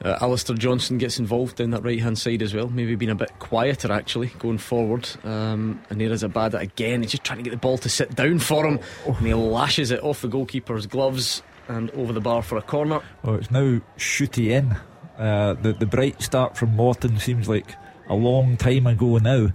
Uh, 0.05 0.17
Alistair 0.21 0.55
Johnston 0.57 0.99
gets 0.99 1.19
involved 1.19 1.57
down 1.57 1.71
that 1.71 1.83
right 1.83 2.01
hand 2.01 2.17
side 2.17 2.41
as 2.43 2.55
well. 2.55 2.69
Maybe 2.69 2.95
being 2.95 3.11
a 3.11 3.17
bit 3.17 3.37
quieter 3.41 3.91
actually 3.93 4.29
going 4.39 4.59
forward. 4.59 5.09
Um, 5.25 5.81
and 5.91 6.01
there 6.01 6.13
is 6.13 6.23
Abada 6.23 6.61
again. 6.61 7.03
He's 7.03 7.11
just 7.13 7.25
trying 7.25 7.39
to 7.39 7.43
get 7.43 7.51
the 7.51 7.57
ball 7.57 7.79
to 7.79 7.89
sit 7.89 8.15
down 8.15 8.39
for 8.39 8.65
him. 8.65 8.79
And 9.07 9.27
he 9.27 9.35
lashes 9.35 9.91
it 9.91 10.03
off 10.05 10.23
the 10.23 10.29
goalkeeper's 10.29 10.87
gloves 10.87 11.43
and 11.67 11.91
over 11.93 12.13
the 12.13 12.21
bar 12.21 12.43
for 12.43 12.57
a 12.59 12.63
corner. 12.63 13.01
Oh, 13.25 13.35
it's 13.35 13.51
now 13.51 13.81
shooty 13.99 14.51
in. 14.51 14.77
Uh, 15.19 15.55
the 15.55 15.73
the 15.73 15.87
bright 15.87 16.23
start 16.23 16.57
from 16.57 16.75
Morton 16.77 17.19
seems 17.19 17.49
like 17.49 17.75
a 18.09 18.15
long 18.15 18.57
time 18.57 18.87
ago 18.87 19.19
now. 19.19 19.49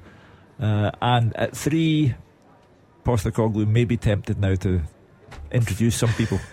Uh, 0.59 0.91
and 1.01 1.35
at 1.37 1.55
three, 1.55 2.15
Postecoglou 3.07 3.65
may 3.65 3.85
be 3.85 3.95
tempted 3.95 4.37
now 4.37 4.55
to 4.55 4.81
introduce 5.51 5.95
some 5.95 6.13
people. 6.13 6.39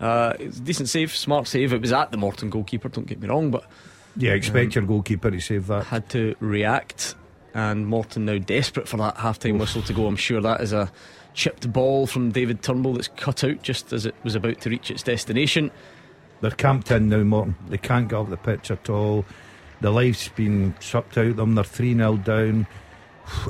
Uh, 0.00 0.32
it's 0.38 0.58
a 0.58 0.60
decent 0.60 0.88
save, 0.88 1.10
smart 1.12 1.48
save. 1.48 1.72
It 1.72 1.80
was 1.80 1.92
at 1.92 2.12
the 2.12 2.16
Morton 2.16 2.50
goalkeeper, 2.50 2.88
don't 2.88 3.04
get 3.08 3.20
me 3.20 3.26
wrong, 3.26 3.50
but 3.50 3.64
Yeah, 4.14 4.30
expect 4.30 4.76
your 4.76 4.84
goalkeeper 4.84 5.28
to 5.28 5.40
save 5.40 5.66
that. 5.66 5.86
had 5.86 6.08
to 6.10 6.36
react. 6.38 7.16
And 7.52 7.84
Morton 7.84 8.24
now 8.24 8.38
desperate 8.38 8.86
for 8.86 8.96
that 8.98 9.16
half 9.16 9.40
time 9.40 9.58
whistle 9.58 9.82
to 9.82 9.92
go. 9.92 10.06
I'm 10.06 10.14
sure 10.14 10.40
that 10.40 10.60
is 10.60 10.72
a 10.72 10.92
chipped 11.34 11.72
ball 11.72 12.06
from 12.06 12.30
David 12.30 12.62
Turnbull 12.62 12.92
that's 12.92 13.08
cut 13.08 13.42
out 13.42 13.62
just 13.62 13.92
as 13.92 14.06
it 14.06 14.14
was 14.22 14.36
about 14.36 14.60
to 14.60 14.70
reach 14.70 14.88
its 14.92 15.02
destination. 15.02 15.72
They're 16.42 16.52
camped 16.52 16.92
in 16.92 17.08
now, 17.08 17.24
Morton. 17.24 17.56
They 17.68 17.78
can't 17.78 18.08
get 18.08 18.14
off 18.18 18.30
the 18.30 18.36
pitch 18.36 18.70
at 18.70 18.88
all. 18.88 19.24
the 19.80 19.90
life's 19.90 20.28
been 20.28 20.76
sucked 20.78 21.18
out 21.18 21.26
of 21.26 21.36
them. 21.38 21.56
They're 21.56 21.64
3 21.64 21.94
0 21.96 22.18
down. 22.18 22.68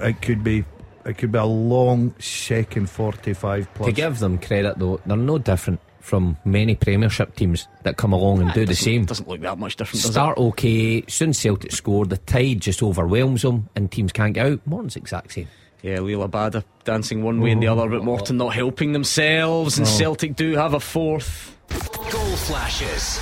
It 0.00 0.22
could 0.22 0.42
be. 0.42 0.64
It 1.08 1.16
could 1.16 1.32
be 1.32 1.38
a 1.38 1.44
long 1.44 2.14
second 2.18 2.90
45 2.90 3.74
plus. 3.74 3.86
To 3.86 3.92
give 3.92 4.18
them 4.18 4.38
credit 4.38 4.78
though, 4.78 5.00
they're 5.06 5.16
no 5.16 5.38
different 5.38 5.80
from 6.00 6.36
many 6.44 6.74
Premiership 6.74 7.34
teams 7.34 7.66
that 7.82 7.96
come 7.96 8.12
along 8.12 8.42
and 8.42 8.52
do 8.52 8.66
the 8.66 8.74
same. 8.74 9.06
Doesn't 9.06 9.28
look 9.28 9.40
that 9.40 9.58
much 9.58 9.76
different. 9.76 10.02
Does 10.02 10.12
Start 10.12 10.36
okay, 10.36 11.02
soon 11.08 11.32
Celtic 11.32 11.72
score, 11.72 12.04
the 12.04 12.18
tide 12.18 12.60
just 12.60 12.82
overwhelms 12.82 13.42
them, 13.42 13.68
and 13.74 13.90
teams 13.90 14.12
can't 14.12 14.34
get 14.34 14.46
out. 14.46 14.66
Morton's 14.66 14.96
exact 14.96 15.32
same. 15.32 15.48
Yeah, 15.82 15.98
Liel 15.98 16.28
Abada 16.28 16.64
dancing 16.84 17.22
one 17.22 17.40
way 17.40 17.52
and 17.52 17.62
the 17.62 17.66
mm-hmm. 17.66 17.78
other, 17.78 17.90
but 17.90 18.04
Morton 18.04 18.36
not 18.36 18.52
helping 18.54 18.92
themselves, 18.92 19.78
and 19.78 19.86
Celtic 19.86 20.36
do 20.36 20.56
have 20.56 20.74
a 20.74 20.80
fourth. 20.80 21.56
Goal 22.10 22.36
flashes 22.36 23.20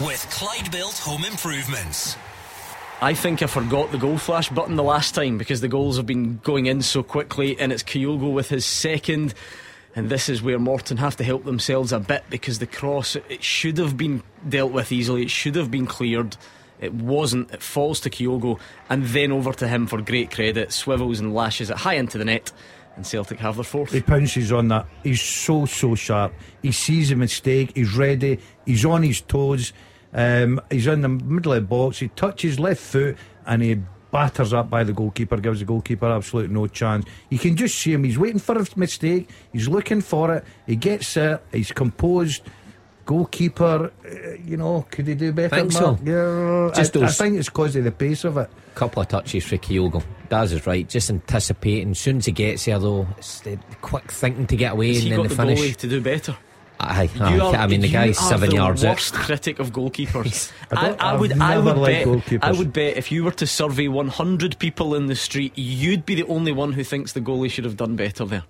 with 0.00 0.26
Clyde 0.30 0.70
Built 0.72 0.98
Home 0.98 1.24
Improvements. 1.24 2.16
I 3.02 3.14
think 3.14 3.42
I 3.42 3.46
forgot 3.48 3.90
the 3.90 3.98
goal 3.98 4.16
flash 4.16 4.48
button 4.48 4.76
the 4.76 4.84
last 4.84 5.16
time 5.16 5.36
because 5.36 5.60
the 5.60 5.66
goals 5.66 5.96
have 5.96 6.06
been 6.06 6.38
going 6.44 6.66
in 6.66 6.82
so 6.82 7.02
quickly, 7.02 7.58
and 7.58 7.72
it's 7.72 7.82
Kyogo 7.82 8.32
with 8.32 8.48
his 8.48 8.64
second. 8.64 9.34
And 9.96 10.08
this 10.08 10.28
is 10.28 10.40
where 10.40 10.60
Morton 10.60 10.98
have 10.98 11.16
to 11.16 11.24
help 11.24 11.44
themselves 11.44 11.90
a 11.92 11.98
bit 11.98 12.22
because 12.30 12.60
the 12.60 12.66
cross, 12.68 13.16
it 13.16 13.42
should 13.42 13.78
have 13.78 13.96
been 13.96 14.22
dealt 14.48 14.70
with 14.70 14.92
easily, 14.92 15.22
it 15.22 15.32
should 15.32 15.56
have 15.56 15.68
been 15.68 15.84
cleared. 15.84 16.36
It 16.80 16.94
wasn't. 16.94 17.50
It 17.50 17.60
falls 17.60 17.98
to 18.02 18.10
Kyogo 18.10 18.60
and 18.88 19.04
then 19.06 19.32
over 19.32 19.52
to 19.52 19.66
him 19.66 19.88
for 19.88 20.00
great 20.00 20.30
credit. 20.30 20.70
Swivels 20.70 21.18
and 21.18 21.34
lashes 21.34 21.70
it 21.70 21.78
high 21.78 21.94
into 21.94 22.18
the 22.18 22.24
net, 22.24 22.52
and 22.94 23.04
Celtic 23.04 23.40
have 23.40 23.56
their 23.56 23.64
fourth. 23.64 23.90
He 23.90 24.00
pounces 24.00 24.52
on 24.52 24.68
that. 24.68 24.86
He's 25.02 25.20
so 25.20 25.66
so 25.66 25.96
sharp. 25.96 26.32
He 26.62 26.70
sees 26.70 27.10
a 27.10 27.16
mistake. 27.16 27.72
He's 27.74 27.96
ready. 27.96 28.38
He's 28.64 28.84
on 28.84 29.02
his 29.02 29.22
toes. 29.22 29.72
Um, 30.12 30.60
he's 30.70 30.86
in 30.86 31.00
the 31.00 31.08
middle 31.08 31.52
of 31.52 31.62
the 31.62 31.66
box. 31.66 31.98
He 31.98 32.08
touches 32.08 32.58
left 32.58 32.80
foot 32.80 33.16
and 33.46 33.62
he 33.62 33.80
batters 34.10 34.52
up 34.52 34.68
by 34.68 34.84
the 34.84 34.92
goalkeeper. 34.92 35.38
Gives 35.38 35.60
the 35.60 35.64
goalkeeper 35.64 36.06
absolute 36.10 36.50
no 36.50 36.66
chance. 36.66 37.06
You 37.30 37.38
can 37.38 37.56
just 37.56 37.78
see 37.78 37.92
him. 37.94 38.04
He's 38.04 38.18
waiting 38.18 38.38
for 38.38 38.58
a 38.58 38.66
mistake. 38.76 39.30
He's 39.52 39.68
looking 39.68 40.00
for 40.02 40.34
it. 40.34 40.44
He 40.66 40.76
gets 40.76 41.16
it. 41.16 41.42
He's 41.52 41.72
composed. 41.72 42.42
Goalkeeper, 43.04 43.90
uh, 44.06 44.32
you 44.44 44.56
know, 44.56 44.86
could 44.88 45.08
he 45.08 45.16
do 45.16 45.32
better? 45.32 45.56
Think 45.56 45.72
so. 45.72 45.98
Yeah, 46.04 46.70
Just 46.72 46.96
I, 46.96 47.02
I 47.02 47.08
think 47.08 47.36
it's 47.36 47.48
because 47.48 47.74
of 47.74 47.82
the 47.82 47.90
pace 47.90 48.22
of 48.22 48.36
it. 48.36 48.48
Couple 48.76 49.02
of 49.02 49.08
touches 49.08 49.44
for 49.44 49.56
Kyogo. 49.56 50.04
Daz 50.28 50.52
is 50.52 50.64
right, 50.68 50.88
just 50.88 51.10
anticipating. 51.10 51.90
As 51.90 51.98
soon 51.98 52.18
as 52.18 52.26
he 52.26 52.32
gets 52.32 52.64
there, 52.64 52.78
though, 52.78 53.08
it's 53.18 53.40
the 53.40 53.58
quick 53.80 54.08
thinking 54.12 54.46
to 54.46 54.54
get 54.56 54.72
away 54.74 54.94
Has 54.94 54.98
and 54.98 55.04
he 55.04 55.10
then 55.10 55.18
got 55.18 55.22
the 55.30 55.34
the 55.34 55.56
finish. 55.56 55.76
to 55.78 55.88
do 55.88 56.00
better? 56.00 56.36
Aye, 56.84 57.08
You 57.14 57.42
are- 57.42 57.54
I 57.54 57.66
mean, 57.68 57.80
the 57.80 57.86
you 57.86 57.92
guy's 57.92 58.18
are 58.18 58.28
seven 58.30 58.50
the 58.50 58.56
yards 58.56 58.84
out. 58.84 58.96
worst 58.96 59.14
critic 59.14 59.58
of 59.60 59.72
goalkeepers. 59.72 60.50
I 60.72 60.90
I, 60.90 61.12
I 61.12 61.16
would, 61.16 61.32
I 61.40 61.54
never 61.54 61.74
would 61.78 61.86
bet, 61.86 62.06
goalkeepers. 62.06 62.42
I 62.42 62.52
would 62.52 62.72
bet 62.72 62.96
if 62.96 63.12
you 63.12 63.22
were 63.24 63.30
to 63.32 63.46
survey 63.46 63.86
100 63.88 64.58
people 64.58 64.94
in 64.96 65.06
the 65.06 65.14
street, 65.14 65.52
you'd 65.56 66.04
be 66.04 66.14
the 66.16 66.26
only 66.26 66.50
one 66.52 66.72
who 66.72 66.82
thinks 66.82 67.12
the 67.12 67.20
goalie 67.20 67.50
should 67.50 67.64
have 67.64 67.76
done 67.76 67.94
better 67.96 68.24
there. 68.24 68.42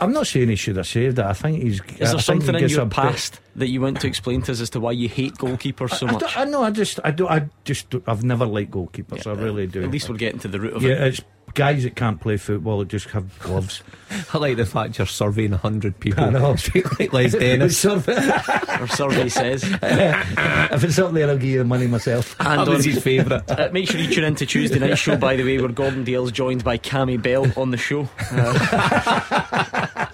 I'm 0.00 0.12
not 0.12 0.28
saying 0.28 0.48
he 0.48 0.54
should 0.56 0.76
have 0.76 0.86
saved 0.86 1.18
it. 1.18 1.24
I 1.24 1.32
think 1.32 1.60
he's. 1.60 1.80
Is 1.80 1.86
there 1.98 2.08
think 2.10 2.20
something 2.22 2.54
he 2.54 2.58
in 2.58 2.60
gets 2.60 2.72
your 2.72 2.82
a 2.82 2.86
bit- 2.86 2.94
past 2.94 3.40
that 3.56 3.66
you 3.68 3.80
want 3.80 4.00
to 4.00 4.06
explain 4.06 4.40
to 4.42 4.52
us 4.52 4.60
as 4.60 4.70
to 4.70 4.80
why 4.80 4.92
you 4.92 5.08
hate 5.08 5.34
goalkeepers 5.34 5.90
so 5.98 6.06
I, 6.06 6.12
much? 6.12 6.20
don't- 6.20 6.36
I 6.38 6.44
know. 6.44 6.62
I 6.62 6.70
just. 6.70 7.00
I 7.04 7.10
don't. 7.10 7.28
I 7.30 7.48
just. 7.64 7.92
I've 8.06 8.22
never 8.22 8.46
liked 8.46 8.70
goalkeepers. 8.70 9.26
I 9.26 9.32
really 9.32 9.64
uh, 9.64 9.70
do. 9.70 9.82
At 9.82 9.90
least 9.90 10.08
we're 10.08 10.16
getting 10.16 10.38
to 10.40 10.48
the 10.48 10.60
root 10.60 10.74
of 10.74 10.82
Yeah, 10.84 10.90
it. 11.04 11.08
it's 11.08 11.20
guys 11.54 11.82
that 11.84 11.96
can't 11.96 12.20
play 12.20 12.36
football 12.36 12.78
that 12.80 12.88
just 12.88 13.08
have 13.10 13.38
gloves. 13.38 13.82
I 14.34 14.38
like 14.38 14.56
the 14.56 14.64
fact 14.66 14.98
you're 14.98 15.06
surveying 15.06 15.50
100 15.52 16.00
people. 16.00 16.24
I 16.24 16.30
know. 16.30 16.56
Straight 16.56 16.98
like 16.98 17.12
Les 17.12 17.32
Dennis. 17.38 17.84
if 17.84 18.08
Our 18.08 18.86
survey 18.88 19.28
says. 19.28 19.62
it's 19.82 20.98
up 20.98 21.12
there, 21.12 21.28
I'll 21.28 21.36
give 21.36 21.44
you 21.50 21.58
the 21.58 21.64
money 21.64 21.86
myself. 21.86 22.34
And 22.40 22.60
That 22.60 22.68
was 22.68 22.84
his 22.84 23.02
favourite. 23.02 23.48
Uh, 23.50 23.68
make 23.72 23.88
sure 23.90 24.00
you 24.00 24.08
tune 24.12 24.24
in 24.24 24.34
to 24.36 24.46
Tuesday 24.46 24.78
night 24.78 24.96
show, 24.98 25.16
by 25.16 25.36
the 25.36 25.44
way, 25.44 25.58
where 25.58 25.68
Gordon 25.68 26.04
Dalziel's 26.04 26.32
joined 26.32 26.64
by 26.64 26.78
Cammy 26.78 27.20
Bell 27.20 27.46
on 27.56 27.70
the 27.70 27.76
show. 27.76 28.08
Uh, 28.30 30.06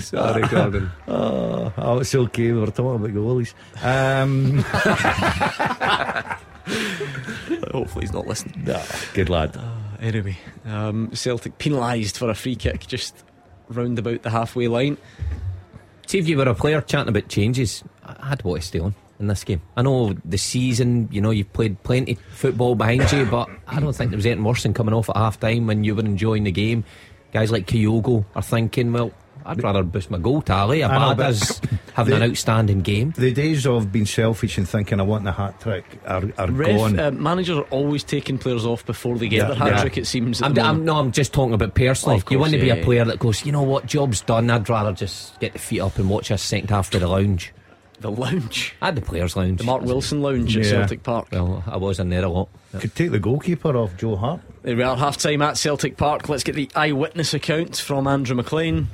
Sorry, 0.00 0.42
Gordon. 0.48 0.90
Oh, 1.06 1.72
oh, 1.76 1.98
it's 1.98 2.14
okay. 2.14 2.52
We 2.52 2.60
were 2.60 2.66
talking 2.66 2.94
about 2.94 3.10
goalies. 3.10 3.52
Um, 3.82 4.58
hopefully, 7.72 8.04
he's 8.04 8.12
not 8.12 8.26
listening. 8.26 8.64
nah, 8.64 8.82
good 9.14 9.28
lad. 9.28 9.58
Anyway, 10.00 10.38
um, 10.64 11.10
Celtic 11.12 11.58
penalised 11.58 12.16
for 12.16 12.30
a 12.30 12.34
free 12.34 12.56
kick 12.56 12.86
just 12.86 13.24
round 13.68 13.98
about 13.98 14.22
the 14.22 14.30
halfway 14.30 14.68
line. 14.68 14.96
See, 16.06 16.18
if 16.18 16.28
you 16.28 16.36
were 16.38 16.48
a 16.48 16.54
player 16.54 16.80
chatting 16.80 17.08
about 17.08 17.28
changes, 17.28 17.82
I'd 18.04 18.42
want 18.42 18.62
to 18.62 18.66
stay 18.66 18.78
on 18.78 18.94
in 19.18 19.26
this 19.26 19.44
game. 19.44 19.60
I 19.76 19.82
know 19.82 20.14
the 20.24 20.38
season, 20.38 21.08
you 21.10 21.20
know, 21.20 21.30
you've 21.30 21.52
played 21.52 21.82
plenty 21.82 22.12
of 22.12 22.20
football 22.30 22.74
behind 22.76 23.10
you, 23.12 23.26
but 23.26 23.48
I 23.66 23.80
don't 23.80 23.92
think 23.92 24.10
there 24.10 24.16
was 24.16 24.26
anything 24.26 24.44
worse 24.44 24.62
than 24.62 24.72
coming 24.72 24.94
off 24.94 25.10
at 25.10 25.16
half 25.16 25.40
time 25.40 25.66
when 25.66 25.84
you 25.84 25.94
were 25.94 26.04
enjoying 26.04 26.44
the 26.44 26.52
game. 26.52 26.84
Guys 27.32 27.50
like 27.52 27.66
Kyogo 27.66 28.24
are 28.34 28.42
thinking, 28.42 28.92
well, 28.92 29.12
I'd 29.48 29.62
rather 29.62 29.82
boost 29.82 30.10
my 30.10 30.18
goal 30.18 30.42
tally. 30.42 30.84
I 30.84 30.88
know, 30.98 31.14
Abada's 31.14 31.58
but 31.60 31.70
having 31.94 32.14
an 32.14 32.22
outstanding 32.22 32.80
game. 32.80 33.12
The 33.16 33.32
days 33.32 33.66
of 33.66 33.90
being 33.90 34.06
selfish 34.06 34.58
and 34.58 34.68
thinking 34.68 35.00
I 35.00 35.04
want 35.04 35.24
the 35.24 35.32
hat 35.32 35.60
trick 35.60 35.84
are, 36.06 36.22
are 36.38 36.50
Ref, 36.50 36.76
gone. 36.76 36.98
uh, 37.00 37.10
managers 37.10 37.56
are 37.58 37.62
always 37.70 38.04
taking 38.04 38.38
players 38.38 38.64
off 38.66 38.84
before 38.86 39.16
they 39.18 39.28
get 39.28 39.38
Yeah, 39.38 39.46
their 39.48 39.56
hat 39.56 39.68
yeah. 39.72 39.80
trick, 39.80 39.98
it 39.98 40.06
seems. 40.06 40.42
I'm, 40.42 40.58
I'm, 40.58 40.84
no, 40.84 40.96
I'm 40.96 41.12
just 41.12 41.32
talking 41.32 41.54
about 41.54 41.74
personally. 41.74 42.16
Of 42.16 42.22
you 42.30 42.36
course, 42.38 42.40
want 42.40 42.52
to 42.52 42.60
be 42.60 42.70
a 42.70 42.84
player 42.84 43.04
that 43.04 43.18
goes, 43.18 43.44
you 43.46 43.52
know 43.52 43.62
what, 43.62 43.86
job's 43.86 44.20
done. 44.20 44.50
I'd 44.50 44.68
rather 44.68 44.92
just 44.92 45.40
get 45.40 45.54
the 45.54 45.58
feet 45.58 45.80
up 45.80 45.98
and 45.98 46.08
watch 46.10 46.28
this 46.28 46.42
second 46.42 46.70
half 46.70 46.90
to 46.90 46.98
the 46.98 47.08
lounge. 47.08 47.52
The 48.00 48.12
lounge. 48.12 48.76
I 48.80 48.86
had 48.86 48.94
the 48.94 49.00
players' 49.02 49.34
lounge. 49.36 49.58
The 49.58 49.64
Mark 49.64 49.82
Wilson 49.82 50.22
lounge 50.22 50.56
at 50.56 50.66
Celtic 50.66 51.02
Park. 51.02 51.26
Well, 51.32 51.64
I 51.66 51.78
was 51.78 51.98
in 51.98 52.10
there 52.10 52.24
a 52.24 52.28
lot. 52.28 52.48
Could 52.78 52.94
take 52.94 53.10
the 53.10 53.18
goalkeeper 53.18 53.76
off 53.76 53.96
Joe 53.96 54.14
Hart. 54.14 54.40
There 54.62 54.76
we 54.76 54.84
are, 54.84 54.96
half 54.96 55.16
time 55.16 55.42
at 55.42 55.56
Celtic 55.58 55.96
Park. 55.96 56.28
Let's 56.28 56.44
get 56.44 56.54
the 56.54 56.70
eyewitness 56.76 57.34
account 57.34 57.76
from 57.76 58.06
Andrew 58.06 58.36
McLean. 58.36 58.86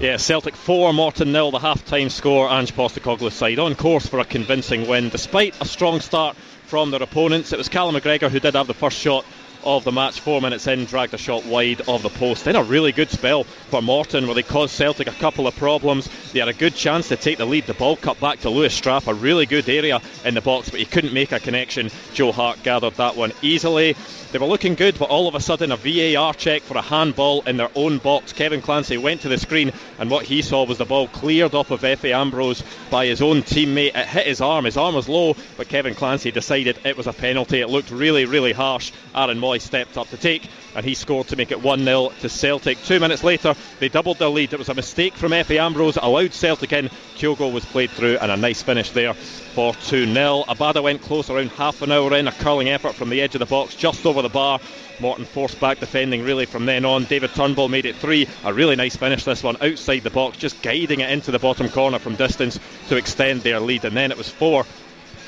Yeah, 0.00 0.16
Celtic 0.16 0.54
4, 0.54 0.92
Morton 0.92 1.32
nil, 1.32 1.50
the 1.50 1.58
half 1.58 1.84
time 1.84 2.08
score. 2.08 2.48
Ange 2.48 2.72
Postecoglou's 2.72 3.34
side 3.34 3.58
on 3.58 3.74
course 3.74 4.06
for 4.06 4.20
a 4.20 4.24
convincing 4.24 4.86
win. 4.86 5.08
Despite 5.08 5.60
a 5.60 5.64
strong 5.64 5.98
start 5.98 6.36
from 6.66 6.92
their 6.92 7.02
opponents, 7.02 7.52
it 7.52 7.58
was 7.58 7.68
Callum 7.68 7.96
McGregor 7.96 8.30
who 8.30 8.38
did 8.38 8.54
have 8.54 8.68
the 8.68 8.74
first 8.74 8.96
shot 8.96 9.26
of 9.64 9.82
the 9.82 9.90
match. 9.90 10.20
Four 10.20 10.40
minutes 10.40 10.68
in, 10.68 10.84
dragged 10.84 11.14
a 11.14 11.18
shot 11.18 11.44
wide 11.46 11.80
of 11.88 12.04
the 12.04 12.10
post. 12.10 12.44
Then 12.44 12.54
a 12.54 12.62
really 12.62 12.92
good 12.92 13.10
spell 13.10 13.42
for 13.42 13.82
Morton 13.82 14.26
where 14.26 14.36
they 14.36 14.44
caused 14.44 14.76
Celtic 14.76 15.08
a 15.08 15.12
couple 15.12 15.48
of 15.48 15.56
problems. 15.56 16.08
They 16.32 16.38
had 16.38 16.48
a 16.48 16.52
good 16.52 16.76
chance 16.76 17.08
to 17.08 17.16
take 17.16 17.38
the 17.38 17.44
lead. 17.44 17.66
The 17.66 17.74
ball 17.74 17.96
cut 17.96 18.20
back 18.20 18.38
to 18.40 18.50
Lewis 18.50 18.80
Strapp, 18.80 19.08
a 19.08 19.14
really 19.14 19.46
good 19.46 19.68
area 19.68 20.00
in 20.24 20.34
the 20.34 20.40
box, 20.40 20.70
but 20.70 20.78
he 20.78 20.86
couldn't 20.86 21.12
make 21.12 21.32
a 21.32 21.40
connection. 21.40 21.90
Joe 22.14 22.30
Hart 22.30 22.62
gathered 22.62 22.94
that 22.94 23.16
one 23.16 23.32
easily. 23.42 23.96
They 24.30 24.38
were 24.38 24.46
looking 24.46 24.74
good, 24.74 24.98
but 24.98 25.08
all 25.08 25.26
of 25.26 25.34
a 25.34 25.40
sudden, 25.40 25.72
a 25.72 25.76
VAR 25.78 26.34
check 26.34 26.60
for 26.60 26.76
a 26.76 26.82
handball 26.82 27.40
in 27.46 27.56
their 27.56 27.70
own 27.74 27.96
box. 27.96 28.34
Kevin 28.34 28.60
Clancy 28.60 28.98
went 28.98 29.22
to 29.22 29.30
the 29.30 29.38
screen, 29.38 29.72
and 29.98 30.10
what 30.10 30.26
he 30.26 30.42
saw 30.42 30.66
was 30.66 30.76
the 30.76 30.84
ball 30.84 31.08
cleared 31.08 31.54
off 31.54 31.70
of 31.70 31.80
Efe 31.80 32.12
Ambrose 32.12 32.62
by 32.90 33.06
his 33.06 33.22
own 33.22 33.42
teammate. 33.42 33.96
It 33.96 34.06
hit 34.06 34.26
his 34.26 34.42
arm. 34.42 34.66
His 34.66 34.76
arm 34.76 34.94
was 34.94 35.08
low, 35.08 35.34
but 35.56 35.70
Kevin 35.70 35.94
Clancy 35.94 36.30
decided 36.30 36.78
it 36.84 36.98
was 36.98 37.06
a 37.06 37.14
penalty. 37.14 37.62
It 37.62 37.70
looked 37.70 37.90
really, 37.90 38.26
really 38.26 38.52
harsh. 38.52 38.92
Aaron 39.14 39.40
Mooy 39.40 39.62
stepped 39.62 39.96
up 39.96 40.10
to 40.10 40.18
take, 40.18 40.42
and 40.76 40.84
he 40.84 40.94
scored 40.94 41.28
to 41.28 41.36
make 41.36 41.50
it 41.50 41.62
1 41.62 41.82
0 41.82 42.12
to 42.20 42.28
Celtic. 42.28 42.82
Two 42.84 43.00
minutes 43.00 43.24
later, 43.24 43.54
they 43.80 43.88
doubled 43.88 44.18
their 44.18 44.28
lead. 44.28 44.52
It 44.52 44.58
was 44.58 44.68
a 44.68 44.74
mistake 44.74 45.14
from 45.14 45.32
Efe 45.32 45.58
Ambrose, 45.58 45.96
allowed 45.96 46.34
Celtic 46.34 46.74
in. 46.74 46.90
Kyogo 47.16 47.50
was 47.50 47.64
played 47.64 47.90
through, 47.90 48.18
and 48.18 48.30
a 48.30 48.36
nice 48.36 48.60
finish 48.60 48.90
there 48.90 49.14
for 49.14 49.72
2 49.72 50.12
0. 50.12 50.44
Abada 50.46 50.82
went 50.82 51.00
close 51.00 51.30
around 51.30 51.48
half 51.52 51.80
an 51.80 51.90
hour 51.90 52.14
in, 52.14 52.28
a 52.28 52.32
curling 52.32 52.68
effort 52.68 52.94
from 52.94 53.08
the 53.08 53.22
edge 53.22 53.34
of 53.34 53.38
the 53.38 53.46
box 53.46 53.74
just 53.74 54.04
over 54.04 54.17
the 54.22 54.28
bar. 54.28 54.60
Morton 55.00 55.24
forced 55.24 55.60
back 55.60 55.78
defending 55.78 56.24
really 56.24 56.46
from 56.46 56.66
then 56.66 56.84
on. 56.84 57.04
David 57.04 57.30
Turnbull 57.34 57.68
made 57.68 57.86
it 57.86 57.96
three. 57.96 58.28
A 58.44 58.52
really 58.52 58.76
nice 58.76 58.96
finish 58.96 59.24
this 59.24 59.42
one 59.42 59.56
outside 59.60 60.00
the 60.00 60.10
box, 60.10 60.36
just 60.36 60.60
guiding 60.62 61.00
it 61.00 61.10
into 61.10 61.30
the 61.30 61.38
bottom 61.38 61.68
corner 61.68 61.98
from 61.98 62.16
distance 62.16 62.58
to 62.88 62.96
extend 62.96 63.42
their 63.42 63.60
lead. 63.60 63.84
And 63.84 63.96
then 63.96 64.10
it 64.10 64.18
was 64.18 64.28
four 64.28 64.64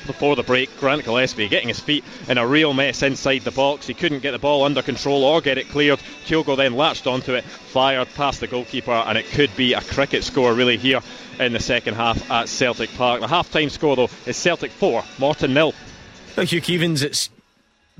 before 0.05 0.35
the 0.35 0.43
break. 0.43 0.75
Grant 0.79 1.03
Gillespie 1.03 1.47
getting 1.47 1.67
his 1.67 1.79
feet 1.79 2.03
in 2.27 2.37
a 2.37 2.47
real 2.47 2.73
mess 2.73 3.03
inside 3.03 3.39
the 3.39 3.51
box. 3.51 3.87
He 3.87 3.93
couldn't 3.93 4.19
get 4.19 4.31
the 4.31 4.39
ball 4.39 4.63
under 4.63 4.81
control 4.81 5.23
or 5.23 5.41
get 5.41 5.57
it 5.57 5.69
cleared. 5.69 5.99
Kyogo 6.25 6.57
then 6.57 6.75
latched 6.75 7.07
onto 7.07 7.33
it, 7.33 7.43
fired 7.43 8.07
past 8.15 8.39
the 8.39 8.47
goalkeeper, 8.47 8.91
and 8.91 9.17
it 9.17 9.25
could 9.27 9.55
be 9.55 9.73
a 9.73 9.81
cricket 9.81 10.23
score 10.23 10.53
really 10.53 10.77
here 10.77 11.01
in 11.39 11.53
the 11.53 11.59
second 11.59 11.95
half 11.95 12.29
at 12.29 12.49
Celtic 12.49 12.93
Park. 12.95 13.21
The 13.21 13.27
half 13.27 13.51
time 13.51 13.69
score 13.69 13.95
though 13.95 14.09
is 14.25 14.37
Celtic 14.37 14.71
4, 14.71 15.03
Morton 15.19 15.53
nil. 15.53 15.73
Hugh 16.35 16.61
Keevins, 16.61 17.03
it's 17.03 17.29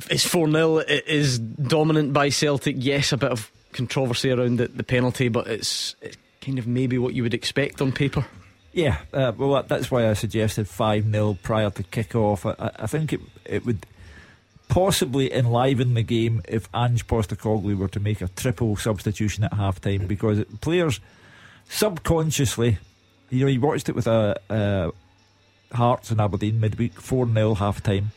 it's 0.10 0.26
4 0.26 0.50
0. 0.50 0.78
It 0.78 1.08
is 1.08 1.39
dominant 1.39 2.14
by 2.14 2.30
Celtic. 2.30 2.76
Yes, 2.80 3.12
a 3.12 3.18
bit 3.18 3.32
of 3.32 3.52
controversy 3.74 4.32
around 4.32 4.58
the, 4.58 4.68
the 4.68 4.84
penalty, 4.84 5.30
but 5.30 5.48
it's, 5.48 5.96
it's 6.02 6.18
kind 6.42 6.60
of 6.60 6.68
maybe 6.68 6.98
what 6.98 7.14
you 7.14 7.24
would 7.24 7.34
expect 7.34 7.82
on 7.82 7.92
paper. 7.92 8.26
Yeah, 8.74 9.00
uh, 9.14 9.34
well, 9.38 9.64
that's 9.64 9.92
why 9.92 10.10
I 10.10 10.14
suggested 10.14 10.68
5 10.68 11.12
0 11.12 11.38
prior 11.44 11.70
to 11.72 11.84
kick 11.84 12.16
off. 12.16 12.46
I, 12.46 12.56
I- 12.78 12.88
think 12.88 13.14
it, 13.14 13.22
it 13.46 13.66
would 13.66 13.86
possibly 14.70 15.34
enliven 15.34 15.94
the 15.96 16.04
game 16.04 16.42
if 16.48 16.70
Ange 16.74 17.06
Postecoglou 17.06 17.78
were 17.78 17.89
to 17.89 18.00
make 18.00 18.22
a 18.22 18.30
triple 18.30 18.78
substitution 18.78 19.44
at 19.44 19.54
half 19.54 19.82
time 19.82 20.08
because 20.08 20.39
it, 20.39 20.62
players 20.62 21.02
subconsciously, 21.70 22.78
you 23.30 23.42
know, 23.42 23.48
he 23.48 23.58
watched 23.58 23.89
it 23.89 23.96
with 23.96 24.08
a, 24.08 24.39
uh 24.50 24.92
Hearts 25.74 26.12
and 26.12 26.20
Aberdeen 26.20 26.60
midweek, 26.60 27.00
4 27.00 27.28
0 27.32 27.54
half 27.56 27.82
time. 27.82 28.12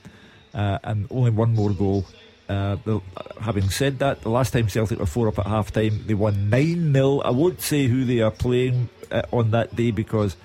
Uh, 0.55 0.79
and 0.85 1.07
only 1.11 1.31
one 1.31 1.55
more 1.55 1.71
goal. 1.71 2.05
Uh, 2.49 2.77
having 3.41 3.71
said 3.71 3.99
that, 3.99 4.21
the 4.21 4.29
last 4.29 4.53
time 4.53 4.69
Celtic 4.69 4.99
were 4.99 5.07
four 5.07 5.29
up 5.29 5.39
at 5.39 5.47
half 5.47 5.73
time, 5.73 6.05
they 6.07 6.15
won 6.15 6.51
9 6.51 6.93
0. 6.93 7.21
I 7.21 7.31
won't 7.31 7.61
say 7.61 7.87
who 7.87 8.05
they 8.05 8.21
are 8.21 8.31
playing 8.31 8.89
uh, 9.11 9.23
on 9.33 9.51
that 9.53 9.75
day 9.75 9.91
because 9.91 10.37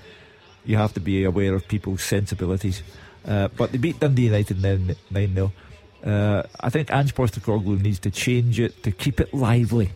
you 0.66 0.78
have 0.78 0.93
to 0.93 0.99
be 0.99 1.24
aware 1.24 1.53
of 1.53 1.68
people's 1.68 2.03
sensibilities. 2.03 2.84
Uh, 3.26 3.49
but 3.49 3.72
they 3.72 3.78
beat 3.78 3.99
Dundee 3.99 4.24
United 4.24 4.62
9 4.62 4.95
0. 5.12 5.51
Uh, 6.03 6.43
I 6.62 6.70
think 6.70 6.91
Ange 6.93 7.14
Postecoglou 7.14 7.82
needs 7.82 7.99
to 7.99 8.12
change 8.12 8.60
it 8.60 8.84
to 8.84 8.91
keep 8.91 9.20
it 9.20 9.34
lively 9.34 9.91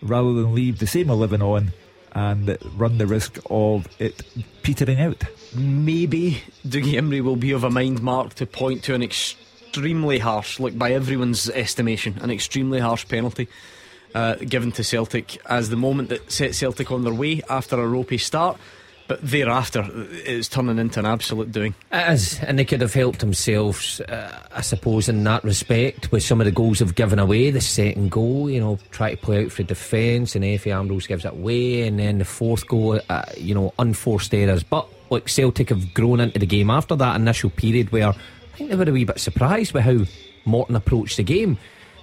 rather 0.00 0.32
than 0.32 0.54
leave 0.54 0.78
the 0.78 0.86
same 0.86 1.10
11 1.10 1.42
on 1.42 1.72
and 2.12 2.56
run 2.76 2.98
the 2.98 3.06
risk 3.06 3.38
of 3.50 3.86
it 3.98 4.22
petering 4.62 5.00
out. 5.00 5.24
Maybe 5.54 6.42
Dougie 6.66 6.94
Imrie 6.94 7.20
will 7.20 7.36
be 7.36 7.52
of 7.52 7.64
a 7.64 7.70
mind 7.70 8.02
mark 8.02 8.34
to 8.34 8.46
point 8.46 8.84
to 8.84 8.94
an 8.94 9.02
extremely 9.68 10.18
harsh, 10.18 10.58
like 10.58 10.78
by 10.78 10.92
everyone's 10.92 11.50
estimation, 11.50 12.18
an 12.20 12.30
extremely 12.30 12.80
harsh 12.80 13.06
penalty 13.06 13.48
uh, 14.14 14.34
given 14.36 14.72
to 14.72 14.82
Celtic 14.82 15.38
as 15.46 15.68
the 15.68 15.76
moment 15.76 16.08
that 16.08 16.32
set 16.32 16.54
Celtic 16.54 16.90
on 16.90 17.04
their 17.04 17.12
way 17.12 17.42
after 17.48 17.80
a 17.80 17.86
ropey 17.86 18.18
start. 18.18 18.58
But 19.08 19.20
thereafter, 19.22 19.86
it's 19.90 20.48
turning 20.48 20.78
into 20.78 21.00
an 21.00 21.06
absolute 21.06 21.50
doing. 21.50 21.74
It 21.90 22.12
is, 22.12 22.38
and 22.40 22.58
they 22.58 22.66
could 22.66 22.82
have 22.82 22.92
helped 22.92 23.20
themselves, 23.20 24.02
uh, 24.02 24.38
I 24.54 24.60
suppose, 24.60 25.08
in 25.08 25.24
that 25.24 25.44
respect, 25.44 26.12
with 26.12 26.22
some 26.22 26.42
of 26.42 26.44
the 26.44 26.50
goals 26.50 26.80
they've 26.80 26.94
given 26.94 27.18
away. 27.18 27.50
The 27.50 27.62
second 27.62 28.10
goal, 28.10 28.50
you 28.50 28.60
know, 28.60 28.78
try 28.90 29.14
to 29.14 29.16
play 29.16 29.46
out 29.46 29.52
for 29.52 29.62
defence, 29.62 30.34
and 30.34 30.44
Efe 30.44 30.70
Ambrose 30.70 31.06
gives 31.06 31.24
it 31.24 31.32
away, 31.32 31.86
and 31.86 31.98
then 31.98 32.18
the 32.18 32.26
fourth 32.26 32.68
goal, 32.68 33.00
uh, 33.08 33.22
you 33.34 33.54
know, 33.54 33.72
unforced 33.78 34.34
errors. 34.34 34.62
But 34.62 34.86
like 35.08 35.26
Celtic 35.30 35.70
have 35.70 35.94
grown 35.94 36.20
into 36.20 36.38
the 36.38 36.46
game 36.46 36.68
after 36.68 36.94
that 36.96 37.16
initial 37.16 37.48
period 37.48 37.90
where 37.92 38.14
think 38.58 38.70
they 38.70 38.76
were 38.76 38.90
a 38.90 38.92
wee 38.92 39.04
bit 39.04 39.20
surprised 39.20 39.72
with 39.72 39.84
how 39.84 40.00
Morton 40.44 40.74
approached 40.74 41.16
the 41.16 41.22
game. 41.22 41.58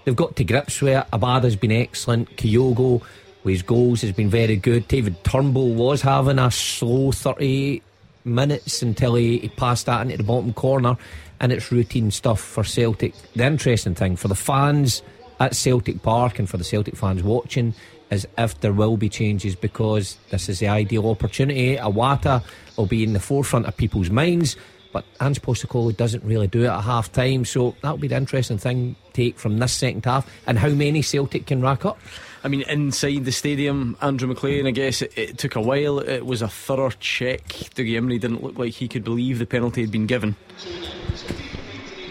They've 0.06 0.16
got 0.16 0.38
to 0.38 0.44
grips 0.46 0.82
with 0.82 0.94
it. 0.94 1.06
Abada's 1.12 1.58
been 1.58 1.72
excellent. 1.72 2.38
Kyogo 2.38 3.02
with 3.44 3.52
his 3.52 3.62
goals 3.62 4.02
has 4.02 4.14
been 4.14 4.30
very 4.30 4.56
good. 4.56 4.88
David 4.88 5.22
Turnbull 5.26 5.74
was 5.74 6.02
having 6.02 6.40
a 6.40 6.50
slow 6.50 7.12
30 7.12 7.82
minutes 8.24 8.82
until 8.82 9.16
he, 9.16 9.40
he 9.40 9.50
passed 9.50 9.86
that 9.88 10.02
into 10.02 10.18
the 10.18 10.24
bottom 10.24 10.54
corner, 10.54 10.98
and 11.42 11.52
it's 11.52 11.72
routine 11.72 12.10
stuff 12.10 12.40
for 12.40 12.64
Celtic. 12.64 13.14
The 13.36 13.46
interesting 13.46 13.94
thing 13.94 14.16
for 14.16 14.30
the 14.30 14.36
fans 14.36 15.02
at 15.42 15.56
Celtic 15.56 16.02
Park 16.04 16.40
and 16.40 16.50
for 16.50 16.58
the 16.58 16.64
Celtic 16.64 16.96
fans 16.96 17.22
watching 17.22 17.74
is 18.12 18.26
if 18.38 18.60
there 18.62 18.72
will 18.72 18.96
be 18.96 19.10
changes 19.10 19.56
because 19.56 20.18
this 20.30 20.48
is 20.48 20.60
the 20.60 20.70
ideal 20.70 21.10
opportunity. 21.10 21.76
Iwata 21.76 22.44
will 22.78 22.86
be 22.86 23.04
in 23.04 23.12
the 23.12 23.20
forefront 23.20 23.66
of 23.66 23.76
people's 23.76 24.10
minds. 24.10 24.56
But 24.96 25.04
Ange 25.20 25.42
Postecoglou 25.42 25.98
doesn't 25.98 26.24
really 26.24 26.48
do 26.48 26.64
it 26.64 26.68
at 26.68 26.80
half 26.80 27.12
time, 27.12 27.44
so 27.44 27.76
that'll 27.82 27.98
be 27.98 28.08
the 28.08 28.16
interesting 28.16 28.58
thing 28.58 28.96
take 29.12 29.38
from 29.38 29.58
this 29.58 29.74
second 29.74 30.06
half 30.06 30.26
and 30.48 30.58
how 30.58 30.70
many 30.70 31.02
Celtic 31.02 31.48
can 31.48 31.62
rack 31.62 31.84
up. 31.84 32.00
I 32.46 32.48
mean, 32.48 32.62
inside 32.70 33.26
the 33.26 33.34
stadium, 33.34 33.98
Andrew 34.02 34.30
McLean, 34.30 34.68
I 34.68 34.72
guess 34.72 35.02
it, 35.02 35.12
it, 35.18 35.38
took 35.38 35.58
a 35.58 35.62
while. 35.62 36.00
It 36.00 36.26
was 36.26 36.42
a 36.42 36.48
thorough 36.48 36.92
check. 36.92 37.46
Dougie 37.76 38.00
Imrie 38.00 38.22
didn't 38.22 38.42
look 38.42 38.58
like 38.58 38.72
he 38.72 38.88
could 38.88 39.04
believe 39.04 39.38
the 39.38 39.46
penalty 39.46 39.82
had 39.82 39.92
been 39.92 40.06
given. 40.06 40.38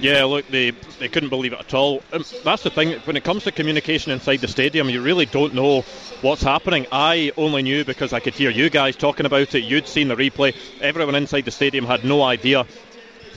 Yeah, 0.04 0.24
look, 0.24 0.46
they, 0.48 0.72
they 0.98 1.08
couldn't 1.08 1.30
believe 1.30 1.54
it 1.54 1.60
at 1.60 1.72
all. 1.72 2.02
Um, 2.12 2.26
that's 2.44 2.62
the 2.62 2.68
thing, 2.68 3.00
when 3.06 3.16
it 3.16 3.24
comes 3.24 3.44
to 3.44 3.52
communication 3.52 4.12
inside 4.12 4.42
the 4.42 4.48
stadium, 4.48 4.90
you 4.90 5.00
really 5.00 5.24
don't 5.24 5.54
know 5.54 5.80
what's 6.20 6.42
happening. 6.42 6.86
I 6.92 7.32
only 7.38 7.62
knew 7.62 7.86
because 7.86 8.12
I 8.12 8.20
could 8.20 8.34
hear 8.34 8.50
you 8.50 8.68
guys 8.68 8.96
talking 8.96 9.24
about 9.24 9.54
it. 9.54 9.64
You'd 9.64 9.88
seen 9.88 10.08
the 10.08 10.14
replay. 10.14 10.54
Everyone 10.82 11.14
inside 11.14 11.46
the 11.46 11.50
stadium 11.50 11.86
had 11.86 12.04
no 12.04 12.22
idea 12.22 12.66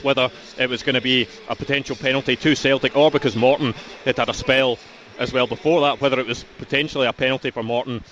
whether 0.01 0.29
it 0.59 0.69
was 0.69 0.83
going 0.83 0.95
to 0.95 1.01
be 1.01 1.29
a 1.47 1.55
potential 1.55 1.95
penalty 1.95 2.35
to 2.35 2.53
Celtic 2.53 2.97
or 2.97 3.11
because 3.11 3.37
Morton 3.37 3.73
had 4.03 4.17
had 4.17 4.27
a 4.27 4.33
spell 4.33 4.77
as 5.19 5.31
well 5.31 5.47
before 5.47 5.79
that, 5.81 6.01
whether 6.01 6.19
it 6.19 6.27
was 6.27 6.43
potentially 6.57 7.07
a 7.07 7.13
penalty 7.13 7.49
for 7.49 7.63
Morton 7.63 8.03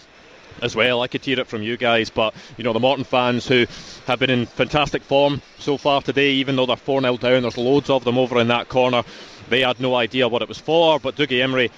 as 0.61 0.75
well. 0.75 1.01
I 1.01 1.07
could 1.07 1.23
hear 1.23 1.39
it 1.39 1.47
from 1.47 1.61
you 1.61 1.77
guys, 1.77 2.09
but 2.09 2.33
you 2.57 2.63
know 2.63 2.73
the 2.73 2.79
Morton 2.79 3.05
fans 3.05 3.47
who 3.47 3.65
have 4.07 4.19
been 4.19 4.29
in 4.29 4.45
fantastic 4.45 5.03
form 5.03 5.41
so 5.59 5.77
far 5.77 6.01
today, 6.01 6.31
even 6.33 6.55
though 6.55 6.65
they're 6.65 6.75
4 6.75 7.01
0 7.01 7.17
down, 7.17 7.41
there's 7.41 7.57
loads 7.57 7.89
of 7.89 8.03
them 8.03 8.17
over 8.17 8.39
in 8.39 8.47
that 8.49 8.69
corner. 8.69 9.03
They 9.49 9.61
had 9.61 9.79
no 9.79 9.95
idea 9.95 10.27
what 10.27 10.41
it 10.41 10.47
was 10.47 10.59
for, 10.59 10.99
but 10.99 11.15
Dougie 11.15 11.43
Imrie. 11.43 11.71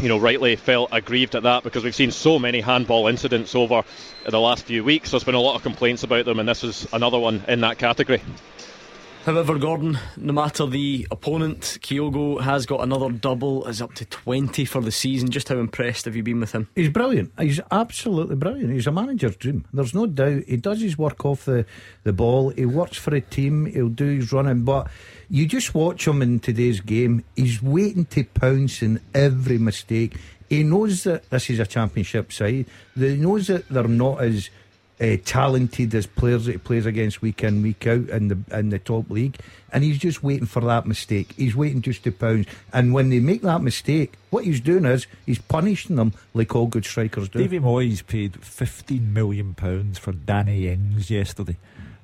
You 0.00 0.08
know, 0.08 0.18
rightly 0.18 0.56
felt 0.56 0.88
aggrieved 0.90 1.36
at 1.36 1.44
that 1.44 1.62
because 1.62 1.84
we've 1.84 1.94
seen 1.94 2.10
so 2.10 2.40
many 2.40 2.60
handball 2.60 3.06
incidents 3.06 3.54
over 3.54 3.84
the 4.28 4.40
last 4.40 4.64
few 4.64 4.82
weeks. 4.82 5.12
There's 5.12 5.22
been 5.22 5.36
a 5.36 5.40
lot 5.40 5.54
of 5.54 5.62
complaints 5.62 6.02
about 6.02 6.24
them, 6.24 6.40
and 6.40 6.48
this 6.48 6.64
is 6.64 6.88
another 6.92 7.20
one 7.20 7.44
in 7.46 7.60
that 7.60 7.78
category. 7.78 8.20
However, 9.24 9.58
Gordon, 9.58 9.98
no 10.18 10.34
matter 10.34 10.66
the 10.66 11.06
opponent, 11.10 11.78
Kyogo 11.80 12.42
has 12.42 12.66
got 12.66 12.82
another 12.82 13.10
double, 13.10 13.66
is 13.66 13.80
up 13.80 13.94
to 13.94 14.04
20 14.04 14.66
for 14.66 14.82
the 14.82 14.92
season. 14.92 15.30
Just 15.30 15.48
how 15.48 15.56
impressed 15.56 16.04
have 16.04 16.14
you 16.14 16.22
been 16.22 16.40
with 16.40 16.52
him? 16.52 16.68
He's 16.74 16.90
brilliant. 16.90 17.32
He's 17.40 17.58
absolutely 17.70 18.36
brilliant. 18.36 18.74
He's 18.74 18.86
a 18.86 18.92
manager's 18.92 19.36
dream. 19.36 19.64
There's 19.72 19.94
no 19.94 20.04
doubt. 20.04 20.42
He 20.46 20.58
does 20.58 20.82
his 20.82 20.98
work 20.98 21.24
off 21.24 21.46
the, 21.46 21.64
the 22.02 22.12
ball, 22.12 22.50
he 22.50 22.66
works 22.66 22.98
for 22.98 23.14
a 23.14 23.22
team, 23.22 23.64
he'll 23.64 23.88
do 23.88 24.04
his 24.04 24.30
running, 24.30 24.62
but 24.62 24.90
you 25.30 25.46
just 25.46 25.74
watch 25.74 26.06
him 26.06 26.20
in 26.20 26.38
today's 26.38 26.82
game. 26.82 27.24
He's 27.34 27.62
waiting 27.62 28.04
to 28.04 28.24
pounce 28.24 28.82
in 28.82 29.00
every 29.14 29.56
mistake. 29.56 30.18
He 30.50 30.64
knows 30.64 31.04
that 31.04 31.30
this 31.30 31.48
is 31.48 31.60
a 31.60 31.66
championship 31.66 32.30
side, 32.30 32.66
he 32.94 33.16
knows 33.16 33.46
that 33.46 33.70
they're 33.70 33.88
not 33.88 34.20
as 34.20 34.50
uh, 35.00 35.16
talented 35.24 35.94
as 35.94 36.06
players 36.06 36.46
that 36.46 36.52
he 36.52 36.58
plays 36.58 36.86
against 36.86 37.20
week 37.20 37.42
in 37.42 37.62
week 37.62 37.86
out 37.86 38.08
in 38.08 38.28
the 38.28 38.38
in 38.56 38.70
the 38.70 38.78
top 38.78 39.10
league, 39.10 39.38
and 39.72 39.82
he's 39.82 39.98
just 39.98 40.22
waiting 40.22 40.46
for 40.46 40.60
that 40.60 40.86
mistake. 40.86 41.34
He's 41.36 41.56
waiting 41.56 41.82
just 41.82 42.04
to 42.04 42.12
pounce, 42.12 42.46
and 42.72 42.94
when 42.94 43.10
they 43.10 43.20
make 43.20 43.42
that 43.42 43.62
mistake, 43.62 44.14
what 44.30 44.44
he's 44.44 44.60
doing 44.60 44.84
is 44.84 45.06
he's 45.26 45.40
punishing 45.40 45.96
them 45.96 46.12
like 46.32 46.54
all 46.54 46.66
good 46.66 46.84
strikers 46.84 47.28
do. 47.28 47.40
Davy 47.40 47.58
Moyes 47.58 48.06
paid 48.06 48.42
fifteen 48.44 49.12
million 49.12 49.54
pounds 49.54 49.98
for 49.98 50.12
Danny 50.12 50.68
Ings 50.68 51.10
yesterday. 51.10 51.56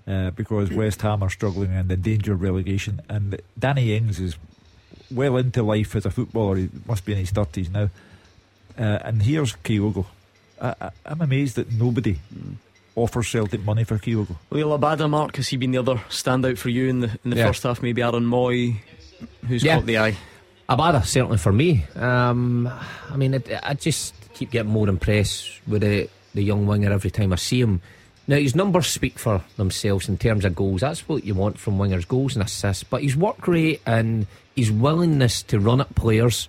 Uh, 0.09 0.30
because 0.30 0.70
West 0.70 1.03
Ham 1.03 1.22
are 1.22 1.30
struggling 1.30 1.70
and 1.70 1.93
in 1.93 2.01
danger 2.01 2.32
of 2.32 2.43
relegation, 2.43 3.01
and 3.09 3.41
Danny 3.57 3.95
Ings 3.95 4.18
is 4.18 4.36
well 5.09 5.36
into 5.36 5.62
life 5.62 5.95
as 5.95 6.05
a 6.05 6.11
footballer. 6.11 6.57
He 6.57 6.68
must 6.88 7.05
be 7.05 7.12
in 7.12 7.18
his 7.18 7.30
thirties 7.30 7.70
now. 7.70 7.91
Uh, 8.76 8.99
and 9.05 9.22
here's 9.22 9.55
Kyogo. 9.57 10.07
I, 10.61 10.91
am 11.07 11.20
amazed 11.20 11.57
that 11.57 11.70
nobody 11.70 12.18
mm 12.34 12.57
offer 13.03 13.22
Celtic 13.22 13.64
money 13.64 13.84
for 13.84 13.98
Kyogo. 13.98 14.36
Well, 14.51 14.78
Abada, 14.78 15.09
Mark, 15.09 15.36
has 15.36 15.48
he 15.48 15.57
been 15.57 15.72
the 15.72 15.78
other 15.78 15.96
standout 16.09 16.59
for 16.59 16.68
you 16.68 16.88
in 16.88 17.01
the 17.01 17.18
in 17.24 17.30
the 17.30 17.36
yeah. 17.36 17.46
first 17.46 17.62
half? 17.62 17.82
Maybe 17.82 18.03
Aaron 18.03 18.24
Mooy, 18.24 18.76
who's 19.46 19.62
yeah. 19.62 19.76
caught 19.76 19.86
the 19.86 19.98
eye. 19.98 20.16
Abada, 20.68 21.05
certainly 21.05 21.38
for 21.38 21.53
me. 21.53 21.84
Um, 21.96 22.70
I 23.11 23.16
mean, 23.16 23.34
it, 23.34 23.51
I 23.62 23.74
just 23.74 24.14
keep 24.34 24.53
getting 24.53 24.70
more 24.70 24.88
impressed 24.88 25.61
with 25.66 25.82
the, 25.82 26.09
the 26.32 26.42
young 26.42 26.66
winger 26.66 26.92
every 26.92 27.11
time 27.11 27.32
I 27.32 27.36
see 27.36 27.61
him. 27.61 27.82
Now, 28.28 28.36
his 28.36 28.55
numbers 28.55 28.86
speak 28.86 29.18
for 29.18 29.42
themselves 29.57 30.09
in 30.09 30.16
terms 30.16 30.44
of 30.44 30.55
goals. 30.55 30.82
That's 30.82 31.09
what 31.09 31.24
you 31.24 31.34
want 31.34 31.59
from 31.59 31.78
wingers 31.78 32.07
goals 32.07 32.36
and 32.36 32.44
assists. 32.44 32.84
But 32.84 33.03
his 33.03 33.16
work 33.16 33.48
rate 33.48 33.82
and 33.84 34.28
his 34.55 34.70
willingness 34.70 35.42
to 35.44 35.59
run 35.59 35.80
at 35.80 35.92
players 35.96 36.48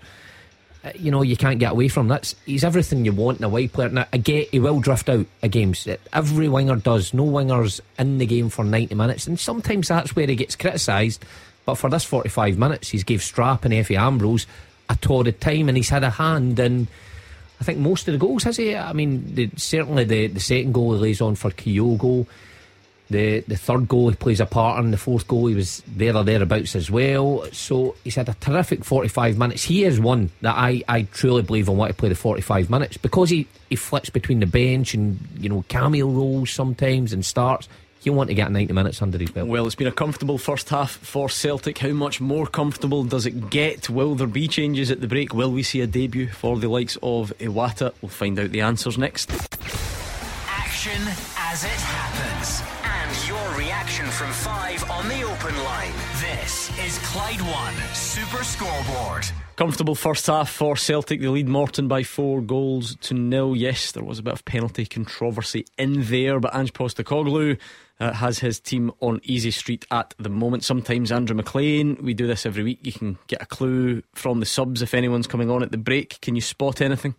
Uh, 0.84 0.92
you 0.96 1.12
know, 1.12 1.22
you 1.22 1.38
can't 1.38 1.60
get 1.60 1.74
away 1.74 1.88
from. 1.88 2.08
That's 2.08 2.36
he's 2.46 2.64
everything 2.64 3.06
you 3.06 3.12
want 3.12 3.38
in 3.38 3.44
a 3.44 3.50
wide 3.50 3.72
player. 3.72 3.90
Now, 3.90 4.08
I 4.12 4.18
get 4.18 4.50
he 4.50 4.60
will 4.60 4.80
drift 4.80 5.10
out 5.10 5.28
of 5.44 5.52
games. 5.52 5.86
Uh, 5.88 5.98
every 6.12 6.50
winger 6.50 6.76
does. 6.76 7.14
No 7.14 7.26
wingers 7.26 7.82
in 8.00 8.18
the 8.18 8.26
game 8.26 8.50
for 8.50 8.66
ninety 8.66 8.96
minutes, 8.96 9.28
and 9.28 9.40
sometimes 9.40 9.90
that's 9.90 10.16
where 10.16 10.28
he 10.28 10.36
gets 10.36 10.56
criticised. 10.56 11.24
But 11.66 11.76
for 11.76 11.90
this 11.90 12.04
forty-five 12.04 12.58
minutes, 12.58 12.90
he's 12.90 13.04
gave 13.04 13.20
Strapp 13.20 13.64
and 13.64 13.74
Efe 13.74 13.96
Ambrose 13.96 14.48
a 14.90 14.96
torrid 14.96 15.40
time, 15.40 15.70
and 15.70 15.78
he's 15.78 15.90
had 15.90 16.04
a 16.04 16.10
hand 16.10 16.60
in. 16.60 16.88
I 17.60 17.64
think 17.64 17.78
most 17.78 18.08
of 18.08 18.14
the 18.14 18.18
goals 18.18 18.44
has 18.46 18.58
he. 18.58 18.76
I 18.76 18.92
mean, 18.94 19.36
the, 19.36 19.52
certainly 19.58 20.04
the 20.04 20.28
the 20.28 20.40
second 20.40 20.74
goal 20.74 20.96
he 20.96 21.00
lays 21.00 21.22
on 21.22 21.36
for 21.36 21.52
Kyogo. 21.52 22.26
The 23.12 23.42
the 23.42 23.58
third 23.58 23.88
goal 23.88 24.10
he 24.10 24.16
plays 24.16 24.40
a 24.40 24.46
part 24.46 24.84
in. 24.84 24.92
The 24.92 24.98
fourth 24.98 25.28
goal 25.28 25.48
he 25.48 25.56
was 25.56 25.84
there 25.88 26.16
or 26.16 26.24
thereabouts 26.24 26.76
as 26.76 26.90
well. 26.90 27.46
So 27.52 27.96
he's 28.04 28.16
had 28.16 28.30
a 28.30 28.34
terrific 28.36 28.84
45 28.84 29.38
minutes. 29.38 29.64
He 29.64 29.84
is 29.84 30.00
one 30.00 30.32
that 30.42 30.56
I, 30.56 30.82
I 30.88 31.04
truly 31.04 31.42
believe 31.42 31.68
will 31.68 31.76
want 31.76 31.90
to 31.90 31.96
play 31.96 32.10
the 32.10 32.16
45 32.16 32.70
minutes 32.70 32.98
because 32.98 33.30
he, 33.30 33.48
he 33.70 33.76
flips 33.76 34.10
between 34.10 34.40
the 34.40 34.46
bench 34.46 34.94
and 34.94 35.20
you 35.38 35.50
know 35.50 35.64
cameo 35.68 36.08
roles 36.08 36.52
sometimes 36.52 37.14
and 37.14 37.26
starts. 37.26 37.68
He'll 38.00 38.16
want 38.16 38.30
to 38.30 38.34
get 38.34 38.52
90 38.52 38.74
minutes 38.74 39.00
under 39.04 39.20
his 39.20 39.30
belt. 39.30 39.48
Well, 39.48 39.68
it's 39.68 39.76
been 39.76 39.86
a 39.86 39.92
comfortable 39.92 40.40
first 40.40 40.70
half 40.70 40.90
for 40.90 41.30
Celtic. 41.30 41.78
How 41.78 41.90
much 41.90 42.20
more 42.20 42.48
comfortable 42.48 43.04
does 43.04 43.28
it 43.28 43.52
get? 43.52 43.92
Will 43.92 44.16
there 44.16 44.26
be 44.26 44.48
changes 44.48 44.90
at 44.90 45.02
the 45.02 45.08
break? 45.08 45.36
Will 45.36 45.52
we 45.52 45.62
see 45.62 45.82
a 45.82 45.88
debut 45.88 46.28
for 46.28 46.58
the 46.58 46.68
likes 46.68 46.98
of 47.04 47.32
Iwata? 47.38 47.94
We'll 48.02 48.10
find 48.10 48.40
out 48.40 48.50
the 48.50 48.62
answers 48.62 48.98
next. 48.98 49.30
Action 50.84 51.08
as 51.38 51.64
it 51.64 51.70
happens 51.70 52.64
And 52.84 53.28
your 53.28 53.56
reaction 53.56 54.08
from 54.08 54.32
five 54.32 54.84
on 54.90 55.08
the 55.10 55.22
open 55.22 55.56
line. 55.64 55.92
This 56.20 56.76
is 56.80 56.98
Clyde 57.04 57.42
One 57.42 57.76
Super 57.94 58.44
Scoreboard. 58.44 59.28
Comfortable 59.58 59.94
first 59.94 60.26
half 60.26 60.50
for 60.50 60.76
Celtic. 60.76 61.22
They 61.22 61.28
lead 61.28 61.48
Morton 61.48 61.88
by 61.88 62.02
four 62.02 62.42
goals 62.42 62.96
to 63.02 63.14
nil. 63.14 63.56
Yes, 63.56 63.92
there 63.92 64.04
was 64.04 64.18
a 64.18 64.24
bit 64.24 64.34
of 64.34 64.44
penalty 64.44 64.88
controversy 64.88 65.68
in 65.78 66.06
there, 66.06 66.40
but 66.40 66.56
Ange 66.56 66.74
Postecoglou 66.74 67.60
uh, 68.02 68.12
has 68.14 68.40
his 68.40 68.60
team 68.60 68.92
on 69.00 69.22
easy 69.24 69.52
street 69.52 69.86
at 69.92 70.16
the 70.18 70.30
moment. 70.30 70.64
Sometimes 70.64 71.12
Andrew 71.12 71.36
McLean, 71.36 71.98
we 72.02 72.16
do 72.16 72.26
this 72.26 72.48
every 72.48 72.64
week. 72.64 72.80
You 72.82 72.92
can 72.92 73.20
get 73.28 73.42
a 73.42 73.46
clue 73.46 74.02
from 74.14 74.40
the 74.40 74.46
subs 74.46 74.82
if 74.82 74.96
anyone's 74.96 75.28
coming 75.28 75.52
on 75.52 75.62
at 75.62 75.72
the 75.72 75.78
break. 75.78 76.20
Can 76.20 76.34
you 76.34 76.42
spot 76.42 76.82
anything? 76.82 77.14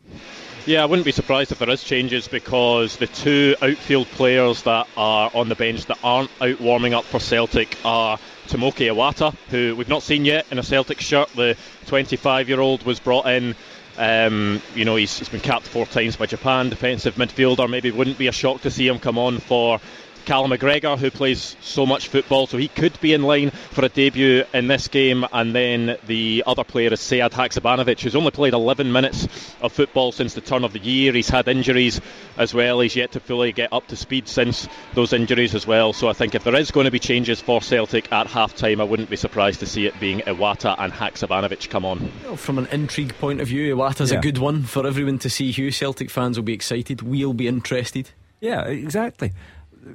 Yeah, 0.67 0.83
I 0.83 0.87
wouldn't 0.87 1.07
be 1.07 1.13
surprised 1.13 1.53
if 1.53 1.61
there 1.61 1.71
is 1.71 1.85
changes 1.85 2.27
because 2.27 2.97
the 2.97 3.07
two 3.07 3.55
outfield 3.63 4.09
players 4.09 4.63
that 4.63 4.89
are 4.97 5.31
on 5.35 5.49
the 5.49 5.55
bench 5.55 5.87
that 5.87 5.99
aren't 6.03 6.31
out 6.41 6.61
warming 6.61 6.95
up 6.95 7.05
for 7.05 7.21
Celtic 7.21 7.77
are 7.85 8.19
Tomoki 8.49 8.93
Iwata, 8.93 9.35
who 9.51 9.77
we've 9.77 9.89
not 9.89 10.03
seen 10.03 10.25
yet 10.25 10.47
in 10.51 10.59
a 10.59 10.63
Celtic 10.65 11.01
shirt. 11.01 11.29
The 11.31 11.57
25 11.87 12.49
year 12.49 12.61
old 12.61 12.83
was 12.83 12.99
brought 12.99 13.27
in. 13.27 13.55
Um, 13.99 14.63
you 14.75 14.85
know, 14.85 14.97
he's, 14.97 15.19
he's 15.19 15.29
been 15.29 15.41
capped 15.41 15.69
four 15.69 15.87
times 15.87 16.17
by 16.17 16.27
Japan, 16.27 16.71
defensive 16.71 17.17
midfielder. 17.17 17.69
Maybe 17.69 17.91
wouldn't 17.91 18.19
be 18.19 18.27
a 18.27 18.33
shock 18.33 18.63
to 18.63 18.71
see 18.71 18.89
him 18.89 18.99
come 18.99 19.19
on 19.19 19.39
for 19.39 19.81
Callum 20.25 20.51
McGregor, 20.51 20.99
who 20.99 21.11
plays 21.11 21.57
so 21.61 21.87
much 21.87 22.09
football, 22.09 22.47
so 22.47 22.57
he 22.57 22.69
could 22.69 22.99
be 23.01 23.13
in 23.13 23.23
line 23.23 23.51
for 23.51 23.85
a 23.85 23.89
debut 23.89 24.45
in 24.53 24.69
this 24.69 24.89
game. 24.89 25.25
And 25.33 25.55
then 25.55 25.97
the 26.07 26.45
other 26.47 26.65
player 26.65 26.93
is 26.93 27.01
Sead 27.01 27.31
Haksabanovic, 27.31 28.01
who's 28.01 28.17
only 28.17 28.31
played 28.31 28.55
11 28.55 28.93
minutes 28.93 29.27
of 29.61 29.73
football 29.73 30.13
since 30.13 30.35
the 30.35 30.41
turn 30.41 30.65
of 30.65 30.73
the 30.73 30.79
year. 30.79 31.13
He's 31.13 31.29
had 31.29 31.49
injuries 31.49 32.01
as 32.37 32.55
well. 32.55 32.81
He's 32.81 32.97
yet 32.97 33.13
to 33.13 33.21
fully 33.21 33.53
get 33.53 33.73
up 33.73 33.87
to 33.89 33.97
speed 33.97 34.29
since 34.29 34.69
those 34.95 35.13
injuries 35.13 35.55
as 35.55 35.67
well. 35.67 35.93
So 35.93 36.09
I 36.09 36.13
think 36.13 36.35
if 36.35 36.45
there 36.45 36.57
is 36.57 36.71
going 36.71 36.85
to 36.85 36.91
be 36.91 36.99
changes 36.99 37.41
for 37.41 37.61
Celtic 37.61 38.11
at 38.13 38.27
half 38.27 38.55
time, 38.55 38.81
I 38.81 38.85
wouldn't 38.85 39.11
be 39.11 39.17
surprised 39.17 39.61
to 39.61 39.67
see 39.67 39.87
it 39.87 39.99
being 40.01 40.21
Iwata 40.21 40.75
and 40.79 40.93
Haksabanovic 40.93 41.69
come 41.71 41.85
on. 41.85 42.13
Well, 42.25 42.37
from 42.37 42.59
an 42.59 42.67
intrigue 42.67 43.15
point 43.19 43.41
of 43.41 43.49
view, 43.49 43.75
Iwata's 43.77 44.13
yeah. 44.13 44.19
a 44.19 44.23
good 44.23 44.39
one 44.39 44.63
for 44.63 44.87
everyone 44.87 45.19
to 45.21 45.31
see. 45.31 45.51
Hugh 45.51 45.71
Celtic 45.71 46.11
fans 46.11 46.39
will 46.39 46.45
be 46.45 46.55
excited. 46.55 47.03
We'll 47.03 47.35
be 47.35 47.49
interested. 47.49 48.11
Yeah, 48.41 48.65
exactly 48.65 49.33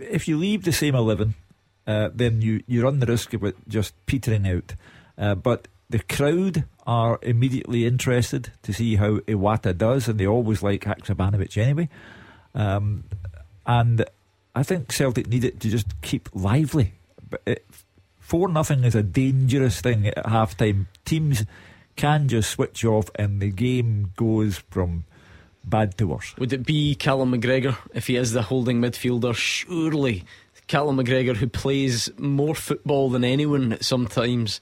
if 0.02 0.28
you 0.28 0.38
leave 0.38 0.64
the 0.64 0.72
same 0.72 0.96
11, 0.96 1.36
uh, 1.86 2.10
then 2.14 2.42
you, 2.42 2.64
you 2.68 2.84
run 2.84 3.00
the 3.00 3.06
risk 3.06 3.34
of 3.34 3.44
it 3.44 3.56
just 3.68 3.94
petering 4.06 4.48
out. 4.48 4.74
Uh, 5.18 5.36
but 5.36 5.68
the 5.90 6.00
crowd 6.00 6.66
are 6.86 7.20
immediately 7.22 7.86
interested 7.86 8.52
to 8.64 8.74
see 8.74 8.96
how 8.96 9.18
Iwata 9.20 9.78
does, 9.78 10.08
and 10.08 10.20
they 10.20 10.28
always 10.28 10.62
like 10.62 10.84
Haksabanovic 10.84 11.58
anyway. 11.58 11.90
Um, 12.54 13.06
and 13.66 14.06
I 14.56 14.64
think 14.64 14.92
Celtic 14.92 15.28
need 15.28 15.44
it 15.44 15.60
to 15.62 15.70
just 15.70 16.02
keep 16.02 16.30
lively. 16.34 16.94
But 17.30 17.64
four 18.20 18.48
nothing 18.48 18.84
is 18.84 18.96
a 18.96 19.04
dangerous 19.04 19.82
thing 19.82 20.08
at 20.08 20.26
half 20.26 20.58
time. 20.58 20.88
Teams 21.06 21.46
can 21.96 22.28
just 22.28 22.50
switch 22.50 22.84
off, 22.86 23.10
and 23.16 23.42
the 23.42 23.52
game 23.52 24.12
goes 24.16 24.58
from 24.70 25.06
bad 25.70 25.98
to 25.98 26.08
worse. 26.08 26.36
Would 26.38 26.54
it 26.54 26.66
be 26.66 26.96
Callum 26.96 27.34
McGregor 27.34 27.78
if 27.94 28.08
he 28.08 28.16
is 28.16 28.32
the 28.32 28.42
holding 28.42 28.82
midfielder? 28.82 29.36
Surely 29.36 30.24
Callum 30.68 30.98
McGregor, 30.98 31.36
who 31.36 31.48
plays 31.48 32.10
more 32.18 32.56
football 32.56 33.10
than 33.10 33.24
anyone 33.24 33.78
sometimes, 33.82 34.60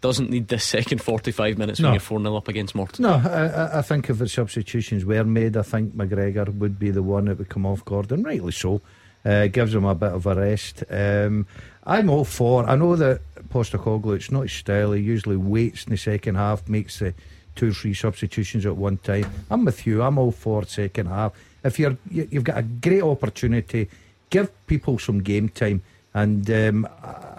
doesn't 0.00 0.30
need 0.30 0.48
the 0.48 0.58
second 0.58 1.02
45 1.02 1.56
minutes 1.56 1.80
no. 1.80 1.88
when 1.88 1.94
you're 1.94 2.00
4 2.00 2.20
0 2.20 2.36
up 2.36 2.48
against 2.48 2.74
Morton. 2.74 3.02
No, 3.02 3.14
I, 3.14 3.78
I, 3.78 3.82
think 3.82 4.10
if 4.10 4.18
the 4.18 4.28
substitutions 4.28 5.04
were 5.04 5.24
made, 5.24 5.56
I 5.56 5.62
think 5.62 5.94
McGregor 5.94 6.54
would 6.58 6.78
be 6.78 6.90
the 6.90 7.02
one 7.02 7.26
that 7.26 7.38
would 7.38 7.48
come 7.48 7.64
off 7.64 7.84
Gordon, 7.84 8.22
rightly 8.22 8.52
so. 8.52 8.80
Uh, 9.24 9.46
gives 9.46 9.74
him 9.74 9.86
a 9.86 9.94
bit 9.94 10.12
of 10.12 10.26
a 10.26 10.34
rest. 10.34 10.84
Um, 10.90 11.46
I'm 11.84 12.10
all 12.10 12.26
for. 12.26 12.68
I 12.68 12.76
know 12.76 12.94
that 12.96 13.22
Postecoglou, 13.48 14.16
it's 14.16 14.30
not 14.30 14.42
his 14.42 14.52
style. 14.52 14.92
He 14.92 15.02
usually 15.02 15.38
waits 15.38 15.84
in 15.84 15.92
the 15.92 15.96
second 15.96 16.34
half, 16.34 16.68
makes 16.68 16.98
the 16.98 17.14
two 17.54 17.70
or 17.70 17.72
three 17.72 17.94
substitutions 17.94 18.66
at 18.66 18.76
one 18.76 18.98
time. 18.98 19.30
I'm 19.50 19.64
with 19.64 19.86
you. 19.86 20.02
I'm 20.02 20.18
all 20.18 20.32
for 20.32 20.64
second 20.64 21.06
half. 21.06 21.32
If 21.62 21.78
you're 21.78 21.96
you've 22.10 22.44
got 22.44 22.58
a 22.58 22.62
great 22.62 23.02
opportunity, 23.02 23.88
give 24.30 24.50
people 24.66 24.98
some 24.98 25.22
game 25.22 25.48
time, 25.48 25.82
and 26.12 26.48
um, 26.50 26.88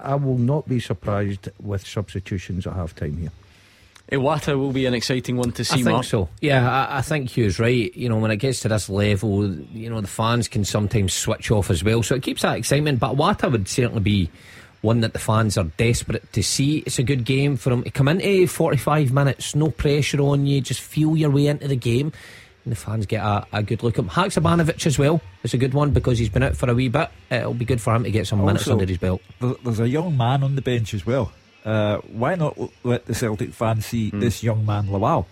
I 0.04 0.16
will 0.16 0.38
not 0.38 0.68
be 0.68 0.80
surprised 0.80 1.50
with 1.62 1.86
substitutions 1.86 2.66
at 2.66 2.74
half 2.74 2.96
time 2.96 3.18
here. 3.18 3.32
Iwata 4.12 4.58
will 4.58 4.72
be 4.72 4.86
an 4.86 4.94
exciting 4.94 5.36
one 5.36 5.52
to 5.54 5.66
see. 5.66 5.74
I 5.74 5.78
think 5.78 5.88
Mark. 5.88 6.06
so. 6.06 6.30
Yeah, 6.40 6.70
I, 6.70 7.00
I, 7.00 7.02
think 7.02 7.36
Hugh's 7.36 7.58
right. 7.58 7.96
You 7.96 8.08
know, 8.08 8.18
when 8.18 8.30
it 8.30 8.38
gets 8.38 8.60
to 8.62 8.68
this 8.68 8.88
level, 8.88 9.52
you 9.52 9.90
know, 9.90 10.00
the 10.00 10.08
fans 10.08 10.48
can 10.48 10.64
sometimes 10.64 11.14
switch 11.14 11.50
off 11.50 11.72
as 11.72 11.84
well, 11.84 12.04
so 12.04 12.16
it 12.16 12.22
keeps 12.22 12.44
that 12.44 12.58
excitement. 12.58 13.00
But 13.00 13.16
Iwata 13.16 13.52
would 13.52 13.68
certainly 13.68 14.02
be 14.02 14.30
one 14.86 15.02
that 15.02 15.14
the 15.14 15.20
fans 15.20 15.57
are 15.57 15.66
desperate 15.78 16.32
to 16.34 16.44
see. 16.44 16.78
It's 16.80 16.99
a 16.99 17.03
good 17.03 17.26
game 17.26 17.57
for 17.57 17.72
him 17.72 17.84
to 17.84 17.91
come 17.91 18.07
into 18.07 18.48
45 18.48 19.12
minutes, 19.12 19.56
no 19.56 19.72
pressure 19.72 20.22
on 20.22 20.45
you, 20.45 20.62
just 20.62 20.80
feel 20.80 21.18
your 21.18 21.32
way 21.32 21.48
into 21.48 21.68
the 21.68 21.76
game. 21.76 22.14
And 22.64 22.72
the 22.72 22.76
fans 22.76 23.06
get 23.06 23.24
a, 23.24 23.45
a 23.52 23.62
good 23.62 23.84
look 23.84 23.95
at 23.95 24.06
him. 24.06 24.10
Haksabanovic 24.10 24.86
as 24.86 24.98
well 24.98 25.22
is 25.44 25.53
a 25.53 25.57
good 25.57 25.74
one 25.74 25.91
because 25.91 26.18
he's 26.18 26.30
been 26.30 26.44
out 26.44 26.56
for 26.56 26.70
a 26.70 26.74
wee 26.74 26.90
bit. 26.90 27.10
It'll 27.30 27.53
be 27.53 27.66
good 27.66 27.82
for 27.82 27.94
him 27.94 28.03
to 28.03 28.12
get 28.12 28.28
some 28.28 28.40
also, 28.40 28.48
minutes 28.48 28.68
under 28.68 28.86
his 28.86 28.98
belt. 28.98 29.22
There's 29.40 29.80
a 29.80 29.90
young 29.90 30.16
man 30.16 30.44
on 30.44 30.56
the 30.56 30.62
bench 30.62 30.94
as 30.94 31.06
well. 31.06 31.32
Uh, 31.64 31.98
why 31.98 32.36
not 32.36 32.57
let 32.84 33.06
the 33.06 33.16
Celtic 33.16 33.52
fans 33.53 33.88
see 33.88 34.12
mm. 34.12 34.20
this 34.20 34.44
young 34.44 34.66
man 34.66 34.88
Lawal? 34.88 35.26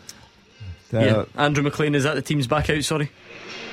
Uh, 0.93 0.99
yeah, 0.99 1.25
Andrew 1.35 1.63
McLean 1.63 1.95
is 1.95 2.03
that 2.03 2.15
the 2.15 2.21
team's 2.21 2.45
back 2.45 2.69
out? 2.69 2.83
Sorry. 2.83 3.09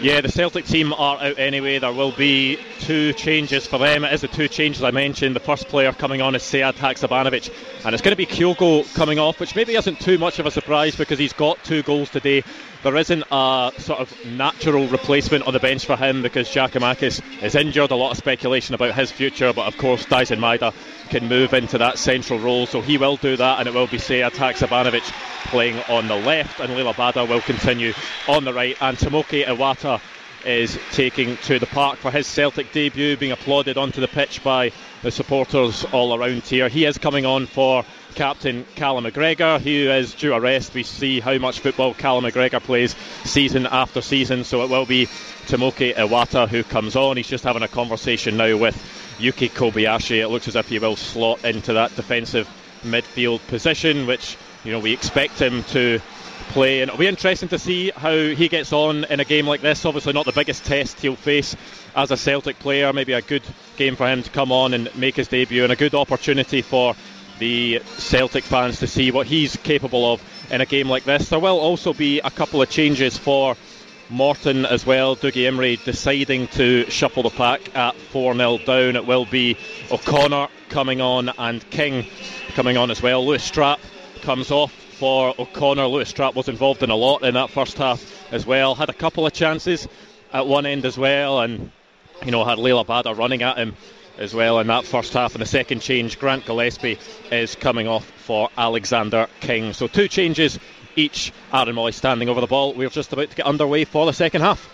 Yeah, 0.00 0.22
the 0.22 0.30
Celtic 0.30 0.64
team 0.64 0.94
are 0.94 1.18
out 1.20 1.38
anyway. 1.38 1.78
There 1.78 1.92
will 1.92 2.12
be 2.12 2.58
two 2.80 3.12
changes 3.12 3.66
for 3.66 3.78
them. 3.78 4.02
It 4.04 4.14
is 4.14 4.22
the 4.22 4.28
two 4.28 4.48
changes 4.48 4.82
I 4.82 4.92
mentioned. 4.92 5.36
The 5.36 5.40
first 5.40 5.68
player 5.68 5.92
coming 5.92 6.22
on 6.22 6.34
is 6.34 6.42
Sead 6.42 6.74
Haksabanovic, 6.74 7.52
and 7.84 7.94
it's 7.94 8.00
going 8.00 8.12
to 8.12 8.16
be 8.16 8.24
Kyogo 8.24 8.92
coming 8.94 9.18
off, 9.18 9.38
which 9.38 9.54
maybe 9.54 9.74
isn't 9.74 10.00
too 10.00 10.16
much 10.16 10.38
of 10.38 10.46
a 10.46 10.50
surprise 10.50 10.96
because 10.96 11.18
he's 11.18 11.34
got 11.34 11.62
two 11.64 11.82
goals 11.82 12.08
today. 12.08 12.42
There 12.82 12.96
isn't 12.96 13.24
a 13.30 13.72
sort 13.76 14.00
of 14.00 14.14
natural 14.24 14.86
replacement 14.88 15.46
on 15.46 15.52
the 15.52 15.60
bench 15.60 15.84
for 15.84 15.98
him 15.98 16.22
because 16.22 16.48
Giakoumakis 16.48 17.42
is 17.42 17.54
injured. 17.54 17.90
A 17.90 17.94
lot 17.94 18.12
of 18.12 18.16
speculation 18.16 18.74
about 18.74 18.94
his 18.94 19.12
future, 19.12 19.52
but 19.52 19.66
of 19.66 19.76
course 19.76 20.06
Daizen 20.06 20.38
Maeda 20.38 20.72
can 21.10 21.28
move 21.28 21.52
into 21.52 21.76
that 21.76 21.98
central 21.98 22.38
role, 22.38 22.64
so 22.64 22.80
he 22.80 22.96
will 22.96 23.16
do 23.16 23.36
that, 23.36 23.58
and 23.58 23.68
it 23.68 23.74
will 23.74 23.86
be 23.86 23.98
Sead 23.98 24.30
Haksabanovic 24.30 25.02
playing 25.50 25.78
on 25.90 26.08
the 26.08 26.16
left, 26.16 26.58
and 26.58 26.72
Liel 26.72 26.90
Abada 26.90 27.28
will 27.28 27.42
continue 27.42 27.92
on 28.28 28.44
the 28.44 28.54
right, 28.54 28.76
and 28.80 28.96
Tomoki 28.96 29.46
Iwata 29.70 30.00
is 30.44 30.78
taking 30.92 31.36
to 31.36 31.58
the 31.58 31.66
park 31.66 31.98
for 31.98 32.10
his 32.10 32.26
Celtic 32.26 32.72
debut, 32.72 33.16
being 33.16 33.32
applauded 33.32 33.76
onto 33.76 34.00
the 34.00 34.08
pitch 34.08 34.42
by 34.42 34.72
the 35.02 35.10
supporters 35.10 35.84
all 35.92 36.14
around 36.14 36.42
here. 36.42 36.68
He 36.68 36.86
is 36.86 36.98
coming 36.98 37.26
on 37.26 37.46
for 37.46 37.84
captain 38.14 38.66
Callum 38.74 39.04
McGregor, 39.04 39.60
who 39.60 39.90
is 39.90 40.14
due 40.14 40.32
a 40.32 40.40
rest. 40.40 40.74
We 40.74 40.82
see 40.82 41.20
how 41.20 41.36
much 41.38 41.60
football 41.60 41.94
Callum 41.94 42.24
McGregor 42.24 42.60
plays 42.60 42.96
season 43.24 43.66
after 43.66 44.00
season, 44.00 44.44
so 44.44 44.62
it 44.64 44.70
will 44.70 44.86
be 44.86 45.06
Tomoki 45.46 45.94
Iwata 45.94 46.48
who 46.48 46.64
comes 46.64 46.96
on. 46.96 47.16
He's 47.16 47.28
just 47.28 47.44
having 47.44 47.62
a 47.62 47.68
conversation 47.68 48.36
now 48.36 48.56
with 48.56 48.76
Yuki 49.20 49.50
Kobayashi. 49.50 50.20
It 50.20 50.28
looks 50.28 50.48
as 50.48 50.56
if 50.56 50.68
he 50.68 50.78
will 50.78 50.96
slot 50.96 51.44
into 51.44 51.74
that 51.74 51.94
defensive 51.94 52.48
midfield 52.82 53.46
position, 53.46 54.06
which 54.06 54.36
you 54.64 54.72
know 54.72 54.80
we 54.80 54.92
expect 54.92 55.38
him 55.38 55.62
to 55.64 56.00
play. 56.50 56.82
And 56.82 56.88
it'll 56.88 56.98
be 56.98 57.06
interesting 57.06 57.48
to 57.50 57.58
see 57.58 57.90
how 57.90 58.12
he 58.12 58.48
gets 58.48 58.72
on 58.72 59.04
in 59.04 59.20
a 59.20 59.24
game 59.24 59.46
like 59.46 59.60
this. 59.60 59.84
Obviously, 59.84 60.12
not 60.12 60.26
the 60.26 60.32
biggest 60.32 60.64
test 60.64 61.00
he'll 61.00 61.16
face 61.16 61.56
as 61.96 62.10
a 62.10 62.16
Celtic 62.16 62.58
player. 62.58 62.92
Maybe 62.92 63.12
a 63.12 63.22
good 63.22 63.42
game 63.76 63.96
for 63.96 64.08
him 64.08 64.22
to 64.22 64.30
come 64.30 64.52
on 64.52 64.74
and 64.74 64.94
make 64.96 65.16
his 65.16 65.28
debut, 65.28 65.62
and 65.62 65.72
a 65.72 65.76
good 65.76 65.94
opportunity 65.94 66.62
for 66.62 66.94
the 67.38 67.80
Celtic 67.98 68.44
fans 68.44 68.80
to 68.80 68.86
see 68.86 69.10
what 69.10 69.26
he's 69.26 69.56
capable 69.56 70.12
of 70.12 70.22
in 70.50 70.60
a 70.60 70.66
game 70.66 70.88
like 70.88 71.04
this. 71.04 71.28
There 71.28 71.38
will 71.38 71.58
also 71.58 71.92
be 71.94 72.20
a 72.20 72.30
couple 72.30 72.60
of 72.60 72.68
changes 72.68 73.16
for 73.16 73.56
Morton 74.10 74.66
as 74.66 74.84
well. 74.84 75.16
Dougie 75.16 75.48
Imrie 75.48 75.82
deciding 75.84 76.48
to 76.48 76.90
shuffle 76.90 77.22
the 77.22 77.30
pack 77.30 77.74
at 77.76 77.94
4 77.94 78.34
0 78.34 78.58
down. 78.58 78.96
It 78.96 79.06
will 79.06 79.24
be 79.24 79.56
O'Connor 79.90 80.48
coming 80.68 81.00
on 81.00 81.30
and 81.38 81.68
King 81.70 82.06
coming 82.54 82.76
on 82.76 82.90
as 82.90 83.00
well. 83.00 83.24
Lewis 83.24 83.48
Strapp 83.48 83.78
comes 84.22 84.50
off 84.50 84.79
for 85.00 85.34
O'Connor. 85.38 85.86
Lewis 85.86 86.12
Strapp 86.12 86.34
was 86.34 86.50
involved 86.50 86.82
in 86.82 86.90
a 86.90 86.94
lot 86.94 87.24
in 87.24 87.32
that 87.32 87.48
first 87.48 87.78
half 87.78 88.04
as 88.30 88.44
well. 88.44 88.74
Had 88.74 88.90
a 88.90 88.92
couple 88.92 89.26
of 89.26 89.32
chances 89.32 89.88
at 90.30 90.46
one 90.46 90.66
end 90.66 90.84
as 90.84 90.98
well, 90.98 91.40
and 91.40 91.72
you 92.22 92.30
know 92.30 92.44
had 92.44 92.58
Liel 92.58 92.84
Abada 92.84 93.16
running 93.16 93.42
at 93.42 93.56
him 93.56 93.76
as 94.18 94.34
well 94.34 94.60
in 94.60 94.66
that 94.66 94.84
first 94.84 95.14
half. 95.14 95.34
And 95.34 95.40
the 95.40 95.46
second 95.46 95.80
change, 95.80 96.18
Grant 96.18 96.44
Gillespie 96.44 96.98
is 97.32 97.54
coming 97.54 97.88
off 97.88 98.04
for 98.04 98.50
Alexander 98.58 99.26
King. 99.40 99.72
So 99.72 99.86
two 99.86 100.06
changes 100.06 100.58
each. 100.96 101.32
Aaron 101.50 101.74
Mooy 101.76 101.94
standing 101.94 102.28
over 102.28 102.42
the 102.42 102.46
ball. 102.46 102.74
We're 102.74 102.90
just 102.90 103.14
about 103.14 103.30
to 103.30 103.36
get 103.36 103.46
underway 103.46 103.86
for 103.86 104.04
the 104.04 104.12
second 104.12 104.42
half. 104.42 104.68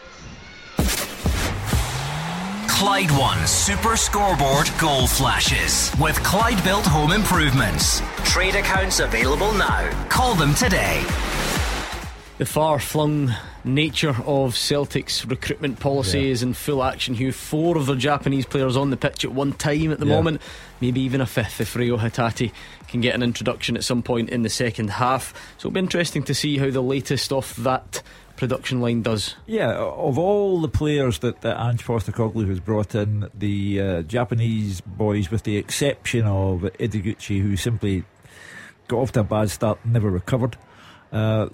Clyde 2.68 3.10
One 3.12 3.46
Super 3.46 3.96
Scoreboard 3.96 4.70
Goal 4.78 5.06
Flashes 5.06 5.90
with 6.00 6.16
Clyde 6.22 6.62
Built 6.62 6.84
Home 6.86 7.12
Improvements. 7.12 8.02
Trade 8.24 8.54
accounts 8.54 9.00
available 9.00 9.52
now. 9.54 9.88
Call 10.08 10.34
them 10.34 10.54
today. 10.54 11.02
The 12.38 12.44
far 12.44 12.78
flung 12.78 13.32
nature 13.64 14.14
of 14.26 14.56
Celtic's 14.56 15.24
recruitment 15.24 15.80
policy 15.80 16.30
is 16.30 16.42
in 16.42 16.52
full 16.52 16.82
action. 16.84 17.14
Hugh, 17.14 17.32
four 17.32 17.78
of 17.78 17.86
their 17.86 17.96
Japanese 17.96 18.44
players 18.44 18.76
on 18.76 18.90
the 18.90 18.96
pitch 18.96 19.24
at 19.24 19.32
one 19.32 19.52
time 19.54 19.90
at 19.90 19.98
the 19.98 20.06
Yeah. 20.06 20.16
moment, 20.16 20.42
maybe 20.80 21.00
even 21.00 21.20
a 21.22 21.26
fifth 21.26 21.60
if 21.62 21.74
Reo 21.74 21.96
Hatate 21.96 22.52
can 22.88 23.00
get 23.00 23.14
an 23.14 23.22
introduction 23.22 23.76
at 23.76 23.84
some 23.84 24.02
point 24.02 24.28
in 24.28 24.42
the 24.42 24.50
second 24.50 24.90
half. 24.90 25.32
So 25.56 25.68
it'll 25.68 25.74
be 25.74 25.80
interesting 25.80 26.22
to 26.24 26.34
see 26.34 26.58
how 26.58 26.70
the 26.70 26.82
latest 26.82 27.32
of 27.32 27.54
that 27.64 28.02
production 28.36 28.80
line 28.80 29.02
does. 29.02 29.36
Yeah, 29.46 29.72
of 29.74 30.18
all 30.18 30.60
the 30.60 30.68
players 30.68 31.20
that, 31.20 31.40
that 31.40 31.58
Ange 31.60 31.84
Postecoglou 31.84 32.48
has 32.48 32.60
brought 32.60 32.94
in, 32.94 33.30
the 33.34 33.80
uh, 33.80 34.02
Japanese 34.02 34.80
boys, 34.80 35.30
with 35.30 35.44
the 35.44 35.56
exception 35.56 36.26
of 36.26 36.60
Ideguchi, 36.78 37.40
who 37.40 37.56
simply 37.56 38.04
got 38.88 38.98
off 38.98 39.12
to 39.12 39.20
a 39.20 39.24
bad 39.24 39.50
start 39.50 39.78
and 39.84 39.92
never 39.92 40.10
recovered, 40.10 40.56
uh, 41.12 41.48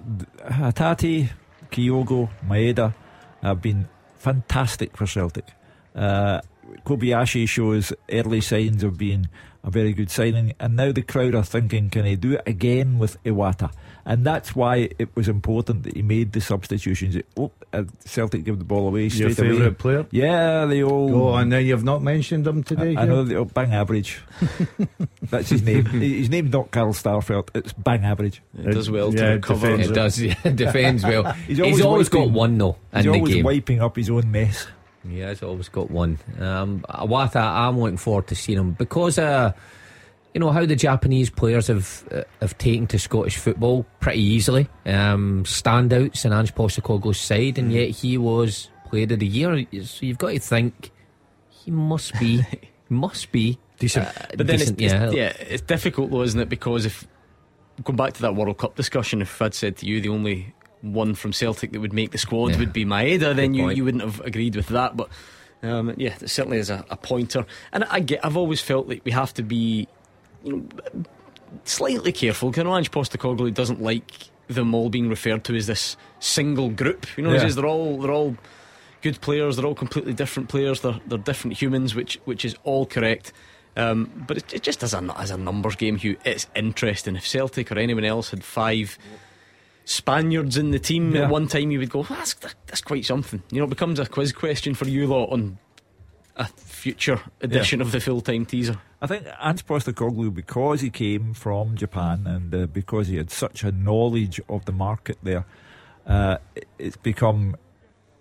Kyogo, 1.70 2.28
Maeda 2.46 2.94
have 3.42 3.62
been 3.62 3.88
fantastic 4.18 4.96
for 4.96 5.06
Celtic. 5.06 5.48
Uh, 5.94 6.40
Kobayashi 6.84 7.48
shows 7.48 7.92
early 8.10 8.40
signs 8.40 8.82
of 8.82 8.96
being 8.96 9.28
a 9.64 9.70
very 9.70 9.92
good 9.92 10.10
signing, 10.10 10.54
and 10.58 10.76
now 10.76 10.92
the 10.92 11.02
crowd 11.02 11.34
are 11.34 11.44
thinking, 11.44 11.90
can 11.90 12.04
he 12.04 12.16
do 12.16 12.32
it 12.32 12.42
again 12.46 12.98
with 12.98 13.22
Iwata? 13.24 13.72
And 14.04 14.24
that's 14.26 14.56
why 14.56 14.88
it 14.98 15.14
was 15.14 15.28
important 15.28 15.84
that 15.84 15.94
he 15.94 16.02
made 16.02 16.32
the 16.32 16.40
substitutions. 16.40 17.16
Oh, 17.36 17.52
uh, 17.72 17.84
Celtic 18.04 18.42
give 18.42 18.58
the 18.58 18.64
ball 18.64 18.88
away 18.88 19.02
Your 19.02 19.30
straight 19.30 19.38
away. 19.38 19.48
favourite 19.50 19.78
player? 19.78 20.06
Yeah, 20.10 20.66
the 20.66 20.82
old. 20.82 21.12
Go 21.12 21.28
on, 21.28 21.48
now 21.50 21.58
you've 21.58 21.84
not 21.84 22.02
mentioned 22.02 22.44
him 22.46 22.64
today. 22.64 22.96
I, 22.96 23.02
I 23.02 23.04
know 23.06 23.22
the 23.22 23.36
old 23.36 23.54
bang 23.54 23.72
average. 23.72 24.20
That's 25.30 25.50
his 25.50 25.62
name. 25.62 25.84
His 25.86 26.28
name's 26.30 26.52
not 26.52 26.70
Carl 26.72 26.92
Starfelt. 26.92 27.50
It's 27.54 27.72
bang 27.72 28.04
average. 28.04 28.42
It 28.58 28.72
does 28.72 28.90
well 28.90 29.12
to 29.12 29.16
yeah, 29.18 29.32
recover. 29.34 29.68
defends 29.76 29.90
It 29.90 29.94
does, 29.94 30.20
yeah, 30.20 30.34
defends 30.54 31.04
well. 31.04 31.32
He's 31.32 31.46
he's 31.58 31.60
always 31.60 31.80
always, 31.82 32.08
got 32.08 32.18
wiping- 32.20 32.34
one 32.34 32.58
though 32.58 32.76
He's 32.94 33.06
in 33.06 33.12
the 33.12 33.18
always 33.18 33.34
game. 33.34 33.44
wiping 33.44 33.80
up 33.82 33.96
his 33.96 34.10
own 34.10 34.30
mess. 34.30 34.66
Yeah, 35.08 35.28
he's 35.30 35.42
always 35.42 35.68
got 35.68 35.90
one. 35.90 36.18
Um, 36.40 36.84
Iwata, 36.88 37.36
I'm 37.40 37.78
looking 37.78 37.96
forward 37.96 38.26
to 38.28 38.34
seeing 38.36 38.58
him 38.58 38.72
because, 38.72 39.18
uh, 39.18 39.52
you 40.34 40.40
know, 40.40 40.50
how 40.50 40.64
the 40.64 40.76
Japanese 40.76 41.28
players 41.30 41.66
have 41.68 42.04
uh, 42.10 42.22
have 42.40 42.56
taken 42.58 42.86
to 42.88 42.98
Scottish 42.98 43.36
football 43.36 43.84
pretty 44.00 44.20
easily. 44.22 44.68
Um, 44.86 45.44
standouts 45.44 46.24
in 46.24 46.32
Ange 46.32 46.54
Postecoglou's 46.54 47.18
side, 47.20 47.58
and 47.58 47.72
yet 47.72 47.90
he 47.90 48.16
was 48.18 48.70
Player 48.88 49.04
of 49.04 49.18
the 49.18 49.26
Year. 49.26 49.66
So 49.84 50.06
you've 50.06 50.18
got 50.18 50.30
to 50.30 50.38
think 50.38 50.90
he 51.50 51.70
must 51.70 52.18
be, 52.18 52.42
must 52.88 53.30
be 53.32 53.58
Decent. 53.78 54.06
uh, 54.06 54.10
But 54.36 54.46
then 54.46 54.58
decent, 54.58 54.80
it's, 54.80 54.92
yeah. 54.92 55.04
it's, 55.06 55.14
yeah, 55.14 55.32
it's 55.54 55.62
difficult 55.62 56.10
though, 56.10 56.22
isn't 56.22 56.40
it? 56.40 56.48
Because 56.48 56.86
if 56.86 57.06
going 57.84 57.96
back 57.96 58.12
to 58.14 58.22
that 58.22 58.34
World 58.36 58.56
Cup 58.58 58.74
discussion, 58.76 59.22
if 59.22 59.40
I'd 59.42 59.54
said 59.54 59.76
to 59.78 59.86
you 59.86 60.00
the 60.00 60.08
only 60.10 60.54
one 60.82 61.14
from 61.14 61.32
Celtic 61.32 61.72
that 61.72 61.80
would 61.80 61.92
make 61.92 62.10
the 62.10 62.18
squad 62.18 62.52
Yeah. 62.52 62.58
would 62.58 62.72
be 62.72 62.84
Maeda, 62.84 63.34
then 63.36 63.54
you, 63.54 63.70
you 63.70 63.84
wouldn't 63.84 64.02
have 64.02 64.20
agreed 64.20 64.56
with 64.56 64.66
that. 64.68 64.96
But 64.96 65.08
um, 65.62 65.94
yeah, 65.96 66.14
it 66.20 66.28
certainly 66.30 66.58
is 66.58 66.70
a, 66.70 66.84
a 66.90 66.96
pointer. 66.96 67.46
And 67.72 67.84
I 67.84 68.00
get, 68.00 68.24
I've 68.24 68.36
always 68.36 68.60
felt 68.60 68.88
that 68.88 69.04
we 69.04 69.12
have 69.12 69.32
to 69.34 69.42
be, 69.42 69.88
you 70.44 70.56
know, 70.56 71.02
slightly 71.64 72.12
careful. 72.12 72.50
Because 72.50 72.66
Ange 72.66 72.90
Postecoglou 72.90 73.52
doesn't 73.54 73.80
like 73.82 74.30
them 74.48 74.74
all 74.74 74.90
being 74.90 75.08
referred 75.08 75.44
to 75.44 75.54
as 75.56 75.66
this 75.66 75.96
single 76.20 76.68
group. 76.70 77.06
You 77.16 77.24
know, 77.24 77.30
he 77.30 77.36
Yeah. 77.36 77.42
says 77.42 77.56
they're 77.56 77.66
all 77.66 77.98
they're 78.00 78.12
all 78.12 78.36
good 79.02 79.20
players. 79.20 79.56
They're 79.56 79.66
all 79.66 79.74
completely 79.74 80.12
different 80.12 80.48
players. 80.48 80.80
They're 80.80 81.00
they're 81.06 81.18
different 81.18 81.56
humans, 81.58 81.94
which 81.94 82.18
which 82.24 82.44
is 82.44 82.54
all 82.64 82.86
correct. 82.86 83.32
Um, 83.76 84.24
but 84.28 84.36
it, 84.36 84.52
it 84.54 84.62
just 84.62 84.82
as 84.82 84.92
a 84.94 85.14
as 85.16 85.30
a 85.30 85.36
numbers 85.38 85.76
game, 85.76 85.96
Hugh, 85.96 86.16
it's 86.24 86.46
interesting. 86.54 87.16
If 87.16 87.26
Celtic 87.26 87.72
or 87.72 87.78
anyone 87.78 88.04
else 88.04 88.30
had 88.30 88.44
five 88.44 88.98
Spaniards 89.84 90.56
in 90.56 90.70
the 90.70 90.78
team 90.78 91.14
Yeah. 91.14 91.22
at 91.22 91.30
one 91.30 91.48
time, 91.48 91.70
you 91.70 91.78
would 91.78 91.90
go, 91.90 92.02
that's 92.02 92.34
that's 92.66 92.82
quite 92.82 93.04
something. 93.04 93.42
You 93.50 93.58
know, 93.58 93.64
it 93.64 93.70
becomes 93.70 93.98
a 93.98 94.06
quiz 94.06 94.32
question 94.32 94.74
for 94.74 94.86
you 94.86 95.06
lot 95.06 95.30
on 95.30 95.58
a 96.36 96.46
future 96.82 97.20
edition 97.40 97.80
of 97.80 97.92
the 97.92 98.00
full 98.00 98.20
time 98.20 98.44
teaser. 98.44 98.76
I 99.00 99.06
think 99.06 99.24
Ange 99.40 99.64
Postecoglou, 99.64 100.34
because 100.34 100.80
he 100.80 100.90
came 100.90 101.32
from 101.32 101.76
Japan 101.76 102.26
and 102.26 102.52
uh, 102.52 102.66
because 102.66 103.06
he 103.06 103.16
had 103.16 103.30
such 103.30 103.62
a 103.62 103.70
knowledge 103.70 104.40
of 104.48 104.64
the 104.64 104.72
market 104.72 105.18
there, 105.22 105.44
uh, 106.06 106.38
it's 106.78 106.96
become 106.96 107.56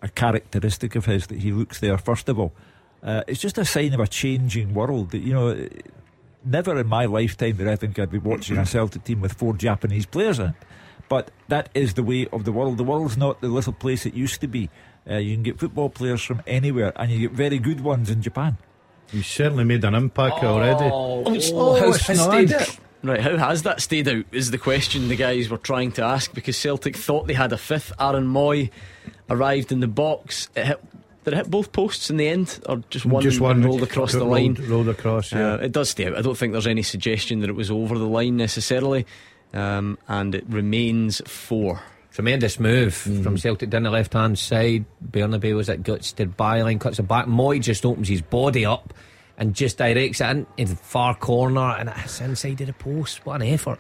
a 0.04 0.10
characteristic 0.10 0.96
of 0.96 1.06
his 1.06 1.28
that 1.28 1.40
he 1.40 1.52
looks 1.52 1.80
there 1.80 1.98
first 1.98 2.30
of 2.30 2.38
all. 2.38 2.54
Uh, 3.02 3.24
it's 3.28 3.42
just 3.42 3.58
a 3.58 3.66
sign 3.66 3.96
of 3.96 4.00
a 4.00 4.08
changing 4.08 4.76
world. 4.76 5.10
That 5.10 5.20
you 5.20 5.34
know, 5.34 5.68
never 6.46 6.80
in 6.80 6.88
my 6.88 7.06
lifetime 7.06 7.58
did 7.58 7.68
I 7.68 7.76
think 7.76 7.98
I'd 7.98 8.12
be 8.12 8.20
watching 8.20 8.58
a 8.60 8.66
Celtic 8.66 9.04
team 9.04 9.22
with 9.22 9.34
four 9.34 9.56
Japanese 9.56 10.06
players 10.06 10.38
in 10.38 10.50
it. 10.50 10.56
But 11.10 11.32
that 11.48 11.70
is 11.74 11.96
the 11.96 12.04
way 12.04 12.28
of 12.32 12.46
the 12.46 12.52
world. 12.52 12.78
The 12.78 12.84
world's 12.84 13.18
not 13.18 13.42
the 13.42 13.50
little 13.50 13.74
place 13.74 14.06
it 14.06 14.14
used 14.14 14.40
to 14.42 14.48
be. 14.48 14.70
Uh, 15.10 15.16
you 15.16 15.36
can 15.36 15.44
get 15.44 15.60
football 15.60 15.90
players 15.90 16.22
from 16.22 16.42
anywhere, 16.46 16.94
and 16.96 17.12
you 17.12 17.20
get 17.28 17.32
very 17.32 17.58
good 17.58 17.82
ones 17.82 18.10
in 18.10 18.22
Japan. 18.22 18.58
You 19.12 19.24
certainly 19.24 19.64
made 19.64 19.84
an 19.84 19.96
impact 19.96 20.44
already. 20.44 20.86
Oh, 20.86 21.24
oh, 21.26 21.80
how's 21.80 21.98
it's 21.98 22.08
his 22.08 22.18
not. 22.20 22.80
Right, 23.04 23.20
how 23.20 23.36
has 23.36 23.64
that 23.64 23.82
stayed 23.82 24.08
out? 24.08 24.26
Is 24.32 24.52
the 24.52 24.60
question 24.60 25.08
the 25.08 25.16
guys 25.16 25.50
were 25.50 25.58
trying 25.58 25.92
to 25.94 26.04
ask 26.04 26.34
because 26.34 26.56
Celtic 26.56 26.96
thought 26.96 27.26
they 27.26 27.34
had 27.34 27.52
a 27.52 27.58
fifth. 27.58 27.92
Aaron 28.00 28.28
Mooy 28.28 28.70
arrived 29.28 29.72
in 29.72 29.80
the 29.80 29.88
box. 29.88 30.50
It 30.56 30.66
hit, 30.68 30.84
did 31.24 31.34
it 31.34 31.38
hit 31.38 31.50
both 31.50 31.72
posts 31.72 32.12
in 32.12 32.18
the 32.18 32.28
end, 32.28 32.60
or 32.68 32.78
just 32.92 33.06
one? 33.06 33.24
Just 33.24 33.40
one 33.40 33.64
rolled 33.64 33.82
across 33.82 34.12
the 34.12 34.24
line. 34.24 34.54
Rolled, 34.54 34.70
rolled 34.70 34.90
across, 34.90 35.32
yeah. 35.32 35.54
Uh, 35.54 35.58
it 35.58 35.72
does 35.72 35.90
stay 35.90 36.08
out. 36.08 36.16
I 36.18 36.22
don't 36.22 36.38
think 36.38 36.54
there's 36.54 36.68
any 36.68 36.84
suggestion 36.84 37.40
that 37.40 37.50
it 37.50 37.56
was 37.56 37.72
over 37.72 37.98
the 37.98 38.08
line 38.08 38.38
necessarily, 38.38 39.08
um, 39.52 39.98
and 40.08 40.36
it 40.36 40.46
remains 40.48 41.22
four. 41.26 41.82
Tremendous 42.22 42.60
move 42.60 42.94
from 42.94 43.14
mm-hmm. 43.14 43.36
Celtic 43.38 43.72
down 43.72 43.82
the 43.82 43.90
left 43.90 44.14
hand 44.14 44.38
side. 44.38 44.86
Bernabei 45.04 45.56
was 45.56 45.70
at 45.70 45.82
guts, 45.82 46.12
did 46.12 46.38
byline, 46.38 46.80
cuts 46.80 47.00
it 47.00 47.08
back. 47.08 47.26
Mooy 47.26 47.60
just 47.60 47.84
opens 47.84 48.10
his 48.10 48.22
body 48.22 48.64
up 48.64 48.94
and 49.40 49.56
just 49.56 49.80
directs 49.80 50.22
it 50.22 50.30
in, 50.30 50.46
into 50.56 50.74
the 50.74 50.78
far 50.84 51.16
corner 51.16 51.76
and 51.80 51.90
it's 51.90 52.22
inside 52.22 52.62
of 52.62 52.68
the 52.68 52.74
post. 52.74 53.26
What 53.26 53.42
an 53.42 53.48
effort. 53.48 53.80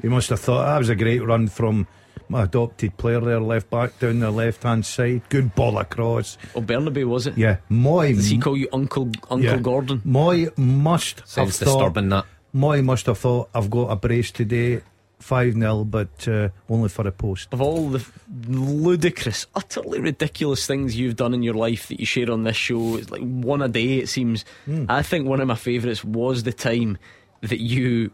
You 0.00 0.10
must 0.10 0.28
have 0.28 0.38
thought 0.38 0.66
that 0.66 0.78
was 0.78 0.88
a 0.88 0.94
great 0.94 1.18
run 1.18 1.48
from 1.48 1.88
my 2.28 2.44
adopted 2.44 2.96
player 2.96 3.18
there, 3.18 3.40
left 3.40 3.70
back 3.70 3.98
down 3.98 4.20
the 4.20 4.30
left 4.30 4.62
hand 4.62 4.86
side. 4.86 5.22
Good 5.28 5.56
ball 5.56 5.76
across. 5.78 6.38
Oh, 6.54 6.62
Bernabei 6.62 7.04
was 7.04 7.26
it? 7.26 7.36
Yeah, 7.36 7.56
Mooy. 7.68 8.14
Does 8.14 8.28
he 8.28 8.38
call 8.38 8.56
you 8.56 8.68
Uncle 8.72 9.10
Uncle 9.28 9.40
yeah. 9.40 9.56
Gordon? 9.56 10.00
Mooy 10.06 10.56
must 10.56 11.18
have 11.18 11.28
Sounds 11.28 11.58
thought. 11.58 11.64
disturbing 11.64 12.10
that. 12.10 12.24
Mooy 12.54 12.84
must 12.84 13.06
have 13.06 13.18
thought 13.18 13.50
I've 13.52 13.68
got 13.68 13.86
a 13.86 13.96
brace 13.96 14.30
today, 14.30 14.82
five 15.20 15.54
0 15.54 15.84
but 15.84 16.28
uh, 16.28 16.48
only 16.68 16.88
for 16.88 17.06
a 17.08 17.12
post. 17.12 17.48
Of 17.52 17.60
all 17.62 17.88
the 17.88 18.04
ludicrous, 18.48 19.46
utterly 19.54 20.00
ridiculous 20.00 20.66
things 20.66 20.96
you've 20.96 21.16
done 21.16 21.32
in 21.34 21.42
your 21.42 21.54
life 21.54 21.88
that 21.88 21.98
you 22.00 22.06
share 22.06 22.30
on 22.30 22.44
this 22.44 22.56
show, 22.56 22.96
it's 22.96 23.10
like 23.10 23.22
one 23.22 23.62
a 23.62 23.68
day, 23.68 23.98
it 23.98 24.08
seems. 24.08 24.44
I 24.88 25.02
think 25.02 25.26
one 25.26 25.40
of 25.40 25.48
my 25.48 25.54
favourites 25.54 26.04
was 26.04 26.42
the 26.42 26.52
time 26.52 26.98
that 27.40 27.60
you 27.60 28.10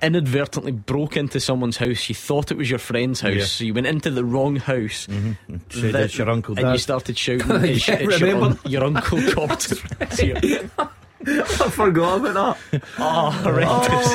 inadvertently 0.00 0.70
broke 0.72 1.16
into 1.16 1.40
someone's 1.40 1.76
house. 1.76 2.08
You 2.08 2.14
thought 2.14 2.50
it 2.52 2.56
was 2.56 2.70
your 2.70 2.78
friend's 2.78 3.20
house, 3.20 3.34
Yeah. 3.34 3.44
so 3.44 3.64
you 3.64 3.74
went 3.74 3.86
into 3.88 4.10
the 4.10 4.24
wrong 4.24 4.56
house. 4.56 5.06
Said 5.70 5.92
That- 5.92 6.02
it's 6.04 6.18
your 6.18 6.30
uncle 6.30 6.58
and 6.58 6.70
you 6.72 6.78
started 6.78 7.16
shouting, 7.24 7.48
Yeah, 7.50 7.62
it's 7.64 7.88
your, 7.88 7.98
remember? 8.30 8.44
un- 8.46 8.58
your 8.70 8.84
uncle 8.84 9.20
Gordon. 9.34 9.78
It's 11.20 11.58
your- 11.58 11.66
I 11.66 11.70
forgot 11.70 12.20
about 12.20 12.58
that. 12.70 12.82
oh, 12.98 13.30
horrendous. 13.30 14.12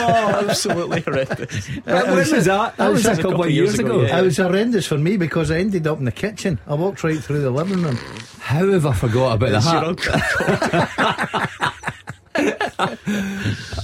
Absolutely 0.50 1.02
horrendous. 1.02 1.68
when 1.86 2.16
was 2.16 2.46
that? 2.46 2.78
That 2.78 2.92
was 2.92 3.06
a 3.06 3.16
couple 3.22 3.44
of 3.44 3.50
years 3.52 3.80
ago. 3.80 4.02
yeah. 4.02 4.20
It 4.20 4.24
was 4.24 4.38
horrendous 4.38 4.86
for 4.88 4.98
me 4.98 5.18
because 5.18 5.52
I 5.52 5.58
ended 5.60 5.88
up 5.88 6.00
in 6.00 6.06
the 6.06 6.12
kitchen. 6.12 6.60
I 6.68 6.76
walked 6.76 7.04
right 7.04 7.20
through 7.22 7.42
the 7.42 7.52
living 7.52 7.82
room. 7.82 7.98
How 8.40 8.68
have 8.72 8.86
I 8.86 8.94
forgot 8.94 9.36
about 9.36 9.54
It's 9.54 9.66
your 9.72 9.82
that? 9.82 11.48
uncle. 11.48 11.52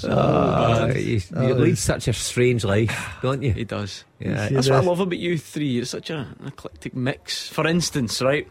Uh, 0.04 0.88
you 0.96 1.20
you 1.42 1.54
lead 1.54 1.78
such 1.78 2.08
a 2.08 2.14
strange 2.14 2.64
life, 2.64 3.16
don't 3.22 3.42
you? 3.42 3.52
He 3.54 3.64
does. 3.66 4.04
Yeah. 4.20 4.50
That's 4.50 4.70
what 4.70 4.78
I 4.80 4.82
love 4.86 5.00
about 5.00 5.20
you 5.20 5.38
three. 5.38 5.80
It's 5.80 5.92
such 5.92 6.10
a, 6.10 6.36
an 6.40 6.48
eclectic 6.48 6.96
mix. 6.96 7.50
For 7.50 7.68
instance, 7.68 8.22
right, 8.22 8.48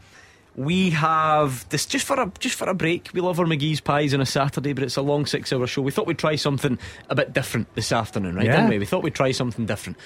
we 0.56 0.90
have 0.90 1.68
this 1.68 1.84
just 1.86 2.06
for 2.06 2.18
a 2.18 2.32
just 2.38 2.56
for 2.56 2.68
a 2.68 2.74
break. 2.74 3.10
We 3.12 3.20
love 3.20 3.38
our 3.38 3.46
McGee's 3.46 3.80
pies 3.80 4.14
on 4.14 4.20
a 4.20 4.26
Saturday, 4.26 4.72
but 4.72 4.82
it's 4.82 4.96
a 4.96 5.02
long 5.02 5.26
six-hour 5.26 5.66
show. 5.66 5.82
We 5.82 5.92
thought 5.92 6.06
we'd 6.06 6.18
try 6.18 6.36
something 6.36 6.78
a 7.10 7.14
bit 7.14 7.32
different 7.32 7.72
this 7.74 7.92
afternoon, 7.92 8.36
right? 8.36 8.46
Yeah. 8.46 8.56
Didn't 8.56 8.70
we? 8.70 8.78
We 8.78 8.86
thought 8.86 9.02
we'd 9.02 9.14
try 9.14 9.32
something 9.32 9.66
different, 9.66 9.98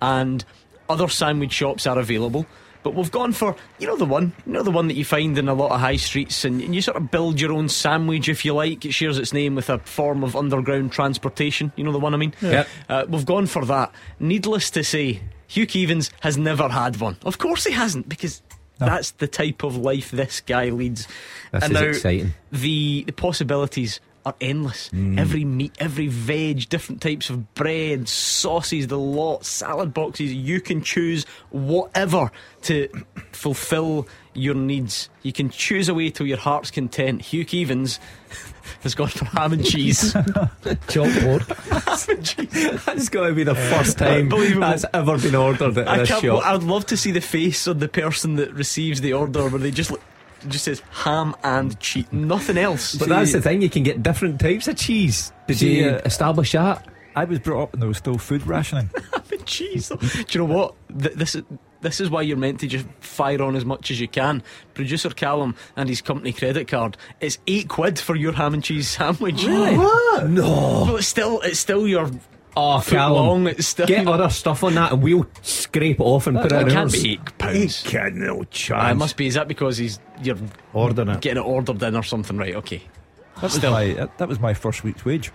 and 0.00 0.44
other 0.88 1.08
sandwich 1.08 1.52
shops 1.52 1.86
are 1.86 1.98
available. 1.98 2.46
But 2.84 2.94
we've 2.94 3.10
gone 3.10 3.32
for 3.32 3.54
you 3.78 3.86
know 3.86 3.96
the 3.96 4.06
one, 4.06 4.32
you 4.46 4.52
know 4.52 4.62
the 4.62 4.70
one 4.70 4.88
that 4.88 4.94
you 4.94 5.04
find 5.04 5.36
in 5.36 5.48
a 5.48 5.54
lot 5.54 5.72
of 5.72 5.80
high 5.80 5.96
streets, 5.96 6.44
and, 6.44 6.62
and 6.62 6.74
you 6.74 6.80
sort 6.80 6.96
of 6.96 7.10
build 7.10 7.40
your 7.40 7.52
own 7.52 7.68
sandwich 7.68 8.28
if 8.28 8.44
you 8.44 8.54
like. 8.54 8.86
It 8.86 8.92
shares 8.92 9.18
its 9.18 9.32
name 9.34 9.56
with 9.56 9.68
a 9.68 9.78
form 9.80 10.24
of 10.24 10.34
underground 10.36 10.92
transportation. 10.92 11.72
You 11.76 11.84
know 11.84 11.92
the 11.92 11.98
one 11.98 12.14
I 12.14 12.16
mean? 12.16 12.32
Yep. 12.40 12.68
Uh, 12.88 13.04
we've 13.08 13.26
gone 13.26 13.46
for 13.46 13.64
that. 13.66 13.92
Needless 14.20 14.70
to 14.70 14.84
say, 14.84 15.20
Hugh 15.48 15.66
Keevins 15.66 16.10
has 16.20 16.38
never 16.38 16.68
had 16.68 16.98
one. 17.00 17.16
Of 17.24 17.38
course 17.38 17.64
he 17.64 17.72
hasn't, 17.72 18.08
because 18.08 18.42
that's 18.78 19.12
the 19.12 19.26
type 19.26 19.62
of 19.62 19.76
life 19.76 20.10
this 20.10 20.40
guy 20.40 20.70
leads. 20.70 21.06
This 21.52 21.64
and 21.64 21.72
is 21.72 21.80
now 21.80 21.86
exciting. 21.88 22.34
The 22.52 23.04
the 23.06 23.12
possibilities 23.12 24.00
are 24.26 24.34
endless. 24.40 24.90
Mm. 24.90 25.18
Every 25.18 25.44
meat, 25.44 25.72
every 25.78 26.06
veg, 26.06 26.68
different 26.68 27.00
types 27.00 27.30
of 27.30 27.54
bread, 27.54 28.08
sauces, 28.08 28.86
the 28.88 28.98
lot, 28.98 29.44
salad 29.44 29.94
boxes. 29.94 30.32
You 30.32 30.60
can 30.60 30.82
choose 30.82 31.24
whatever 31.50 32.30
to 32.62 32.88
fulfill 33.32 34.06
your 34.34 34.54
needs. 34.54 35.08
You 35.22 35.32
can 35.32 35.50
choose 35.50 35.88
away 35.88 36.10
to 36.10 36.24
your 36.24 36.36
heart's 36.36 36.70
content. 36.70 37.22
Hugh 37.22 37.46
Keevins 37.46 37.98
has 38.82 38.94
gone 38.94 39.08
for 39.08 39.24
ham 39.36 39.52
and 39.52 39.64
cheese. 39.64 40.12
Chalkboard. 40.88 41.42
Ham 42.08 42.16
and 42.16 42.24
cheese. 42.26 42.84
That's 42.84 43.08
got 43.08 43.26
to 43.28 43.32
be 43.34 43.44
the 43.44 43.54
first 43.54 43.98
time 43.98 44.28
that's 44.60 44.84
ever 44.94 45.18
been 45.18 45.34
ordered 45.34 45.78
at 45.78 45.88
I 45.88 45.98
this 45.98 46.08
shop. 46.08 46.44
I 46.44 46.52
would 46.52 46.62
love 46.64 46.86
to 46.86 46.96
see 46.96 47.10
the 47.12 47.20
face 47.20 47.66
of 47.66 47.80
the 47.80 47.88
person 47.88 48.36
that 48.36 48.52
receives 48.52 49.00
the 49.00 49.12
order 49.12 49.48
where 49.48 49.58
they 49.60 49.70
just 49.70 49.90
look, 49.90 50.02
just 50.48 50.64
says 50.64 50.80
ham 50.92 51.34
and 51.42 51.78
cheese, 51.80 52.06
nothing 52.12 52.58
else. 52.58 52.94
But 52.94 53.08
that's 53.08 53.32
the 53.32 53.40
thing, 53.42 53.62
you 53.62 53.70
can 53.70 53.82
get 53.82 54.02
different 54.02 54.40
types 54.40 54.68
of 54.68 54.76
cheese. 54.76 55.32
Did 55.46 55.58
See, 55.58 55.78
you 55.80 55.88
uh, 55.90 56.00
establish 56.04 56.52
that? 56.52 56.86
I 57.16 57.24
was 57.24 57.40
brought 57.40 57.62
up 57.64 57.72
and 57.72 57.82
there 57.82 57.88
was 57.88 57.98
still 57.98 58.18
food 58.18 58.46
rationing. 58.46 58.90
ham 59.12 59.22
and 59.32 59.44
cheese. 59.46 59.88
Do 59.88 59.98
you 60.30 60.46
know 60.46 60.54
what? 60.54 60.74
Th- 61.00 61.14
This 61.14 61.34
is. 61.34 61.42
This 61.80 62.00
is 62.00 62.10
why 62.10 62.22
you're 62.22 62.36
meant 62.36 62.60
to 62.60 62.66
just 62.66 62.86
fire 63.00 63.40
on 63.42 63.54
as 63.54 63.64
much 63.64 63.90
as 63.90 64.00
you 64.00 64.08
can. 64.08 64.42
Producer 64.74 65.10
Callum 65.10 65.54
and 65.76 65.88
his 65.88 66.00
company 66.02 66.32
credit 66.32 66.66
card. 66.68 66.96
It's 67.20 67.38
eight 67.46 67.68
quid 67.68 67.98
for 67.98 68.16
your 68.16 68.32
ham 68.32 68.54
and 68.54 68.64
cheese 68.64 68.88
sandwich. 68.88 69.44
Really? 69.44 69.76
No. 69.76 70.84
Well, 70.86 70.96
it's 70.96 71.06
still 71.06 71.40
it's 71.42 71.60
still 71.60 71.86
your 71.86 72.10
Oh, 72.56 72.82
Callum. 72.84 73.26
long. 73.26 73.46
It's 73.46 73.68
still 73.68 73.86
Get 73.86 74.08
other 74.08 74.28
stuff 74.30 74.64
on 74.64 74.74
that 74.74 74.90
and 74.90 75.00
we'll 75.00 75.28
scrape 75.42 76.00
it 76.00 76.02
off 76.02 76.26
and 76.26 76.36
put 76.40 76.50
it 76.50 76.56
It 76.56 76.62
in 76.66 76.70
can't 76.72 76.90
be 76.92 77.12
eight 77.12 77.38
pounds. 77.38 77.82
Can't 77.84 78.16
no 78.16 78.40
Ah, 78.40 78.44
chance. 78.50 78.90
it 78.92 78.94
must 78.96 79.16
be. 79.16 79.26
Is 79.28 79.34
that 79.34 79.46
because 79.46 79.76
he's 79.76 80.00
you're 80.24 80.36
Ordering 80.72 81.08
it. 81.10 81.20
getting 81.20 81.40
it 81.40 81.46
ordered 81.46 81.80
in 81.84 81.94
or 81.94 82.02
something? 82.02 82.36
Right. 82.36 82.56
Okay. 82.56 82.82
That 83.40 83.42
was, 83.42 83.54
Still. 83.54 83.70
my, 83.70 83.92
that- 83.94 84.18
that 84.18 84.28
was 84.28 84.40
my 84.40 84.52
first 84.54 84.82
week's 84.84 85.04
wage. 85.04 85.30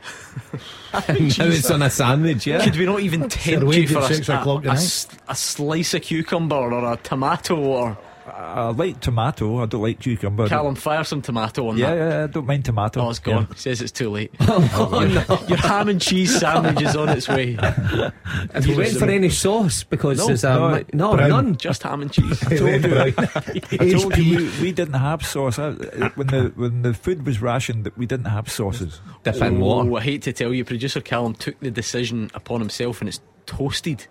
now 0.94 1.02
it's 1.08 1.72
on 1.72 1.82
a 1.82 1.90
sandwich, 1.90 2.46
yeah. 2.46 2.64
Could 2.64 2.76
we 2.76 2.86
not 2.86 3.00
even 3.00 3.30
tempt 3.30 3.66
wage 3.66 3.90
you 3.92 3.96
for 3.98 4.04
at 4.04 4.12
a, 4.12 4.16
six 4.16 4.30
a, 4.30 4.40
o'clock 4.40 4.60
a 4.60 4.62
tonight. 4.64 4.76
s- 4.76 5.08
a 5.30 5.36
slice 5.36 5.94
of 5.94 6.02
cucumber 6.02 6.56
or 6.56 6.94
a 6.94 6.98
tomato 6.98 7.56
or 7.56 7.98
I 8.36 8.70
like 8.70 9.00
tomato. 9.00 9.62
I 9.62 9.66
don't 9.68 9.82
like 9.84 10.00
cucumber. 10.00 10.48
Callum 10.48 10.76
fire 10.76 11.04
some 11.04 11.22
tomato 11.22 11.68
on 11.70 11.78
Yeah, 11.78 11.94
that? 11.94 11.98
yeah, 12.12 12.24
I 12.24 12.28
don't 12.28 12.48
mind 12.48 12.66
tomato. 12.66 13.02
Oh, 13.02 13.10
it's 13.12 13.20
gone. 13.20 13.48
He 13.54 13.60
says 13.60 13.80
it's 13.82 13.92
too 13.92 14.10
late. 14.10 14.34
oh, 14.42 15.24
no. 15.30 15.40
Your 15.48 15.58
ham 15.58 15.88
and 15.90 16.02
cheese 16.02 16.40
sandwich 16.40 16.82
is 16.82 16.96
on 16.96 17.10
its 17.10 17.28
way. 17.28 17.54
Have 18.54 18.66
you 18.66 18.76
went 18.76 18.98
for 18.98 19.06
any 19.10 19.30
sauce? 19.30 19.84
Because 19.84 20.18
No, 20.18 20.28
there's 20.28 20.44
um, 20.44 20.84
no, 20.94 21.16
no, 21.16 21.28
none. 21.28 21.56
Just 21.58 21.84
ham 21.84 22.02
and 22.02 22.12
cheese. 22.12 22.44
I 22.48 22.58
told 22.58 22.84
you, 22.84 22.98
I 22.98 23.92
told 23.92 24.18
you 24.18 24.38
we, 24.38 24.62
we 24.62 24.72
didn't 24.72 24.94
have 24.96 25.26
sauce 25.26 25.60
I, 25.60 25.72
when 26.16 26.28
the 26.28 26.52
when 26.56 26.82
the 26.82 26.94
food 26.94 27.26
was 27.26 27.42
rationed. 27.42 27.84
That 27.86 27.98
we 27.98 28.06
didn't 28.06 28.26
have 28.28 28.50
sauces. 28.50 29.00
Dip 29.24 29.36
Oh, 29.42 29.52
water. 29.54 29.96
I 29.98 30.02
hate 30.02 30.22
to 30.24 30.34
tell 30.34 30.54
you, 30.54 30.64
producer 30.66 31.02
Callum 31.02 31.34
took 31.36 31.60
the 31.60 31.70
decision 31.72 32.32
upon 32.34 32.60
himself 32.62 33.00
and 33.02 33.08
it's 33.10 33.20
toasted. 33.46 34.08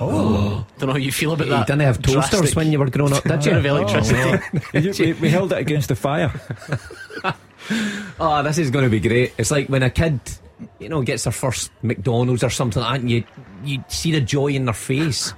Oh, 0.00 0.66
Don't 0.78 0.86
know 0.88 0.92
how 0.94 0.98
you 0.98 1.12
feel 1.12 1.32
about 1.32 1.46
You 1.46 1.52
that. 1.52 1.66
didn't 1.66 1.82
have 1.82 2.02
toasters 2.02 2.30
Drastic 2.40 2.56
when 2.56 2.72
you 2.72 2.78
were 2.78 2.88
growing 2.90 3.12
up, 3.12 3.22
did 3.24 3.40
Bit 3.42 3.52
of 3.56 3.64
you? 3.64 3.70
electricity. 3.70 5.12
we, 5.12 5.20
we 5.20 5.28
held 5.28 5.52
it 5.52 5.58
against 5.58 5.88
the 5.88 5.96
fire. 5.96 6.32
Oh, 8.18 8.42
this 8.42 8.58
is 8.58 8.70
going 8.70 8.84
to 8.84 8.90
be 8.90 8.98
great. 8.98 9.34
It's 9.38 9.52
like 9.52 9.68
when 9.68 9.84
a 9.84 9.90
kid, 9.90 10.18
you 10.80 10.88
know, 10.88 11.00
gets 11.02 11.22
their 11.24 11.32
first 11.32 11.70
McDonald's 11.82 12.42
or 12.42 12.50
something 12.50 12.82
like 12.82 12.94
that, 12.94 13.00
and 13.02 13.10
you 13.10 13.24
you 13.64 13.84
see 13.86 14.10
the 14.10 14.20
joy 14.20 14.48
in 14.48 14.64
their 14.64 14.74
face. 14.74 15.32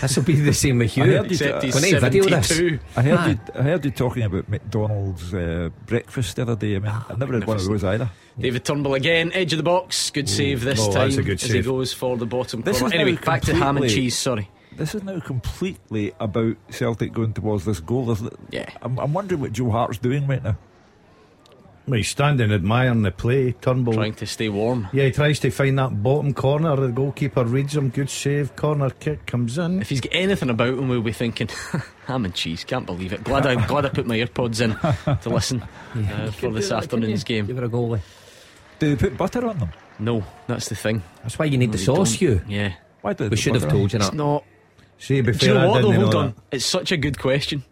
This 0.00 0.16
will 0.16 0.24
be 0.24 0.34
the 0.34 0.52
same 0.52 0.78
with 0.78 0.98
I 0.98 1.04
you. 1.04 1.12
heard 1.12 1.24
you- 1.26 1.30
Except 1.30 1.62
he's 1.62 1.76
I 1.94 1.98
video 1.98 2.24
this. 2.24 2.48
72. 2.48 2.78
I 2.96 3.02
heard 3.02 3.30
you. 3.30 3.38
I 3.54 3.62
heard 3.62 3.84
you 3.84 3.90
talking 3.90 4.22
about 4.24 4.48
McDonald's 4.48 5.32
uh, 5.34 5.70
breakfast 5.86 6.36
the 6.36 6.42
other 6.42 6.56
day. 6.56 6.76
I 6.76 6.78
mean, 6.80 6.90
I 6.90 7.14
never 7.16 7.34
had 7.34 7.46
one 7.46 7.56
of 7.56 7.64
those 7.64 7.84
either. 7.84 8.10
David 8.38 8.64
Turnbull 8.64 8.94
again, 8.94 9.30
edge 9.32 9.52
of 9.52 9.58
the 9.58 9.62
box. 9.62 10.10
Good 10.10 10.28
save 10.28 10.62
this 10.62 10.80
oh, 10.80 10.92
time 10.92 11.08
that's 11.08 11.16
a 11.18 11.22
good 11.22 11.42
as 11.42 11.50
he 11.50 11.62
goes 11.62 11.92
for 11.92 12.16
the 12.16 12.26
bottom 12.26 12.62
This 12.62 12.80
corner. 12.80 12.94
Anyway, 12.94 13.18
back 13.22 13.42
to 13.42 13.54
ham 13.54 13.76
and 13.76 13.88
cheese. 13.88 14.16
Sorry. 14.16 14.48
This 14.76 14.94
is 14.94 15.02
now 15.02 15.20
completely 15.20 16.12
about 16.18 16.56
Celtic 16.70 17.12
going 17.12 17.34
towards 17.34 17.66
this 17.66 17.78
goal. 17.80 18.06
There's, 18.06 18.22
Yeah. 18.50 18.70
I'm, 18.80 18.98
I'm 18.98 19.12
wondering 19.12 19.40
what 19.40 19.52
Joe 19.52 19.70
Hart's 19.70 19.98
doing 19.98 20.26
right 20.26 20.42
now. 20.42 20.56
Well, 21.86 21.96
he's 21.96 22.08
standing 22.08 22.52
admiring 22.52 23.02
the 23.02 23.10
play. 23.10 23.52
Turnbull. 23.52 23.94
Trying 23.94 24.14
to 24.14 24.26
stay 24.26 24.48
warm. 24.48 24.86
Yeah, 24.92 25.06
he 25.06 25.10
tries 25.10 25.40
to 25.40 25.50
find 25.50 25.76
that 25.80 26.00
bottom 26.02 26.32
corner. 26.32 26.76
The 26.76 26.88
goalkeeper 26.92 27.44
reads 27.44 27.74
him. 27.74 27.88
Good 27.90 28.08
save. 28.08 28.54
Corner 28.54 28.90
kick 28.90 29.26
comes 29.26 29.58
in. 29.58 29.80
If 29.80 29.88
he's 29.88 30.00
got 30.00 30.14
anything 30.14 30.48
about 30.48 30.68
him, 30.78 30.88
we'll 30.88 31.02
be 31.02 31.12
thinking 31.12 31.48
ham 32.06 32.24
and 32.24 32.32
cheese. 32.34 32.62
Can't 32.62 32.86
believe 32.86 33.12
it. 33.12 33.24
Glad 33.24 33.46
I 33.46 33.66
glad 33.66 33.84
I 33.84 33.88
put 33.88 34.06
my 34.06 34.16
earpods 34.16 34.60
in 34.60 34.76
to 35.22 35.28
listen 35.28 35.62
uh, 35.94 36.30
for 36.30 36.52
this 36.52 36.70
afternoon's 36.70 37.24
game. 37.24 37.46
Give 37.46 37.58
it 37.58 37.64
a 37.64 37.68
goalie. 37.68 38.00
Do 38.78 38.94
they 38.94 39.08
put 39.08 39.16
butter 39.18 39.44
on 39.46 39.58
them? 39.58 39.70
No, 39.98 40.24
that's 40.46 40.68
the 40.68 40.74
thing. 40.76 41.02
That's 41.22 41.38
why 41.38 41.46
you 41.46 41.58
need 41.58 41.72
the 41.72 41.78
sauce, 41.78 42.10
don't. 42.10 42.18
Hugh. 42.18 42.40
Yeah. 42.48 42.74
Why 43.00 43.12
do 43.12 43.24
they 43.24 43.30
We 43.30 43.36
should 43.36 43.54
have 43.54 43.62
butter 43.62 43.74
on 43.74 43.78
told 43.80 43.92
you 43.92 43.96
It's 43.98 44.10
that. 44.10 44.16
not. 44.16 44.44
See, 44.98 45.20
be 45.20 45.32
Do 45.32 45.46
you 45.46 45.54
know 45.54 45.60
I 45.60 45.66
what 45.66 45.74
didn't 45.82 45.90
though? 45.90 45.96
know 45.96 46.00
Hold 46.02 46.12
that. 46.12 46.18
on. 46.18 46.34
It's 46.52 46.64
such 46.64 46.92
a 46.92 46.96
good 46.96 47.18
question. 47.18 47.64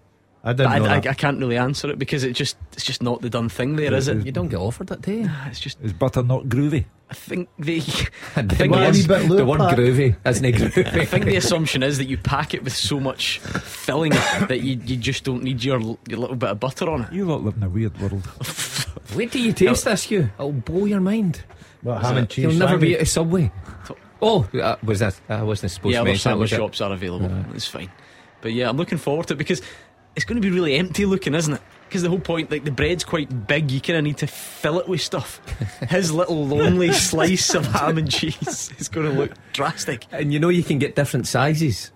I 0.43 0.53
didn't 0.55 0.73
I, 0.73 0.79
know 0.79 0.85
I, 0.87 1.01
that. 1.01 1.07
I 1.07 1.15
can't 1.15 1.39
really 1.39 1.59
answer 1.59 1.91
it 1.91 1.99
because 1.99 2.25
it 2.25 2.33
just 2.33 2.57
it's 2.73 2.85
just 2.85 3.03
not 3.03 3.21
the 3.21 3.29
done 3.29 3.49
thing 3.49 3.77
there, 3.77 3.93
is 3.93 4.09
it? 4.09 4.25
You 4.25 4.33
don't 4.33 4.49
get 4.49 4.59
offered 4.59 4.91
it, 4.91 5.03
do 5.03 5.13
you? 5.13 5.31
It's 5.47 5.61
just 5.61 5.79
Is 5.83 5.93
butter 5.93 6.23
not 6.23 6.45
groovy? 6.45 6.87
I 7.11 7.15
think 7.15 7.49
the 7.59 7.77
I 8.37 8.43
think 8.43 8.73
Well, 8.73 8.83
it 8.83 8.87
a 8.87 8.89
is- 8.91 9.07
bit 9.07 9.23
the 9.23 9.29
loop 9.29 9.49
word 9.49 9.59
back. 9.59 9.77
groovy 9.77 10.17
isn't 10.25 10.45
it 10.79 10.87
I 10.97 11.05
think 11.05 11.27
the 11.27 11.37
assumption 11.37 11.83
is 11.83 11.99
that 11.99 12.07
you 12.07 12.17
pack 12.17 12.55
it 12.55 12.65
with 12.65 12.75
so 12.75 12.99
much 13.01 13.39
filling 13.41 14.13
that 14.13 14.61
you, 14.63 14.81
you 14.87 14.97
just 14.97 15.25
don't 15.25 15.43
need 15.43 15.63
your, 15.63 15.79
your 16.09 16.19
little 16.19 16.37
bit 16.37 16.51
of 16.51 16.61
butter 16.61 16.89
on 16.89 17.03
it. 17.03 17.13
You 17.13 17.27
lot 17.27 17.43
live 17.43 17.57
in 17.57 17.63
a 17.63 17.69
weird 17.69 18.01
world. 18.01 18.27
Wait 19.15 19.33
till 19.33 19.43
you 19.43 19.53
taste 19.53 19.85
this, 19.85 20.11
you. 20.11 20.31
It'll 20.39 20.53
blow 20.53 20.87
your 20.87 21.01
mind. 21.01 21.43
What, 21.83 22.01
ham 22.01 22.17
and 22.17 22.31
cheese 22.31 22.45
You'll 22.45 22.55
never 22.55 22.79
be 22.79 22.95
at 22.95 23.03
a 23.03 23.07
Subway. 23.07 23.51
Oh, 24.23 24.49
uh, 24.55 24.77
was 24.83 25.01
that? 25.01 25.19
I 25.29 25.43
wasn't 25.43 25.73
supposed 25.73 25.93
yeah, 25.93 25.99
to 25.99 26.01
other 26.03 26.11
mention 26.11 26.29
that, 26.31 26.35
sandwich 26.35 26.51
shops 26.51 26.81
are 26.81 26.93
available. 26.93 27.45
It's 27.55 27.67
fine. 27.67 27.91
But 28.43 28.53
yeah, 28.53 28.69
I'm 28.69 28.77
looking 28.77 28.99
forward 28.99 29.27
to 29.29 29.35
it 29.35 29.39
because 29.39 29.63
it's 30.17 30.25
going 30.25 30.41
to 30.41 30.47
be 30.47 30.53
really 30.55 30.75
empty 30.77 31.05
looking, 31.07 31.35
isn't 31.35 31.55
it? 31.55 31.61
Because 31.89 32.03
the 32.03 32.09
whole 32.09 32.21
point, 32.21 32.51
like 32.53 32.65
the 32.65 32.71
bread's 32.71 33.03
quite 33.03 33.47
big, 33.49 33.71
you 33.71 33.81
kind 33.81 33.97
of 33.99 34.05
need 34.05 34.19
to 34.19 34.27
fill 34.29 34.79
it 34.79 34.89
with 34.89 35.01
stuff. 35.01 35.41
His 35.89 36.13
little 36.13 36.47
lonely 36.47 36.93
slice 36.93 37.53
of 37.55 37.67
ham 37.67 37.99
and 37.99 38.09
cheese 38.11 38.71
is 38.79 38.89
going 38.89 39.11
to 39.11 39.19
look 39.19 39.33
drastic. 39.53 40.07
And 40.13 40.33
you 40.33 40.39
know 40.39 40.51
you 40.51 40.63
can 40.63 40.79
get 40.79 40.95
different 40.95 41.27
sizes 41.27 41.91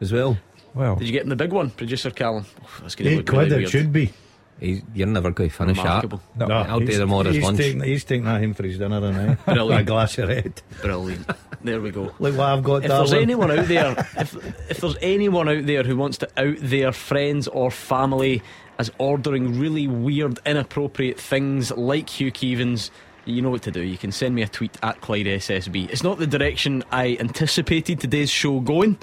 as 0.00 0.12
well. 0.12 0.38
Well, 0.72 0.96
Did 0.96 1.06
you 1.06 1.12
get 1.12 1.22
in 1.22 1.28
the 1.28 1.36
big 1.36 1.52
one, 1.52 1.70
producer 1.70 2.10
Callum? 2.10 2.46
Oh, 2.62 2.68
that's 2.80 2.94
going 2.94 3.04
to 3.04 3.10
Eight 3.12 3.16
look 3.18 3.26
quid 3.28 3.38
really 3.50 3.54
it 3.54 3.58
weird. 3.58 3.70
should 3.70 3.92
be. 3.92 4.12
He's, 4.60 4.82
you're 4.94 5.06
never 5.08 5.30
going 5.32 5.50
to 5.50 5.56
finish 5.56 5.76
Remarkable. 5.78 6.20
no. 6.36 6.46
I'll 6.46 6.78
do 6.78 6.86
he's- 6.86 6.98
them 6.98 7.12
all 7.12 7.26
as 7.26 7.34
he's 7.34 7.44
lunch. 7.44 7.58
Taking, 7.58 7.82
he's 7.82 8.04
taking 8.04 8.24
that 8.24 8.40
home 8.40 8.54
for 8.54 8.62
his 8.62 8.78
dinner 8.78 9.00
tonight. 9.00 9.38
Brilliant. 9.44 9.80
a 9.80 9.84
glass 9.84 10.16
of 10.18 10.28
red. 10.28 10.62
Brilliant. 10.80 11.28
There 11.62 11.80
we 11.80 11.90
go. 11.90 12.12
Look 12.18 12.36
what 12.36 12.40
I've 12.40 12.62
got, 12.62 12.84
If 12.84 12.88
there's 12.90 13.12
anyone 13.12 13.50
out 13.50 13.66
there, 13.66 13.92
if 14.16 14.36
if 14.70 14.80
there's 14.80 14.96
anyone 15.02 15.48
out 15.48 15.66
there 15.66 15.82
who 15.82 15.96
wants 15.96 16.18
to 16.18 16.28
out 16.36 16.56
their 16.60 16.92
friends 16.92 17.48
or 17.48 17.70
family 17.70 18.42
as 18.78 18.90
ordering 18.98 19.58
really 19.58 19.86
weird, 19.88 20.38
inappropriate 20.46 21.18
things 21.18 21.70
like 21.72 22.08
Hugh 22.08 22.30
Keevins, 22.32 22.90
you 23.24 23.40
know 23.40 23.50
what 23.50 23.62
to 23.62 23.70
do. 23.70 23.80
You 23.80 23.96
can 23.96 24.12
send 24.12 24.34
me 24.34 24.42
a 24.42 24.48
tweet 24.48 24.76
at 24.82 25.00
Clyde 25.00 25.26
SSB. 25.26 25.88
It's 25.90 26.02
not 26.02 26.18
the 26.18 26.26
direction 26.26 26.84
I 26.92 27.16
anticipated 27.18 27.98
today's 28.00 28.30
show 28.30 28.60
going, 28.60 28.98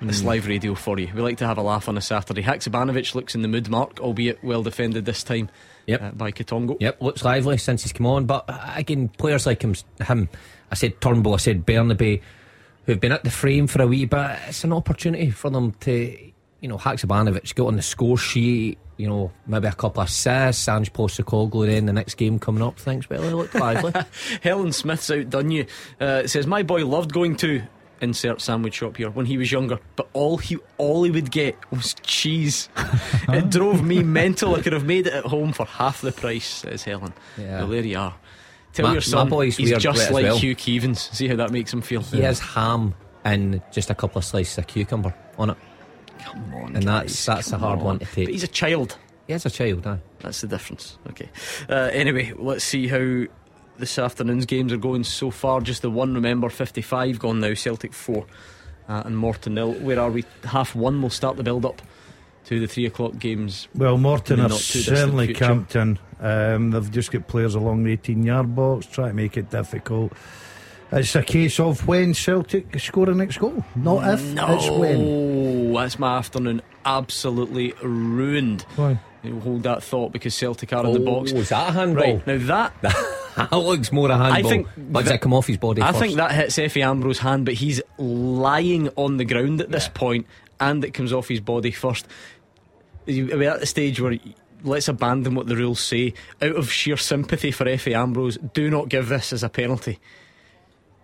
but 0.00 0.08
it's 0.08 0.22
live 0.22 0.46
radio 0.46 0.74
for 0.74 0.98
you. 0.98 1.08
We 1.14 1.22
like 1.22 1.38
to 1.38 1.46
have 1.46 1.58
a 1.58 1.62
laugh 1.62 1.88
on 1.88 1.96
a 1.96 2.00
Saturday. 2.00 2.42
Haksabanovic 2.42 3.14
looks 3.14 3.34
in 3.34 3.42
the 3.42 3.48
mood, 3.48 3.68
Mark, 3.68 4.00
albeit 4.00 4.42
well 4.44 4.62
defended 4.62 5.04
this 5.04 5.22
time 5.22 5.48
Yep. 5.86 6.02
uh, 6.02 6.10
by 6.12 6.32
Quitongo. 6.32 6.76
Yep, 6.80 7.02
looks 7.02 7.24
lively 7.24 7.58
since 7.58 7.82
he's 7.82 7.92
come 7.92 8.06
on. 8.06 8.24
But 8.26 8.44
uh, 8.48 8.72
again, 8.74 9.08
players 9.08 9.46
like 9.46 9.62
him, 9.62 9.74
him 10.00 10.28
I 10.70 10.74
said 10.74 11.00
Turnbull, 11.00 11.34
I 11.34 11.38
said 11.38 11.66
Bernabei, 11.66 12.20
who've 12.86 13.00
been 13.00 13.12
at 13.12 13.24
the 13.24 13.30
frame 13.30 13.66
for 13.66 13.82
a 13.82 13.86
wee 13.86 14.06
bit. 14.06 14.38
It's 14.48 14.64
an 14.64 14.72
opportunity 14.72 15.30
for 15.30 15.50
them 15.50 15.72
to, 15.80 16.32
you 16.60 16.68
know, 16.68 16.78
Haksabanovic 16.78 17.54
get 17.54 17.62
on 17.66 17.76
the 17.76 17.82
score 17.82 18.18
sheet. 18.18 18.78
You 18.96 19.08
know, 19.08 19.32
maybe 19.46 19.66
a 19.66 19.72
couple 19.72 20.02
of 20.02 20.08
assists. 20.08 20.68
Ange 20.68 20.92
Postecoglou 20.92 21.66
then 21.66 21.86
the 21.86 21.92
next 21.92 22.14
game 22.14 22.38
coming 22.38 22.62
up. 22.62 22.78
Thanks, 22.78 23.06
Billy. 23.06 23.28
Look 23.30 23.52
lively. 23.54 23.92
Helen 24.42 24.70
Smith's 24.72 25.10
outdone 25.10 25.50
you. 25.50 25.66
Uh, 26.00 26.26
says 26.28 26.46
my 26.46 26.62
boy 26.62 26.86
loved 26.86 27.12
going 27.12 27.34
to 27.38 27.62
insert 28.00 28.40
sandwich 28.40 28.74
shop 28.74 28.96
here 28.96 29.10
when 29.10 29.26
he 29.26 29.36
was 29.38 29.50
younger, 29.52 29.78
but 29.96 30.08
all 30.12 30.36
he 30.38 30.58
all 30.78 31.02
he 31.04 31.10
would 31.10 31.30
get 31.30 31.56
was 31.70 31.94
cheese. 32.02 32.68
it 33.28 33.50
drove 33.50 33.82
me 33.84 34.02
mental. 34.22 34.54
I 34.56 34.62
could 34.62 34.72
have 34.72 34.84
made 34.84 35.06
it 35.06 35.12
at 35.12 35.24
home 35.24 35.52
for 35.52 35.64
half 35.66 36.00
the 36.00 36.12
price. 36.12 36.46
Says 36.46 36.84
Helen. 36.84 37.12
Yeah. 37.38 37.58
Well, 37.60 37.68
there 37.68 37.82
you 37.84 37.98
are. 37.98 38.14
Tell 38.72 38.86
My- 38.86 38.92
your 38.92 39.00
son 39.02 39.28
boy's 39.28 39.56
he's 39.56 39.70
just 39.78 40.10
like 40.10 40.24
well. 40.24 40.36
Hugh 40.38 40.56
Keevins. 40.56 40.98
See 41.14 41.28
how 41.28 41.36
that 41.36 41.50
makes 41.50 41.72
him 41.72 41.80
feel. 41.82 42.02
he 42.02 42.20
has 42.22 42.40
ham 42.40 42.94
and 43.24 43.62
just 43.72 43.88
a 43.90 43.94
couple 43.94 44.18
of 44.18 44.24
slices 44.24 44.58
of 44.58 44.66
cucumber 44.66 45.14
on 45.38 45.50
it. 45.50 45.56
Come 46.18 46.54
on, 46.54 46.76
And 46.76 46.84
guys, 46.84 47.24
that's- 47.24 47.24
that's 47.26 47.52
a 47.52 47.58
hard 47.58 47.78
on. 47.80 47.84
one 47.84 47.98
to 48.00 48.04
take. 48.06 48.26
But 48.26 48.32
he's 48.32 48.42
a 48.44 48.48
child. 48.48 48.96
He 49.26 49.32
has 49.32 49.46
a 49.46 49.50
child, 49.50 49.86
aye. 49.86 50.00
That's 50.20 50.40
the 50.42 50.46
difference. 50.48 50.98
Okay. 51.10 51.28
Uh, 51.68 51.88
anyway, 51.92 52.32
let's 52.36 52.64
see 52.64 52.86
how 52.88 53.24
this 53.78 53.98
afternoon's 53.98 54.46
games 54.46 54.72
are 54.72 54.78
going 54.78 55.04
so 55.04 55.30
far. 55.30 55.60
Just 55.60 55.82
the 55.82 55.90
one, 55.90 56.14
remember, 56.14 56.48
55 56.48 57.18
gone 57.18 57.40
now. 57.40 57.54
Celtic 57.54 57.92
4 57.92 58.24
uh, 58.88 59.02
and 59.04 59.16
Morton 59.16 59.54
nil. 59.54 59.72
Where 59.74 60.00
are 60.00 60.10
we? 60.10 60.24
Half 60.44 60.74
one. 60.74 61.00
We'll 61.00 61.10
start 61.10 61.36
the 61.36 61.42
build 61.42 61.64
up 61.64 61.82
to 62.46 62.60
the 62.60 62.66
three 62.66 62.86
o'clock 62.86 63.18
games. 63.18 63.68
Well, 63.74 63.96
Morton 63.98 64.40
are 64.40 64.44
the 64.44 64.48
not 64.50 64.60
too 64.60 64.78
distant 64.78 64.98
certainly 64.98 65.26
future. 65.26 65.44
camped 65.46 65.76
in. 65.76 65.98
Um, 66.20 66.70
they've 66.70 66.90
just 66.90 67.10
got 67.10 67.26
players 67.26 67.54
along 67.54 67.84
the 67.84 67.92
18 67.92 68.22
yard 68.22 68.54
box, 68.54 68.86
try 68.86 69.08
to 69.08 69.14
make 69.14 69.36
it 69.36 69.50
difficult. 69.50 70.12
It's 70.92 71.16
a 71.16 71.22
case 71.22 71.58
of 71.58 71.88
when 71.88 72.14
Celtic 72.14 72.78
score 72.78 73.06
the 73.06 73.14
next 73.14 73.38
goal. 73.38 73.64
Not 73.74 74.14
if, 74.14 74.20
it's 74.36 74.70
when. 74.70 75.72
No, 75.72 75.80
that's 75.80 75.98
my 75.98 76.18
afternoon 76.18 76.62
absolutely 76.84 77.72
ruined. 77.82 78.62
Why? 78.76 79.00
You 79.22 79.40
hold 79.40 79.62
that 79.62 79.82
thought 79.82 80.12
because 80.12 80.34
Celtic 80.34 80.72
are 80.72 80.84
in 80.86 80.92
the 80.92 81.00
box. 81.00 81.32
Oh, 81.34 81.38
is 81.38 81.48
that 81.48 81.70
a 81.70 81.72
handball? 81.72 82.16
Right 82.18 82.26
now 82.26 82.38
that 82.46 82.74
that 83.50 83.52
looks 83.52 83.90
more 83.92 84.10
a 84.10 84.16
handball. 84.16 84.46
I 84.46 84.48
think 84.48 84.68
but 84.76 85.00
does 85.00 85.08
that- 85.08 85.14
it 85.16 85.20
come 85.20 85.34
off 85.34 85.46
his 85.46 85.56
body? 85.58 85.82
I 85.82 85.88
first? 85.88 86.00
think 86.00 86.16
that 86.16 86.32
hits 86.32 86.56
Efe 86.56 86.82
Ambrose's 86.84 87.20
hand, 87.22 87.44
but 87.44 87.54
he's 87.54 87.80
lying 87.98 88.88
on 88.96 89.16
the 89.16 89.24
ground 89.24 89.60
at 89.60 89.70
this 89.70 89.88
point, 89.88 90.26
and 90.60 90.84
it 90.84 90.92
comes 90.94 91.12
off 91.12 91.28
his 91.28 91.40
body 91.40 91.70
first. 91.70 92.06
You- 93.06 93.26
We're 93.36 93.50
at 93.50 93.60
the 93.60 93.66
stage 93.66 94.00
where 94.00 94.18
let's 94.62 94.88
abandon 94.88 95.34
what 95.34 95.46
the 95.46 95.56
rules 95.56 95.80
say. 95.80 96.14
Out 96.40 96.56
of 96.56 96.70
sheer 96.70 96.96
sympathy 96.96 97.50
for 97.50 97.68
Effie 97.68 97.94
Ambrose, 97.94 98.38
do 98.54 98.70
not 98.70 98.88
give 98.88 99.08
this 99.08 99.32
as 99.32 99.42
a 99.42 99.48
penalty. 99.48 99.98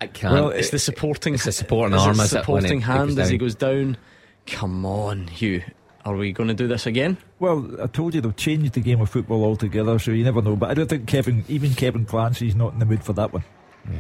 I 0.01 0.07
can't. 0.07 0.33
Well, 0.33 0.49
It's 0.49 0.71
the 0.71 0.79
supporting. 0.79 1.35
it's 1.35 1.45
the 1.45 1.53
supporting 1.53 1.95
arm, 1.99 2.13
is 2.13 2.19
it, 2.19 2.21
when 2.21 2.29
supporting 2.29 2.79
it 2.79 2.85
hand 2.85 3.19
as 3.19 3.29
he 3.29 3.37
goes 3.37 3.55
down. 3.55 3.99
Come 4.47 4.87
on, 4.87 5.27
Hugh. 5.27 5.63
Are 6.11 6.17
we 6.17 6.33
going 6.33 6.49
to 6.49 6.55
do 6.55 6.67
this 6.67 6.87
again? 6.87 7.19
Well, 7.39 7.71
I 7.81 7.87
told 7.87 8.17
you 8.17 8.21
they've 8.21 8.35
changed 8.35 8.73
the 8.73 8.81
game 8.81 9.01
of 9.01 9.09
football 9.09 9.45
altogether, 9.45 9.97
so 10.01 10.11
you 10.11 10.25
never 10.25 10.43
know. 10.43 10.57
But 10.57 10.71
I 10.71 10.75
don't 10.75 10.89
think 10.89 11.07
Kevin, 11.07 11.45
even 11.47 11.73
Kevin 11.75 12.05
Clancy's 12.05 12.57
not 12.57 12.73
in 12.73 12.81
the 12.81 12.85
mood 12.85 13.05
for 13.05 13.13
that 13.13 13.33
one. 13.33 13.45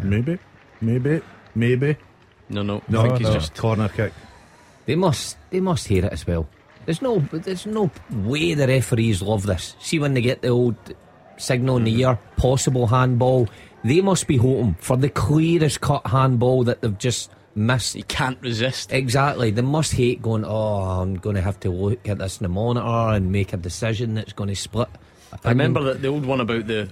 Maybe, 0.02 0.36
maybe, 0.80 1.20
maybe. 1.54 1.96
No, 2.48 2.62
no. 2.62 2.82
No, 2.88 3.02
I 3.02 3.08
think 3.10 3.20
he's 3.20 3.28
just. 3.32 3.54
corner 3.54 3.88
kick. 3.88 4.12
They 4.86 4.96
must. 4.96 5.36
They 5.50 5.60
must 5.60 5.86
hear 5.86 6.04
it 6.04 6.12
as 6.12 6.26
well. 6.26 6.48
There's 6.84 7.00
no. 7.00 7.20
There's 7.30 7.64
no 7.64 7.92
way 8.10 8.54
the 8.54 8.66
referees 8.66 9.22
love 9.22 9.46
this. 9.46 9.76
See 9.78 10.00
when 10.00 10.14
they 10.14 10.20
get 10.20 10.42
the 10.42 10.48
old 10.48 10.74
signal 11.36 11.76
in 11.76 11.84
the 11.84 11.92
mm-hmm. 11.92 12.10
air, 12.10 12.18
possible 12.36 12.88
handball. 12.88 13.48
They 13.84 14.00
must 14.00 14.26
be 14.26 14.36
hoping 14.36 14.74
for 14.80 14.96
the 14.96 15.10
clearest 15.10 15.80
cut 15.80 16.04
handball 16.08 16.64
that 16.64 16.80
they've 16.80 16.98
just 16.98 17.30
missed. 17.60 17.94
He 17.94 18.02
can't 18.02 18.40
resist. 18.40 18.92
Exactly. 18.92 19.50
They 19.50 19.62
must 19.62 19.92
hate 19.92 20.20
going. 20.22 20.44
Oh, 20.44 20.80
I'm 21.00 21.14
going 21.16 21.36
to 21.36 21.42
have 21.42 21.60
to 21.60 21.70
look 21.70 22.08
at 22.08 22.18
this 22.18 22.38
in 22.38 22.44
the 22.44 22.48
monitor 22.48 22.86
and 23.14 23.30
make 23.30 23.52
a 23.52 23.56
decision 23.56 24.14
that's 24.14 24.32
going 24.32 24.48
to 24.48 24.56
split. 24.56 24.88
I 25.44 25.50
remember 25.50 25.82
that 25.84 26.02
the 26.02 26.08
old 26.08 26.26
one 26.26 26.40
about 26.40 26.66
the 26.66 26.90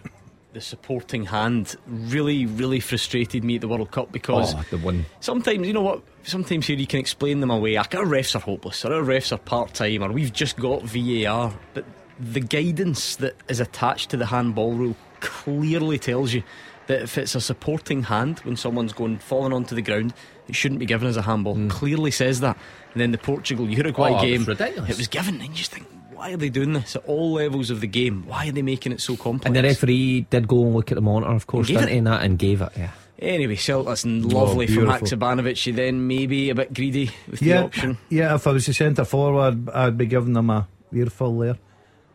the 0.55 0.61
supporting 0.63 1.27
hand 1.27 1.77
really, 1.87 2.47
really 2.47 2.81
frustrated 2.81 3.45
me 3.45 3.57
at 3.57 3.61
the 3.61 3.69
World 3.69 3.91
Cup 3.91 4.11
because 4.13 4.55
Oh, 4.55 4.65
the 4.71 4.79
one. 4.79 5.05
sometimes 5.21 5.67
you 5.67 5.75
know 5.75 5.83
what 5.83 6.03
sometimes 6.23 6.67
here 6.67 6.77
you 6.77 6.87
can 6.87 7.01
explain 7.01 7.41
them 7.41 7.51
away 7.51 7.77
like 7.77 7.95
our 7.95 8.07
refs 8.07 8.35
are 8.35 8.39
hopeless 8.39 8.83
or 8.85 8.95
our 8.95 9.03
refs 9.03 9.31
are 9.31 9.37
part-time 9.39 10.03
or 10.03 10.11
we've 10.11 10.33
just 10.33 10.57
got 10.57 10.83
VAR 10.85 11.53
but 11.75 11.85
the 12.19 12.41
guidance 12.41 13.17
that 13.17 13.35
is 13.49 13.61
attached 13.61 14.09
to 14.11 14.17
the 14.17 14.25
handball 14.25 14.73
rule 14.73 14.97
clearly 15.21 15.99
tells 15.99 16.33
you 16.33 16.43
that 16.87 17.03
if 17.03 17.19
it's 17.19 17.35
a 17.35 17.43
supporting 17.43 18.03
hand 18.05 18.39
when 18.41 18.57
someone's 18.57 18.95
going 18.95 19.19
falling 19.19 19.53
onto 19.53 19.75
the 19.75 19.83
ground 19.83 20.15
it 20.49 20.55
shouldn't 20.55 20.79
be 20.81 20.87
given 20.87 21.07
as 21.09 21.17
a 21.17 21.23
handball 21.23 21.55
mm. 21.55 21.71
clearly 21.71 22.11
says 22.11 22.41
that 22.41 22.57
and 22.93 23.01
then 23.01 23.13
the 23.13 23.19
Portugal 23.19 23.69
Uruguay. 23.69 24.13
Oh, 24.13 24.21
game 24.21 24.45
ridiculous. 24.45 24.91
it 24.91 24.97
was 24.97 25.09
given 25.09 25.41
and 25.41 25.51
you 25.51 25.55
just 25.55 25.71
think 25.73 25.87
why 26.13 26.33
are 26.33 26.37
they 26.37 26.49
doing 26.49 26.73
this 26.73 26.97
at 26.97 27.05
all 27.07 27.35
levels 27.35 27.71
of 27.71 27.81
the 27.81 27.87
game 27.87 28.27
why 28.27 28.49
are 28.49 28.53
they 28.53 28.63
making 28.63 28.93
it 28.93 29.01
so 29.01 29.17
complex 29.17 29.47
And 29.47 29.55
the 29.55 29.63
referee 29.63 30.23
did 30.31 30.49
go 30.49 30.65
and 30.65 30.75
look 30.75 30.91
at 30.91 30.97
the 30.97 31.01
monitor, 31.03 31.33
of 31.33 31.47
course, 31.47 31.69
Gave 31.69 31.79
didn't 31.79 31.93
he? 31.93 31.99
And 31.99 32.07
that 32.09 32.23
and 32.23 32.39
gave 32.39 32.61
it. 32.63 32.71
Yeah. 32.77 32.91
Anyway, 33.21 33.57
so 33.57 33.83
that's 33.83 34.07
oh, 34.07 34.09
lovely 34.09 34.67
from 34.67 34.87
beautiful. 34.87 35.07
Haksabanovic. 35.09 35.67
You 35.67 35.73
then 35.73 36.07
maybe 36.07 36.51
a 36.51 36.55
bit 36.55 36.73
greedy 36.73 37.11
with 37.29 37.41
the 37.41 37.47
Yeah, 37.47 37.65
option. 37.65 37.99
yeah. 38.09 38.35
If 38.37 38.47
I 38.47 38.53
was 38.53 38.67
the 38.67 38.73
centre 38.73 39.05
forward, 39.05 39.69
I'd 39.71 39.99
be 39.99 40.07
giving 40.07 40.35
them 40.35 40.51
a 40.51 40.69
earful 40.93 41.37
there, 41.39 41.59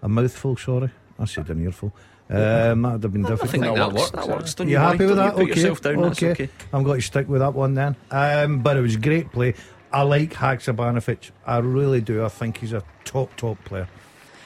a 0.02 0.08
mouthful. 0.08 0.56
Sorry, 0.56 0.90
I 1.20 1.26
said 1.26 1.50
an 1.50 1.62
earful. 1.66 1.94
Um, 2.30 2.82
that 2.84 2.92
would 2.94 3.04
have 3.04 3.14
been 3.14 3.26
I 3.26 3.36
think 3.36 3.64
that, 3.64 3.76
that 3.76 3.94
works. 3.94 3.96
works, 3.96 4.12
That 4.12 4.28
works. 4.28 4.54
Don't 4.56 4.68
You 4.68 4.74
you 4.74 4.80
happy 4.80 5.06
with 5.06 5.10
Don't 5.10 5.18
that? 5.18 5.26
You 5.26 5.32
put 5.32 5.52
okay. 5.52 5.60
yourself 5.60 5.82
down. 5.82 6.02
That's 6.02 6.24
okay. 6.24 6.50
I'm 6.72 6.84
going 6.84 7.00
to 7.00 7.06
stick 7.06 7.28
with 7.28 7.42
that 7.42 7.54
one 7.54 7.74
then. 7.74 7.96
Um, 8.12 8.60
but 8.62 8.78
it 8.78 8.82
was 8.82 8.96
great 8.98 9.32
play. 9.32 9.56
I 9.92 10.02
like 10.02 10.34
Haksabanovic. 10.34 11.32
I 11.46 11.58
really 11.58 12.02
do. 12.02 12.24
I 12.26 12.30
think 12.30 12.58
he's 12.58 12.74
a 12.74 12.84
top, 13.04 13.36
top 13.36 13.64
player. 13.66 13.88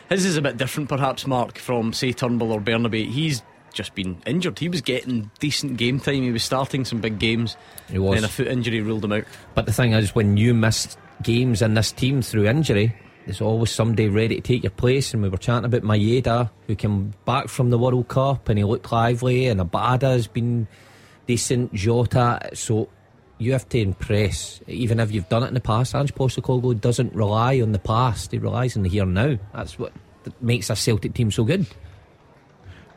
His 0.09 0.25
is 0.25 0.37
a 0.37 0.41
bit 0.41 0.57
different, 0.57 0.89
perhaps, 0.89 1.27
Mark, 1.27 1.57
from 1.57 1.93
say 1.93 2.11
Turnbull 2.13 2.51
or 2.51 2.61
Bernabei. 2.61 3.09
He's 3.09 3.41
just 3.73 3.93
been 3.93 4.17
injured. 4.25 4.57
He 4.59 4.69
was 4.69 4.81
getting 4.81 5.29
decent 5.39 5.77
game 5.77 5.99
time. 5.99 6.23
He 6.23 6.31
was 6.31 6.43
starting 6.43 6.83
some 6.83 6.99
big 6.99 7.19
games. 7.19 7.55
He 7.89 7.99
was. 7.99 8.15
Then 8.15 8.23
a 8.23 8.27
foot 8.27 8.47
injury 8.47 8.81
ruled 8.81 9.05
him 9.05 9.11
out. 9.13 9.25
But 9.53 9.65
the 9.65 9.73
thing 9.73 9.93
is, 9.93 10.15
when 10.15 10.35
you 10.35 10.53
miss 10.53 10.97
games 11.23 11.61
in 11.61 11.73
this 11.75 11.91
team 11.91 12.21
through 12.21 12.47
injury, 12.47 12.95
there's 13.27 13.41
always 13.41 13.71
somebody 13.71 14.07
ready 14.07 14.35
to 14.35 14.41
take 14.41 14.63
your 14.63 14.71
place. 14.71 15.13
And 15.13 15.21
we 15.21 15.27
were 15.27 15.37
chatting 15.37 15.65
about 15.65 15.81
Maeda, 15.81 16.49
who 16.65 16.75
came 16.75 17.13
back 17.25 17.49
from 17.49 17.71
the 17.71 17.77
World 17.77 18.07
Cup 18.07 18.47
and 18.47 18.57
he 18.57 18.63
looked 18.63 18.89
lively, 18.89 19.47
and 19.47 19.59
Abada 19.59 20.13
has 20.13 20.27
been 20.27 20.65
decent, 21.25 21.73
Jota. 21.73 22.49
So 22.53 22.87
you 23.37 23.51
have 23.51 23.67
to 23.69 23.79
impress, 23.79 24.61
even 24.65 25.01
if 25.01 25.11
you've 25.11 25.27
done 25.27 25.43
it 25.43 25.49
in 25.49 25.53
the 25.55 25.59
past. 25.59 25.93
Ange 25.93 26.15
Postecoglou 26.15 26.79
doesn't 26.79 27.13
rely 27.13 27.59
on 27.59 27.73
the 27.73 27.79
past, 27.79 28.31
he 28.31 28.37
relies 28.37 28.77
on 28.77 28.83
the 28.83 28.89
here 28.89 29.03
and 29.03 29.13
now. 29.13 29.37
That's 29.53 29.77
what 29.77 29.91
makes 30.39 30.69
a 30.69 30.75
Celtic 30.77 31.13
team 31.13 31.29
so 31.29 31.43
good. 31.43 31.67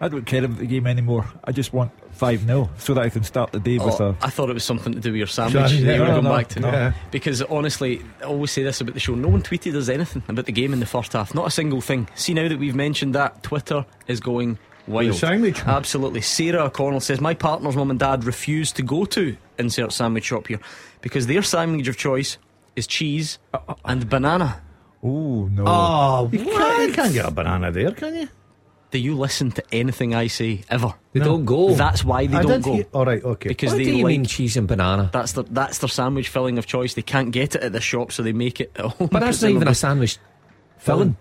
I 0.01 0.09
don't 0.09 0.25
care 0.25 0.45
about 0.45 0.59
the 0.59 0.67
game 0.67 0.87
anymore. 0.87 1.27
I 1.43 1.51
just 1.51 1.73
want 1.73 1.91
5 2.21 2.45
0 2.45 2.69
so 2.77 2.93
that 2.93 3.01
I 3.01 3.09
can 3.09 3.25
start 3.25 3.51
the 3.51 3.59
day 3.59 3.79
oh, 3.79 3.87
with 3.87 3.99
Oh, 3.99 4.11
a. 4.11 4.17
I 4.27 4.29
thought 4.29 4.51
it 4.51 4.53
was 4.53 4.63
something 4.63 4.93
to 4.93 5.01
do 5.01 5.11
with 5.11 5.17
your 5.17 5.27
sandwich. 5.27 5.71
Sorry, 5.71 5.83
that 5.85 5.95
you 5.95 6.01
were 6.03 6.07
no, 6.07 6.13
going 6.21 6.25
no, 6.25 6.37
back 6.37 6.49
to. 6.49 6.61
no. 6.61 6.93
Because 7.11 7.41
honestly, 7.41 8.03
I 8.21 8.25
always 8.25 8.51
say 8.51 8.63
this 8.63 8.83
about 8.83 8.93
the 8.93 9.01
show. 9.01 9.15
No 9.15 9.29
one 9.29 9.43
tweeted 9.43 9.75
us 9.75 9.89
anything 9.89 10.23
about 10.29 10.45
the 10.45 10.53
game 10.53 10.75
in 10.75 10.81
the 10.81 10.87
first 10.87 11.15
half. 11.15 11.35
Not 11.35 11.47
a 11.47 11.51
single 11.51 11.81
thing. 11.81 12.09
See 12.17 12.35
now 12.35 12.47
that 12.47 12.59
we've 12.59 12.75
mentioned 12.75 13.15
that, 13.15 13.43
Twitter 13.43 13.87
is 14.07 14.21
going 14.21 14.59
wild. 14.87 15.09
The 15.09 15.15
sandwich. 15.15 15.61
Absolutely. 15.67 16.21
Sarah 16.21 16.65
O'Connell 16.67 17.01
says 17.01 17.23
my 17.23 17.33
partner's 17.33 17.75
mum 17.75 17.91
and 17.91 17.99
dad 17.99 18.25
refuse 18.25 18.71
to 18.73 18.83
go 18.83 19.07
to 19.07 19.35
insert 19.59 19.91
sandwich 19.91 20.25
shop 20.27 20.49
here 20.49 20.61
because 21.01 21.27
their 21.27 21.41
sandwich 21.43 21.89
of 21.89 21.97
choice 21.97 22.37
is 22.77 22.87
cheese 22.87 23.39
uh, 23.55 23.61
uh, 23.67 23.73
uh. 23.73 23.75
and 23.87 24.11
banana. 24.11 24.61
Oh, 25.03 25.47
no. 25.47 25.65
Oh, 25.67 26.29
You 26.31 26.45
can't, 26.45 26.89
you 26.89 26.93
can't 26.93 27.15
get 27.15 27.25
a 27.27 27.31
banana 27.31 27.73
there, 27.73 27.93
can 27.93 28.15
you? 28.15 28.29
Do 28.91 28.99
you 28.99 29.15
listen 29.17 29.53
to 29.53 29.63
anything 29.73 30.15
I 30.15 30.27
say 30.27 30.63
ever? 30.69 30.95
they 31.13 31.21
don't 31.21 31.45
go. 31.45 31.75
That's 31.75 32.05
why 32.05 32.27
they 32.27 32.37
I 32.39 32.43
don't 32.43 32.51
did 32.55 32.63
go. 32.65 32.73
hear- 32.75 32.87
All 32.93 33.05
right, 33.05 33.23
okay. 33.23 33.49
Because 33.51 33.71
what 33.71 33.79
they 33.79 33.85
do 33.85 33.91
you 33.97 34.05
like 34.05 34.11
mean 34.13 34.25
cheese 34.25 34.57
and 34.57 34.67
banana? 34.67 35.11
That's 35.13 35.33
their 35.33 35.45
that's 35.45 35.79
their 35.79 35.89
sandwich 35.89 36.29
filling 36.29 36.59
of 36.59 36.67
choice. 36.67 36.95
They 36.95 37.03
can't 37.03 37.31
get 37.31 37.55
it 37.55 37.63
at 37.63 37.73
the 37.73 37.81
shop, 37.81 38.11
so 38.11 38.23
they 38.25 38.33
make 38.33 38.61
it 38.61 38.73
at 38.77 38.87
home. 38.87 39.09
But 39.13 39.21
that's 39.21 39.43
not 39.43 39.51
even 39.53 39.69
a 39.69 39.75
sandwich 39.75 40.19
filling. 40.79 41.17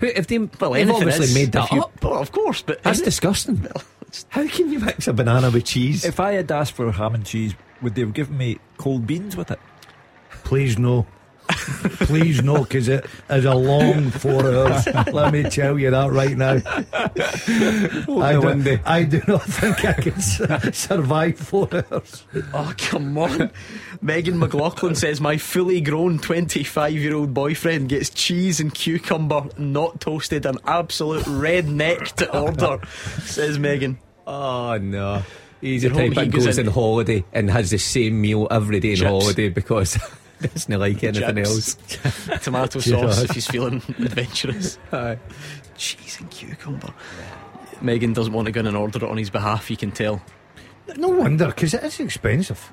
Who, 0.00 0.06
if 0.06 0.26
they, 0.28 0.38
Well, 0.38 0.72
they've 0.72 0.88
obviously 0.90 1.24
is, 1.24 1.34
made 1.34 1.52
that 1.52 1.72
you- 1.72 1.80
up. 1.80 2.04
Well, 2.04 2.18
of 2.18 2.30
course, 2.30 2.62
but 2.62 2.82
That's 2.82 3.00
disgusting. 3.00 3.66
How 4.28 4.46
can 4.46 4.70
you 4.70 4.78
mix 4.78 5.08
a 5.08 5.12
banana 5.12 5.50
with 5.50 5.64
cheese? 5.64 6.04
If 6.04 6.20
I 6.20 6.32
had 6.32 6.50
asked 6.52 6.72
for 6.72 6.90
ham 6.92 7.14
and 7.14 7.24
cheese, 7.26 7.54
would 7.82 7.94
they 7.94 8.02
have 8.02 8.12
given 8.14 8.36
me 8.38 8.58
cold 8.76 9.06
beans 9.06 9.36
with 9.36 9.50
it? 9.50 9.58
Please 10.44 10.78
no. 10.78 11.06
Please 12.00 12.42
no, 12.42 12.62
because 12.62 12.88
it 12.88 13.06
is 13.30 13.44
a 13.44 13.54
long 13.54 14.10
four 14.10 14.44
hours. 14.44 14.86
Let 15.12 15.32
me 15.32 15.44
tell 15.44 15.78
you 15.78 15.90
that 15.90 16.10
right 16.10 16.36
now. 16.36 16.60
I, 18.22 18.32
do, 18.32 18.40
one. 18.40 18.80
I 18.84 19.04
do 19.04 19.22
not 19.28 19.42
think 19.44 19.84
I 19.84 19.92
can 19.94 20.20
survive 20.72 21.38
four 21.38 21.68
hours. 21.72 22.24
Oh, 22.52 22.72
come 22.78 23.18
on. 23.18 23.50
Megan 24.00 24.38
McLaughlin 24.38 24.94
says, 24.94 25.20
My 25.20 25.36
fully 25.36 25.80
grown 25.80 26.18
25 26.18 26.92
year 26.92 27.14
old 27.14 27.34
boyfriend 27.34 27.88
gets 27.88 28.10
cheese 28.10 28.60
and 28.60 28.72
cucumber, 28.72 29.48
not 29.58 30.00
toasted, 30.00 30.46
an 30.46 30.58
absolute 30.64 31.24
redneck 31.24 32.12
to 32.16 32.38
order, 32.38 32.80
says 33.22 33.58
Megan. 33.58 33.98
Oh 34.26 34.32
ah, 34.32 34.78
no. 34.78 35.22
He's 35.60 35.82
the 35.82 35.88
type 35.90 36.14
that 36.14 36.30
goes 36.30 36.46
goes 36.46 36.58
in- 36.58 36.68
on 36.68 36.74
holiday 36.74 37.24
and 37.32 37.50
has 37.50 37.70
the 37.70 37.78
same 37.78 38.20
meal 38.20 38.46
every 38.50 38.78
day 38.78 38.90
on 38.92 38.96
Chips. 38.96 39.08
holiday 39.10 39.48
because 39.48 39.98
doesn't 40.40 40.78
like 40.78 41.02
anything 41.04 41.36
Chips. 41.36 41.76
else. 42.04 42.40
Tomato 42.44 42.78
sauce 42.80 43.22
if 43.24 43.30
he's 43.32 43.46
feeling 43.46 43.76
adventurous. 43.88 44.78
Aye. 44.92 45.18
Cheese 45.76 46.18
and 46.20 46.30
cucumber. 46.30 46.92
Megan 47.80 48.12
doesn't 48.12 48.32
want 48.32 48.46
to 48.46 48.52
go 48.52 48.60
in 48.60 48.66
and 48.66 48.76
order 48.76 48.98
it 48.98 49.08
on 49.10 49.16
his 49.16 49.30
behalf, 49.30 49.70
you 49.70 49.76
can 49.76 49.90
tell. 49.92 50.20
No 50.96 51.08
wonder, 51.08 51.46
because 51.46 51.74
it 51.74 51.84
is 51.84 52.00
expensive. 52.00 52.72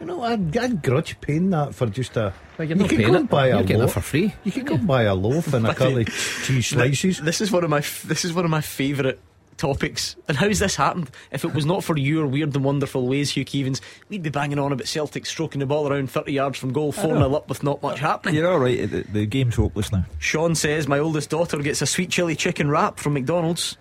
You 0.00 0.06
know, 0.06 0.22
I'd, 0.22 0.54
I'd 0.56 0.82
grudge 0.82 1.18
paying 1.22 1.48
that 1.50 1.74
for 1.74 1.86
just 1.86 2.16
a. 2.16 2.32
Well, 2.58 2.68
you're 2.68 2.76
you 2.76 2.82
not 2.82 2.88
could 2.90 2.98
paying 2.98 3.10
go 3.10 3.16
it. 3.16 3.20
and 3.20 3.28
buy 3.28 3.48
You're 3.48 3.56
a 3.58 3.62
getting 3.62 3.76
it 3.76 3.80
loaf 3.80 3.94
for 3.94 4.00
free. 4.02 4.34
You 4.44 4.52
could 4.52 4.66
go 4.66 4.76
buy 4.76 5.04
a 5.04 5.14
loaf 5.14 5.54
and 5.54 5.66
a 5.66 5.74
couple 5.74 5.98
of 5.98 6.06
cheese 6.44 6.66
slices. 6.66 7.18
This 7.22 7.40
is 7.40 7.50
one 7.50 7.64
of 7.64 7.70
my 7.70 7.78
f- 7.78 8.02
this 8.02 8.24
is 8.24 8.34
one 8.34 8.44
of 8.44 8.50
my 8.50 8.60
favourite 8.60 9.18
topics. 9.56 10.16
And 10.28 10.36
how's 10.36 10.58
this 10.58 10.76
happened? 10.76 11.10
If 11.30 11.44
it 11.44 11.54
was 11.54 11.64
not 11.66 11.82
for 11.84 11.96
your 11.96 12.26
weird 12.26 12.54
and 12.54 12.64
wonderful 12.64 13.06
ways, 13.08 13.30
Hugh 13.30 13.44
Keevins, 13.44 13.80
we'd 14.08 14.22
be 14.22 14.30
banging 14.30 14.58
on 14.58 14.72
about 14.72 14.86
Celtic 14.88 15.26
stroking 15.26 15.58
the 15.60 15.66
ball 15.66 15.88
around 15.88 16.10
30 16.10 16.32
yards 16.32 16.58
from 16.58 16.72
goal, 16.72 16.92
4 16.92 17.14
0 17.14 17.34
up 17.34 17.48
with 17.48 17.62
not 17.62 17.82
much 17.82 17.98
happening. 18.00 18.34
You're 18.34 18.52
all 18.52 18.58
right. 18.58 18.90
The, 18.90 19.02
the 19.02 19.26
game's 19.26 19.56
hopeless 19.56 19.90
now. 19.92 20.04
Sean 20.18 20.54
says 20.54 20.86
my 20.88 20.98
oldest 20.98 21.30
daughter 21.30 21.58
gets 21.58 21.82
a 21.82 21.86
sweet 21.86 22.10
chili 22.10 22.36
chicken 22.36 22.68
wrap 22.70 22.98
from 22.98 23.14
McDonald's, 23.14 23.76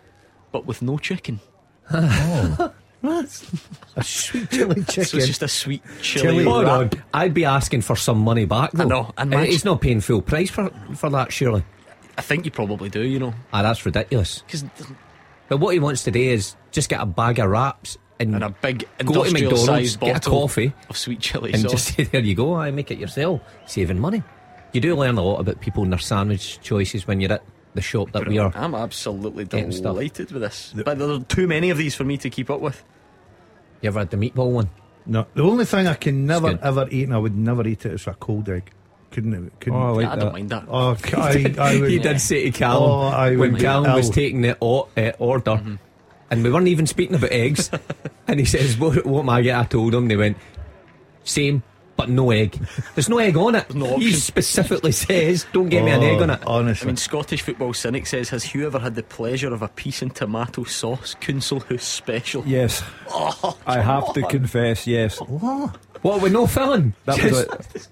but 0.52 0.66
with 0.66 0.82
no 0.82 0.98
chicken. 0.98 1.40
A 3.98 4.04
sweet 4.04 4.50
chili 4.50 4.82
So 4.82 4.92
chicken. 5.04 5.20
it's 5.20 5.28
just 5.28 5.44
a 5.44 5.48
sweet 5.48 5.84
chili, 6.02 6.24
Chili 6.28 6.44
Hold 6.46 6.64
wrap. 6.66 6.94
on. 6.96 7.04
I'd 7.14 7.34
be 7.36 7.46
asking 7.46 7.82
for 7.82 7.96
some 7.96 8.18
money 8.18 8.46
back 8.46 8.72
though. 8.72 8.84
I 8.84 8.88
know, 8.88 9.14
and 9.18 9.34
he's 9.46 9.64
not 9.64 9.82
paying 9.82 10.02
full 10.02 10.22
price 10.24 10.50
for 10.50 10.72
for 10.96 11.10
that 11.12 11.32
surely. 11.32 11.64
I 12.18 12.22
think 12.22 12.46
you 12.46 12.52
probably 12.52 12.90
do. 12.90 13.02
You 13.02 13.20
know, 13.20 13.34
Ah, 13.54 13.62
that's 13.62 13.86
ridiculous. 13.86 14.42
because 14.48 14.64
But 15.48 15.58
what 15.58 15.74
he 15.74 15.80
wants 15.80 16.04
today 16.04 16.28
is 16.30 16.56
just 16.72 16.90
get 16.90 17.02
a 17.02 17.06
bag 17.06 17.40
of 17.40 17.50
wraps 17.50 17.98
and, 18.20 18.34
and 18.36 18.44
a 18.44 18.50
big 18.50 18.88
go 19.04 19.14
to 19.14 19.20
industrial 19.24 19.52
McDonald's, 19.52 19.66
sized 19.66 20.00
get 20.00 20.10
a 20.10 20.14
bottle 20.30 20.42
coffee, 20.42 20.74
of 20.90 20.98
sweet 20.98 21.20
chili 21.20 21.54
and 21.54 21.62
sauce. 21.62 21.72
just 21.72 21.96
say, 21.96 22.04
there 22.04 22.22
you 22.22 22.36
go, 22.36 22.56
I 22.56 22.72
make 22.72 22.92
it 22.92 22.98
yourself, 22.98 23.42
saving 23.66 24.00
money. 24.00 24.24
You 24.74 24.82
do 24.82 24.96
learn 24.96 25.18
a 25.18 25.22
lot 25.22 25.40
about 25.40 25.62
people 25.62 25.84
and 25.84 25.92
their 25.92 26.00
sandwich 26.00 26.60
choices 26.62 27.08
when 27.08 27.22
you're 27.22 27.34
at 27.34 27.44
the 27.76 27.82
shop 27.82 28.12
that 28.14 28.28
we 28.28 28.38
are. 28.40 28.52
I'm 28.56 28.74
absolutely 28.76 29.46
Getting 29.46 29.72
stuff. 29.72 29.96
delighted 29.96 30.32
with 30.32 30.42
this, 30.42 30.74
but 30.76 30.98
there 30.98 31.10
are 31.10 31.20
too 31.20 31.48
many 31.48 31.70
of 31.70 31.78
these 31.78 31.94
for 31.96 32.04
me 32.04 32.18
to 32.18 32.30
keep 32.30 32.50
up 32.50 32.62
with. 32.62 32.84
You 33.82 33.88
ever 33.90 34.00
had 34.00 34.10
the 34.10 34.18
meatball 34.18 34.52
one? 34.52 34.70
No, 35.06 35.28
the 35.36 35.44
only 35.44 35.66
thing 35.66 35.86
I 35.86 35.94
can 35.94 36.26
never 36.26 36.58
ever 36.62 36.88
eat, 36.90 37.04
and 37.04 37.14
I 37.14 37.18
would 37.18 37.36
never 37.36 37.68
eat 37.68 37.86
it, 37.86 37.94
is 37.94 38.08
a 38.08 38.14
cold 38.14 38.50
egg. 38.50 38.72
Couldn't, 39.12 39.60
couldn't. 39.62 39.80
Oh, 39.80 39.86
I 40.00 40.04
like 40.04 40.08
I 40.08 40.16
don't 40.18 40.34
mind 40.34 40.50
that. 40.50 40.66
Oh, 40.70 40.98
I, 41.16 41.56
I 41.58 41.80
would. 41.80 41.90
he 41.90 42.00
did 42.00 42.20
say 42.20 42.46
to 42.46 42.52
Callum 42.52 42.84
Oh, 42.92 43.02
I 43.08 43.36
when 43.36 43.54
would 43.54 43.62
Callum 43.62 43.94
was 43.94 44.10
taking 44.10 44.42
the 44.42 44.58
o- 44.62 44.90
uh, 44.98 45.12
order, 45.20 45.52
Mm-hmm. 45.52 45.76
and 46.32 46.44
we 46.44 46.52
weren't 46.52 46.68
even 46.68 46.86
speaking 46.88 47.16
about 47.16 47.32
eggs, 47.32 47.70
and 48.28 48.40
he 48.40 48.46
says, 48.46 48.78
"What, 48.78 49.06
what 49.06 49.24
Maggot?" 49.26 49.56
I 49.56 49.64
told 49.66 49.94
him. 49.94 50.08
They 50.10 50.18
went, 50.18 50.38
"Same, 51.24 51.64
but 51.96 52.10
no 52.10 52.32
egg. 52.32 52.60
There's 52.94 53.08
no 53.08 53.20
egg 53.20 53.38
on 53.38 53.56
it. 53.56 53.74
no 53.74 53.98
he 53.98 54.12
specifically 54.12 54.92
says, 54.92 55.46
"Don't 55.54 55.70
give 55.70 55.86
me 55.86 55.92
an 55.92 56.04
egg 56.04 56.22
on 56.22 56.30
it." 56.32 56.40
Oh, 56.46 56.56
Honestly, 56.56 56.86
I 56.86 56.88
mean, 56.88 56.98
Scottish 56.98 57.42
football 57.42 57.74
cynic 57.74 58.08
says, 58.08 58.28
"Has 58.30 58.44
Hugh 58.44 58.66
ever 58.66 58.80
had 58.80 58.96
the 58.96 59.04
pleasure 59.04 59.54
of 59.54 59.62
a 59.62 59.70
piece 59.70 60.02
in 60.02 60.10
tomato 60.10 60.66
sauce, 60.66 61.16
Kunselhouse 61.22 61.80
special?" 61.82 62.44
Yes. 62.46 62.84
Oh, 63.10 63.58
I 63.66 63.80
have 63.80 64.14
to 64.14 64.24
confess, 64.24 64.86
yes. 64.88 65.20
What 65.22 65.78
with 66.22 66.32
no 66.32 66.46
filling? 66.48 66.94
That 67.06 67.22
was 67.24 67.40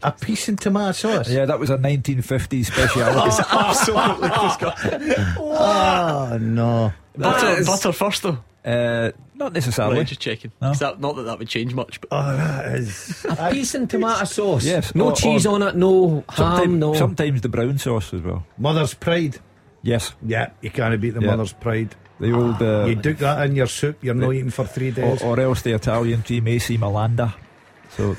a, 0.03 0.07
a 0.07 0.11
piece 0.11 0.47
in 0.49 0.55
tomato 0.57 0.91
sauce. 0.91 1.29
yeah, 1.29 1.45
that 1.45 1.59
was 1.59 1.69
a 1.69 1.77
1950s 1.77 2.65
speciality. 2.67 3.43
absolutely 3.51 4.29
disgusting. 4.29 5.13
Oh 5.37 6.37
no. 6.39 6.93
Butter, 7.17 7.45
That 7.45 7.59
is- 7.59 7.67
butter 7.67 7.91
first, 7.91 8.23
though. 8.23 8.37
uh, 8.65 9.11
not 9.35 9.53
necessarily. 9.53 9.97
Right, 9.97 10.07
just 10.07 10.21
checking. 10.21 10.51
No. 10.61 10.69
'Cause 10.69 10.79
That, 10.79 10.99
not 10.99 11.15
that 11.17 11.23
that 11.23 11.39
would 11.39 11.47
change 11.47 11.73
much, 11.73 11.99
but 12.01 12.09
Oh, 12.11 12.37
that 12.37 12.75
is. 12.75 13.25
A 13.29 13.51
piece 13.51 13.75
in 13.75 13.87
tomato 13.87 14.25
sauce. 14.25 14.63
Yes, 14.63 14.93
No 14.95 15.05
or- 15.09 15.13
cheese 15.13 15.45
or- 15.45 15.55
on 15.55 15.61
it. 15.63 15.75
No 15.75 16.23
ham. 16.29 16.35
Sometimes, 16.35 16.73
No. 16.79 16.93
sometimes 16.93 17.41
the 17.41 17.49
brown 17.49 17.77
sauce 17.77 18.13
as 18.13 18.21
well. 18.21 18.45
Mother's 18.57 18.93
pride. 18.93 19.39
Yes, 19.81 20.13
Yeah, 20.25 20.51
you 20.61 20.69
can't 20.71 20.99
beat 21.01 21.13
the 21.15 21.21
Yeah. 21.21 21.31
mother's 21.31 21.53
pride. 21.53 21.95
the 22.19 22.31
old. 22.31 22.61
Uh, 22.61 22.85
You 22.87 22.95
duke 22.95 23.17
that 23.17 23.45
in 23.47 23.55
your 23.55 23.67
soup, 23.67 23.97
you're 24.01 24.13
not 24.15 24.31
eating 24.33 24.49
for 24.51 24.65
three 24.65 24.91
days. 24.91 25.21
or 25.23 25.37
else 25.39 25.61
the 25.63 25.73
Italian 25.73 26.21
team 26.21 26.47
AC 26.47 26.77
Malanda. 26.77 27.33
So 27.97 28.15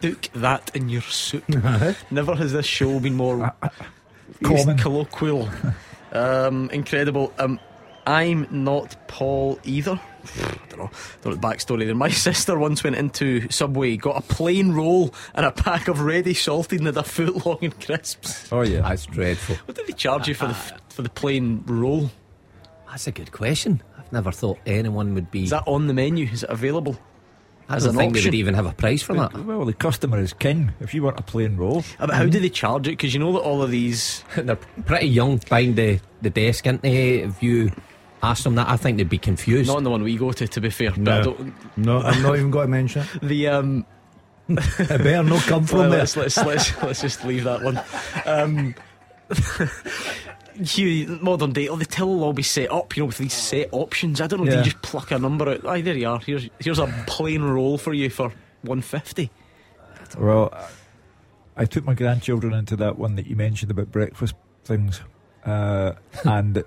Duke 0.00 0.28
that 0.34 0.70
in 0.74 0.88
your 0.88 1.02
soup. 1.02 1.48
Never 2.10 2.34
has 2.34 2.52
this 2.52 2.66
show 2.66 2.98
been 3.00 3.14
more 3.14 3.54
Common. 4.42 4.78
colloquial. 4.78 5.48
um, 6.12 6.70
incredible. 6.70 7.32
Um, 7.38 7.60
I'm 8.06 8.48
not 8.50 8.96
Paul 9.06 9.58
either. 9.64 9.92
I 10.40 10.58
don't 10.68 10.78
know. 10.78 10.90
Don't 11.22 11.24
know 11.26 11.34
the 11.34 11.36
backstory 11.46 11.84
there. 11.86 11.94
My 11.94 12.08
sister 12.08 12.58
once 12.58 12.82
went 12.82 12.96
into 12.96 13.48
Subway, 13.50 13.96
got 13.96 14.16
a 14.16 14.22
plain 14.22 14.72
roll 14.72 15.14
and 15.34 15.46
a 15.46 15.52
pack 15.52 15.86
of 15.88 16.00
ready 16.00 16.34
salted 16.34 16.80
and 16.80 16.86
had 16.86 16.96
a 16.96 17.02
foot 17.04 17.46
long 17.46 17.58
and 17.62 17.80
crisps. 17.80 18.50
oh 18.52 18.62
yeah, 18.62 18.80
That's 18.80 19.06
dreadful. 19.06 19.56
What 19.66 19.76
did 19.76 19.86
they 19.86 19.92
charge 19.92 20.26
you 20.26 20.34
for 20.34 20.48
the 20.48 20.54
for 20.88 21.02
the 21.02 21.08
plain 21.10 21.62
roll? 21.66 22.10
That's 22.88 23.06
a 23.06 23.12
good 23.12 23.30
question. 23.32 23.82
I've 23.98 24.12
never 24.12 24.32
thought 24.32 24.58
anyone 24.66 25.14
would 25.14 25.30
be. 25.30 25.44
Is 25.44 25.50
that 25.50 25.62
on 25.66 25.86
the 25.86 25.94
menu? 25.94 26.26
Is 26.26 26.42
it 26.42 26.50
available? 26.50 26.98
I 27.72 27.76
as 27.76 27.84
don't 27.84 27.94
an 27.94 27.98
think 27.98 28.12
they 28.14 28.18
option? 28.20 28.30
would 28.30 28.34
even 28.38 28.54
have 28.54 28.66
a 28.66 28.72
price 28.72 29.02
for 29.02 29.14
that. 29.14 29.32
well 29.44 29.64
the 29.64 29.72
customer 29.72 30.18
is 30.20 30.32
king. 30.32 30.70
If 30.80 30.94
you 30.94 31.02
want 31.02 31.18
a 31.18 31.22
plain 31.22 31.56
roll, 31.56 31.84
Uh, 31.98 32.06
But 32.06 32.14
how 32.16 32.26
do 32.26 32.38
they 32.38 32.48
charge 32.50 32.86
it? 32.86 32.92
Because 32.92 33.12
you 33.14 33.20
know 33.20 33.32
that 33.32 33.40
all 33.40 33.62
of 33.62 33.70
these. 33.70 34.22
They're 34.36 34.56
pretty 34.86 35.08
young 35.08 35.38
behind 35.38 35.76
the, 35.76 36.00
the 36.20 36.30
desk, 36.30 36.66
aren't 36.66 36.82
they? 36.82 37.20
If 37.20 37.42
you 37.42 37.72
ask 38.22 38.44
them 38.44 38.54
that, 38.54 38.68
I 38.68 38.76
think 38.76 38.98
they'd 38.98 39.08
be 39.08 39.18
confused. 39.18 39.68
Not 39.68 39.78
in 39.78 39.84
the 39.84 39.90
one 39.90 40.02
we 40.02 40.16
go 40.16 40.30
to, 40.32 40.46
to 40.46 40.60
be 40.60 40.70
fair. 40.70 40.90
But 40.92 40.98
I 41.08 41.16
No. 41.18 41.22
don't, 41.22 41.76
No, 41.76 42.00
I'm 42.02 42.22
not 42.22 42.36
even 42.36 42.50
going 42.50 42.66
to 42.66 42.70
mention 42.70 43.02
it. 43.02 43.20
the 43.22 43.48
um, 43.48 43.86
It 44.48 44.88
better 44.88 45.22
not 45.22 45.42
come 45.42 45.64
from 45.66 45.78
Well, 45.80 45.90
there. 45.90 46.00
let's, 46.00 46.16
let's, 46.16 46.36
let's, 46.44 46.82
let's 46.82 47.00
just 47.00 47.24
leave 47.24 47.44
that 47.44 47.62
one. 47.62 47.80
Um, 48.26 48.74
you, 50.56 51.18
modern 51.20 51.52
day, 51.52 51.68
oh, 51.68 51.76
the 51.76 51.84
till 51.84 52.08
will 52.08 52.24
all 52.24 52.32
be 52.32 52.42
set 52.42 52.70
up, 52.70 52.96
you 52.96 53.02
know, 53.02 53.06
with 53.06 53.18
these 53.18 53.32
set 53.32 53.68
options. 53.72 54.20
I 54.20 54.26
don't 54.26 54.44
know, 54.44 54.50
do 54.50 54.58
you 54.58 54.64
just 54.64 54.82
pluck 54.82 55.10
a 55.10 55.18
number 55.18 55.48
out? 55.48 55.66
Aye, 55.66 55.80
there 55.80 55.96
you 55.96 56.08
are. 56.08 56.20
Here's, 56.20 56.48
here's 56.58 56.78
a 56.78 56.86
plain 57.06 57.42
roll 57.42 57.78
for 57.78 57.92
you 57.92 58.10
for 58.10 58.28
150. 58.62 59.30
well, 60.18 60.52
I 61.56 61.64
took 61.64 61.84
my 61.84 61.94
grandchildren 61.94 62.54
into 62.54 62.76
that 62.76 62.98
one 62.98 63.16
that 63.16 63.26
you 63.26 63.36
mentioned 63.36 63.70
about 63.70 63.90
breakfast 63.90 64.34
things, 64.64 65.00
uh, 65.44 65.92
and 66.24 66.64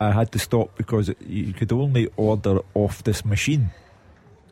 I 0.00 0.10
had 0.12 0.32
to 0.32 0.38
stop 0.38 0.76
because 0.76 1.08
it, 1.08 1.20
you 1.22 1.52
could 1.52 1.72
only 1.72 2.08
order 2.16 2.60
off 2.74 3.04
this 3.04 3.24
machine. 3.24 3.70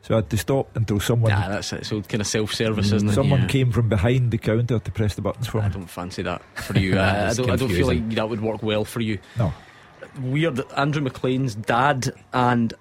So 0.01 0.15
I 0.15 0.17
had 0.17 0.29
to 0.31 0.37
stop 0.37 0.75
until 0.75 0.99
someone 0.99 1.29
Yeah, 1.29 1.47
that's 1.47 1.73
it. 1.73 1.85
So 1.85 2.01
kind 2.01 2.21
of 2.21 2.27
self 2.27 2.53
service, 2.53 2.91
isn't 2.91 3.09
it? 3.09 3.13
someone 3.13 3.41
Yeah. 3.41 3.47
came 3.47 3.71
from 3.71 3.87
behind 3.87 4.31
the 4.31 4.37
counter 4.37 4.79
to 4.79 4.91
press 4.91 5.15
the 5.15 5.21
buttons 5.21 5.47
for 5.47 5.57
me. 5.59 5.65
I 5.65 5.69
don't 5.69 5.87
fancy 5.89 6.23
that 6.23 6.41
for 6.55 6.77
you. 6.77 6.91
Uh, 7.01 7.29
I, 7.31 7.33
don't, 7.33 7.49
I 7.49 7.55
don't 7.55 7.69
feel 7.69 7.87
like 7.87 8.09
that 8.15 8.29
would 8.29 8.41
work 8.41 8.63
well 8.63 8.83
for 8.85 8.99
you. 8.99 9.19
No. 9.37 9.53
Weird 10.19 10.61
Andrew 10.75 11.01
McLean's 11.01 11.55
dad 11.55 12.11
and 12.33 12.73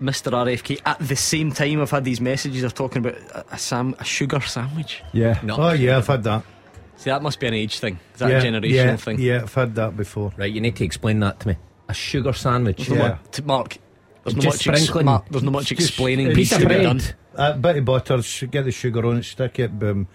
Mr. 0.00 0.30
RFK 0.30 0.80
at 0.84 0.98
the 1.00 1.16
same 1.16 1.50
time 1.52 1.80
I've 1.80 1.90
had 1.90 2.04
these 2.04 2.20
messages. 2.20 2.60
They're 2.60 2.70
talking 2.70 2.98
about 3.04 3.16
a, 3.32 3.54
a, 3.54 3.58
sam, 3.58 3.94
a 3.98 4.04
sugar 4.04 4.40
sandwich. 4.40 5.02
Yeah. 5.12 5.40
No. 5.42 5.56
Oh, 5.56 5.72
yeah, 5.72 5.96
I've 5.98 6.06
had 6.06 6.22
that. 6.24 6.44
See, 6.96 7.10
that 7.10 7.22
must 7.22 7.40
be 7.40 7.46
an 7.46 7.54
age 7.54 7.78
thing. 7.78 7.98
Is 8.14 8.20
that 8.20 8.30
yeah, 8.30 8.38
a 8.38 8.42
generational 8.42 8.70
yeah, 8.70 8.96
thing? 8.96 9.20
Yeah, 9.20 9.40
I've 9.42 9.54
had 9.54 9.74
that 9.74 9.96
before. 9.96 10.32
Right, 10.36 10.52
you 10.52 10.60
need 10.60 10.76
to 10.76 10.84
explain 10.84 11.20
that 11.20 11.40
to 11.40 11.48
me. 11.48 11.56
A 11.88 11.94
sugar 11.94 12.32
sandwich. 12.32 12.88
Yeah. 12.88 13.18
To 13.32 13.42
Mark, 13.42 13.78
there's 14.26 14.36
no 14.36 14.42
Just 14.42 14.66
much 14.66 14.74
ex- 14.74 14.82
sprinkling- 14.82 15.06
Mark, 15.06 15.24
there's 15.30 15.42
no 15.44 15.50
much 15.50 15.66
Just- 15.66 15.80
explaining. 15.80 16.26
needs 16.28 16.36
Piece 16.38 16.52
of 16.52 16.58
to 16.60 16.68
be 16.68 16.74
bread. 16.74 16.82
done. 16.82 17.00
A 17.36 17.54
bit 17.54 17.76
of 17.76 17.84
butter, 17.84 18.18
get 18.50 18.64
the 18.64 18.72
sugar 18.72 19.04
on 19.06 19.18
it, 19.18 19.24
stick 19.24 19.58
it, 19.58 19.78
boom. 19.78 20.08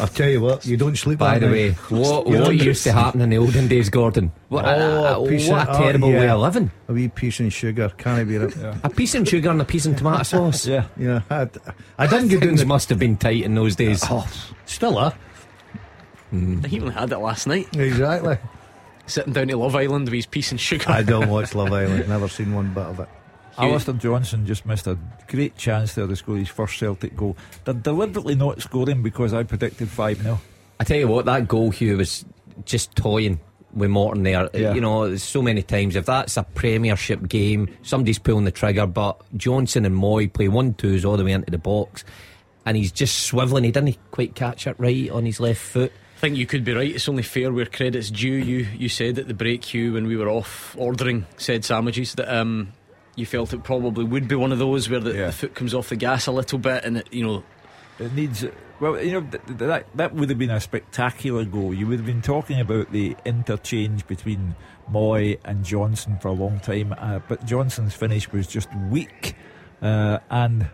I'll 0.00 0.06
tell 0.08 0.28
you 0.28 0.40
what, 0.40 0.64
you 0.64 0.78
don't 0.78 0.96
sleep 0.96 1.18
By 1.18 1.34
at 1.34 1.40
the 1.42 1.46
night. 1.48 1.52
way, 1.52 1.70
what, 1.90 2.26
what 2.26 2.56
used 2.56 2.82
to 2.84 2.92
happen 2.92 3.20
in 3.20 3.28
the 3.28 3.36
olden 3.36 3.68
days, 3.68 3.90
Gordon? 3.90 4.32
What, 4.48 4.64
Oh, 4.66 5.24
a, 5.24 5.28
piece 5.28 5.48
what 5.50 5.68
of- 5.68 5.74
a 5.74 5.78
oh, 5.78 5.82
terrible 5.82 6.10
yeah. 6.10 6.18
way 6.20 6.28
of 6.30 6.40
living. 6.40 6.70
A 6.88 6.92
wee 6.94 7.08
piece 7.08 7.40
of 7.40 7.52
sugar, 7.52 7.92
can't 7.98 8.20
I 8.20 8.24
be 8.24 8.36
it? 8.36 8.56
A 8.84 8.88
piece 8.88 9.14
of 9.14 9.28
sugar 9.28 9.50
and 9.50 9.60
a 9.60 9.66
piece 9.66 9.84
of 9.84 9.94
tomato 9.96 10.22
sauce. 10.22 10.66
Yeah. 10.66 10.84
Yeah, 10.98 11.20
I, 11.30 11.46
I 11.98 12.06
didn't 12.06 12.28
get 12.28 12.40
down 12.40 12.48
Things 12.48 12.60
the. 12.60 12.66
must 12.66 12.88
have 12.88 12.98
been 12.98 13.18
tight 13.18 13.42
in 13.44 13.54
those 13.54 13.76
days. 13.76 14.02
Oh, 14.10 14.26
still 14.64 14.96
are. 14.96 15.12
He 16.30 16.76
even 16.76 16.90
had 16.90 17.12
it 17.12 17.18
last 17.18 17.46
night, 17.46 17.68
Exactly. 17.76 18.38
Sitting 19.06 19.32
down 19.32 19.48
to 19.48 19.56
Love 19.56 19.74
Island 19.74 20.04
with 20.06 20.14
his 20.14 20.26
piece 20.26 20.50
and 20.50 20.60
sugar. 20.60 20.84
I 20.88 21.02
don't 21.02 21.28
watch 21.30 21.54
Love 21.54 21.72
Island, 21.72 22.08
never 22.08 22.28
seen 22.28 22.54
one 22.54 22.72
bit 22.72 22.84
of 22.84 23.00
it. 23.00 23.08
Alistair 23.58 23.94
Johnston 23.94 24.46
just 24.46 24.64
missed 24.64 24.86
a 24.86 24.98
great 25.28 25.56
chance 25.56 25.94
there 25.94 26.06
to 26.06 26.16
score 26.16 26.36
his 26.36 26.48
first 26.48 26.78
Celtic 26.78 27.14
goal. 27.16 27.36
They're 27.64 27.74
deliberately 27.74 28.34
not 28.34 28.62
scoring 28.62 29.02
because 29.02 29.34
I 29.34 29.42
predicted 29.42 29.88
5 29.88 30.22
0. 30.22 30.40
I 30.80 30.84
tell 30.84 30.96
you 30.96 31.08
what, 31.08 31.26
that 31.26 31.48
goal, 31.48 31.70
Hugh, 31.70 31.98
was 31.98 32.24
just 32.64 32.96
toying 32.96 33.40
with 33.74 33.90
Morton 33.90 34.22
there. 34.22 34.48
Yeah. 34.54 34.74
You 34.74 34.80
know, 34.80 35.16
so 35.16 35.42
many 35.42 35.62
times, 35.62 35.96
if 35.96 36.06
that's 36.06 36.36
a 36.36 36.42
Premiership 36.42 37.28
game, 37.28 37.74
somebody's 37.82 38.18
pulling 38.18 38.44
the 38.44 38.50
trigger, 38.50 38.86
but 38.86 39.20
Johnston 39.36 39.84
and 39.84 39.94
Mooy 39.94 40.32
play 40.32 40.48
one 40.48 40.74
twos 40.74 41.04
all 41.04 41.16
the 41.16 41.24
way 41.24 41.32
into 41.32 41.50
the 41.50 41.58
box, 41.58 42.04
and 42.64 42.76
he's 42.76 42.92
just 42.92 43.30
swivelling. 43.30 43.64
He 43.64 43.70
didn't 43.70 43.98
quite 44.10 44.34
catch 44.34 44.66
it 44.66 44.76
right 44.78 45.10
on 45.10 45.26
his 45.26 45.40
left 45.40 45.60
foot. 45.60 45.92
I 46.22 46.26
think 46.28 46.36
you 46.38 46.46
could 46.46 46.62
be 46.62 46.72
right. 46.72 46.94
It's 46.94 47.08
only 47.08 47.24
fair 47.24 47.52
where 47.52 47.66
credit's 47.66 48.08
due. 48.08 48.30
You 48.34 48.58
you 48.78 48.88
said 48.88 49.18
at 49.18 49.26
the 49.26 49.34
break, 49.34 49.64
Hugh, 49.64 49.94
when 49.94 50.06
we 50.06 50.16
were 50.16 50.28
off 50.28 50.76
ordering 50.78 51.26
said 51.36 51.64
sandwiches, 51.64 52.14
that 52.14 52.32
um, 52.32 52.72
you 53.16 53.26
felt 53.26 53.52
it 53.52 53.64
probably 53.64 54.04
would 54.04 54.28
be 54.28 54.36
one 54.36 54.52
of 54.52 54.60
those 54.60 54.88
where 54.88 55.00
the, 55.00 55.12
Yeah. 55.12 55.26
the 55.26 55.32
foot 55.32 55.56
comes 55.56 55.74
off 55.74 55.88
the 55.88 55.96
gas 55.96 56.28
a 56.28 56.30
little 56.30 56.60
bit, 56.60 56.84
and 56.84 56.98
it, 56.98 57.12
you 57.12 57.26
know, 57.26 57.42
It 57.98 58.12
needs. 58.12 58.46
Well, 58.78 59.02
you 59.02 59.14
know, 59.14 59.20
th- 59.22 59.44
th- 59.46 59.58
that, 59.58 59.86
that 59.96 60.14
would 60.14 60.28
have 60.28 60.38
been 60.38 60.50
a 60.52 60.60
spectacular 60.60 61.44
goal. 61.44 61.74
You 61.74 61.88
would 61.88 61.98
have 61.98 62.06
been 62.06 62.22
talking 62.22 62.60
about 62.60 62.92
the 62.92 63.16
interchange 63.24 64.06
between 64.06 64.54
Mooy 64.92 65.40
and 65.44 65.64
Johnston 65.64 66.18
for 66.20 66.28
a 66.28 66.32
long 66.32 66.60
time, 66.60 66.94
uh, 66.98 67.18
but 67.28 67.44
Johnston's 67.44 67.94
finish 67.94 68.30
was 68.30 68.46
just 68.46 68.68
weak. 68.90 69.34
Uh, 69.82 70.18
and 70.30 70.68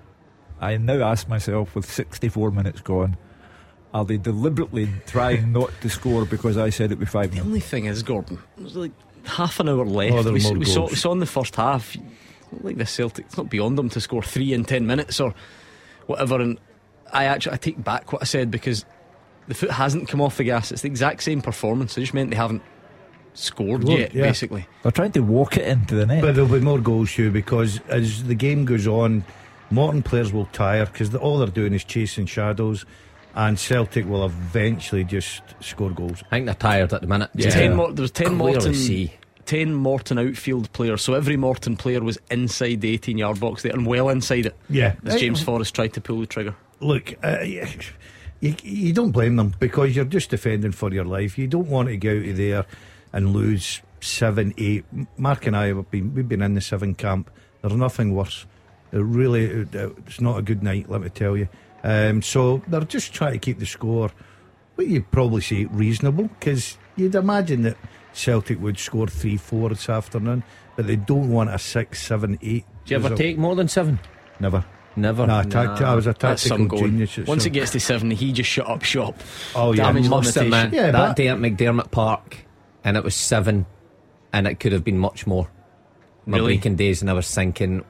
I 0.60 0.76
now 0.76 1.02
ask 1.08 1.26
myself, 1.26 1.74
with 1.74 1.90
64 1.90 2.50
minutes 2.50 2.82
gone, 2.82 3.16
are 3.94 4.04
they 4.04 4.16
deliberately 4.18 4.88
trying 5.06 5.52
not 5.52 5.70
to 5.80 5.88
score 5.88 6.24
because 6.24 6.56
I 6.58 6.70
said 6.70 6.90
it 6.92 6.98
would 6.98 7.00
be 7.00 7.06
5 7.06 7.30
the 7.30 7.36
0? 7.36 7.46
only 7.46 7.60
thing 7.60 7.86
is, 7.86 8.02
Gordon, 8.02 8.38
there's 8.56 8.76
like 8.76 8.92
half 9.24 9.60
an 9.60 9.68
hour 9.68 9.84
left. 9.84 10.14
Oh, 10.14 10.22
there 10.22 10.32
we, 10.32 10.40
s- 10.40 10.44
more 10.50 10.58
we 10.58 10.64
saw 10.64 10.80
goals. 10.80 10.90
we 10.90 10.96
saw 10.96 11.12
in 11.12 11.18
the 11.20 11.26
first 11.26 11.56
half. 11.56 11.96
Like 12.62 12.76
the 12.78 12.86
Celtic, 12.86 13.26
it's 13.26 13.36
not 13.36 13.50
beyond 13.50 13.76
them 13.76 13.88
to 13.90 14.00
score 14.00 14.22
three 14.22 14.52
in 14.54 14.64
ten 14.64 14.86
minutes 14.86 15.20
or 15.20 15.34
whatever. 16.06 16.40
And 16.40 16.58
I 17.12 17.24
actually 17.24 17.52
I 17.54 17.56
take 17.58 17.82
back 17.84 18.12
what 18.12 18.22
I 18.22 18.24
said 18.24 18.50
because 18.50 18.84
the 19.48 19.54
foot 19.54 19.70
hasn't 19.70 20.08
come 20.08 20.20
off 20.22 20.38
the 20.38 20.44
gas. 20.44 20.72
It's 20.72 20.82
the 20.82 20.88
exact 20.88 21.22
same 21.22 21.42
performance. 21.42 21.96
It 21.98 22.00
just 22.02 22.14
meant 22.14 22.30
they 22.30 22.36
haven't 22.36 22.62
scored 23.34 23.84
Well, 23.84 23.98
yet, 23.98 24.14
yeah. 24.14 24.22
basically. 24.22 24.66
They're 24.82 24.92
trying 24.92 25.12
to 25.12 25.20
walk 25.20 25.56
it 25.56 25.66
into 25.68 25.94
the 25.94 26.06
net. 26.06 26.22
But 26.22 26.34
there'll 26.34 26.50
be 26.50 26.60
more 26.60 26.78
goals, 26.80 27.10
Hugh, 27.10 27.30
because 27.30 27.80
as 27.88 28.24
the 28.24 28.34
game 28.34 28.64
goes 28.64 28.86
on, 28.86 29.24
Morton 29.70 30.02
players 30.02 30.32
will 30.32 30.46
tire 30.46 30.86
because 30.86 31.14
all 31.14 31.38
they're 31.38 31.48
doing 31.48 31.72
is 31.74 31.84
chasing 31.84 32.24
shadows. 32.26 32.84
And 33.34 33.58
Celtic 33.58 34.06
will 34.06 34.24
eventually 34.24 35.04
just 35.04 35.42
score 35.60 35.90
goals. 35.90 36.22
I 36.26 36.36
think 36.36 36.46
they're 36.46 36.54
tired 36.54 36.92
at 36.92 37.00
the 37.00 37.06
minute. 37.06 37.30
There's 37.34 37.54
ten, 37.54 37.76
Mo- 37.76 37.92
there's 37.92 38.10
ten 38.10 38.36
Clearly 38.38 38.52
Morton, 38.54 38.74
see. 38.74 39.12
ten 39.46 39.74
Morton 39.74 40.18
outfield 40.18 40.72
players. 40.72 41.02
So 41.02 41.14
every 41.14 41.36
Morton 41.36 41.76
player 41.76 42.00
was 42.02 42.18
inside 42.30 42.80
the 42.80 42.90
18 42.94 43.18
yard 43.18 43.38
box 43.40 43.62
there 43.62 43.72
and 43.72 43.86
well 43.86 44.08
inside 44.08 44.46
it. 44.46 44.56
Yeah. 44.68 44.94
as 45.04 45.20
James 45.20 45.42
Forrest 45.42 45.74
tried 45.74 45.92
to 45.94 46.00
pull 46.00 46.20
the 46.20 46.26
trigger. 46.26 46.54
Look, 46.80 47.14
uh, 47.24 47.40
you, 47.42 47.66
you 48.62 48.92
don't 48.92 49.10
blame 49.12 49.36
them 49.36 49.54
because 49.58 49.94
you're 49.96 50.04
just 50.04 50.30
defending 50.30 50.72
for 50.72 50.92
your 50.92 51.04
life. 51.04 51.38
You 51.38 51.46
don't 51.46 51.68
want 51.68 51.88
to 51.88 51.96
go 51.96 52.10
out 52.18 52.24
of 52.28 52.36
there 52.36 52.66
and 53.12 53.32
lose 53.32 53.80
seven, 54.00 54.54
eight. 54.58 54.84
Mark 55.16 55.46
and 55.46 55.56
I 55.56 55.68
have 55.68 55.90
been 55.90 56.14
we've 56.14 56.28
been 56.28 56.42
in 56.42 56.54
the 56.54 56.60
seven 56.60 56.94
camp. 56.94 57.30
There's 57.62 57.74
nothing 57.74 58.14
worse. 58.14 58.46
It 58.92 58.98
really, 58.98 59.66
it's 59.72 60.20
not 60.20 60.38
a 60.38 60.42
good 60.42 60.62
night. 60.62 60.88
Let 60.88 61.02
me 61.02 61.08
tell 61.10 61.36
you. 61.36 61.48
Um, 61.88 62.20
so 62.20 62.62
they're 62.68 62.80
just 62.82 63.14
trying 63.14 63.32
to 63.32 63.38
keep 63.38 63.58
the 63.58 63.66
score. 63.66 64.10
What 64.74 64.86
you'd 64.88 65.10
probably 65.10 65.40
say 65.40 65.64
reasonable 65.64 66.24
because 66.38 66.76
you'd 66.96 67.14
imagine 67.14 67.62
that 67.62 67.76
Celtic 68.12 68.60
would 68.60 68.78
score 68.78 69.06
three, 69.06 69.36
four 69.38 69.70
this 69.70 69.88
afternoon, 69.88 70.42
but 70.76 70.86
they 70.86 70.96
don't 70.96 71.30
want 71.30 71.48
a 71.50 71.58
six, 71.58 72.02
seven, 72.02 72.38
eight. 72.42 72.64
Do 72.84 72.94
you 72.94 73.04
ever 73.04 73.16
take 73.16 73.38
more 73.38 73.56
than 73.56 73.68
seven? 73.68 73.98
Never. 74.38 74.64
Never. 74.96 75.26
Nah, 75.26 75.42
tact- 75.42 75.80
I 75.80 75.94
was 75.94 76.06
a 76.06 76.12
tactical 76.14 76.66
genius. 76.78 77.18
at 77.18 77.26
Once 77.26 77.44
some- 77.44 77.50
it 77.50 77.54
gets 77.54 77.70
to 77.72 77.80
seven, 77.80 78.10
he 78.10 78.32
just 78.32 78.50
shut 78.50 78.68
up 78.68 78.82
shop. 78.82 79.16
oh 79.54 79.72
yeah, 79.72 79.84
I 79.84 79.86
Damage 79.92 80.08
must 80.08 80.36
limitation. 80.36 80.66
admit, 80.66 80.76
Yeah, 80.80 80.90
that 80.90 80.92
but- 81.08 81.16
day 81.16 81.28
at 81.28 81.38
McDiarmid 81.38 81.90
Park, 81.90 82.44
and 82.84 82.96
it 82.96 83.04
was 83.04 83.14
seven, 83.14 83.64
and 84.32 84.46
it 84.46 84.60
could 84.60 84.72
have 84.72 84.84
been 84.84 84.98
much 84.98 85.26
more. 85.26 85.48
My 86.26 86.36
Really? 86.38 86.54
breaking 86.56 86.76
days, 86.76 87.00
and 87.00 87.08
I 87.10 87.14
was 87.14 87.32
thinking, 87.32 87.84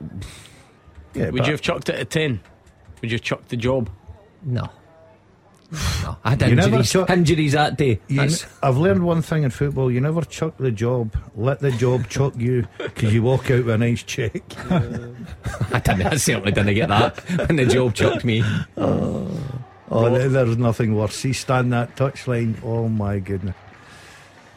yeah, 1.14 1.30
Would 1.30 1.38
but- 1.38 1.46
you 1.46 1.52
have 1.52 1.60
chucked 1.62 1.88
it 1.88 1.96
at 1.96 2.10
10? 2.10 2.40
Would 3.00 3.10
you 3.10 3.16
have 3.16 3.22
chucked 3.22 3.48
the 3.48 3.56
job? 3.56 3.90
no. 4.44 4.68
No, 6.02 6.16
I 6.24 6.30
had 6.30 6.40
You 6.42 6.54
never 6.54 6.68
injuries. 6.68 6.92
chuck- 6.92 7.10
injuries 7.10 7.52
that 7.52 7.76
day. 7.76 8.00
You 8.08 8.16
That's- 8.16 8.44
n- 8.44 8.48
I've 8.62 8.78
learned 8.78 9.04
one 9.04 9.20
thing 9.20 9.42
in 9.42 9.50
football: 9.50 9.90
you 9.90 10.00
never 10.00 10.22
chuck 10.22 10.56
the 10.56 10.70
job. 10.70 11.14
Let 11.36 11.60
the 11.60 11.70
job 11.72 12.08
chuck 12.14 12.32
you, 12.38 12.66
because 12.78 13.12
you 13.12 13.22
walk 13.22 13.50
out 13.50 13.64
with 13.66 13.74
a 13.74 13.76
nice 13.76 14.02
check. 14.02 14.42
I, 14.70 15.78
didn't, 15.80 16.06
I 16.06 16.16
certainly 16.16 16.52
didn't 16.52 16.74
get 16.74 16.88
that 16.88 17.18
when 17.48 17.56
the 17.56 17.66
job 17.66 17.94
chucked 17.94 18.24
me. 18.24 18.42
Oh, 18.78 19.30
oh, 19.90 20.10
there- 20.10 20.28
there's 20.30 20.56
nothing 20.58 20.94
worse. 20.94 21.14
See, 21.14 21.32
stand 21.34 21.72
that 21.74 21.96
touchline. 21.96 22.56
Oh 22.64 22.88
my 22.88 23.18
goodness, 23.18 23.56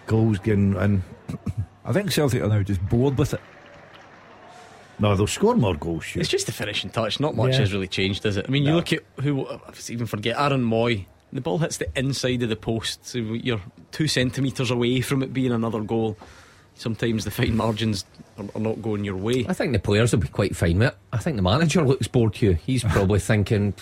goals 0.07 0.39
getting 0.39 0.75
in. 0.75 1.03
I 1.83 1.91
think 1.93 2.11
Celtic 2.11 2.41
are 2.41 2.47
now 2.47 2.63
just 2.63 2.85
bored 2.89 3.17
with 3.17 3.33
it. 3.33 3.41
No, 5.01 5.15
they'll 5.15 5.27
score 5.27 5.55
more 5.55 5.75
goals. 5.75 6.05
Sure. 6.05 6.19
It's 6.21 6.29
just 6.29 6.45
the 6.45 6.51
finishing 6.51 6.89
touch. 6.91 7.19
Not 7.19 7.35
much 7.35 7.53
Yeah. 7.53 7.59
has 7.61 7.73
really 7.73 7.87
changed, 7.87 8.25
is 8.25 8.37
it? 8.37 8.45
I 8.47 8.51
mean, 8.51 8.63
you 8.63 8.69
No. 8.69 8.75
look 8.77 8.93
at 8.93 8.99
who, 9.21 9.47
I 9.47 9.57
even 9.89 10.05
forget, 10.07 10.37
Aaron 10.39 10.63
Mooy. 10.63 11.05
The 11.33 11.41
ball 11.41 11.57
hits 11.59 11.77
the 11.77 11.87
inside 11.97 12.43
of 12.43 12.49
the 12.49 12.55
post, 12.57 13.05
so 13.07 13.17
you're 13.17 13.61
two 13.91 14.07
centimetres 14.07 14.69
away 14.69 15.01
from 15.01 15.23
it 15.23 15.33
being 15.33 15.51
another 15.51 15.79
goal. 15.81 16.17
Sometimes 16.75 17.23
the 17.25 17.31
fine 17.31 17.55
margins 17.55 18.05
are, 18.37 18.45
are 18.55 18.61
not 18.61 18.81
going 18.81 19.03
your 19.05 19.15
way. 19.15 19.45
I 19.47 19.53
think 19.53 19.71
the 19.73 19.79
players 19.79 20.11
will 20.11 20.19
be 20.19 20.27
quite 20.27 20.55
fine 20.55 20.79
with 20.79 20.89
it. 20.89 20.97
I 21.13 21.17
think 21.17 21.35
the 21.37 21.41
manager 21.41 21.83
looks 21.83 22.07
bored 22.07 22.33
too. 22.33 22.53
He's 22.65 22.83
probably 22.83 23.19
thinking, 23.31 23.73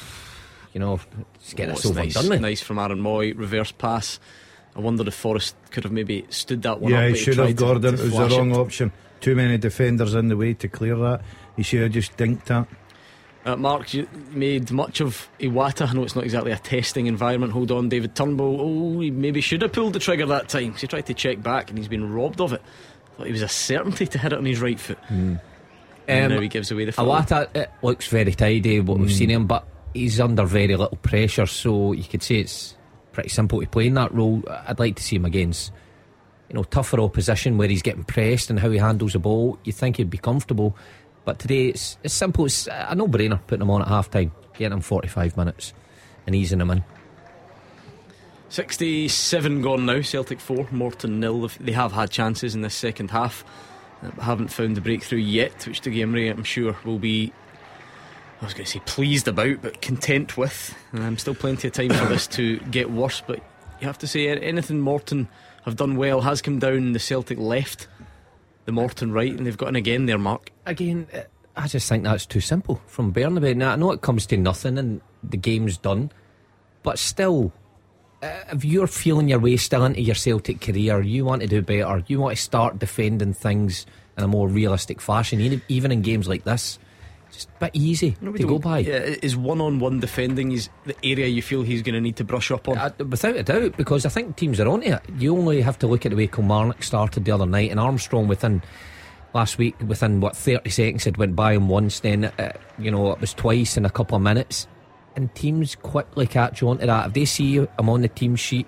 you 0.74 0.80
know, 0.80 1.00
just 1.42 1.56
get 1.56 1.70
Oh, 1.70 1.72
this 1.72 1.80
it's 1.80 1.86
over 1.88 2.00
nice, 2.02 2.16
and 2.16 2.24
done 2.24 2.30
with. 2.30 2.42
nice 2.42 2.62
from 2.62 2.78
Aaron 2.80 3.00
Mooy, 3.02 3.38
reverse 3.38 3.72
pass. 3.72 4.20
I 4.76 4.80
wonder 4.80 5.06
if 5.08 5.14
Forrest 5.16 5.56
could 5.72 5.84
have 5.84 5.92
maybe 5.94 6.26
stood 6.30 6.62
that 6.62 6.80
one 6.82 6.92
yeah, 6.92 7.06
up. 7.06 7.10
he 7.10 7.16
should 7.16 7.38
have. 7.38 7.48
to- 7.48 7.54
Gordon, 7.54 7.96
it 7.96 8.00
was 8.02 8.12
the 8.12 8.28
wrong 8.38 8.52
it. 8.52 8.58
option. 8.58 8.92
Too 9.22 9.36
many 9.36 9.58
defenders 9.58 10.14
in 10.16 10.28
the 10.30 10.38
way 10.38 10.54
to 10.56 10.68
clear 10.68 10.96
that. 10.96 11.22
He 11.58 11.64
should 11.64 11.82
have 11.82 11.92
just 11.92 12.16
dinked 12.18 12.46
that. 12.46 12.68
Uh, 13.46 13.56
Mark, 13.56 13.94
you 13.94 14.08
made 14.32 14.70
much 14.72 15.00
of 15.02 15.30
Iwata. 15.40 15.88
I 15.90 15.94
know 15.94 16.04
it's 16.04 16.16
not 16.16 16.24
exactly 16.26 16.52
a 16.52 16.58
testing 16.58 17.08
environment. 17.08 17.54
Hold 17.54 17.72
on, 17.72 17.90
David 17.90 18.16
Turnbull. 18.16 18.58
Oh, 18.60 19.00
he 19.00 19.12
maybe 19.12 19.42
should 19.42 19.62
have 19.62 19.72
pulled 19.74 19.94
the 19.94 20.00
trigger 20.00 20.26
that 20.28 20.50
time 20.50 20.72
'cause 20.74 20.82
he 20.82 20.88
tried 20.88 21.06
to 21.08 21.14
check 21.14 21.42
back 21.42 21.70
and 21.70 21.78
he's 21.78 21.88
been 21.88 22.12
robbed 22.14 22.42
of 22.42 22.54
it. 22.54 22.62
Thought 23.18 23.26
he 23.28 23.32
was 23.32 23.42
a 23.42 23.48
certainty 23.48 24.08
to 24.08 24.18
hit 24.18 24.34
it 24.34 24.38
on 24.38 24.46
his 24.46 24.60
right 24.62 24.80
foot. 24.80 24.98
And 25.10 25.40
Um, 26.08 26.32
now 26.34 26.40
he 26.42 26.48
gives 26.48 26.72
away 26.72 26.86
the 26.86 26.92
foul. 26.92 27.06
Iwata, 27.08 27.56
it 27.56 27.70
looks 27.82 28.08
very 28.08 28.34
tidy, 28.34 28.80
what 28.82 28.98
we've 29.00 29.12
seen 29.12 29.30
him, 29.30 29.48
but 29.48 29.66
he's 29.94 30.20
under 30.20 30.44
very 30.46 30.76
little 30.76 30.98
pressure, 31.02 31.46
so 31.46 31.94
you 31.94 32.04
could 32.04 32.24
say 32.24 32.36
it's 32.36 32.76
pretty 33.14 33.30
simple 33.30 33.62
to 33.62 33.68
play 33.68 33.88
in 33.88 33.94
that 33.96 34.14
role. 34.14 34.44
I'd 34.68 34.80
like 34.80 34.96
to 34.98 35.04
see 35.04 35.16
him 35.16 35.26
against, 35.26 35.72
you 36.50 36.56
know, 36.56 36.64
tougher 36.64 37.00
opposition 37.00 37.58
where 37.58 37.68
he's 37.68 37.82
getting 37.82 38.04
pressed 38.04 38.50
and 38.50 38.60
how 38.60 38.70
he 38.70 38.80
handles 38.80 39.14
the 39.14 39.20
ball. 39.20 39.58
You 39.64 39.72
think 39.72 39.98
he'd 39.98 40.10
be 40.10 40.18
comfortable, 40.18 40.76
but 41.24 41.40
today 41.40 41.68
it's, 41.68 41.98
it's 42.04 42.14
simple. 42.14 42.46
It's 42.46 42.68
a 42.68 42.96
no 42.96 43.08
brainer 43.08 43.40
putting 43.46 43.62
him 43.62 43.70
on 43.70 43.82
at 43.82 43.88
half 43.88 44.10
time, 44.10 44.32
getting 44.58 44.78
him 44.78 44.82
45 44.82 45.38
minutes 45.38 45.74
and 46.26 46.36
easing 46.36 46.60
him 46.60 46.72
in. 46.72 46.84
67 48.50 49.62
gone 49.62 49.86
now. 49.86 50.02
Celtic 50.02 50.40
4, 50.40 50.70
Morton 50.72 51.20
nil. 51.20 51.50
They 51.60 51.72
have 51.72 51.92
had 51.92 52.10
chances 52.10 52.56
in 52.56 52.62
this 52.62 52.74
second 52.74 53.12
half, 53.12 53.46
uh, 54.02 54.10
but 54.16 54.24
haven't 54.24 54.48
found 54.48 54.76
the 54.76 54.82
breakthrough 54.82 55.20
yet, 55.20 55.68
which 55.68 55.82
the 55.82 56.02
Imrie, 56.02 56.32
I'm 56.32 56.44
sure, 56.44 56.76
will 56.84 56.98
be. 56.98 57.32
I 58.42 58.46
was 58.46 58.54
going 58.54 58.66
to 58.66 58.72
say 58.72 58.82
pleased 58.86 59.28
about, 59.28 59.62
but 59.62 59.82
content 59.82 60.36
with. 60.36 60.74
And 60.94 61.04
I'm 61.04 61.18
still 61.18 61.36
plenty 61.36 61.68
of 61.68 61.74
time 61.74 61.90
for 61.90 62.06
this 62.06 62.26
to 62.28 62.58
get 62.72 62.90
worse, 62.90 63.22
but 63.22 63.40
you 63.82 63.88
have 63.88 64.00
to 64.00 64.08
say 64.08 64.30
anything 64.30 64.80
Morton 64.80 65.28
have 65.66 65.76
done 65.76 65.96
well 65.96 66.22
has 66.22 66.42
come 66.42 66.60
down 66.60 66.94
the 66.94 67.00
Celtic 67.00 67.38
left, 67.38 67.88
the 68.66 68.72
Morton 68.72 69.12
right, 69.12 69.32
and 69.32 69.46
they've 69.46 69.58
got 69.58 69.70
in 69.70 69.76
again 69.76 70.06
there, 70.06 70.18
Mark. 70.18 70.52
Again, 70.66 71.08
uh, 71.14 71.22
I 71.56 71.68
just 71.68 71.90
think 71.90 72.04
that's 72.04 72.26
too 72.26 72.40
simple 72.40 72.82
from 72.88 73.14
Bernabei. 73.14 73.56
Now, 73.56 73.74
I 73.74 73.76
know 73.76 73.92
it 73.92 74.02
comes 74.02 74.26
to 74.28 74.38
nothing 74.38 74.78
and 74.78 75.02
the 75.24 75.38
game's 75.38 75.78
done, 75.78 76.12
but 76.84 76.98
still, 76.98 77.52
uh, 78.24 78.44
if 78.52 78.64
you're 78.64 78.88
feeling 78.88 79.30
your 79.30 79.40
way 79.40 79.58
still 79.58 79.86
into 79.86 80.02
your 80.02 80.16
Celtic 80.16 80.62
career, 80.62 81.02
you 81.02 81.26
want 81.26 81.42
to 81.42 81.48
do 81.48 81.62
better, 81.62 82.04
you 82.08 82.20
want 82.20 82.38
to 82.38 82.42
start 82.42 82.80
defending 82.80 83.34
things 83.34 83.86
in 84.18 84.24
a 84.24 84.28
more 84.28 84.48
realistic 84.48 85.02
fashion, 85.02 85.62
even 85.68 85.92
in 85.92 86.02
games 86.02 86.28
like 86.28 86.44
this. 86.44 86.80
Just 87.32 87.50
a 87.50 87.66
bit 87.66 87.72
easy 87.74 88.18
No, 88.22 88.32
we 88.32 88.40
to 88.40 88.48
go 88.48 88.60
by. 88.60 88.80
Yeah, 88.80 88.98
is 88.98 89.38
one 89.38 89.62
on 89.62 89.80
one 89.80 90.00
defending 90.00 90.52
is 90.52 90.70
the 90.86 90.96
area 91.04 91.28
you 91.28 91.42
feel 91.42 91.62
he's 91.62 91.82
going 91.82 91.94
to 91.94 92.02
need 92.02 92.16
to 92.18 92.24
brush 92.24 92.52
up 92.52 92.68
on? 92.68 92.78
Uh, 92.78 92.92
without 93.08 93.36
a 93.36 93.44
doubt, 93.44 93.78
because 93.78 94.06
I 94.06 94.10
think 94.10 94.36
teams 94.36 94.60
are 94.60 94.68
onto 94.68 94.88
it. 94.88 95.02
You 95.18 95.38
only 95.38 95.62
have 95.62 95.78
to 95.80 95.88
look 95.88 96.06
at 96.06 96.10
the 96.10 96.16
way 96.16 96.28
Kilmarnock 96.28 96.82
started 96.84 97.26
the 97.26 97.32
other 97.32 97.46
night, 97.46 97.72
and 97.72 97.80
Armstrong 97.80 98.28
within 98.28 98.64
last 99.34 99.58
week, 99.58 99.76
within 99.86 100.22
what 100.22 100.36
thirty 100.36 100.70
seconds, 100.70 101.04
had 101.04 101.18
went 101.18 101.36
by 101.36 101.54
him 101.54 101.70
once. 101.70 102.00
Then 102.00 102.26
uh, 102.26 102.52
you 102.80 102.90
know 102.90 103.12
it 103.12 103.22
was 103.22 103.34
twice 103.34 103.78
in 103.78 103.86
a 103.86 103.90
couple 103.90 104.16
of 104.16 104.24
minutes, 104.24 104.68
and 105.16 105.34
teams 105.36 105.76
quickly 105.76 106.26
catch 106.26 106.64
on 106.64 106.80
to 106.80 106.88
that. 106.88 107.08
If 107.08 107.14
they 107.14 107.26
see 107.26 107.58
him 107.58 107.68
on 107.78 108.02
the 108.02 108.08
team 108.08 108.36
sheet 108.36 108.68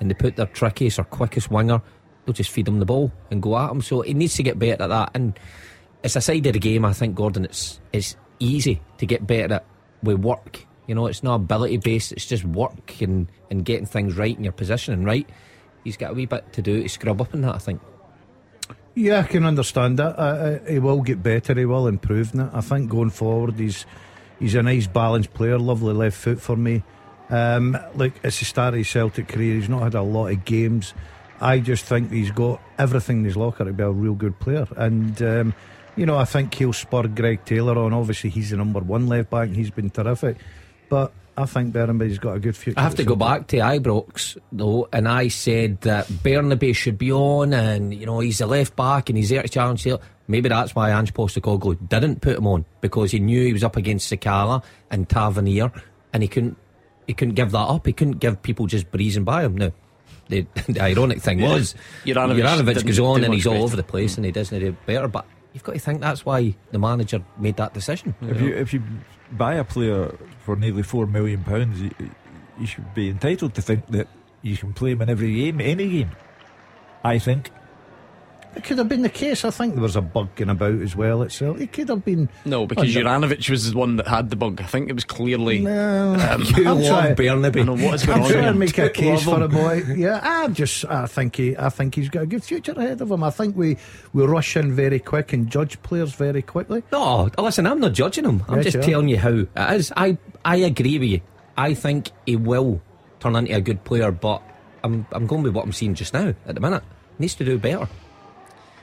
and 0.00 0.10
they 0.10 0.14
put 0.14 0.36
their 0.36 0.46
trickiest 0.46 0.98
or 0.98 1.04
quickest 1.04 1.50
winger, 1.50 1.80
they'll 2.26 2.34
just 2.34 2.50
feed 2.50 2.68
him 2.68 2.78
the 2.78 2.84
ball 2.84 3.10
and 3.30 3.40
go 3.40 3.56
at 3.56 3.70
him. 3.70 3.80
So 3.80 4.02
he 4.02 4.12
needs 4.12 4.34
to 4.34 4.42
get 4.42 4.58
better 4.58 4.82
at 4.82 4.88
that. 4.88 5.10
And 5.14 5.38
it's 6.02 6.16
a 6.16 6.20
side 6.20 6.46
of 6.46 6.52
the 6.52 6.58
game. 6.58 6.84
I 6.84 6.92
think 6.92 7.14
Gordon, 7.14 7.44
it's 7.44 7.80
it's 7.92 8.16
easy 8.38 8.80
to 8.98 9.06
get 9.06 9.26
better 9.26 9.54
at 9.54 9.64
with 10.02 10.18
work. 10.18 10.66
You 10.86 10.94
know, 10.94 11.06
it's 11.06 11.22
not 11.22 11.36
ability 11.36 11.78
based. 11.78 12.12
It's 12.12 12.26
just 12.26 12.44
work 12.44 13.00
and 13.00 13.28
and 13.50 13.64
getting 13.64 13.86
things 13.86 14.16
right 14.16 14.36
in 14.36 14.44
your 14.44 14.52
positioning 14.52 15.04
right. 15.04 15.28
He's 15.84 15.96
got 15.96 16.12
a 16.12 16.14
wee 16.14 16.26
bit 16.26 16.52
to 16.52 16.62
do 16.62 16.82
to 16.82 16.88
scrub 16.88 17.20
up 17.20 17.34
in 17.34 17.42
that. 17.42 17.54
I 17.54 17.58
think. 17.58 17.80
Yeah, 18.94 19.20
I 19.20 19.22
can 19.22 19.46
understand 19.46 19.98
that. 19.98 20.64
He 20.68 20.78
will 20.78 21.00
get 21.00 21.22
better. 21.22 21.54
He 21.54 21.64
will 21.64 21.86
improve 21.86 22.34
it. 22.34 22.50
I 22.52 22.60
think 22.60 22.90
going 22.90 23.10
forward, 23.10 23.58
he's 23.58 23.86
he's 24.38 24.54
a 24.54 24.62
nice 24.62 24.86
balanced 24.86 25.32
player. 25.32 25.58
Lovely 25.58 25.94
left 25.94 26.16
foot 26.16 26.40
for 26.40 26.56
me. 26.56 26.82
Um, 27.30 27.78
it's 28.22 28.40
the 28.40 28.44
start 28.44 28.74
of 28.74 28.78
his 28.78 28.90
Celtic 28.90 29.28
career. 29.28 29.54
He's 29.54 29.68
not 29.68 29.82
had 29.82 29.94
a 29.94 30.02
lot 30.02 30.26
of 30.26 30.44
games. 30.44 30.92
I 31.40 31.58
just 31.60 31.86
think 31.86 32.12
he's 32.12 32.30
got 32.30 32.60
everything 32.78 33.18
in 33.18 33.24
his 33.24 33.36
locker 33.36 33.64
to 33.64 33.72
be 33.72 33.82
a 33.82 33.90
real 33.90 34.14
good 34.14 34.38
player. 34.38 34.66
And 34.76 35.20
um, 35.22 35.54
you 35.96 36.06
know, 36.06 36.16
I 36.16 36.24
think 36.24 36.54
he'll 36.54 36.72
spur 36.72 37.06
Greg 37.08 37.44
Taylor 37.44 37.78
on. 37.78 37.92
Obviously, 37.92 38.30
he's 38.30 38.50
the 38.50 38.56
number 38.56 38.80
one 38.80 39.06
left 39.06 39.30
back. 39.30 39.48
and 39.48 39.56
He's 39.56 39.70
been 39.70 39.90
terrific. 39.90 40.36
But 40.88 41.12
I 41.36 41.46
think 41.46 41.72
Bernabei's 41.72 42.18
got 42.18 42.36
a 42.36 42.40
good 42.40 42.56
future. 42.56 42.78
I 42.78 42.82
have 42.82 42.94
to 42.96 43.04
go 43.04 43.16
back 43.16 43.46
to 43.48 43.56
Ibrox 43.58 44.36
though, 44.52 44.88
and 44.92 45.08
I 45.08 45.28
said 45.28 45.80
that 45.82 46.06
Bernabei 46.08 46.74
should 46.74 46.98
be 46.98 47.12
on, 47.12 47.52
and 47.54 47.94
you 47.94 48.06
know 48.06 48.20
he's 48.20 48.40
a 48.40 48.46
left 48.46 48.76
back 48.76 49.08
and 49.08 49.16
he's 49.16 49.30
there 49.30 49.42
to 49.42 49.48
challenge. 49.48 49.84
Taylor. 49.84 50.00
Maybe 50.28 50.48
that's 50.48 50.74
why 50.74 50.90
Ange 50.90 51.12
Postecoglou 51.12 51.88
didn't 51.88 52.20
put 52.20 52.36
him 52.36 52.46
on 52.46 52.64
because 52.80 53.10
he 53.10 53.18
knew 53.18 53.44
he 53.44 53.52
was 53.52 53.64
up 53.64 53.76
against 53.76 54.10
Sakala 54.10 54.62
and 54.90 55.08
Tavernier, 55.08 55.72
and 56.12 56.22
he 56.22 56.28
couldn't 56.28 56.56
he 57.06 57.14
couldn't 57.14 57.34
give 57.34 57.50
that 57.50 57.58
up. 57.58 57.86
He 57.86 57.92
couldn't 57.92 58.18
give 58.18 58.42
people 58.42 58.66
just 58.66 58.90
breezing 58.90 59.24
by 59.24 59.44
him. 59.44 59.56
Now, 59.56 59.72
the, 60.28 60.46
the 60.68 60.80
ironic 60.80 61.20
thing 61.20 61.40
was 61.40 61.74
Juranovic 62.04 62.42
Juranovic 62.42 62.66
didn't 62.66 62.86
goes 62.86 62.96
do 62.96 63.06
on 63.06 63.24
and 63.24 63.34
he's 63.34 63.46
all 63.46 63.54
better. 63.54 63.64
over 63.64 63.76
the 63.76 63.82
place, 63.82 64.16
and 64.16 64.24
he 64.24 64.32
doesn't 64.32 64.58
do 64.58 64.76
better. 64.86 65.08
But 65.08 65.26
you've 65.52 65.62
got 65.62 65.72
to 65.72 65.78
think 65.78 66.00
that's 66.00 66.24
why 66.24 66.54
the 66.70 66.78
manager 66.78 67.22
made 67.38 67.56
that 67.56 67.74
decision. 67.74 68.14
If 68.22 68.40
you 68.40 68.54
if 68.54 68.72
you 68.72 68.82
buy 69.32 69.54
a 69.54 69.64
player 69.64 70.16
for 70.44 70.56
nearly 70.56 70.82
four 70.82 71.06
million 71.06 71.44
pounds, 71.44 71.80
you, 71.80 71.90
you 72.58 72.66
should 72.66 72.94
be 72.94 73.08
entitled 73.08 73.54
to 73.54 73.62
think 73.62 73.86
that 73.88 74.08
you 74.42 74.56
can 74.56 74.72
play 74.72 74.92
him 74.92 75.02
in 75.02 75.10
every 75.10 75.34
game, 75.34 75.60
any 75.60 75.88
game. 75.88 76.10
I 77.04 77.18
think. 77.18 77.50
It 78.54 78.64
could 78.64 78.76
have 78.78 78.88
been 78.88 79.00
the 79.02 79.08
case. 79.08 79.44
I 79.46 79.50
think 79.50 79.74
there 79.74 79.82
was 79.82 79.96
a 79.96 80.02
bug 80.02 80.34
going 80.36 80.50
about 80.50 80.80
as 80.82 80.94
well 80.94 81.22
itself. 81.22 81.58
It 81.60 81.72
could 81.72 81.88
have 81.88 82.04
been. 82.04 82.28
No, 82.44 82.66
because 82.66 82.94
Under- 82.94 83.08
Juranovic 83.26 83.48
was 83.48 83.72
the 83.72 83.78
one 83.78 83.96
that 83.96 84.06
had 84.06 84.28
the 84.28 84.36
bug. 84.36 84.60
I 84.60 84.66
think 84.66 84.90
it 84.90 84.92
was 84.94 85.04
clearly. 85.04 85.60
No, 85.60 86.14
um, 86.14 86.42
You 86.56 86.68
I'm 86.68 86.80
love 86.80 86.86
trying- 86.86 87.16
Bernabei. 87.16 87.60
I 87.60 87.62
know 87.64 87.72
what 87.72 87.94
is 87.94 88.04
going 88.04 88.18
I'm 88.18 88.24
on 88.24 88.30
trying 88.30 88.52
to 88.52 88.58
make 88.58 88.76
a 88.78 88.90
case 89.02 89.22
for 89.24 89.42
a 89.42 89.48
boy. 89.48 89.82
Yeah, 89.96 90.20
I 90.22 90.48
just 90.48 90.84
I 90.84 91.06
think 91.06 91.36
he 91.36 91.56
I 91.56 91.70
think 91.70 91.94
he's 91.94 92.10
got 92.10 92.24
a 92.24 92.26
good 92.26 92.44
future 92.44 92.72
ahead 92.72 93.00
of 93.00 93.10
him. 93.10 93.24
I 93.24 93.30
think 93.30 93.56
we 93.56 93.78
we 94.12 94.24
rush 94.24 94.56
in 94.56 94.72
very 94.74 94.98
quick 94.98 95.32
and 95.32 95.48
judge 95.50 95.80
players 95.82 96.12
very 96.12 96.42
quickly. 96.42 96.82
No, 96.92 97.30
listen, 97.38 97.66
I'm 97.66 97.80
not 97.80 97.92
judging 97.94 98.24
him. 98.24 98.42
I'm 98.48 98.56
Yeah, 98.58 98.62
just 98.64 98.74
sure. 98.74 98.82
telling 98.82 99.08
you 99.08 99.18
how 99.18 99.30
it 99.30 99.48
is. 99.56 99.92
I 99.96 100.18
I 100.44 100.56
agree 100.56 100.98
with 100.98 101.08
you. 101.08 101.20
I 101.56 101.72
think 101.72 102.10
he 102.26 102.36
will 102.36 102.82
turn 103.20 103.34
into 103.36 103.54
a 103.56 103.60
good 103.62 103.82
player, 103.84 104.12
but 104.12 104.42
I'm 104.84 105.06
I'm 105.12 105.26
going 105.26 105.42
with 105.42 105.54
what 105.54 105.64
I'm 105.64 105.72
seeing 105.72 105.94
just 105.94 106.12
now 106.12 106.34
at 106.46 106.54
the 106.54 106.60
minute. 106.60 106.82
Needs 107.18 107.34
to 107.36 107.44
do 107.44 107.58
better. 107.58 107.88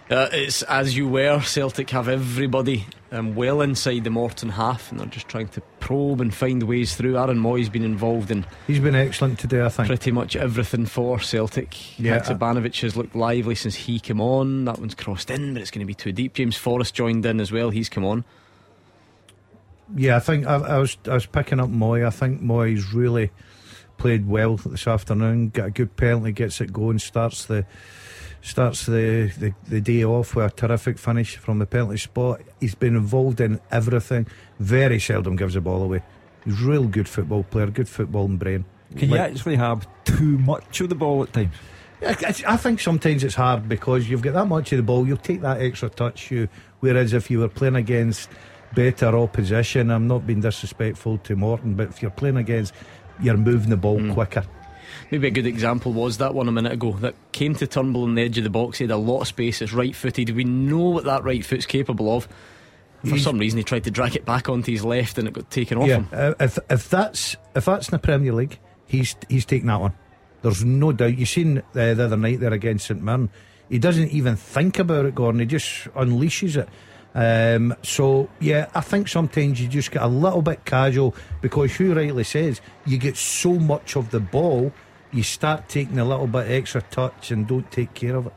Uh, 0.10 0.28
it's 0.32 0.64
as 0.64 0.98
you 0.98 1.08
were. 1.08 1.40
Celtic 1.42 1.92
have 1.92 2.08
everybody 2.08 2.88
um, 3.12 3.36
well 3.36 3.62
inside 3.62 4.04
the 4.04 4.10
Morton 4.10 4.50
half, 4.50 4.90
and 4.92 5.00
they're 5.00 5.08
just 5.08 5.28
trying 5.28 5.50
to 5.50 5.62
probe 5.80 6.20
and 6.20 6.34
find 6.34 6.64
ways 6.64 6.96
through. 6.96 7.18
Aaron 7.18 7.38
Mooy's 7.38 7.70
been 7.70 7.84
involved 7.84 8.32
in 8.32 8.44
He's 8.66 8.80
been 8.80 8.96
excellent 8.96 9.38
today. 9.38 9.62
I 9.62 9.70
think. 9.70 9.88
pretty 9.88 10.12
much 10.12 10.36
everything 10.36 10.88
for 10.88 11.20
Celtic. 11.20 12.00
Yeah, 12.00 12.20
Haksabanovic 12.20 12.82
has 12.82 12.98
looked 12.98 13.16
lively 13.16 13.54
since 13.54 13.76
he 13.76 14.00
came 14.00 14.20
on. 14.20 14.66
That 14.66 14.80
one's 14.80 14.96
crossed 14.96 15.30
in, 15.30 15.54
but 15.54 15.62
it's 15.62 15.70
going 15.70 15.82
to 15.82 15.86
be 15.86 15.94
too 15.94 16.12
deep. 16.12 16.34
James 16.34 16.58
Forrest 16.58 16.96
joined 16.96 17.24
in 17.26 17.40
as 17.40 17.52
well. 17.52 17.70
He's 17.70 17.90
come 17.90 18.06
on. 18.06 18.26
Yeah, 19.96 20.16
I 20.16 20.20
think 20.20 20.48
I, 20.48 20.56
I 20.56 20.78
was 20.80 20.98
I 21.06 21.14
was 21.14 21.28
picking 21.28 21.60
up 21.60 21.70
Mooy. 21.70 22.06
I 22.06 22.10
think 22.10 22.42
Mooy's 22.42 22.94
really 22.94 23.30
played 23.98 24.28
well 24.28 24.56
this 24.58 24.88
afternoon. 24.88 25.50
Got 25.50 25.68
a 25.68 25.72
good 25.72 25.96
penalty, 25.96 26.32
gets 26.32 26.62
it 26.62 26.74
going, 26.74 26.98
starts 26.98 27.46
the 27.46 27.66
starts 28.42 28.86
the, 28.86 29.32
the, 29.38 29.54
the 29.68 29.82
day 29.82 30.04
off 30.04 30.36
with 30.36 30.46
a 30.46 30.50
terrific 30.56 30.98
finish 30.98 31.38
from 31.38 31.60
the 31.60 31.66
penalty 31.66 31.98
spot. 31.98 32.42
He's 32.60 32.76
been 32.76 32.96
involved 32.96 33.42
in 33.42 33.60
everything. 33.72 34.28
Very 34.60 35.00
seldom 35.00 35.36
gives 35.36 35.54
the 35.54 35.62
ball 35.62 35.84
away. 35.84 36.04
He's 36.46 36.62
a 36.62 36.66
real 36.66 36.88
good 36.88 37.08
football 37.08 37.44
player, 37.44 37.68
good 37.68 37.88
footballing 37.88 38.40
brain. 38.40 38.66
Can 38.98 39.10
you 39.10 39.18
actually 39.18 39.56
have 39.56 39.88
too 40.04 40.38
much 40.40 40.82
of 40.82 40.90
the 40.90 40.96
ball 40.96 41.24
at 41.24 41.34
times? 41.34 41.54
I, 42.02 42.34
I- 42.48 42.58
think 42.58 42.80
sometimes 42.80 43.24
it's 43.24 43.36
hard 43.36 43.68
because 43.68 44.10
you've 44.10 44.22
got 44.22 44.34
that 44.34 44.46
much 44.46 44.72
of 44.72 44.78
the 44.78 44.84
ball, 44.84 45.06
you'll 45.06 45.18
take 45.18 45.42
that 45.42 45.62
extra 45.62 45.90
touch. 45.90 46.32
You, 46.32 46.48
whereas 46.80 47.14
if 47.14 47.30
you 47.30 47.40
were 47.40 47.50
playing 47.50 47.76
against 47.76 48.30
better 48.74 49.18
opposition, 49.18 49.92
I'm 49.92 50.08
not 50.08 50.26
being 50.26 50.40
disrespectful 50.40 51.18
to 51.20 51.36
Morton, 51.36 51.76
but 51.76 51.90
if 51.90 52.02
you're 52.02 52.12
playing 52.12 52.38
against, 52.38 52.74
you're 53.22 53.38
moving 53.38 53.70
the 53.70 53.78
ball 53.78 54.00
mm. 54.00 54.14
quicker. 54.14 54.46
Maybe 55.12 55.28
a 55.28 55.32
good 55.32 55.48
example 55.48 55.92
was 55.92 56.18
that 56.20 56.36
one 56.36 56.48
a 56.48 56.52
minute 56.52 56.72
ago 56.72 56.92
that 57.02 57.16
came 57.32 57.56
to 57.56 57.66
Turnbull 57.68 58.04
on 58.04 58.16
the 58.16 58.22
edge 58.22 58.38
of 58.38 58.44
the 58.44 58.50
box. 58.50 58.78
He 58.78 58.84
had 58.84 58.92
a 58.92 58.98
lot 58.98 59.22
of 59.22 59.28
space. 59.28 59.62
It's 59.62 59.74
right 59.74 59.96
footed. 59.96 60.30
We 60.32 60.44
know 60.44 60.90
what 60.90 61.06
that 61.06 61.24
right 61.24 61.44
foot's 61.44 61.66
capable 61.66 62.16
of. 62.16 62.28
For 63.02 63.08
He's- 63.12 63.24
some 63.24 63.40
reason, 63.40 63.58
he 63.58 63.64
tried 63.64 63.86
to 63.86 63.92
drag 63.92 64.16
it 64.16 64.26
back 64.26 64.50
onto 64.50 64.72
his 64.72 64.84
left 64.86 65.18
and 65.18 65.28
it 65.28 65.34
got 65.34 65.50
taken 65.50 65.78
off 65.78 65.88
Yeah, 65.88 65.96
him. 65.98 66.08
uh, 66.12 66.34
if 66.40 66.60
if 66.70 66.90
that's 66.90 67.38
if 67.56 67.66
that's 67.66 67.88
in 67.88 67.92
the 67.92 68.00
Premier 68.00 68.34
League, 68.34 68.60
he's 68.88 69.16
he's 69.30 69.46
taking 69.46 69.68
that 69.68 69.80
one. 69.80 69.94
There's 70.42 70.64
no 70.64 70.92
doubt. 70.92 71.18
You 71.18 71.26
seen 71.26 71.60
uh, 71.60 71.64
the 71.74 72.04
other 72.06 72.18
night 72.18 72.40
there 72.40 72.54
against 72.54 72.88
St 72.88 73.02
Mirren. 73.02 73.30
He 73.70 73.80
doesn't 73.80 74.10
even 74.12 74.36
think 74.36 74.80
about 74.80 75.06
it, 75.06 75.16
Gordon. 75.16 75.40
He 75.40 75.46
just 75.46 75.86
unleashes 75.96 76.58
it. 76.58 76.68
Um, 77.16 77.74
so 77.84 78.30
yeah, 78.40 78.68
I 78.76 78.82
think 78.82 79.08
sometimes 79.08 79.60
you 79.62 79.68
just 79.68 79.92
get 79.92 80.02
a 80.04 80.08
little 80.08 80.42
bit 80.42 80.66
casual 80.66 81.16
because 81.42 81.76
who 81.76 81.94
rightly 81.96 82.24
says 82.24 82.62
you 82.86 82.98
get 82.98 83.16
so 83.18 83.54
much 83.54 83.96
of 83.96 84.12
the 84.12 84.20
ball, 84.20 84.72
you 85.12 85.24
start 85.24 85.68
taking 85.70 85.98
a 86.00 86.06
little 86.06 86.28
bit 86.28 86.50
extra 86.52 86.82
touch 86.82 87.32
and 87.32 87.48
don't 87.48 87.70
take 87.72 87.94
care 87.94 88.16
of 88.16 88.28
it. 88.28 88.34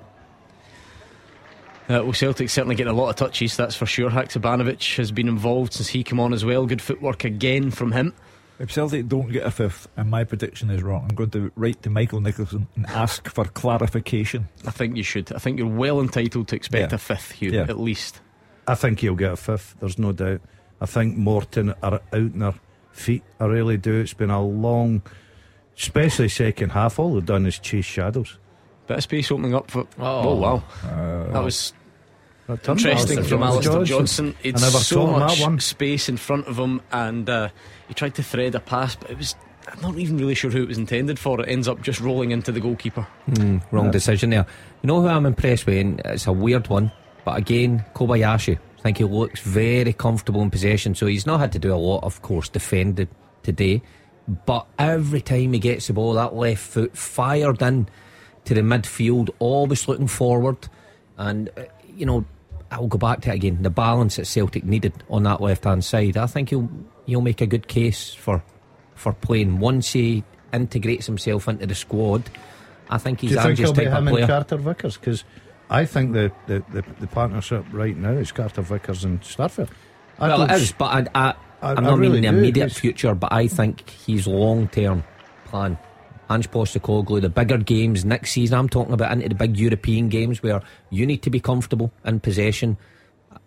Uh, 1.89 2.01
well, 2.05 2.13
Celtic 2.13 2.49
certainly 2.49 2.77
getting 2.77 2.93
a 2.93 2.97
lot 2.97 3.11
of 3.11 3.17
touches, 3.17 3.57
that's 3.57 3.75
for 3.75 3.87
sure. 3.87 4.09
Haksabanovic 4.11 4.97
has 4.97 5.11
been 5.11 5.29
involved 5.29 5.75
since 5.75 5.89
he 5.89 6.05
came 6.05 6.21
on 6.21 6.33
as 6.33 6.45
well. 6.45 6.65
Good 6.67 6.81
footwork 6.81 7.25
again 7.25 7.71
from 7.71 7.93
him. 7.93 8.15
If 8.59 8.71
Celtic 8.71 9.09
don't 9.09 9.33
get 9.33 9.45
a 9.45 9.51
fifth, 9.51 9.89
and 9.97 10.09
my 10.09 10.23
prediction 10.25 10.71
is 10.71 10.83
wrong, 10.83 11.07
I'm 11.11 11.17
going 11.17 11.31
to 11.31 11.51
write 11.57 11.83
to 11.83 11.91
Michael 11.91 12.21
Nicholson 12.21 12.69
and 12.77 12.87
ask 12.87 13.29
for 13.29 13.45
clarification. 13.45 14.49
I 14.67 14.71
think 14.71 14.97
you 14.97 15.03
should. 15.03 15.33
I 15.33 15.39
think 15.39 15.59
you're 15.59 15.67
well 15.67 16.01
entitled 16.01 16.49
to 16.49 16.57
expect 16.57 16.93
Yeah. 16.93 16.95
a 16.95 16.99
fifth, 16.99 17.33
Hugh, 17.33 17.51
Yeah. 17.51 17.63
at 17.63 17.81
least. 17.81 18.21
I 18.69 18.77
think 18.77 19.01
he'll 19.01 19.17
get 19.17 19.33
a 19.33 19.37
fifth. 19.37 19.75
There's 19.81 19.99
no 19.99 20.13
doubt. 20.13 20.41
I 20.81 20.87
think 20.87 21.17
Morton 21.17 21.75
are 21.83 21.95
out 21.95 22.03
in 22.13 22.39
their 22.39 22.55
feet. 22.93 23.25
I 23.41 23.47
really 23.47 23.77
do. 23.77 24.01
It's 24.01 24.15
been 24.15 24.31
a 24.31 24.43
long, 24.45 25.03
especially 25.79 26.29
second 26.29 26.71
half. 26.71 26.99
All 26.99 27.15
they've 27.15 27.25
done 27.25 27.47
is 27.47 27.59
chase 27.59 27.85
shadows. 27.85 28.39
Bit 28.87 28.99
of 28.99 29.03
space 29.05 29.31
opening 29.31 29.55
up 29.55 29.71
for. 29.71 29.87
Oh. 29.99 30.29
Oh, 30.29 30.35
wow. 30.37 30.63
Uh, 30.85 31.33
That 31.33 31.43
was 31.43 31.73
interesting 32.49 33.19
Alistair 33.19 33.25
from 33.25 33.43
Alistair 33.43 33.73
Johnston. 33.85 33.87
Johnston. 33.87 34.35
It's 34.43 34.63
I 34.63 34.67
never 34.67 34.79
so 34.79 34.95
saw 35.07 35.19
much 35.19 35.39
that 35.39 35.45
one. 35.45 35.61
space 35.61 36.09
in 36.09 36.17
front 36.17 36.47
of 36.49 36.59
him, 36.59 36.81
and 36.91 37.29
uh, 37.29 37.49
he 37.89 37.95
tried 37.95 38.15
to 38.17 38.23
thread 38.23 38.55
a 38.55 38.61
pass, 38.61 38.97
but 38.97 39.11
it 39.11 39.19
was. 39.19 39.35
I'm 39.69 39.81
not 39.81 39.97
even 39.97 40.19
really 40.19 40.35
sure 40.35 40.51
who 40.51 40.65
it 40.65 40.69
was 40.69 40.77
intended 40.77 41.21
for. 41.21 41.41
It 41.41 41.49
ends 41.49 41.69
up 41.69 41.81
just 41.83 42.01
rolling 42.01 42.33
into 42.33 42.51
the 42.51 42.59
goalkeeper. 42.59 43.07
Hmm, 43.37 43.59
wrong 43.71 43.93
decision 43.93 44.31
there. 44.31 44.45
You 44.83 44.89
know 44.89 45.01
who 45.01 45.07
I'm 45.07 45.25
impressed 45.25 45.67
with? 45.67 45.79
And 45.79 46.03
it's 46.05 46.27
a 46.27 46.33
weird 46.33 46.67
one, 46.69 46.91
but 47.25 47.39
again, 47.39 47.85
Kobayashi. 47.95 48.59
I 48.59 48.83
think 48.83 48.99
he 48.99 49.05
looks 49.05 49.41
very 49.41 49.93
comfortable 49.93 50.43
in 50.43 50.51
possession, 50.51 50.97
so 50.97 51.07
he's 51.07 51.27
not 51.27 51.39
had 51.39 51.53
to 51.53 51.61
do 51.61 51.73
a 51.73 51.77
lot, 51.79 52.03
of 52.03 52.21
course, 52.23 52.49
defended 52.49 53.09
today. 53.45 53.83
But 54.29 54.67
every 54.79 55.21
time 55.21 55.53
he 55.53 55.59
gets 55.59 55.89
the 55.89 55.95
ball, 55.95 56.15
that 56.15 56.35
left 56.35 56.63
foot 56.63 56.97
fired 56.97 57.61
in 57.61 57.89
to 58.45 58.55
the 58.55 58.61
midfield, 58.61 59.31
always 59.39 59.89
looking 59.89 60.07
forward. 60.09 60.69
And, 61.19 61.49
uh, 61.57 61.65
you 61.97 62.07
know, 62.07 62.25
I'll 62.71 62.87
go 62.87 62.99
back 62.99 63.21
to 63.23 63.31
it 63.31 63.35
again. 63.35 63.63
The 63.63 63.71
balance 63.71 64.17
that 64.17 64.27
Celtic 64.27 64.65
needed 64.65 64.95
on 65.11 65.25
that 65.25 65.41
left 65.41 65.65
hand 65.65 65.85
side, 65.85 66.17
I 66.17 66.27
think 66.27 66.51
he'll 66.51 66.71
he'll 67.05 67.21
make 67.21 67.41
a 67.41 67.47
good 67.47 67.69
case 67.69 68.15
for 68.15 68.43
for 68.95 69.13
playing. 69.13 69.59
Once 69.59 69.93
he 69.93 70.25
integrates 70.53 71.07
himself 71.07 71.49
into 71.49 71.67
the 71.67 71.75
squad, 71.75 72.31
I 72.89 72.99
think 72.99 73.21
Do 73.21 73.27
he's 73.27 73.37
you 73.37 73.43
think 73.43 73.61
it'll 73.61 73.75
be 73.75 73.85
him 73.85 74.09
and. 74.09 74.27
Carter 74.27 74.57
Vickers? 74.57 74.97
Because 74.97 75.25
I 75.69 75.85
think 75.85 76.13
the, 76.13 76.33
the, 76.47 76.63
the, 76.71 76.85
the 77.01 77.07
partnership 77.07 77.65
right 77.73 77.97
now 77.97 78.13
is 78.13 78.33
Carter 78.33 78.63
Vickers 78.63 79.05
and 79.05 79.21
Starfelt. 79.23 79.71
I 80.19 80.29
well, 80.29 80.43
it 80.43 80.53
is, 80.53 80.73
but 80.73 81.09
I, 81.15 81.29
I, 81.29 81.35
I- 81.63 81.73
I'm 81.73 81.79
I 81.79 81.81
not 81.91 81.99
really 81.99 82.21
meaning 82.21 82.23
the 82.23 82.31
do, 82.33 82.39
immediate 82.39 82.69
'cause- 82.71 82.79
future, 82.79 83.15
but 83.15 83.33
I 83.33 83.47
think 83.47 83.89
he's 83.89 84.27
long 84.27 84.69
term 84.69 85.05
plan. 85.47 85.79
Ange 86.31 86.51
Postecoglou, 86.51 87.21
the 87.21 87.29
bigger 87.29 87.59
games 87.59 88.05
next 88.05 88.33
season, 88.33 88.59
I'm 88.59 88.69
talking 88.69 88.95
about 88.95 89.13
into 89.13 89.29
the 89.29 89.35
big 89.35 89.57
European 89.59 90.09
games 90.09 90.43
where 90.43 90.63
you 90.91 91.05
need 91.07 91.23
to 91.23 91.31
be 91.31 91.41
comfortable 91.41 91.93
in 92.07 92.21
possession. 92.21 92.79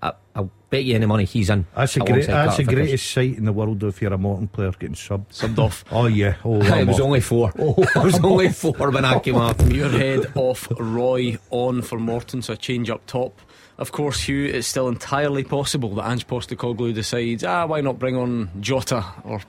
I, 0.03 0.11
I'll 0.35 0.51
bet 0.69 0.83
you 0.83 0.93
any 0.95 1.05
money 1.07 1.25
he's 1.25 1.49
in. 1.49 1.65
That's 1.75 1.93
the, 1.95 2.01
alongside 2.01 2.13
great, 2.13 2.27
that's 2.27 2.47
Carter 2.47 2.63
the 2.63 2.69
Vickers. 2.69 2.85
greatest 2.87 3.11
sight 3.11 3.37
in 3.37 3.45
the 3.45 3.53
world 3.53 3.83
if 3.83 4.01
you're 4.01 4.13
a 4.13 4.17
Morton 4.19 4.47
player 4.49 4.71
getting 4.71 4.95
subbed. 4.95 5.29
Subbed 5.31 5.57
off. 5.57 5.83
Oh, 5.91 6.05
yeah. 6.05 6.35
Oh, 6.43 6.57
it 6.61 6.71
I'm 6.71 6.87
was 6.87 6.99
off. 6.99 7.05
only 7.05 7.21
four. 7.21 7.51
Oh, 7.57 7.73
it 7.95 7.95
was 8.03 8.19
only 8.23 8.49
four 8.49 8.91
when 8.91 9.05
I 9.05 9.17
came 9.19 9.35
off. 9.35 9.57
Muirhead 9.59 10.35
off, 10.35 10.67
Roy 10.77 11.37
on 11.49 11.81
for 11.81 11.97
Morton, 11.97 12.41
so 12.43 12.53
a 12.53 12.57
change 12.57 12.89
up 12.91 13.03
top. 13.07 13.39
Of 13.77 13.91
course, 13.91 14.21
Hugh, 14.21 14.45
it's 14.45 14.67
still 14.67 14.87
entirely 14.87 15.43
possible 15.43 15.95
that 15.95 16.09
Ange 16.09 16.27
Postecoglou 16.27 16.93
decides, 16.93 17.43
ah, 17.43 17.65
why 17.65 17.81
not 17.81 17.99
bring 17.99 18.15
on 18.15 18.49
Jota 18.61 19.03
or 19.23 19.41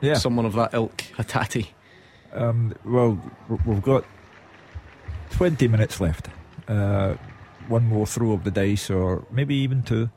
yeah. 0.00 0.14
someone 0.14 0.46
of 0.46 0.54
that 0.54 0.74
ilk, 0.74 0.96
Hatate. 1.16 1.68
Um, 2.32 2.74
well, 2.84 3.20
we've 3.64 3.82
got 3.82 4.04
20 5.30 5.68
minutes 5.68 6.00
left. 6.00 6.28
Uh, 6.66 7.14
one 7.68 7.84
more 7.84 8.06
throw 8.06 8.32
of 8.32 8.44
the 8.44 8.50
dice, 8.50 8.90
or 8.90 9.24
maybe 9.30 9.54
even 9.54 9.82
two, 9.82 10.10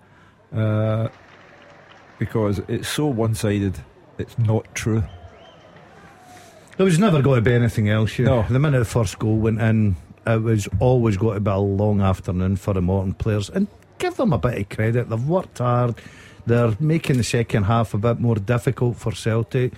uh, 0.56 1.10
because 2.18 2.60
it's 2.68 2.88
so 2.88 3.08
one 3.08 3.36
sided, 3.36 3.78
it's 4.18 4.38
not 4.40 4.74
true. 4.74 5.04
There 6.78 6.86
was 6.86 6.98
never 6.98 7.22
going 7.22 7.44
to 7.44 7.50
be 7.50 7.54
anything 7.54 7.90
else. 7.90 8.18
You 8.18 8.26
No. 8.26 8.46
The 8.50 8.58
minute 8.58 8.80
the 8.80 8.86
first 8.86 9.20
goal 9.20 9.38
went 9.38 9.62
in, 9.62 9.98
it 10.28 10.42
was 10.42 10.68
always 10.80 11.18
going 11.18 11.36
to 11.36 11.40
be 11.42 11.52
a 11.52 11.58
long 11.58 12.02
afternoon 12.02 12.56
for 12.58 12.74
the 12.74 12.82
Morton 12.82 13.14
players. 13.14 13.50
And 13.50 13.68
give 13.98 14.16
them 14.18 14.34
a 14.34 14.38
bit 14.38 14.58
of 14.60 14.70
credit. 14.70 15.10
They've 15.10 15.28
worked 15.28 15.58
hard. 15.60 15.96
They're 16.46 16.76
making 16.80 17.18
the 17.18 17.24
second 17.24 17.64
half 17.64 17.94
a 17.94 17.98
bit 17.98 18.20
more 18.20 18.36
difficult 18.36 18.98
for 18.98 19.12
Celtic. 19.14 19.74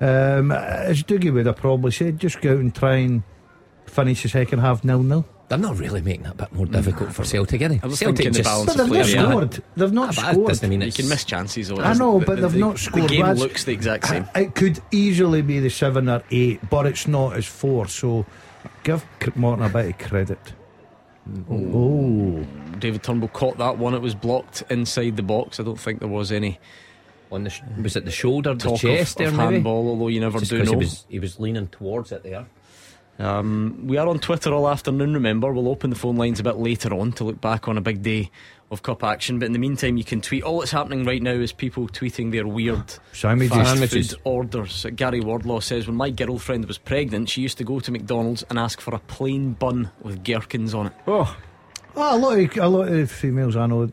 Um, 0.00 0.52
as 0.52 1.02
Dougie 1.02 1.32
would 1.32 1.46
have 1.46 1.56
probably 1.56 1.90
said, 1.90 2.18
just 2.18 2.40
go 2.40 2.52
out 2.52 2.58
and 2.58 2.74
try 2.74 2.96
and 2.96 3.22
finish 3.86 4.22
the 4.22 4.28
second 4.28 4.60
half 4.60 4.84
nil 4.84 5.02
nil. 5.02 5.26
They're 5.48 5.56
not 5.58 5.78
really 5.78 6.02
making 6.02 6.26
it 6.26 6.32
a 6.32 6.34
bit 6.34 6.52
more 6.52 6.66
difficult 6.66 7.12
for 7.14 7.24
Celtic, 7.24 7.62
are 7.62 7.68
they? 7.68 7.80
I 7.82 7.86
was 7.86 7.98
Celtic 7.98 8.16
thinking 8.18 8.32
the 8.34 8.38
just. 8.40 8.48
balance 8.50 8.66
But 8.66 8.76
they've 8.76 8.86
not 8.92 9.04
play, 9.04 9.12
yeah. 9.14 9.30
scored. 9.30 9.62
They've 9.76 9.92
not 9.92 10.18
Ah, 10.18 10.22
but 10.22 10.32
scored. 10.32 10.48
doesn't 10.48 10.68
mean 10.70 10.80
You 10.82 10.92
can 10.92 11.08
miss 11.08 11.24
chances. 11.24 11.68
Though, 11.68 11.78
I 11.78 11.94
know, 11.94 12.18
but 12.20 12.36
The- 12.36 12.42
they've 12.42 12.52
the- 12.52 12.58
not 12.58 12.72
The 12.74 12.78
scored. 12.80 13.08
game 13.08 13.20
That's- 13.22 13.38
looks 13.38 13.64
the 13.64 13.72
exact 13.72 14.06
same. 14.08 14.26
It 14.34 14.54
could 14.54 14.80
easily 14.90 15.40
be 15.40 15.58
the 15.58 15.70
seven 15.70 16.08
or 16.10 16.22
eight, 16.30 16.60
but 16.68 16.84
it's 16.86 17.08
not 17.08 17.34
as 17.34 17.46
four. 17.46 17.86
So 17.88 18.26
give 18.82 19.04
Morton 19.36 19.64
a 19.64 19.68
bit 19.68 19.86
of 20.00 20.08
credit. 20.08 20.38
Oh, 21.50 22.42
David 22.78 23.02
Turnbull 23.02 23.28
caught 23.28 23.58
that 23.58 23.76
one. 23.78 23.94
It 23.94 24.00
was 24.00 24.14
blocked 24.14 24.62
inside 24.70 25.16
the 25.16 25.22
box. 25.22 25.60
I 25.60 25.62
don't 25.62 25.78
think 25.78 26.00
there 26.00 26.08
was 26.08 26.32
any 26.32 26.58
On 27.30 27.44
the 27.44 27.50
sh- 27.50 27.60
was 27.82 27.96
it 27.96 28.04
the 28.06 28.10
shoulder, 28.10 28.54
the 28.54 28.60
talk 28.70 28.80
chest 28.80 29.16
of, 29.16 29.18
there, 29.18 29.28
of 29.28 29.34
maybe? 29.34 29.52
handball, 29.54 29.88
although 29.88 30.08
you 30.08 30.20
never 30.20 30.38
Just 30.38 30.50
do 30.50 30.58
'cause 30.58 30.66
know. 30.66 30.72
he 30.72 30.84
was 30.84 31.04
he 31.08 31.18
was 31.18 31.38
leaning 31.38 31.68
towards 31.68 32.12
it 32.12 32.22
there. 32.22 32.46
Um, 33.18 33.80
we 33.86 33.96
are 33.98 34.06
on 34.06 34.20
Twitter 34.20 34.52
all 34.54 34.68
afternoon, 34.68 35.12
remember. 35.12 35.52
We'll 35.52 35.68
open 35.68 35.90
the 35.90 35.96
phone 35.96 36.16
lines 36.16 36.38
a 36.40 36.44
bit 36.44 36.56
later 36.56 36.94
on 36.94 37.12
to 37.12 37.24
look 37.24 37.40
back 37.40 37.66
on 37.68 37.76
a 37.76 37.80
big 37.80 38.00
day 38.02 38.30
of 38.70 38.82
Cup 38.82 39.02
action. 39.04 39.38
But 39.38 39.46
in 39.46 39.52
the 39.52 39.58
meantime, 39.58 39.96
you 39.96 40.04
can 40.04 40.20
tweet. 40.20 40.42
All 40.42 40.58
that's 40.60 40.70
happening 40.72 41.04
right 41.04 41.22
now 41.22 41.32
is 41.32 41.52
people 41.52 41.88
tweeting 41.88 42.32
their 42.32 42.46
weird 42.46 42.94
Sandwiches. 43.12 43.50
fast 43.56 43.90
food 43.90 44.20
orders. 44.24 44.86
Gary 44.96 45.20
Wardlaw 45.20 45.60
says, 45.60 45.86
When 45.86 45.96
my 45.96 46.10
girlfriend 46.10 46.66
was 46.66 46.78
pregnant, 46.78 47.28
she 47.28 47.40
used 47.42 47.58
to 47.58 47.64
go 47.64 47.80
to 47.80 47.90
McDonald's 47.90 48.44
and 48.50 48.58
ask 48.58 48.80
for 48.80 48.94
a 48.94 48.98
plain 48.98 49.52
bun 49.52 49.90
with 50.02 50.22
gherkins 50.24 50.74
on 50.74 50.88
it. 50.88 50.92
Oh, 51.06 51.36
Oh, 52.00 52.16
a 52.16 52.18
lot 52.18 52.38
of 52.38 52.56
a 52.58 52.68
lot 52.68 52.88
of 52.88 53.10
females 53.10 53.56
I 53.56 53.66
know 53.66 53.90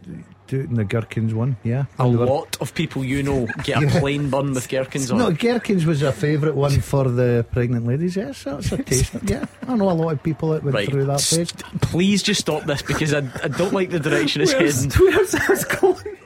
do 0.48 0.60
it 0.60 0.70
in 0.70 0.76
the 0.76 0.84
gherkins 0.84 1.34
one. 1.34 1.58
Yeah, 1.64 1.86
A 2.00 2.10
They 2.10 2.16
were- 2.16 2.26
lot 2.26 2.58
of 2.62 2.74
people 2.74 3.04
you 3.04 3.24
know 3.24 3.48
get 3.64 3.82
a 3.84 3.88
plain 4.00 4.30
bun 4.30 4.54
with 4.54 4.68
gherkins 4.70 5.10
on 5.12 5.18
No, 5.18 5.28
it. 5.28 5.40
gherkins 5.40 5.86
was 5.86 6.02
a 6.02 6.12
favourite 6.12 6.56
one 6.56 6.80
for 6.82 7.06
the 7.10 7.46
pregnant 7.52 7.86
ladies. 7.88 8.16
Yes, 8.16 8.44
that's 8.44 8.72
a 8.72 8.78
taste. 8.84 9.14
yeah, 9.24 9.46
I 9.68 9.76
know 9.76 9.90
a 9.90 9.94
lot 9.94 10.14
of 10.14 10.22
people 10.24 10.50
that 10.50 10.64
went 10.64 10.76
Right. 10.76 10.90
through 10.90 11.06
that 11.06 11.22
phase. 11.22 11.52
Please 11.82 12.22
just 12.24 12.42
stop 12.42 12.64
this 12.66 12.82
because 12.82 13.14
I, 13.14 13.20
I 13.44 13.48
don't 13.48 13.74
like 13.74 13.90
the 13.90 14.00
direction 14.00 14.42
it's 14.42 14.54
Where's, 14.54 14.84
heading. 14.86 15.00
where's 15.14 15.32
this 15.32 15.66
going? 15.66 16.18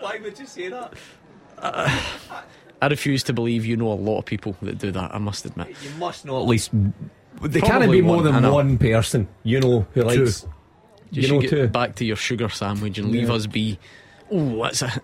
Why 0.00 0.18
would 0.22 0.38
you 0.38 0.46
say 0.46 0.68
that? 0.68 0.92
Uh, 1.58 2.00
I 2.82 2.86
refuse 2.88 3.22
to 3.24 3.32
believe 3.32 3.64
you 3.64 3.76
know 3.76 3.90
a 3.90 3.94
lot 3.94 4.18
of 4.18 4.24
people 4.26 4.56
that 4.62 4.78
do 4.78 4.90
that, 4.92 5.14
I 5.14 5.18
must 5.18 5.46
admit. 5.46 5.68
You 5.82 5.90
must 5.98 6.24
know 6.26 6.38
at 6.40 6.46
least. 6.46 6.70
There 6.72 6.92
Probably 7.38 7.60
can't 7.62 7.90
be 7.92 8.00
more 8.02 8.22
than 8.22 8.42
one 8.52 8.78
person 8.78 9.26
you 9.42 9.60
know 9.60 9.86
who 9.94 10.02
likes. 10.02 10.46
You, 11.10 11.22
You 11.22 11.28
should 11.28 11.34
know 11.34 11.40
get 11.40 11.50
too. 11.50 11.68
back 11.68 11.94
to 11.96 12.04
your 12.04 12.16
sugar 12.16 12.48
sandwich 12.48 12.98
and 12.98 13.10
leave 13.10 13.28
Yeah. 13.28 13.34
us 13.34 13.46
be. 13.46 13.78
Oh, 14.30 14.62
that's 14.62 14.82
a 14.82 15.00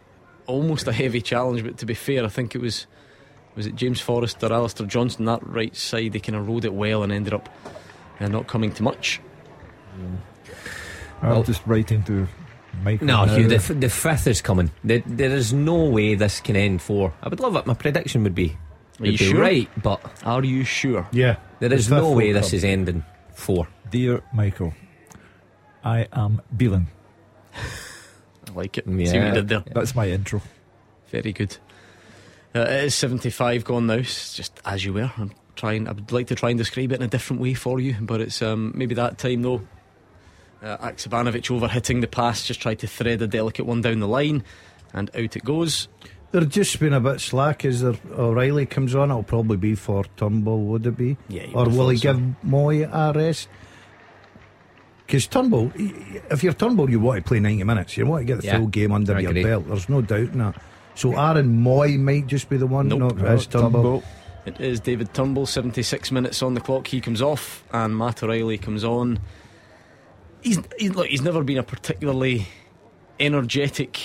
almost 0.46 0.88
a 0.88 0.92
heavy 0.92 1.20
challenge, 1.20 1.62
but 1.62 1.78
to 1.78 1.86
be 1.86 1.94
fair, 1.94 2.24
I 2.24 2.28
think 2.28 2.54
it 2.54 2.60
was 2.60 2.86
was 3.56 3.66
it 3.66 3.74
James 3.76 4.00
Forrest 4.00 4.42
or 4.42 4.52
Alistair 4.52 4.86
Johnston 4.86 5.26
that 5.26 5.46
right 5.46 5.74
side. 5.76 6.12
They 6.12 6.20
kind 6.20 6.36
of 6.36 6.48
rode 6.48 6.64
it 6.64 6.72
well 6.72 7.02
and 7.02 7.12
ended 7.12 7.34
up 7.34 7.48
uh, 8.20 8.26
not 8.28 8.46
coming 8.46 8.72
to 8.72 8.82
much. 8.82 9.20
I'll 11.22 11.30
Well- 11.30 11.42
just 11.42 11.62
writing 11.66 12.02
to 12.04 12.26
Michael. 12.82 13.06
No, 13.06 13.24
now. 13.26 13.36
Hugh, 13.36 13.48
the, 13.48 13.56
f- 13.56 13.68
the 13.78 13.90
fifth 13.90 14.26
is 14.26 14.40
coming. 14.40 14.70
There, 14.84 15.02
there 15.04 15.30
is 15.30 15.52
no 15.52 15.84
way 15.84 16.14
this 16.14 16.40
can 16.40 16.56
end 16.56 16.80
four. 16.80 17.12
I 17.22 17.28
would 17.28 17.40
love 17.40 17.56
it. 17.56 17.66
My 17.66 17.74
prediction 17.74 18.22
would 18.22 18.34
be, 18.34 18.56
Are 19.00 19.06
you 19.06 19.12
be 19.12 19.16
sure? 19.16 19.40
right, 19.40 19.68
but 19.82 20.00
Are 20.24 20.42
you 20.44 20.64
sure? 20.64 21.06
Yeah, 21.12 21.36
there 21.58 21.72
is 21.72 21.88
The 21.88 21.96
no 22.00 22.12
way 22.12 22.32
this 22.32 22.50
come. 22.50 22.56
is 22.56 22.64
ending 22.64 23.04
four. 23.34 23.68
Dear 23.90 24.22
Michael, 24.32 24.72
I 25.84 26.06
am 26.12 26.42
Beelan. 26.54 26.86
I 27.54 28.52
like 28.54 28.78
it. 28.78 28.86
Yeah. 28.86 29.06
See 29.06 29.18
what 29.18 29.26
you 29.28 29.34
did 29.34 29.48
there. 29.48 29.64
That's 29.72 29.94
my 29.94 30.08
intro. 30.08 30.42
Very 31.08 31.32
good. 31.32 31.56
Uh, 32.54 32.60
it 32.60 32.84
is 32.84 32.94
75 32.94 33.64
gone 33.64 33.86
now. 33.86 33.94
It's 33.94 34.34
just 34.34 34.60
as 34.64 34.84
you 34.84 34.92
were. 34.92 35.10
I'm 35.16 35.32
trying. 35.56 35.88
I 35.88 35.92
would 35.92 36.12
like 36.12 36.26
to 36.28 36.34
try 36.34 36.50
and 36.50 36.58
describe 36.58 36.92
it 36.92 36.96
in 36.96 37.02
a 37.02 37.08
different 37.08 37.40
way 37.42 37.54
for 37.54 37.78
you, 37.80 37.96
but 38.00 38.20
it's 38.20 38.42
um, 38.42 38.72
maybe 38.74 38.94
that 38.96 39.18
time 39.18 39.42
though. 39.42 39.62
Uh, 40.62 40.76
Haksabanovic 40.78 41.48
overhitting 41.58 42.02
the 42.02 42.06
pass, 42.06 42.44
just 42.44 42.60
tried 42.60 42.80
to 42.80 42.86
thread 42.86 43.22
a 43.22 43.26
delicate 43.26 43.64
one 43.64 43.80
down 43.80 44.00
the 44.00 44.08
line, 44.08 44.44
and 44.92 45.10
out 45.16 45.36
it 45.36 45.44
goes. 45.44 45.88
they're 46.32 46.42
just 46.42 46.78
been 46.78 46.92
a 46.92 47.00
bit 47.00 47.20
slack 47.20 47.64
as 47.64 47.82
O'Reilly 47.82 48.66
comes 48.66 48.94
on. 48.94 49.10
It'll 49.10 49.22
probably 49.22 49.56
be 49.56 49.74
for 49.74 50.04
Turnbull, 50.16 50.64
would 50.64 50.86
it 50.86 50.96
be? 50.98 51.16
Yeah, 51.28 51.46
or 51.54 51.68
will 51.68 51.88
he 51.88 51.96
so. 51.96 52.12
give 52.12 52.22
Mooy 52.44 52.82
a 52.82 53.18
rest? 53.18 53.48
Because 55.10 55.26
Turnbull, 55.26 55.72
if 55.74 56.44
you're 56.44 56.52
Turnbull, 56.52 56.88
you 56.88 57.00
want 57.00 57.24
to 57.24 57.28
play 57.28 57.40
90 57.40 57.64
minutes. 57.64 57.96
You 57.96 58.06
want 58.06 58.20
to 58.20 58.24
get 58.26 58.40
the 58.42 58.46
Yeah, 58.46 58.58
full 58.58 58.68
game 58.68 58.92
under 58.92 59.16
I 59.16 59.20
your 59.20 59.30
agree. 59.32 59.42
belt. 59.42 59.66
There's 59.66 59.88
no 59.88 60.02
doubt 60.02 60.20
in 60.20 60.38
that. 60.38 60.62
So 60.94 61.18
Aaron 61.18 61.64
Mooy 61.64 61.98
might 61.98 62.28
just 62.28 62.48
be 62.48 62.56
the 62.56 62.68
one, 62.68 62.86
Nope. 62.86 63.16
not 63.16 63.26
as 63.26 63.48
Turnbull. 63.48 64.04
It 64.46 64.60
is 64.60 64.78
David 64.78 65.12
Turnbull, 65.12 65.46
76 65.46 66.12
minutes 66.12 66.42
on 66.44 66.54
the 66.54 66.60
clock. 66.60 66.86
He 66.86 67.00
comes 67.00 67.20
off, 67.20 67.64
and 67.72 67.98
Matt 67.98 68.22
O'Reilly 68.22 68.56
comes 68.56 68.84
on. 68.84 69.18
He's, 70.42 70.60
he's 70.78 70.94
look, 70.94 71.08
he's 71.08 71.22
never 71.22 71.42
been 71.42 71.58
a 71.58 71.64
particularly 71.64 72.46
energetic 73.18 73.98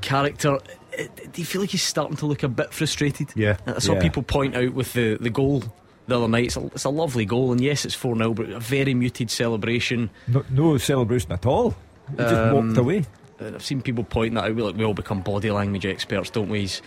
character. 0.00 0.54
Uh, 0.54 1.02
Do 1.30 1.42
you 1.42 1.44
feel 1.44 1.60
like 1.60 1.70
he's 1.70 1.82
starting 1.82 2.16
to 2.16 2.26
look 2.26 2.42
a 2.42 2.48
bit 2.48 2.72
frustrated? 2.72 3.28
Yeah. 3.36 3.58
I 3.66 3.80
saw 3.80 3.94
Yeah. 3.94 4.00
people 4.00 4.22
point 4.22 4.56
out 4.56 4.72
with 4.72 4.92
the, 4.94 5.16
the 5.20 5.30
goal 5.30 5.62
the 6.06 6.16
other 6.18 6.28
night. 6.28 6.46
It's 6.46 6.56
a, 6.56 6.66
it's 6.66 6.84
a 6.84 6.90
lovely 6.90 7.24
goal, 7.24 7.52
and 7.52 7.60
yes, 7.60 7.84
it's 7.84 7.94
4 7.94 8.16
0, 8.16 8.34
but 8.34 8.48
a 8.50 8.60
very 8.60 8.94
muted 8.94 9.30
celebration. 9.30 10.10
No, 10.28 10.44
no 10.50 10.78
celebration 10.78 11.32
at 11.32 11.46
all. 11.46 11.74
He 12.10 12.16
just 12.18 12.34
Um, 12.34 12.66
walked 12.68 12.78
away. 12.78 13.04
And 13.38 13.54
I've 13.56 13.64
seen 13.64 13.82
people 13.82 14.04
point 14.04 14.34
that 14.34 14.44
out. 14.44 14.54
We, 14.54 14.62
Like 14.62 14.76
we 14.76 14.84
all 14.84 14.94
become 14.94 15.20
body 15.20 15.50
language 15.50 15.84
experts, 15.84 16.30
don't 16.30 16.48
we? 16.48 16.60
He's, 16.60 16.80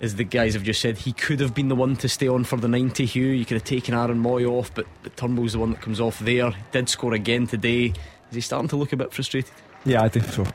as 0.00 0.14
the 0.16 0.24
guys 0.24 0.54
have 0.54 0.62
just 0.62 0.80
said, 0.80 0.96
he 0.96 1.12
could 1.12 1.40
have 1.40 1.54
been 1.54 1.68
the 1.68 1.74
one 1.74 1.94
to 1.96 2.08
stay 2.08 2.26
on 2.28 2.44
for 2.44 2.56
the 2.56 2.68
90 2.68 3.04
Hugh. 3.04 3.26
You 3.26 3.44
could 3.44 3.56
have 3.56 3.64
taken 3.64 3.92
Aaron 3.94 4.22
Mooy 4.22 4.48
off, 4.48 4.72
but, 4.74 4.86
but 5.02 5.14
Turnbull's 5.16 5.52
the 5.52 5.58
one 5.58 5.72
that 5.72 5.82
comes 5.82 6.00
off 6.00 6.18
there. 6.20 6.50
He 6.52 6.56
did 6.72 6.88
score 6.88 7.12
again 7.12 7.46
today. 7.46 7.86
Is 8.30 8.34
he 8.34 8.40
starting 8.40 8.68
to 8.68 8.76
look 8.76 8.92
a 8.94 8.96
bit 8.96 9.12
frustrated? 9.12 9.50
Yeah, 9.84 10.02
I 10.02 10.08
think 10.08 10.26
so. 10.26 10.46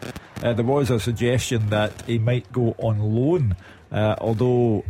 Uh, 0.41 0.53
there 0.53 0.65
was 0.65 0.89
a 0.89 0.99
suggestion 0.99 1.69
that 1.69 2.03
he 2.07 2.17
might 2.17 2.51
go 2.51 2.73
on 2.79 2.99
loan, 2.99 3.55
uh, 3.91 4.15
although 4.19 4.83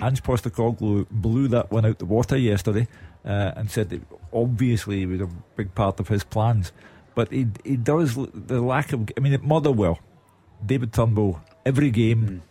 Ange 0.00 0.22
Postecoglou 0.22 1.06
blew 1.10 1.48
that 1.48 1.70
one 1.70 1.84
out 1.84 1.98
the 1.98 2.06
water 2.06 2.36
yesterday 2.36 2.88
uh, 3.24 3.52
and 3.56 3.70
said 3.70 3.90
that 3.90 4.02
obviously 4.32 5.02
it 5.02 5.06
was 5.06 5.20
a 5.20 5.28
big 5.56 5.74
part 5.74 6.00
of 6.00 6.08
his 6.08 6.24
plans. 6.24 6.72
But 7.14 7.30
he 7.30 7.48
he 7.64 7.76
does 7.76 8.14
the 8.14 8.60
lack 8.60 8.92
of. 8.92 9.10
I 9.16 9.20
mean, 9.20 9.34
at 9.34 9.42
Motherwell, 9.42 9.98
David 10.64 10.92
Turnbull 10.92 11.40
every 11.64 11.90
game, 11.90 12.42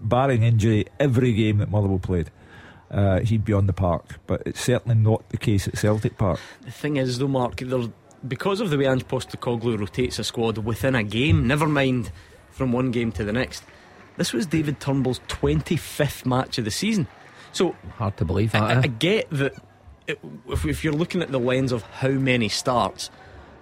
barring 0.00 0.42
injury, 0.42 0.86
every 0.98 1.32
game 1.32 1.58
that 1.58 1.70
Motherwell 1.70 1.98
played. 1.98 2.30
Uh, 2.90 3.20
he'd 3.20 3.44
be 3.44 3.52
on 3.52 3.66
the 3.66 3.72
park, 3.72 4.20
but 4.26 4.42
it's 4.46 4.60
certainly 4.60 4.94
not 4.94 5.28
the 5.30 5.36
case 5.36 5.66
at 5.66 5.76
Celtic 5.76 6.16
Park. 6.16 6.38
The 6.62 6.70
thing 6.70 6.96
is, 6.96 7.18
though, 7.18 7.26
Mark, 7.26 7.56
because 7.56 8.60
of 8.60 8.70
the 8.70 8.78
way 8.78 8.86
Ange 8.86 9.08
Postecoglou 9.08 9.78
rotates 9.78 10.18
a 10.20 10.24
squad 10.24 10.58
within 10.58 10.94
a 10.94 11.02
game, 11.02 11.48
never 11.48 11.66
mind 11.66 12.12
from 12.50 12.70
one 12.70 12.92
game 12.92 13.10
to 13.12 13.24
the 13.24 13.32
next, 13.32 13.64
this 14.16 14.32
was 14.32 14.46
David 14.46 14.80
Turnbull's 14.80 15.20
25th 15.28 16.24
match 16.26 16.58
of 16.58 16.64
the 16.64 16.70
season. 16.70 17.06
So 17.52 17.74
Hard 17.96 18.16
to 18.18 18.24
believe 18.24 18.52
that. 18.52 18.62
I, 18.62 18.72
I 18.74 18.78
eh? 18.78 18.86
get 18.86 19.30
that 19.30 19.54
it, 20.06 20.18
if, 20.48 20.64
if 20.64 20.84
you're 20.84 20.92
looking 20.92 21.22
at 21.22 21.30
the 21.30 21.40
lens 21.40 21.72
of 21.72 21.82
how 21.82 22.10
many 22.10 22.48
starts, 22.48 23.10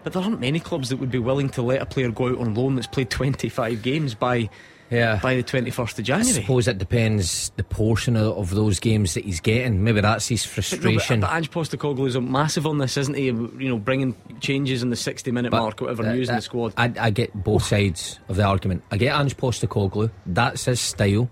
but 0.02 0.12
there 0.12 0.22
aren't 0.22 0.40
many 0.40 0.60
clubs 0.60 0.88
that 0.88 0.96
would 0.96 1.10
be 1.10 1.18
willing 1.18 1.48
to 1.50 1.62
let 1.62 1.80
a 1.80 1.86
player 1.86 2.10
go 2.10 2.28
out 2.28 2.38
on 2.38 2.54
loan 2.54 2.74
that's 2.74 2.86
played 2.86 3.10
25 3.10 3.82
games 3.82 4.14
by 4.14 4.50
yeah. 4.92 5.18
by 5.22 5.34
the 5.36 5.42
21st 5.42 5.98
of 5.98 6.04
January. 6.04 6.28
I 6.28 6.40
suppose 6.40 6.68
it 6.68 6.78
depends 6.78 7.50
the 7.56 7.64
portion 7.64 8.16
of, 8.16 8.36
of 8.36 8.50
those 8.50 8.78
games 8.78 9.14
that 9.14 9.24
he's 9.24 9.40
getting. 9.40 9.82
Maybe 9.82 10.00
that's 10.00 10.28
his 10.28 10.44
But 10.44 10.48
no, 10.48 10.50
but- 10.50 10.54
frustration. 10.68 11.20
But, 11.20 11.32
Ange 11.32 11.50
Postecoglou 11.50 12.06
is 12.06 12.18
massive 12.18 12.66
on 12.66 12.78
this, 12.78 12.96
isn't 12.96 13.14
he? 13.14 13.26
You 13.26 13.68
know, 13.68 13.78
bringing 13.78 14.14
changes 14.40 14.82
in 14.82 14.90
the 14.90 14.96
60 14.96 15.30
minute 15.32 15.50
But, 15.50 15.60
mark, 15.60 15.80
whatever, 15.80 16.04
uh, 16.04 16.12
using 16.12 16.34
uh, 16.34 16.38
the 16.38 16.42
squad. 16.42 16.74
I, 16.76 16.92
I 17.00 17.10
get 17.10 17.34
both 17.42 17.64
sides 17.64 18.20
of 18.28 18.36
the 18.36 18.44
argument. 18.44 18.82
I 18.90 18.96
get 18.98 19.18
Ange 19.18 19.36
Postecoglou. 19.36 20.10
That's 20.26 20.66
his 20.66 20.80
style. 20.80 21.28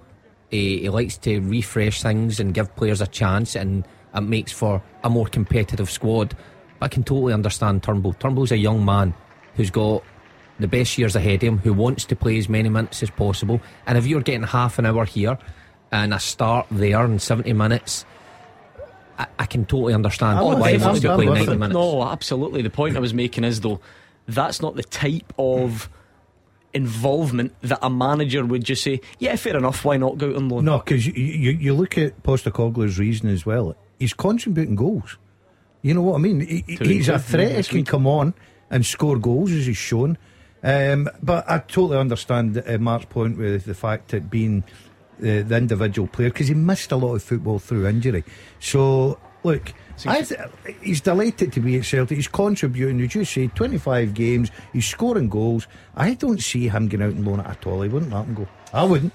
He, 0.51 0.81
he 0.81 0.89
likes 0.89 1.17
to 1.19 1.39
refresh 1.41 2.03
things 2.03 2.41
and 2.41 2.53
give 2.53 2.75
players 2.75 3.01
a 3.01 3.07
chance, 3.07 3.55
and 3.55 3.87
it 4.15 4.21
makes 4.23 4.51
for 4.51 4.83
a 5.05 5.11
more 5.11 5.27
competitive 5.27 5.91
squad. 5.91 6.35
But 6.81 6.87
I 6.87 6.89
can 6.89 7.05
totally 7.05 7.33
understand 7.35 7.83
Turnbull. 7.83 8.15
Turnbull's 8.15 8.51
a 8.51 8.57
young 8.57 8.85
man 8.85 9.15
who's 9.55 9.71
got 9.71 10.03
the 10.61 10.69
best 10.69 10.97
years 10.99 11.17
ahead 11.17 11.37
of 11.37 11.43
him, 11.43 11.59
who 11.59 11.73
wants 11.73 12.05
to 12.07 12.17
play 12.17 12.39
as 12.39 12.49
many 12.49 12.69
minutes 12.69 13.03
as 13.03 13.11
possible. 13.11 13.61
And 13.87 13.97
if 13.99 14.07
you're 14.07 14.21
getting 14.23 14.43
half 14.45 14.79
an 14.79 14.87
hour 14.87 15.05
here 15.05 15.39
and 15.93 16.13
a 16.15 16.21
start 16.21 16.67
there 16.71 17.05
in 17.05 17.19
70 17.19 17.53
minutes, 17.55 18.05
I, 19.19 19.27
I 19.39 19.47
can 19.47 19.65
totally 19.67 19.95
understand 19.95 20.39
I'm 20.39 20.59
why 20.59 20.73
he 20.73 20.79
wants 20.85 21.01
to 21.01 21.11
I'm 21.11 21.17
play 21.17 21.27
90 21.27 21.43
it. 21.43 21.57
minutes. 21.57 21.73
No, 21.75 22.03
absolutely. 22.05 22.63
The 22.63 22.71
point 22.71 22.97
I 22.97 23.01
was 23.01 23.13
making 23.15 23.45
is, 23.45 23.61
though, 23.61 23.81
that's 24.27 24.61
not 24.63 24.77
the 24.77 24.83
type 24.85 25.33
of 25.39 25.89
involvement 26.73 27.53
that 27.63 27.79
a 27.83 27.91
manager 27.91 28.45
would 28.45 28.65
just 28.65 28.83
say, 28.83 29.01
yeah, 29.19 29.35
fair 29.37 29.57
enough, 29.57 29.85
why 29.85 29.97
not 29.97 30.19
go 30.19 30.31
out 30.31 30.37
on 30.37 30.49
loan? 30.49 30.65
No, 30.65 30.79
because 30.79 31.07
you, 31.07 31.13
you, 31.15 31.51
you 31.53 31.75
look 31.75 31.99
at 31.99 32.23
Postecoglou's 32.23 32.99
reason 32.99 33.29
as 33.29 33.45
well. 33.45 33.75
He's 33.99 34.15
contributing 34.15 34.77
goals. 34.77 35.19
You 35.83 35.95
know 35.95 36.03
what 36.03 36.15
I 36.15 36.19
mean? 36.19 36.41
He, 36.41 36.65
he- 36.67 36.77
he's 36.77 37.09
a 37.09 37.19
threat. 37.19 37.67
He 37.67 37.79
can 37.79 37.85
come 37.85 38.07
on 38.07 38.35
and 38.71 38.87
score 38.87 39.19
goals 39.19 39.51
as 39.51 39.67
he's 39.67 39.77
shown. 39.77 40.17
Um, 40.63 41.09
but 41.23 41.49
I 41.49 41.59
totally 41.59 41.99
understand 41.99 42.63
uh, 42.67 42.79
Mark's 42.79 43.07
point 43.07 43.39
with 43.39 43.65
the 43.65 43.75
fact 43.75 44.09
that 44.09 44.29
being 44.31 44.63
uh, 45.19 45.43
the 45.43 45.57
individual 45.57 46.09
player 46.09 46.31
because 46.31 46.49
he 46.49 46.55
missed 46.55 46.93
a 46.93 46.97
lot 46.97 47.15
of 47.15 47.23
football 47.23 47.59
through 47.59 47.87
injury. 47.87 48.25
So 48.59 49.19
look. 49.43 49.73
I 50.07 50.23
th- 50.23 50.41
he's 50.83 51.03
delighted 51.03 51.53
to 51.53 51.61
be 51.61 51.77
at 51.77 51.85
Celtic. 51.85 52.17
He's 52.17 52.29
contributing, 52.29 53.03
as 53.03 53.15
you 53.15 53.25
say, 53.27 53.49
25 53.49 54.15
games. 54.15 54.51
He's 54.73 54.87
scoring 54.87 55.29
goals. 55.29 55.67
I 55.95 56.15
don't 56.15 56.41
see 56.41 56.69
him 56.69 56.89
going 56.89 57.03
out 57.03 57.11
and 57.11 57.27
loan 57.27 57.41
it 57.41 57.47
at 57.47 57.67
all. 57.67 57.83
He 57.83 57.91
wouldn't 57.91 58.11
let 58.11 58.25
him 58.25 58.35
go. 58.35 58.49
I 58.73 58.85
wouldn't. 58.85 59.13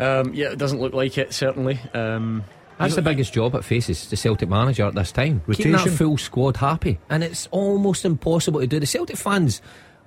Um, 0.00 0.34
yeah, 0.34 0.50
it 0.50 0.58
doesn't 0.58 0.80
look 0.80 0.94
like 0.94 1.16
it, 1.16 1.32
certainly. 1.32 1.78
Um, 1.94 2.42
That's 2.76 2.96
the 2.96 3.02
biggest 3.02 3.34
job 3.34 3.54
it 3.54 3.64
faces 3.64 4.10
the 4.10 4.16
Celtic 4.16 4.48
manager 4.48 4.84
at 4.84 4.96
this 4.96 5.12
time. 5.12 5.42
Keeping 5.48 5.70
that 5.72 5.78
Rotation. 5.78 5.96
full 5.96 6.18
squad 6.18 6.56
happy. 6.56 6.98
And 7.08 7.22
it's 7.22 7.46
almost 7.52 8.04
impossible 8.04 8.58
to 8.60 8.66
do. 8.66 8.80
The 8.80 8.86
Celtic 8.86 9.16
fans 9.16 9.62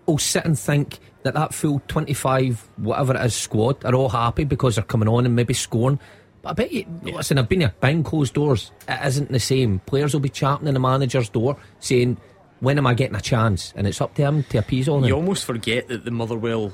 will 0.09 0.17
sit 0.17 0.45
and 0.45 0.57
think 0.57 0.99
that 1.23 1.33
that 1.33 1.53
full 1.53 1.81
25, 1.87 2.69
whatever 2.77 3.15
it 3.15 3.25
is, 3.25 3.35
squad 3.35 3.83
are 3.85 3.95
all 3.95 4.09
happy 4.09 4.43
because 4.43 4.75
they're 4.75 4.83
coming 4.83 5.07
on 5.07 5.25
and 5.25 5.35
maybe 5.35 5.53
scoring. 5.53 5.99
But 6.41 6.49
I 6.49 6.53
bet 6.53 6.71
you, 6.71 6.85
listen, 7.03 7.37
I've 7.37 7.49
been 7.49 7.61
here 7.61 7.73
behind 7.79 8.05
closed 8.05 8.33
doors. 8.33 8.71
It 8.87 8.99
isn't 9.05 9.31
the 9.31 9.39
same. 9.39 9.79
Players 9.79 10.13
will 10.13 10.21
be 10.21 10.29
chapping 10.29 10.67
in 10.67 10.73
the 10.73 10.79
manager's 10.79 11.29
door 11.29 11.57
saying, 11.79 12.17
when 12.61 12.77
am 12.77 12.87
I 12.87 12.93
getting 12.93 13.15
a 13.15 13.21
chance? 13.21 13.73
And 13.75 13.87
it's 13.87 14.01
up 14.01 14.13
to 14.15 14.21
him 14.23 14.43
to 14.43 14.57
appease 14.57 14.87
all 14.87 15.05
You 15.05 15.15
almost 15.15 15.45
forget 15.45 15.87
that 15.89 16.05
the 16.05 16.11
Motherwell 16.11 16.71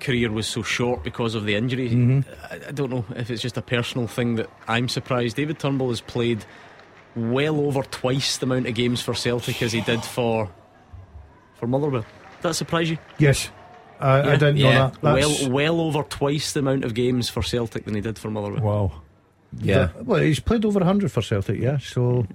career 0.00 0.30
was 0.30 0.46
so 0.46 0.62
short 0.62 1.02
because 1.02 1.34
of 1.34 1.44
the 1.44 1.54
injury. 1.54 1.90
Mm-hmm. 1.90 2.30
I, 2.50 2.68
I 2.68 2.72
don't 2.72 2.90
know 2.90 3.04
if 3.16 3.30
it's 3.30 3.42
just 3.42 3.56
a 3.56 3.62
personal 3.62 4.06
thing 4.06 4.36
that 4.36 4.50
I'm 4.68 4.88
surprised. 4.88 5.36
David 5.36 5.58
Turnbull 5.58 5.90
has 5.90 6.00
played 6.00 6.44
well 7.16 7.60
over 7.60 7.82
twice 7.82 8.38
the 8.38 8.46
amount 8.46 8.66
of 8.66 8.74
games 8.74 9.00
for 9.00 9.14
Celtic 9.14 9.62
as 9.62 9.72
he 9.72 9.80
did 9.82 10.02
for 10.02 10.50
for 11.54 11.66
Motherwell. 11.66 12.04
Does 12.44 12.50
that 12.50 12.54
surprise 12.56 12.90
you? 12.90 12.98
Yes. 13.16 13.50
I, 13.98 14.20
I 14.20 14.36
didn't 14.36 14.56
know 14.58 14.70
that. 14.70 15.00
That's, 15.00 15.40
Well, 15.44 15.50
well 15.50 15.80
over 15.80 16.02
twice 16.02 16.52
the 16.52 16.60
amount 16.60 16.84
of 16.84 16.92
games 16.92 17.30
for 17.30 17.42
Celtic 17.42 17.86
than 17.86 17.94
he 17.94 18.02
did 18.02 18.18
for 18.18 18.30
Motherwell. 18.30 18.62
Wow. 18.62 18.92
Yeah. 19.62 19.88
Well, 20.02 20.20
he's 20.20 20.40
played 20.40 20.66
over 20.66 20.80
100 20.80 21.10
for 21.10 21.22
Celtic, 21.22 21.58
yeah. 21.58 21.78
So, 21.78 22.26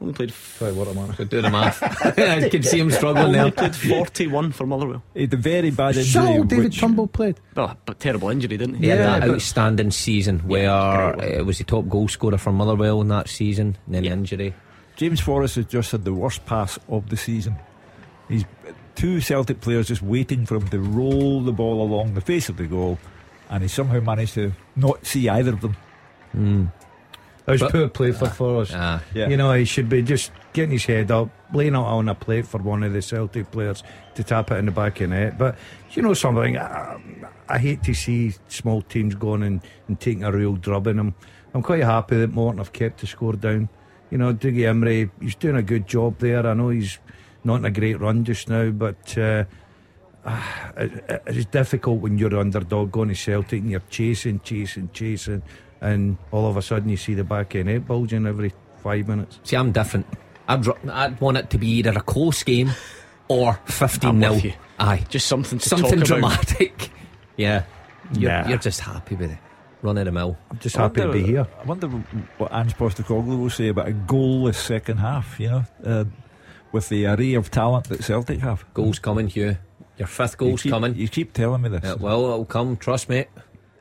Only 0.00 0.12
played 0.14 0.30
f- 0.30 0.56
sorry, 0.58 0.72
what 0.72 0.88
am 0.88 0.98
I? 0.98 1.14
So 1.14 1.22
do 1.22 1.40
the 1.40 1.50
math. 1.50 1.80
I 2.18 2.48
can 2.48 2.64
see 2.64 2.80
him 2.80 2.90
struggling 2.90 3.26
only 3.26 3.38
there. 3.38 3.50
played 3.52 3.76
41 3.76 4.50
for 4.50 4.66
Motherwell. 4.66 5.04
He 5.14 5.20
had 5.20 5.34
a 5.34 5.36
very 5.36 5.70
bad 5.70 5.94
Is 5.96 6.16
injury. 6.16 6.32
that 6.32 6.38
all 6.38 6.44
David 6.44 6.64
which- 6.64 6.80
Turnbull 6.80 7.06
played? 7.06 7.38
Oh, 7.56 7.74
but 7.86 8.00
terrible 8.00 8.30
injury, 8.30 8.56
didn't 8.56 8.74
he? 8.76 8.86
He 8.86 8.88
had 8.88 8.98
Yeah, 8.98 9.18
that 9.20 9.30
outstanding 9.30 9.92
season 9.92 10.40
where 10.48 10.68
great 11.12 11.30
one. 11.34 11.40
uh, 11.42 11.44
was 11.44 11.58
the 11.58 11.64
top 11.64 11.88
goal 11.88 12.08
scorer 12.08 12.38
for 12.38 12.50
Motherwell 12.50 13.00
in 13.02 13.08
that 13.08 13.28
season, 13.28 13.76
and 13.86 13.94
then 13.94 14.02
Yeah. 14.02 14.12
injury. 14.14 14.52
James 14.96 15.20
Forrest 15.20 15.54
has 15.54 15.66
just 15.66 15.92
had 15.92 16.04
the 16.04 16.12
worst 16.12 16.44
pass 16.44 16.76
of 16.88 17.08
the 17.08 17.16
season. 17.16 17.54
He's 18.28 18.44
two 18.98 19.20
Celtic 19.20 19.60
players 19.60 19.88
just 19.88 20.02
waiting 20.02 20.44
for 20.44 20.56
him 20.56 20.68
to 20.68 20.80
roll 20.80 21.40
the 21.40 21.52
ball 21.52 21.80
along 21.82 22.14
the 22.14 22.20
face 22.20 22.48
of 22.48 22.56
the 22.56 22.66
goal, 22.66 22.98
and 23.48 23.62
he 23.62 23.68
somehow 23.68 24.00
managed 24.00 24.34
to 24.34 24.52
not 24.76 25.06
see 25.06 25.28
either 25.28 25.52
of 25.52 25.60
them. 25.60 26.72
That 27.44 27.52
was 27.52 27.60
But- 27.62 27.72
poor 27.72 27.88
play 27.88 28.12
for 28.12 28.28
Forrest. 28.28 28.72
Ah, 28.74 29.00
Yeah. 29.14 29.28
You 29.28 29.36
know, 29.38 29.52
he 29.54 29.64
should 29.64 29.88
be 29.88 30.02
just 30.02 30.32
getting 30.52 30.72
his 30.72 30.84
head 30.84 31.10
up, 31.10 31.30
laying 31.54 31.74
it 31.74 31.78
on 31.78 32.08
a 32.08 32.14
plate 32.14 32.46
for 32.46 32.58
one 32.58 32.82
of 32.82 32.92
the 32.92 33.00
Celtic 33.00 33.50
players 33.50 33.82
to 34.16 34.22
tap 34.22 34.50
it 34.50 34.56
in 34.58 34.66
the 34.66 34.72
back 34.72 35.00
of 35.00 35.08
the 35.08 35.16
net. 35.16 35.38
But 35.38 35.56
you 35.92 36.02
know 36.02 36.12
something, 36.12 36.58
I, 36.58 37.00
I 37.48 37.58
hate 37.58 37.82
to 37.84 37.94
see 37.94 38.34
small 38.48 38.82
teams 38.82 39.14
going 39.14 39.42
and, 39.42 39.60
and 39.86 39.98
taking 39.98 40.24
a 40.24 40.32
real 40.32 40.56
drubbing 40.56 40.96
them. 40.96 41.14
I'm 41.54 41.62
quite 41.62 41.84
happy 41.84 42.16
that 42.18 42.32
Morton 42.32 42.58
have 42.58 42.74
kept 42.74 43.00
the 43.00 43.06
score 43.06 43.32
down. 43.32 43.70
You 44.10 44.18
know, 44.18 44.34
Dougie 44.34 44.66
Imrie, 44.68 45.10
he's 45.20 45.34
doing 45.34 45.56
a 45.56 45.62
good 45.62 45.86
job 45.86 46.18
there. 46.18 46.46
I 46.46 46.52
know 46.52 46.68
he's 46.68 46.98
not 47.48 47.56
in 47.56 47.64
a 47.64 47.70
great 47.70 47.98
run 48.00 48.24
just 48.24 48.48
now, 48.48 48.70
but 48.70 49.16
uh, 49.18 49.44
ah, 50.24 50.72
it, 50.76 51.22
it's 51.26 51.46
difficult 51.46 52.00
when 52.00 52.18
you're 52.18 52.38
underdog 52.38 52.92
going 52.92 53.08
to 53.08 53.14
Celtic 53.14 53.60
and 53.62 53.70
you're 53.70 53.82
chasing, 53.90 54.38
chasing, 54.40 54.88
chasing, 54.92 55.42
and 55.80 56.16
all 56.30 56.46
of 56.48 56.56
a 56.56 56.62
sudden 56.62 56.88
you 56.88 56.96
see 56.96 57.14
the 57.14 57.24
back 57.24 57.54
end 57.56 57.68
the 57.68 57.78
bulging 57.80 58.26
every 58.26 58.52
five 58.82 59.08
minutes. 59.08 59.40
see, 59.42 59.56
I'm 59.56 59.72
different. 59.72 60.06
I'd, 60.46 60.66
I'd 60.88 61.20
want 61.20 61.36
it 61.36 61.50
to 61.50 61.58
be 61.58 61.68
either 61.78 61.90
a 61.90 62.00
close 62.00 62.42
game 62.42 62.70
or 63.28 63.58
15 63.66 64.08
I'm 64.10 64.20
0. 64.20 64.32
with. 64.34 64.56
Aye. 64.78 65.04
Just 65.08 65.26
something 65.26 65.58
to 65.58 65.68
Something 65.68 66.00
talk 66.00 66.18
about. 66.18 66.46
dramatic. 66.46 66.90
yeah. 67.36 67.64
You're, 68.14 68.30
Nah. 68.30 68.48
you're 68.48 68.58
just 68.58 68.80
happy 68.80 69.16
with 69.16 69.30
it. 69.32 69.38
Run 69.82 69.98
of 69.98 70.06
the 70.06 70.12
mill. 70.12 70.36
I'm 70.50 70.58
just 70.58 70.78
I 70.78 70.82
happy 70.82 71.02
to 71.02 71.12
be 71.12 71.22
here. 71.22 71.46
I 71.60 71.64
wonder 71.64 71.86
what 72.38 72.52
Ange 72.52 72.74
Postecoglou 72.76 73.38
will 73.38 73.50
say 73.50 73.68
about 73.68 73.88
a 73.88 73.92
goalless 73.92 74.54
second 74.56 74.96
half. 74.98 75.38
You 75.38 75.50
know, 75.50 75.64
uh, 75.84 76.04
with 76.72 76.88
the 76.88 77.06
array 77.06 77.34
of 77.34 77.50
talent 77.50 77.88
that 77.88 78.02
Celtic 78.04 78.40
have. 78.40 78.64
Goals 78.74 78.98
coming, 78.98 79.28
Hugh. 79.28 79.56
Your 79.96 80.08
fifth 80.08 80.36
You 80.40 80.48
goal's 80.48 80.62
keep- 80.62 80.72
coming. 80.72 80.94
You 80.94 81.08
keep 81.08 81.32
telling 81.32 81.62
me 81.62 81.68
this. 81.70 81.80
Yeah, 81.82 81.94
well, 81.94 82.24
it'll 82.24 82.44
come. 82.44 82.76
Trust 82.76 83.08
me. 83.08 83.26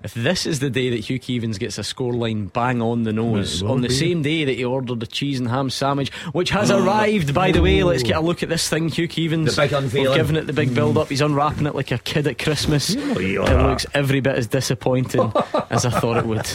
If 0.03 0.13
this 0.13 0.45
is 0.45 0.59
the 0.59 0.69
day 0.69 0.91
that 0.91 0.99
Hugh 0.99 1.19
Keevins 1.19 1.57
gets 1.57 1.79
a 1.79 1.81
scoreline 1.81 2.53
bang 2.53 2.83
on 2.83 3.01
the 3.03 3.11
nose, 3.11 3.63
on 3.63 3.81
the 3.81 3.87
be. 3.87 3.93
same 3.93 4.21
day 4.21 4.45
that 4.45 4.53
he 4.55 4.63
ordered 4.63 5.01
a 5.01 5.07
cheese 5.07 5.39
and 5.39 5.49
ham 5.49 5.71
sandwich, 5.71 6.13
which 6.33 6.51
has 6.51 6.69
arrived, 6.69 7.33
by 7.33 7.51
the 7.51 7.61
way, 7.63 7.81
oh. 7.81 7.87
let's 7.87 8.03
get 8.03 8.15
a 8.15 8.21
look 8.21 8.43
at 8.43 8.47
this 8.47 8.69
thing, 8.69 8.89
Hugh 8.89 9.07
Keevins. 9.07 9.55
The 9.55 9.61
big 9.63 9.73
unveiling. 9.73 10.07
We've 10.09 10.15
given 10.15 10.35
it 10.37 10.45
the 10.45 10.53
big 10.53 10.73
build 10.75 10.99
up. 10.99 11.09
He's 11.09 11.19
unwrapping 11.21 11.65
it 11.65 11.73
like 11.73 11.89
a 11.91 11.97
kid 11.97 12.27
at 12.27 12.37
Christmas. 12.37 12.95
Oh, 12.95 13.19
it 13.19 13.39
looks 13.39 13.87
every 13.95 14.19
bit 14.21 14.35
as 14.35 14.47
disappointing 14.47 15.31
as 15.71 15.83
I 15.83 15.89
thought 15.99 16.17
it 16.17 16.25
would. 16.27 16.47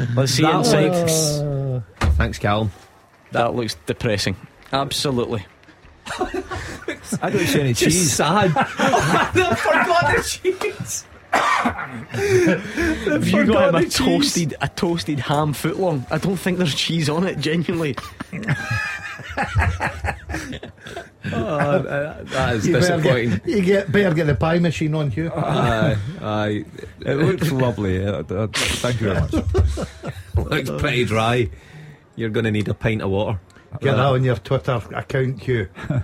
Let's 0.16 0.32
see 0.32 0.42
That 0.42 0.54
inside. 0.56 0.90
looks- 0.92 1.84
Thanks, 2.16 2.38
Callum. 2.38 2.72
That 3.32 3.54
looks 3.54 3.76
depressing. 3.86 4.34
Absolutely. 4.72 5.44
I 6.18 7.30
don't 7.30 7.46
see 7.46 7.60
any 7.60 7.72
Just 7.72 7.82
cheese. 7.96 8.12
sad. 8.12 8.52
I 8.56 9.54
forgot 9.54 10.16
the 10.16 10.22
cheese. 10.22 11.04
Have 11.32 13.28
you 13.28 13.46
got 13.46 13.68
him 13.68 13.74
a 13.76 13.88
toasted, 13.88 14.54
a 14.60 14.68
toasted 14.68 15.20
ham 15.20 15.52
footlong? 15.52 16.04
I 16.10 16.18
don't 16.18 16.36
think 16.36 16.58
there's 16.58 16.74
cheese 16.74 17.08
on 17.08 17.26
it, 17.26 17.38
genuinely. 17.38 17.96
Oh, 21.32 21.82
that 22.24 22.54
is 22.56 22.66
You 22.66 22.72
better 22.74 22.96
disappointing. 22.96 23.30
get, 23.30 23.46
you 23.46 23.60
get 23.62 23.92
better 23.92 24.14
get 24.14 24.26
the 24.26 24.34
pie 24.34 24.58
machine 24.58 24.94
on 24.94 25.10
Hugh. 25.10 25.30
Aye, 25.32 25.96
aye. 26.20 26.64
It 27.04 27.14
looks 27.16 27.52
lovely. 27.52 27.98
Thank 28.24 29.00
you 29.00 29.12
very 29.12 29.20
much. 29.20 29.32
looks 30.34 30.70
pretty 30.82 31.04
dry. 31.04 31.48
You're 32.16 32.30
going 32.30 32.44
to 32.44 32.50
need 32.50 32.68
a 32.68 32.74
pint 32.74 33.02
of 33.02 33.10
water. 33.10 33.38
Get 33.80 33.92
that 33.96 33.98
on 34.06 34.24
your 34.24 34.36
Twitter 34.36 34.82
account, 34.94 35.42
Hugh. 35.42 35.68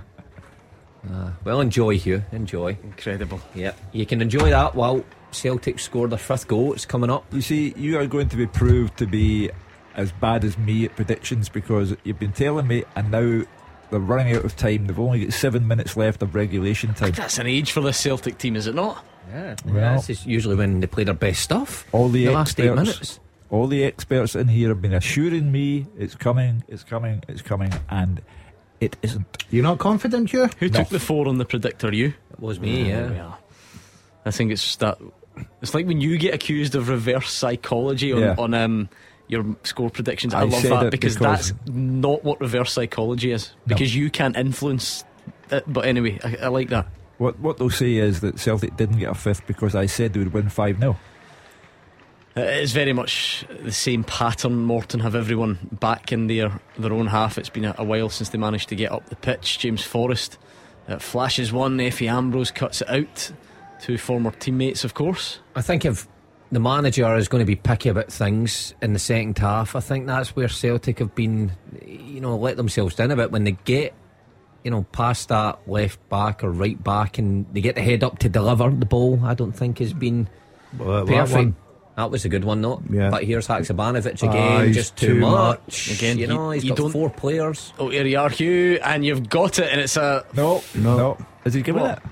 Uh, 1.09 1.31
well, 1.45 1.61
enjoy, 1.61 1.97
Hugh. 1.97 2.25
Enjoy. 2.33 2.77
Incredible. 2.83 3.41
Yep. 3.55 3.79
You 3.93 4.05
can 4.07 4.21
enjoy 4.21 4.51
that 4.51 4.75
while 4.75 5.05
Celtic 5.31 5.79
score 5.79 6.09
their 6.09 6.19
fifth 6.19 6.49
goal. 6.49 6.73
It's 6.73 6.85
coming 6.85 7.11
up. 7.11 7.25
You 7.33 7.43
see, 7.43 7.73
you 7.77 7.99
are 7.99 8.07
going 8.07 8.29
to 8.31 8.37
be 8.37 8.47
proved 8.47 8.97
to 8.99 9.07
be 9.07 9.51
as 9.95 10.11
bad 10.11 10.45
as 10.45 10.59
me 10.59 10.85
at 10.85 10.97
predictions 10.97 11.49
because 11.49 11.95
you've 12.03 12.19
been 12.19 12.33
telling 12.33 12.67
me, 12.67 12.85
and 12.97 13.11
now 13.11 13.43
they're 13.91 14.01
running 14.01 14.35
out 14.35 14.45
of 14.45 14.57
time. 14.57 14.87
They've 14.89 14.99
only 14.99 15.27
got 15.27 15.33
seven 15.33 15.69
minutes 15.69 15.97
left 15.97 16.23
of 16.23 16.35
regulation 16.35 16.93
time. 16.93 17.13
That's 17.13 17.39
an 17.39 17.47
age 17.47 17.71
for 17.71 17.81
the 17.83 17.93
Celtic 17.93 18.39
team, 18.39 18.57
is 18.57 18.67
it 18.67 18.75
not? 18.75 19.05
Yeah. 19.31 19.55
Well- 19.65 19.97
this 19.97 20.11
is 20.11 20.27
usually 20.27 20.57
when 20.57 20.81
they 20.81 20.87
play 20.89 21.05
their 21.05 21.15
best 21.15 21.41
stuff. 21.41 21.87
All 21.93 22.09
the, 22.09 22.27
the 22.27 22.33
last 22.33 22.59
eight 22.59 22.75
minutes. 22.75 23.21
All 23.51 23.67
the 23.67 23.85
experts 23.85 24.35
in 24.35 24.49
here 24.49 24.69
have 24.69 24.83
been 24.83 24.95
assuring 24.95 25.53
me 25.53 25.87
it's 25.99 26.15
coming, 26.15 26.65
it's 26.69 26.85
coming, 26.85 27.23
it's 27.29 27.43
coming, 27.43 27.73
and 27.89 28.21
it 28.81 28.97
isn't. 29.03 29.45
You're 29.51 29.63
not 29.63 29.79
confident, 29.79 30.31
Hugh? 30.31 30.49
Who 30.59 30.69
No. 30.69 30.81
took 30.81 30.89
the 30.89 31.01
four 31.01 31.29
on 31.29 31.39
the 31.39 31.45
predictor? 31.45 31.93
You? 31.95 32.15
It 32.33 32.41
was 32.41 32.59
me, 32.61 32.89
yeah. 32.89 33.11
Yeah. 33.13 33.33
I 34.25 34.31
think 34.33 34.53
it's 34.53 34.63
just 34.63 34.81
that. 34.81 34.99
It's 35.63 35.75
like 35.75 35.87
when 35.87 36.01
you 36.01 36.19
get 36.19 36.35
accused 36.35 36.75
of 36.75 36.89
reverse 36.89 37.31
psychology 37.31 38.13
on, 38.13 38.21
Yeah. 38.21 38.35
on 38.39 38.55
um, 38.55 38.89
your 39.29 39.57
score 39.63 39.91
predictions. 39.91 40.35
I, 40.35 40.41
I 40.41 40.45
love 40.45 40.63
that 40.63 40.91
because, 40.91 41.15
because- 41.17 41.51
that's 41.51 41.69
not 41.69 42.25
what 42.25 42.41
reverse 42.41 42.73
psychology 42.73 43.33
is. 43.33 43.53
Because 43.67 43.95
you 43.95 44.11
can't 44.11 44.37
influence 44.37 45.05
it. 45.51 45.65
But 45.67 45.85
anyway, 45.87 46.19
I, 46.25 46.37
I 46.45 46.49
like 46.49 46.69
that. 46.71 46.87
What 47.19 47.39
what 47.41 47.57
they'll 47.57 47.71
say 47.71 47.95
is 47.95 48.21
that 48.21 48.39
Celtic 48.39 48.77
didn't 48.77 48.99
get 48.99 49.11
a 49.11 49.15
fifth 49.15 49.47
because 49.47 49.75
I 49.75 49.87
said 49.87 50.13
they 50.13 50.19
would 50.19 50.35
win 50.35 50.49
5 50.51 50.79
0. 50.81 50.97
It 52.37 52.63
is 52.63 52.73
very 52.73 52.93
much 52.93 53.47
the 53.63 53.73
same 53.73 54.05
pattern. 54.05 54.59
Morton 54.65 55.01
have 55.01 55.15
everyone 55.15 55.59
back 55.81 56.13
in 56.13 56.27
their, 56.27 56.61
their 56.79 56.93
own 56.93 57.07
half. 57.07 57.39
It's 57.39 57.49
been 57.49 57.65
a, 57.65 57.75
a 57.79 57.85
while 57.85 58.11
since 58.11 58.29
they 58.29 58.37
managed 58.39 58.69
to 58.69 58.77
get 58.77 58.93
up 58.93 59.09
the 59.09 59.17
pitch. 59.17 59.59
James 59.59 59.83
Forrest 59.83 60.37
uh, 60.87 60.99
flashes 60.99 61.51
one. 61.51 61.79
Efe 61.79 62.07
Ambrose 62.11 62.51
cuts 62.51 62.83
it 62.83 62.91
out. 62.91 63.33
Two 63.81 63.97
former 63.97 64.33
teammates, 64.33 64.85
of 64.85 64.93
course. 64.93 65.41
I 65.55 65.63
think 65.63 65.87
if 65.87 66.07
the 66.53 66.61
manager 66.61 67.17
is 67.17 67.27
going 67.27 67.41
to 67.41 67.47
be 67.47 67.57
picky 67.57 67.89
about 67.89 68.13
things 68.13 68.75
in 68.83 68.93
the 68.93 68.99
second 68.99 69.39
half, 69.39 69.75
I 69.75 69.81
think 69.81 70.07
that's 70.07 70.37
where 70.37 70.49
Celtic 70.49 70.99
have 70.99 71.15
been, 71.15 71.53
you 71.87 72.21
know, 72.21 72.37
let 72.37 72.59
themselves 72.59 72.95
down 72.95 73.11
a 73.13 73.17
bit 73.17 73.31
when 73.33 73.45
they 73.45 73.53
get, 73.65 73.95
you 74.63 74.71
know, 74.71 74.83
past 74.93 75.29
that 75.31 75.59
left 75.67 76.07
back 76.11 76.45
or 76.45 76.51
right 76.51 76.83
back 76.85 77.17
and 77.17 77.47
they 77.55 77.63
get 77.63 77.77
the 77.77 77.83
head 77.83 78.05
up 78.05 78.19
to 78.19 78.29
deliver 78.29 78.69
the 78.69 78.85
ball. 78.87 79.21
I 79.25 79.33
don't 79.33 79.53
think 79.53 79.79
has 79.79 79.95
been 79.95 80.29
Well, 80.79 81.07
that 81.07 81.15
perfect. 81.15 81.35
one- 81.35 81.57
That 81.97 82.11
was 82.11 82.25
a 82.27 82.29
good 82.29 82.45
one, 82.45 82.61
though. 82.61 82.83
Yeah. 82.91 83.09
But 83.11 83.25
here's 83.25 83.49
Haksabanovic 83.49 84.23
Ah, 84.23 84.31
again, 84.31 84.67
he's 84.67 84.77
just 84.77 84.97
too, 84.97 85.15
too 85.15 85.21
much. 85.21 85.61
much. 85.67 85.91
Again, 85.93 86.19
you 86.19 86.27
know, 86.27 86.47
you- 86.51 86.55
he's 86.57 86.65
you 86.65 86.71
got 86.71 86.77
don't- 86.79 86.93
four 86.93 87.09
players. 87.11 87.73
Oh, 87.79 87.89
here 87.89 88.05
you 88.07 88.19
are, 88.19 88.29
Hugh, 88.29 88.79
and 88.85 89.05
you've 89.05 89.29
got 89.31 89.59
it, 89.59 89.69
and 89.73 89.81
it's 89.81 89.97
a. 89.97 90.25
No, 90.35 90.63
No. 90.75 91.17
Is 91.47 91.55
he 91.55 91.63
giving 91.63 91.81
What? 91.83 91.99
it? 91.99 92.03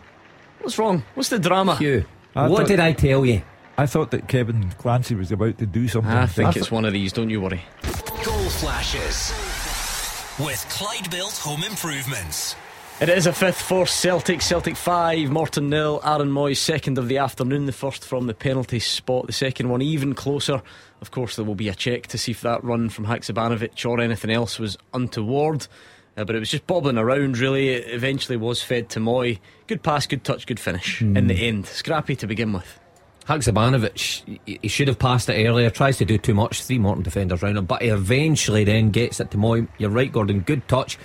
What's 0.60 0.78
wrong? 0.78 1.02
What's 1.14 1.28
the 1.28 1.38
drama? 1.38 1.76
Hugh, 1.76 2.04
I 2.34 2.48
what 2.48 2.60
thought- 2.60 2.68
did 2.68 2.80
I 2.80 2.92
tell 2.92 3.26
you? 3.26 3.42
I 3.76 3.86
thought 3.86 4.10
that 4.12 4.28
Kevin 4.28 4.70
Clancy 4.78 5.14
was 5.16 5.32
about 5.32 5.58
to 5.58 5.66
do 5.66 5.86
something. 5.88 6.10
I 6.10 6.26
think 6.26 6.56
I 6.56 6.60
it's 6.60 6.70
one 6.70 6.84
of 6.84 6.92
these. 6.92 7.12
Don't 7.12 7.28
you 7.28 7.40
worry. 7.42 7.60
Goal 8.24 8.48
flashes 8.48 9.32
with 10.38 10.64
Clyde 10.70 11.10
Built 11.10 11.36
Home 11.38 11.62
Improvements. 11.64 12.54
It 13.00 13.08
is 13.08 13.26
a 13.26 13.32
fifth 13.32 13.60
for 13.60 13.86
Celtic. 13.86 14.40
Celtic 14.40 14.76
five, 14.76 15.28
Morton 15.28 15.68
nil. 15.68 16.00
Aaron 16.04 16.30
Mooy's 16.30 16.60
second 16.60 16.96
of 16.96 17.08
the 17.08 17.18
afternoon. 17.18 17.66
The 17.66 17.72
first 17.72 18.04
from 18.04 18.28
the 18.28 18.34
penalty 18.34 18.78
spot. 18.78 19.26
The 19.26 19.32
second 19.32 19.68
one 19.68 19.82
even 19.82 20.14
closer. 20.14 20.62
Of 21.00 21.10
course, 21.10 21.34
there 21.34 21.44
will 21.44 21.56
be 21.56 21.68
a 21.68 21.74
check 21.74 22.06
to 22.08 22.18
see 22.18 22.30
if 22.30 22.42
that 22.42 22.62
run 22.62 22.88
from 22.88 23.06
Haksabanovic 23.06 23.84
or 23.84 24.00
anything 24.00 24.30
else 24.30 24.60
was 24.60 24.78
untoward. 24.94 25.66
Uh, 26.16 26.24
but 26.24 26.36
it 26.36 26.38
was 26.38 26.50
just 26.50 26.68
bobbing 26.68 26.96
around, 26.96 27.36
really. 27.36 27.70
It 27.70 27.92
eventually 27.92 28.36
was 28.36 28.62
fed 28.62 28.88
to 28.90 29.00
Mooy. 29.00 29.40
Good 29.66 29.82
pass, 29.82 30.06
good 30.06 30.22
touch, 30.22 30.46
good 30.46 30.60
finish 30.60 31.02
in 31.02 31.26
the 31.26 31.48
end. 31.48 31.66
Scrappy 31.66 32.14
to 32.16 32.28
begin 32.28 32.52
with. 32.52 32.78
Haksabanovic, 33.26 34.38
he 34.62 34.68
should 34.68 34.86
have 34.86 35.00
passed 35.00 35.28
it 35.28 35.44
earlier, 35.44 35.68
tries 35.68 35.96
to 35.96 36.04
do 36.04 36.16
too 36.16 36.34
much, 36.34 36.62
three 36.62 36.78
Morton 36.78 37.02
defenders 37.02 37.42
round 37.42 37.58
him, 37.58 37.64
but 37.64 37.82
he 37.82 37.88
eventually 37.88 38.64
then 38.64 38.90
gets 38.90 39.18
it 39.18 39.30
to 39.32 39.38
Mooy. 39.38 39.66
You're 39.78 39.90
right, 39.90 40.12
Gordon, 40.12 40.40
good 40.40 40.68
touch. 40.68 40.96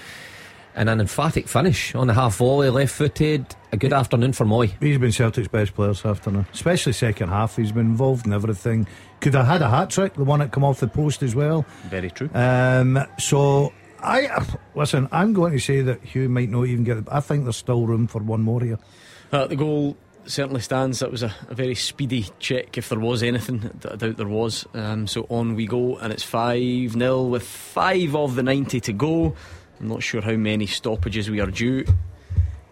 And 0.79 0.89
an 0.89 1.01
emphatic 1.01 1.49
finish 1.49 1.93
on 1.93 2.07
the 2.07 2.13
half 2.13 2.37
volley, 2.37 2.69
left 2.69 2.93
footed. 2.93 3.45
A 3.73 3.77
good 3.77 3.91
afternoon 3.91 4.31
for 4.31 4.45
Mooy. 4.45 4.71
He's 4.79 4.97
been 4.97 5.11
Celtic's 5.11 5.49
best 5.49 5.75
player 5.75 5.89
this 5.89 6.05
afternoon, 6.05 6.45
especially 6.53 6.93
second 6.93 7.27
half. 7.27 7.57
He's 7.57 7.73
been 7.73 7.87
involved 7.87 8.25
in 8.25 8.31
everything. 8.31 8.87
Could 9.19 9.33
have 9.33 9.45
had 9.45 9.61
a 9.61 9.69
hat 9.69 9.89
trick, 9.89 10.13
the 10.13 10.23
one 10.23 10.39
that 10.39 10.53
come 10.53 10.63
off 10.63 10.79
the 10.79 10.87
post 10.87 11.21
as 11.21 11.35
well. 11.35 11.65
Very 11.89 12.09
true. 12.09 12.29
Um, 12.33 13.05
so 13.17 13.73
I 14.01 14.41
listen. 14.73 15.09
I'm 15.11 15.33
going 15.33 15.51
to 15.51 15.59
say 15.59 15.81
that 15.81 16.01
Hugh 16.01 16.29
might 16.29 16.49
not 16.49 16.67
even 16.67 16.85
get 16.85 16.95
it. 16.95 17.03
I 17.11 17.19
think 17.19 17.43
there's 17.43 17.57
still 17.57 17.85
room 17.85 18.07
for 18.07 18.21
one 18.23 18.41
more 18.41 18.61
here. 18.61 18.79
Uh, 19.33 19.47
the 19.47 19.57
goal 19.57 19.97
certainly 20.25 20.61
stands. 20.61 20.99
That 20.99 21.11
was 21.11 21.23
a, 21.23 21.35
a, 21.49 21.55
very 21.55 21.75
speedy 21.75 22.27
check, 22.39 22.77
if 22.77 22.89
there 22.89 22.99
was 22.99 23.23
anything. 23.23 23.69
I 23.89 23.95
doubt 23.95 24.17
there 24.17 24.27
was. 24.27 24.65
Um, 24.73 25.07
so 25.07 25.25
on 25.29 25.55
we 25.55 25.67
go, 25.67 25.97
and 25.97 26.13
it's 26.13 26.23
5 26.23 26.93
0 26.93 27.23
with 27.23 27.43
5 27.43 28.15
of 28.15 28.35
the 28.35 28.43
90 28.43 28.79
to 28.79 28.93
go. 28.93 29.35
I'm 29.79 29.87
not 29.87 30.03
sure 30.03 30.21
how 30.21 30.35
many 30.35 30.65
stoppages 30.65 31.29
we 31.29 31.39
are 31.39 31.51
due, 31.51 31.85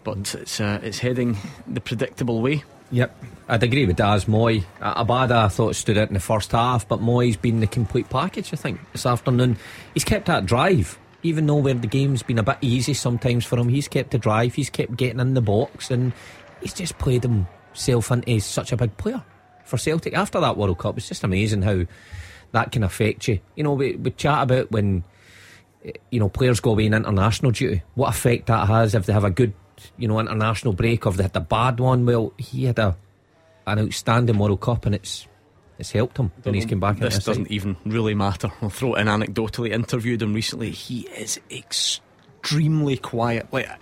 but 0.04 0.34
it's, 0.34 0.60
uh, 0.60 0.80
it's 0.82 0.98
heading 0.98 1.36
the 1.66 1.80
predictable 1.80 2.42
way. 2.42 2.64
Yep, 2.90 3.24
I'd 3.48 3.62
agree 3.62 3.86
with 3.86 3.96
Daz. 3.96 4.26
Mooy. 4.26 4.64
Abada, 4.80 5.44
I 5.44 5.48
thought 5.48 5.76
stood 5.76 5.98
out 5.98 6.08
in 6.08 6.14
the 6.14 6.20
first 6.20 6.52
half, 6.52 6.88
but 6.88 7.00
Mooy's 7.00 7.36
been 7.36 7.60
the 7.60 7.66
complete 7.66 8.08
package, 8.08 8.52
I 8.52 8.56
think, 8.56 8.80
this 8.92 9.06
afternoon. 9.06 9.58
He's 9.94 10.04
kept 10.04 10.26
that 10.26 10.46
drive, 10.46 10.98
even 11.22 11.46
though 11.46 11.56
where 11.56 11.74
the 11.74 11.86
game's 11.86 12.22
been 12.22 12.38
a 12.38 12.42
bit 12.42 12.58
easy 12.60 12.94
sometimes 12.94 13.44
for 13.44 13.58
him, 13.58 13.68
he's 13.68 13.88
kept 13.88 14.10
the 14.10 14.18
drive, 14.18 14.54
he's 14.54 14.70
kept 14.70 14.96
getting 14.96 15.20
in 15.20 15.34
the 15.34 15.42
box, 15.42 15.90
and 15.90 16.12
he's 16.62 16.72
just 16.72 16.98
played 16.98 17.22
himself 17.22 18.10
into 18.10 18.40
such 18.40 18.72
a 18.72 18.76
big 18.76 18.96
player 18.96 19.22
for 19.64 19.76
Celtic 19.76 20.14
after 20.14 20.40
that 20.40 20.56
World 20.56 20.78
Cup. 20.78 20.96
It's 20.96 21.08
just 21.08 21.24
amazing 21.24 21.62
how 21.62 21.84
that 22.52 22.72
can 22.72 22.82
affect 22.82 23.28
you. 23.28 23.40
You 23.54 23.64
know, 23.64 23.74
we, 23.74 23.96
we 23.96 24.10
chat 24.12 24.42
about 24.42 24.70
when 24.70 25.04
you 26.10 26.20
know 26.20 26.28
players 26.28 26.60
go 26.60 26.72
away 26.72 26.86
in 26.86 26.94
international 26.94 27.52
duty, 27.52 27.82
what 27.94 28.10
effect 28.10 28.46
that 28.46 28.66
has 28.68 28.94
if 28.94 29.06
they 29.06 29.12
have 29.12 29.24
a 29.24 29.30
good 29.30 29.52
you 29.96 30.08
know 30.08 30.18
international 30.20 30.72
break 30.72 31.06
or 31.06 31.10
if 31.10 31.16
they 31.16 31.22
had 31.24 31.36
a 31.36 31.40
bad 31.40 31.80
one. 31.80 32.06
Well, 32.06 32.32
he 32.38 32.64
had 32.64 32.78
a 32.78 32.96
an 33.66 33.78
outstanding 33.78 34.38
World 34.38 34.60
Cup 34.60 34.86
and 34.86 34.94
it's 34.94 35.26
it's 35.78 35.92
helped 35.92 36.16
him 36.16 36.32
when 36.42 36.54
he's 36.54 36.66
come 36.66 36.80
back. 36.80 36.98
This 36.98 37.22
doesn't 37.24 37.50
even 37.50 37.76
really 37.84 38.14
matter. 38.14 38.50
I'll 38.60 38.70
throw 38.70 38.94
it 38.94 39.00
in 39.00 39.06
anecdotally. 39.06 39.70
Interviewed 39.70 40.22
him 40.22 40.34
recently. 40.34 40.70
He 40.70 41.02
is 41.08 41.38
extremely 41.50 42.96
quiet. 42.96 43.46
Like 43.52 43.68
I 43.68 43.78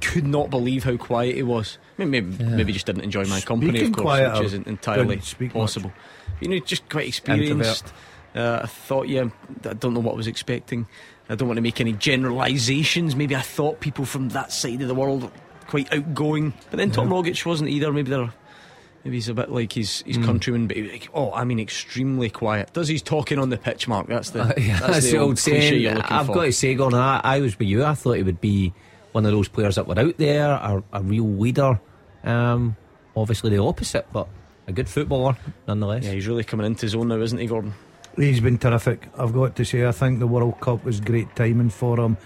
could 0.00 0.26
not 0.26 0.50
believe 0.50 0.84
how 0.84 0.96
quiet 0.96 1.36
he 1.36 1.42
was. 1.42 1.78
Maybe, 1.98 2.22
maybe, 2.22 2.44
yeah. 2.44 2.50
maybe 2.50 2.72
just 2.72 2.86
didn't 2.86 3.02
enjoy 3.02 3.24
my 3.24 3.40
company, 3.40 3.72
Speaking 3.72 3.88
of 3.88 3.96
course, 3.96 4.04
quiet, 4.04 4.32
which 4.34 4.46
isn't 4.46 4.66
entirely 4.66 5.20
possible. 5.50 5.92
You 6.40 6.48
know, 6.48 6.58
just 6.60 6.88
quite 6.88 7.08
experienced. 7.08 7.92
Uh, 8.34 8.60
I 8.62 8.66
thought, 8.66 9.08
yeah, 9.08 9.24
I 9.64 9.74
don't 9.74 9.94
know 9.94 10.00
what 10.00 10.12
I 10.12 10.16
was 10.16 10.28
expecting. 10.28 10.86
I 11.28 11.34
don't 11.34 11.48
want 11.48 11.58
to 11.58 11.62
make 11.62 11.80
any 11.80 11.92
generalisations. 11.92 13.14
Maybe 13.14 13.36
I 13.36 13.40
thought 13.42 13.80
people 13.80 14.04
from 14.04 14.30
that 14.30 14.52
side 14.52 14.80
of 14.80 14.88
the 14.88 14.94
world 14.94 15.30
quite 15.66 15.92
outgoing, 15.92 16.54
but 16.70 16.78
then 16.78 16.90
Tom 16.90 17.10
yeah. 17.10 17.16
Rogic 17.16 17.44
wasn't 17.44 17.70
either. 17.70 17.92
Maybe 17.92 18.10
they're. 18.10 18.32
Maybe 19.04 19.18
he's 19.18 19.28
a 19.28 19.34
bit 19.34 19.50
like 19.50 19.72
his, 19.72 20.02
his 20.02 20.18
mm. 20.18 20.24
countryman, 20.24 20.66
but 20.66 20.76
like, 20.76 21.08
oh, 21.14 21.32
I 21.32 21.44
mean, 21.44 21.60
extremely 21.60 22.30
quiet. 22.30 22.72
Does 22.72 22.88
he's 22.88 23.00
talking 23.00 23.38
on 23.38 23.48
the 23.48 23.56
pitch, 23.56 23.86
Mark? 23.86 24.08
That's 24.08 24.30
the, 24.30 24.42
uh, 24.42 24.52
yeah, 24.56 24.80
that's, 24.80 24.92
that's 24.92 25.10
the 25.12 25.18
old, 25.18 25.28
old 25.28 25.38
saying. 25.38 25.86
I've 25.86 26.26
for. 26.26 26.34
got 26.34 26.44
to 26.44 26.52
say, 26.52 26.74
Gordon, 26.74 26.98
I, 26.98 27.20
I 27.22 27.40
was 27.40 27.56
with 27.56 27.68
you. 27.68 27.84
I 27.84 27.94
thought 27.94 28.14
he 28.14 28.24
would 28.24 28.40
be 28.40 28.74
one 29.12 29.24
of 29.24 29.30
those 29.30 29.46
players 29.48 29.76
that 29.76 29.86
were 29.86 29.98
out 29.98 30.16
there, 30.18 30.50
a, 30.50 30.82
a 30.92 31.00
real 31.00 31.28
leader. 31.28 31.80
Um, 32.24 32.76
obviously 33.16 33.50
the 33.50 33.62
opposite, 33.62 34.06
but 34.12 34.28
a 34.66 34.72
good 34.72 34.88
footballer 34.88 35.36
nonetheless. 35.66 36.04
Yeah, 36.04 36.12
he's 36.12 36.26
really 36.26 36.44
coming 36.44 36.66
into 36.66 36.82
his 36.82 36.94
own 36.94 37.08
now, 37.08 37.20
isn't 37.20 37.38
he, 37.38 37.46
Gordon? 37.46 37.74
He's 38.18 38.40
been 38.40 38.58
terrific. 38.58 39.06
I've 39.16 39.32
got 39.32 39.54
to 39.56 39.64
say, 39.64 39.86
I 39.86 39.92
think 39.92 40.18
the 40.18 40.26
World 40.26 40.60
Cup 40.60 40.84
was 40.84 41.00
great 41.00 41.34
timing 41.36 41.70
for 41.70 42.00
him. 42.00 42.16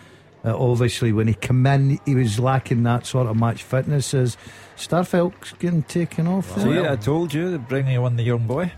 Uh, 0.44 0.56
obviously, 0.56 1.12
when 1.12 1.28
he 1.28 1.34
came 1.34 1.66
in, 1.66 2.00
he 2.04 2.14
was 2.14 2.40
lacking 2.40 2.82
that 2.84 3.06
sort 3.06 3.28
of 3.28 3.36
match 3.36 3.62
fitness. 3.62 4.14
As 4.14 4.36
Starfelt's 4.76 5.52
getting 5.58 5.82
taken 5.84 6.26
off. 6.26 6.60
See, 6.60 6.80
I 6.80 6.96
told 6.96 7.32
you, 7.34 7.50
they're 7.50 7.58
bringing 7.58 7.98
on 7.98 8.16
the 8.16 8.24
young 8.24 8.46
boy. 8.46 8.72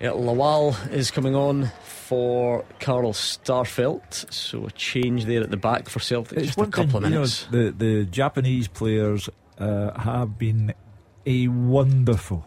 Yeah, 0.00 0.10
Lawal 0.10 0.90
is 0.92 1.10
coming 1.10 1.34
on 1.34 1.70
for 1.82 2.64
Carl 2.80 3.12
Starfelt. 3.12 4.30
So 4.32 4.66
a 4.66 4.70
change 4.72 5.24
there 5.24 5.42
at 5.42 5.50
the 5.50 5.56
back 5.56 5.88
for 5.88 6.00
Celtic. 6.00 6.38
It's 6.38 6.48
just 6.48 6.58
a 6.58 6.66
couple 6.66 7.00
thing, 7.00 7.04
of 7.04 7.10
minutes. 7.10 7.46
You 7.50 7.58
know, 7.58 7.70
the, 7.70 7.72
the 7.72 8.04
Japanese 8.04 8.68
players 8.68 9.30
uh, 9.58 9.98
have 9.98 10.36
been 10.36 10.74
a 11.24 11.48
wonderful 11.48 12.44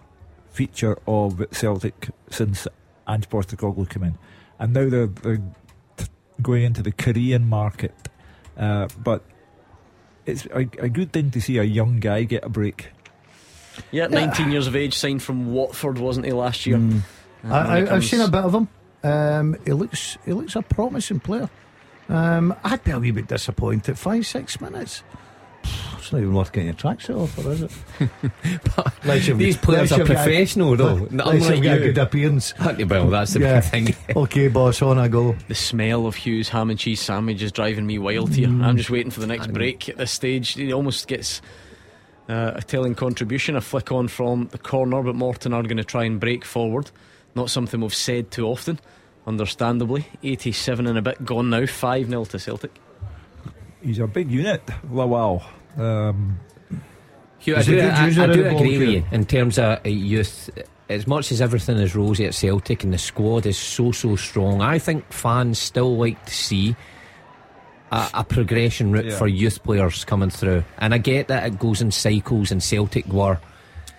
feature 0.51 0.99
of 1.07 1.43
Celtic 1.51 2.09
since 2.29 2.67
Ange 3.07 3.29
Postecoglou 3.29 3.89
came 3.89 4.03
in. 4.03 4.17
And 4.59 4.73
now 4.73 4.89
they're, 4.89 5.07
they're 5.07 5.41
going 6.41 6.63
into 6.63 6.81
the 6.81 6.91
Korean 6.91 7.47
market. 7.47 7.93
Uh, 8.57 8.87
but 9.03 9.23
it's 10.25 10.45
a, 10.47 10.59
a, 10.79 10.89
good 10.89 11.13
thing 11.13 11.31
to 11.31 11.41
see 11.41 11.57
a 11.57 11.63
young 11.63 11.99
guy 11.99 12.23
get 12.23 12.43
a 12.43 12.49
break. 12.49 12.89
Yeah, 13.91 14.07
19 14.07 14.51
years 14.51 14.65
of 14.67 14.75
age, 14.75 14.95
signed 14.95 15.21
from 15.21 15.53
Watford, 15.53 15.99
wasn't 15.99 16.25
he, 16.25 16.31
last 16.31 16.65
year? 16.65 16.77
Mm. 16.77 17.01
I, 17.43 17.85
have 17.85 18.03
seen 18.03 18.21
a 18.21 18.27
bit 18.27 18.43
of 18.43 18.53
him. 18.53 18.67
Um, 19.03 19.55
he 19.63 19.73
looks 19.73 20.17
he 20.25 20.33
looks 20.33 20.55
a 20.55 20.63
promising 20.63 21.19
player. 21.19 21.49
Um, 22.09 22.55
I'd 22.63 22.83
be 22.83 22.91
a 22.91 22.99
wee 22.99 23.11
bit 23.11 23.27
disappointed. 23.27 23.97
Five 23.97 24.25
six 24.25 24.59
minutes. 24.59 25.03
It's 26.07 26.13
not 26.13 26.21
even 26.21 26.35
worth 26.35 26.53
getting 26.53 26.69
a 26.69 26.73
tracksuit 26.73 27.21
off, 27.21 27.37
or 27.37 27.51
is 27.51 27.63
it? 27.63 29.37
these 29.37 29.57
players 29.57 29.91
are 29.91 30.05
professional, 30.05 30.71
a, 30.71 30.77
though. 30.77 31.07
Unlike 31.11 31.63
you. 31.65 31.69
a 31.69 31.79
good 31.79 31.97
appearance. 31.97 32.53
Well, 32.57 33.09
that's 33.09 33.33
the 33.33 33.41
yeah. 33.41 33.59
big 33.59 33.93
thing. 33.93 33.95
okay, 34.15 34.47
boss, 34.47 34.81
on 34.81 34.99
I 34.99 35.09
go. 35.09 35.35
The 35.49 35.55
smell 35.55 36.07
of 36.07 36.15
Hugh's 36.15 36.47
ham 36.47 36.69
and 36.69 36.79
cheese 36.79 37.01
sandwich 37.01 37.41
is 37.41 37.51
driving 37.51 37.85
me 37.85 37.99
wild 37.99 38.33
here. 38.33 38.47
Mm. 38.47 38.63
I'm 38.63 38.77
just 38.77 38.89
waiting 38.89 39.11
for 39.11 39.19
the 39.19 39.27
next 39.27 39.51
break 39.51 39.89
at 39.89 39.97
this 39.97 40.09
stage. 40.09 40.57
It 40.57 40.71
almost 40.71 41.09
gets 41.09 41.41
uh, 42.29 42.53
a 42.55 42.61
telling 42.61 42.95
contribution, 42.95 43.57
a 43.57 43.61
flick 43.61 43.91
on 43.91 44.07
from 44.07 44.47
the 44.53 44.57
corner, 44.57 45.03
but 45.03 45.13
Morton 45.13 45.51
are 45.51 45.61
going 45.63 45.75
to 45.75 45.83
try 45.83 46.05
and 46.05 46.21
break 46.21 46.45
forward. 46.45 46.89
Not 47.35 47.49
something 47.49 47.81
we've 47.81 47.93
said 47.93 48.31
too 48.31 48.45
often, 48.45 48.79
understandably. 49.25 50.07
87 50.23 50.87
and 50.87 50.97
a 50.97 51.01
bit 51.01 51.25
gone 51.25 51.49
now, 51.49 51.65
5 51.65 52.07
0 52.07 52.23
to 52.23 52.39
Celtic. 52.39 52.79
He's 53.81 53.99
a 53.99 54.07
big 54.07 54.31
unit, 54.31 54.65
Lawal. 54.89 55.43
Um, 55.77 56.39
Hugh, 57.39 57.55
I 57.55 57.61
do, 57.61 57.79
I, 57.79 58.05
I 58.05 58.09
do 58.09 58.45
agree 58.45 58.77
with 58.77 58.89
you 58.89 59.05
in 59.11 59.25
terms 59.25 59.57
of 59.57 59.79
uh, 59.85 59.89
youth. 59.89 60.49
As 60.89 61.05
much 61.05 61.31
as 61.31 61.41
everything 61.41 61.77
is 61.77 61.95
rosy 61.95 62.25
at 62.25 62.33
Celtic 62.33 62.83
and 62.83 62.93
the 62.93 62.97
squad 62.97 63.45
is 63.45 63.57
so 63.57 63.91
so 63.91 64.15
strong, 64.15 64.61
I 64.61 64.79
think 64.79 65.11
fans 65.11 65.59
still 65.59 65.97
like 65.97 66.25
to 66.25 66.33
see 66.33 66.75
a, 67.91 68.09
a 68.15 68.23
progression 68.23 68.91
route 68.91 69.05
yeah. 69.05 69.17
for 69.17 69.27
youth 69.27 69.61
players 69.63 70.05
coming 70.05 70.29
through. 70.29 70.63
And 70.77 70.93
I 70.93 70.97
get 70.97 71.27
that 71.27 71.45
it 71.45 71.59
goes 71.59 71.81
in 71.81 71.91
cycles, 71.91 72.51
and 72.51 72.63
Celtic 72.63 73.05
were 73.07 73.39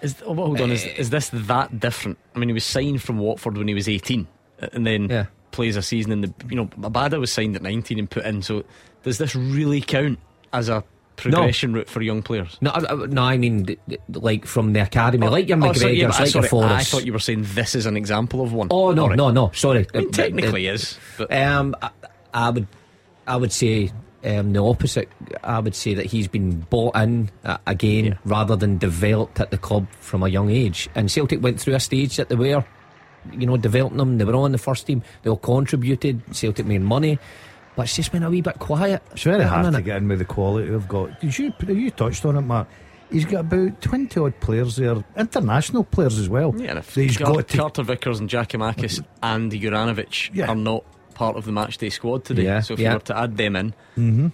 is, 0.02 0.22
oh, 0.24 0.34
hold 0.34 0.60
on, 0.60 0.70
is, 0.70 0.84
eh. 0.84 0.94
is 0.96 1.10
this 1.10 1.30
that 1.32 1.80
different? 1.80 2.18
I 2.34 2.38
mean, 2.38 2.48
he 2.48 2.52
was 2.52 2.64
signed 2.64 3.02
from 3.02 3.18
Watford 3.18 3.56
when 3.56 3.68
he 3.68 3.74
was 3.74 3.88
18 3.88 4.26
and 4.72 4.86
then 4.86 5.08
yeah. 5.08 5.26
plays 5.50 5.76
a 5.76 5.82
season 5.82 6.12
in 6.12 6.20
the. 6.22 6.34
You 6.48 6.56
know, 6.56 6.66
Abada 6.66 7.18
was 7.18 7.32
signed 7.32 7.56
at 7.56 7.62
19 7.62 7.98
and 7.98 8.10
put 8.10 8.24
in. 8.24 8.42
So 8.42 8.64
does 9.02 9.18
this 9.18 9.34
really 9.34 9.80
count 9.80 10.18
as 10.52 10.68
a 10.68 10.84
progression 11.18 11.72
no. 11.72 11.78
route 11.78 11.88
for 11.88 12.00
young 12.00 12.22
players? 12.22 12.56
No, 12.60 12.72
no, 13.06 13.22
I 13.22 13.36
mean 13.36 13.76
like 14.08 14.46
from 14.46 14.72
the 14.72 14.80
academy, 14.80 15.26
oh, 15.26 15.30
like 15.30 15.48
your 15.48 15.58
McGregor, 15.58 15.84
oh, 15.84 15.88
yeah, 15.88 16.08
like 16.08 16.28
sorry, 16.28 16.48
your 16.50 16.64
I 16.64 16.82
thought 16.82 17.04
you 17.04 17.12
were 17.12 17.18
saying 17.18 17.44
this 17.48 17.74
is 17.74 17.86
an 17.86 17.96
example 17.96 18.42
of 18.42 18.52
one. 18.52 18.68
Oh 18.70 18.92
no, 18.92 19.08
right. 19.08 19.16
no, 19.16 19.30
no, 19.30 19.50
sorry. 19.52 19.86
I 19.94 19.98
mean, 19.98 20.10
technically 20.10 20.66
is. 20.66 20.98
But. 21.18 21.32
Um, 21.32 21.76
I, 21.82 21.90
I 22.32 22.50
would, 22.50 22.66
I 23.26 23.36
would 23.36 23.52
say 23.52 23.92
um, 24.24 24.52
the 24.52 24.62
opposite. 24.62 25.08
I 25.42 25.58
would 25.58 25.74
say 25.74 25.94
that 25.94 26.06
he's 26.06 26.28
been 26.28 26.60
bought 26.60 26.96
in 26.96 27.30
uh, 27.44 27.58
again 27.66 28.04
yeah. 28.04 28.14
rather 28.24 28.56
than 28.56 28.78
developed 28.78 29.40
at 29.40 29.50
the 29.50 29.58
club 29.58 29.86
from 30.00 30.22
a 30.22 30.28
young 30.28 30.50
age. 30.50 30.88
And 30.94 31.10
Celtic 31.10 31.42
went 31.42 31.60
through 31.60 31.74
a 31.74 31.80
stage 31.80 32.16
that 32.16 32.28
they 32.28 32.36
were, 32.36 32.64
you 33.32 33.46
know, 33.46 33.56
developing 33.56 33.98
them. 33.98 34.18
They 34.18 34.24
were 34.24 34.34
on 34.34 34.52
the 34.52 34.58
first 34.58 34.86
team. 34.86 35.02
They 35.22 35.30
all 35.30 35.36
contributed. 35.36 36.22
Celtic 36.34 36.66
made 36.66 36.82
money. 36.82 37.18
But 37.78 37.84
it's 37.84 37.94
just 37.94 38.10
been 38.10 38.24
a 38.24 38.30
wee 38.30 38.40
bit 38.40 38.58
quiet. 38.58 39.04
It's 39.12 39.22
very 39.22 39.44
hard 39.44 39.72
to 39.72 39.80
get 39.80 39.98
in 39.98 40.08
with 40.08 40.18
the 40.18 40.24
quality 40.24 40.68
they've 40.68 40.88
got. 40.88 41.20
Did 41.20 41.38
you, 41.38 41.54
you 41.68 41.92
touched 41.92 42.24
on 42.24 42.36
it, 42.36 42.40
Mark? 42.40 42.66
He's 43.08 43.24
got 43.24 43.42
about 43.42 43.80
20 43.80 44.18
odd 44.18 44.40
players 44.40 44.74
there, 44.74 45.04
international 45.16 45.84
players 45.84 46.18
as 46.18 46.28
well. 46.28 46.52
Yeah, 46.56 46.70
and 46.70 46.80
if 46.80 46.92
he's 46.92 47.16
Car- 47.16 47.34
got 47.34 47.46
Carter 47.46 47.84
Vickers 47.84 48.18
and 48.18 48.28
Giakoumakis 48.28 49.04
and 49.22 49.52
Juranovic 49.52 50.34
yeah. 50.34 50.48
are 50.48 50.56
not 50.56 50.82
part 51.14 51.36
of 51.36 51.44
the 51.44 51.52
matchday 51.52 51.92
squad 51.92 52.24
today. 52.24 52.46
Yeah, 52.46 52.62
so 52.62 52.74
if 52.74 52.80
yeah. 52.80 52.88
you 52.90 52.96
were 52.96 53.02
to 53.02 53.16
add 53.16 53.36
them 53.36 53.54
in, 53.54 53.70
mm-hmm. 53.96 54.28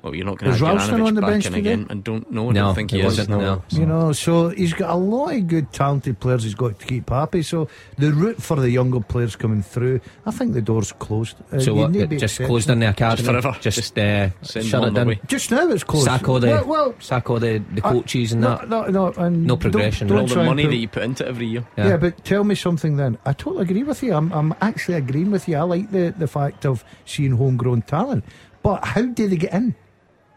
Well, 0.00 0.14
you're 0.14 0.24
not 0.26 0.38
going 0.38 0.52
to 0.52 0.58
have 0.58 0.76
Ralston 0.76 1.00
on 1.00 1.14
the 1.16 1.20
back 1.20 1.30
bench 1.30 1.46
in 1.46 1.52
today? 1.54 1.72
again. 1.72 1.86
I 1.90 1.94
don't 1.94 2.30
know. 2.30 2.50
I 2.50 2.52
No, 2.52 2.64
don't 2.66 2.74
think 2.76 2.92
he 2.92 2.98
he 2.98 3.02
is. 3.02 3.18
wasn't, 3.18 3.30
no. 3.30 3.64
You 3.70 3.84
know, 3.84 4.12
so 4.12 4.50
he's 4.50 4.72
got 4.72 4.90
a 4.90 4.94
lot 4.94 5.34
of 5.34 5.48
good, 5.48 5.72
talented 5.72 6.20
players 6.20 6.44
he's 6.44 6.54
got 6.54 6.78
to 6.78 6.86
keep 6.86 7.10
happy. 7.10 7.42
So 7.42 7.66
the 7.98 8.12
route 8.12 8.40
for 8.40 8.54
the 8.56 8.70
younger 8.70 9.00
players 9.00 9.34
coming 9.34 9.60
through, 9.60 10.00
I 10.24 10.30
think 10.30 10.52
the 10.54 10.62
door's 10.62 10.92
closed. 10.92 11.36
Uh, 11.52 11.58
So 11.58 11.74
what? 11.74 11.96
it 11.96 12.10
Just 12.16 12.38
closed 12.38 12.70
in 12.70 12.78
the 12.78 12.90
academy. 12.90 13.26
forever. 13.26 13.56
Just, 13.60 13.76
Just 13.94 13.98
uh, 13.98 14.30
shut 14.44 14.84
it 14.84 14.94
down. 14.94 15.16
Just 15.26 15.50
now 15.50 15.68
it's 15.68 15.82
closed. 15.82 16.04
Sack 16.06 16.28
all 16.28 16.38
the 16.38 16.46
well, 16.46 16.64
well 16.66 16.94
sack 17.00 17.28
all 17.28 17.40
the, 17.40 17.58
the 17.74 17.84
I- 17.84 17.90
coaches 17.92 18.32
and 18.32 18.44
that. 18.44 18.68
no, 18.68 18.84
no, 18.86 19.08
and 19.16 19.42
No 19.42 19.56
don't- 19.56 19.58
progression, 19.60 20.06
Don't, 20.06 20.18
all 20.20 20.26
the 20.28 20.44
money 20.44 20.62
put- 20.62 20.70
that 20.70 20.76
you 20.76 20.88
put 20.88 21.02
into 21.02 21.24
it 21.24 21.28
every 21.28 21.46
year. 21.48 21.66
Yeah. 21.76 21.88
Yeah. 21.88 21.96
but 21.96 22.24
tell 22.24 22.44
me 22.44 22.54
something 22.54 22.96
then. 22.98 23.18
I 23.26 23.32
totally 23.32 23.62
agree 23.64 23.82
with 23.82 24.00
you. 24.04 24.14
I'm, 24.14 24.32
I'm 24.32 24.54
actually 24.60 24.94
agreeing 24.94 25.32
with 25.32 25.48
you. 25.48 25.56
I 25.56 25.62
like 25.62 25.90
the, 25.90 26.14
the 26.16 26.28
fact 26.28 26.64
of 26.64 26.84
seeing 27.04 27.32
homegrown 27.32 27.82
talent. 27.82 28.24
But 28.62 28.84
how 28.84 29.02
do 29.02 29.26
they 29.28 29.36
get 29.36 29.52
in? 29.52 29.74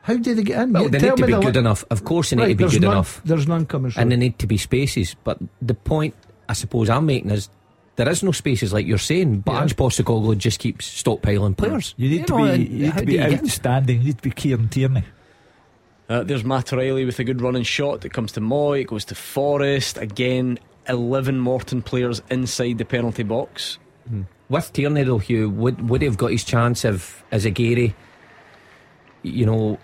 How 0.04 0.16
do 0.18 0.34
they 0.34 0.44
get 0.44 0.62
in? 0.64 0.74
Well, 0.74 0.90
they 0.90 1.00
tell 1.00 1.16
need 1.16 1.22
to 1.22 1.28
be 1.28 1.34
good 1.46 1.56
li- 1.56 1.60
enough. 1.60 1.86
Of 1.92 2.04
course, 2.04 2.32
they 2.32 2.36
need 2.38 2.42
Right, 2.44 2.58
to 2.58 2.66
be 2.66 2.72
good 2.72 2.82
none, 2.82 2.92
enough, 2.94 3.22
There's 3.24 3.48
none 3.48 3.66
coming 3.68 3.92
through. 3.92 4.02
and 4.02 4.12
they 4.12 4.16
need 4.18 4.40
to 4.40 4.48
be 4.48 4.58
spaces. 4.58 5.16
But 5.24 5.38
the 5.62 5.74
point, 5.76 6.16
I 6.50 6.54
suppose, 6.54 6.90
I'm 6.90 7.06
making 7.06 7.30
is 7.32 7.50
there 7.98 8.10
is 8.10 8.24
no 8.24 8.32
spaces 8.32 8.74
like 8.74 8.88
you're 8.88 8.98
saying. 8.98 9.42
But 9.42 9.52
Yeah. 9.54 9.62
Ange 9.64 9.76
Postecoglou 9.76 10.38
just 10.38 10.60
keeps 10.60 10.90
stockpiling 11.04 11.56
players. 11.56 11.94
You 11.98 12.10
need 12.10 12.28
to 12.28 12.38
know, 12.38 12.52
be, 12.58 12.64
you 12.64 12.86
need 12.88 12.98
to 12.98 13.06
be 13.06 13.14
you 13.14 13.22
outstanding. 13.22 14.00
You 14.00 14.06
need 14.08 14.18
to 14.18 14.24
be 14.24 14.32
Kieran 14.32 14.70
Tierney. 14.70 15.04
Uh, 16.10 16.24
there's 16.24 16.44
Matt 16.44 16.74
O'Reilly 16.74 17.06
with 17.06 17.20
a 17.20 17.24
good 17.24 17.40
running 17.42 17.64
shot 17.64 18.02
that 18.02 18.12
comes 18.12 18.32
to 18.34 18.42
Mooy. 18.42 18.82
It 18.82 18.88
goes 18.88 19.06
to 19.06 19.16
Forrest. 19.16 19.98
Again, 19.98 20.58
11 20.90 21.40
Morton 21.40 21.82
players 21.82 22.22
inside 22.30 22.80
the 22.80 22.86
penalty 22.86 23.24
box. 23.24 23.78
With 24.50 24.74
Tierney 24.74 25.04
though, 25.04 25.20
Hugh, 25.20 25.50
would 25.52 25.88
would 25.90 26.02
he 26.02 26.08
have 26.08 26.18
got 26.18 26.32
his 26.32 26.44
chance 26.44 26.84
if 26.84 27.24
as 27.32 27.46
a 27.46 27.50
Gary, 27.52 27.96
you 29.24 29.46
know, 29.46 29.78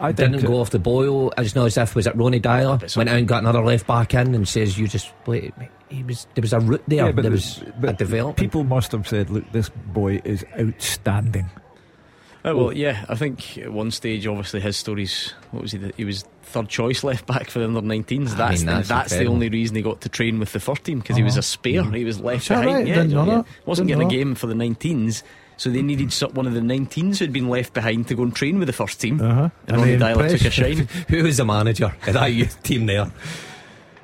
I 0.00 0.12
didn't 0.12 0.42
go 0.44 0.60
off 0.60 0.70
the 0.70 0.78
boil? 0.78 1.32
It's 1.38 1.54
not 1.54 1.66
as 1.66 1.76
if 1.76 1.94
was 1.94 2.06
it 2.06 2.16
Ronny 2.16 2.40
Deila 2.40 2.80
but 2.80 2.96
went 2.96 3.08
out 3.08 3.16
and 3.16 3.28
got 3.28 3.42
another 3.42 3.62
left 3.64 3.86
back 3.86 4.14
in 4.14 4.34
and 4.34 4.48
says 4.48 4.78
you 4.78 4.88
just 4.88 5.12
play. 5.24 5.52
He 5.88 6.02
was 6.02 6.26
there 6.34 6.42
was 6.42 6.52
a 6.52 6.60
route 6.60 6.82
there. 6.88 7.06
Yeah, 7.06 7.12
but 7.12 7.22
there 7.22 7.30
was 7.30 7.62
but 7.80 7.90
a 7.90 7.92
development. 7.94 8.38
People 8.38 8.64
must 8.64 8.92
have 8.92 9.06
said, 9.08 9.28
"Look, 9.30 9.50
this 9.52 9.68
boy 9.68 10.20
is 10.24 10.44
outstanding." 10.58 11.50
Uh, 12.42 12.56
well, 12.56 12.72
yeah, 12.72 13.04
I 13.08 13.16
think 13.16 13.58
at 13.58 13.70
one 13.70 13.90
stage, 13.90 14.26
obviously, 14.26 14.60
his 14.60 14.76
stories. 14.76 15.34
What 15.50 15.62
was 15.62 15.72
he? 15.72 15.92
He 15.96 16.04
was 16.06 16.24
third 16.42 16.68
choice 16.68 17.04
left 17.04 17.26
back 17.26 17.50
for 17.50 17.58
the 17.58 17.66
under 17.66 17.82
19s. 17.82 18.30
I 18.32 18.34
That's, 18.34 18.60
the, 18.60 18.66
that's 18.66 18.88
that's 18.88 19.16
the 19.16 19.26
only 19.26 19.48
reason 19.50 19.76
he 19.76 19.82
got 19.82 20.00
to 20.00 20.08
train 20.08 20.38
with 20.38 20.52
the 20.52 20.60
first 20.60 20.84
team 20.84 21.00
because 21.00 21.16
he 21.16 21.22
was 21.22 21.36
a 21.36 21.42
spare. 21.42 21.84
He 21.90 22.04
was 22.04 22.18
left 22.18 22.44
Is 22.44 22.48
behind. 22.48 22.66
right? 22.66 22.86
Yeah, 22.86 22.94
Didn't 22.94 23.10
know 23.10 23.26
yeah. 23.26 23.34
that. 23.36 23.46
wasn't 23.66 23.88
Didn't 23.88 24.08
getting 24.08 24.20
a 24.20 24.24
game 24.24 24.34
for 24.34 24.46
the 24.46 24.54
19s. 24.54 25.22
So 25.60 25.68
they 25.68 25.82
needed 25.82 26.10
one 26.34 26.46
of 26.46 26.54
the 26.54 26.60
19s 26.60 27.18
who'd 27.18 27.34
been 27.34 27.50
left 27.50 27.74
behind 27.74 28.08
to 28.08 28.14
go 28.14 28.22
and 28.22 28.34
train 28.34 28.58
with 28.58 28.66
the 28.66 28.72
first 28.72 28.98
team. 28.98 29.20
Uh-huh. 29.20 29.50
And 29.66 29.76
And 29.76 29.76
Ronny 29.76 29.98
Deila 29.98 30.30
took 30.30 30.46
a 30.46 30.50
shine. 30.50 30.88
Who 31.08 31.22
was 31.22 31.36
the 31.36 31.44
manager 31.44 31.94
of 32.06 32.14
that 32.14 32.32
youth 32.32 32.62
team 32.62 32.86
there? 32.86 33.12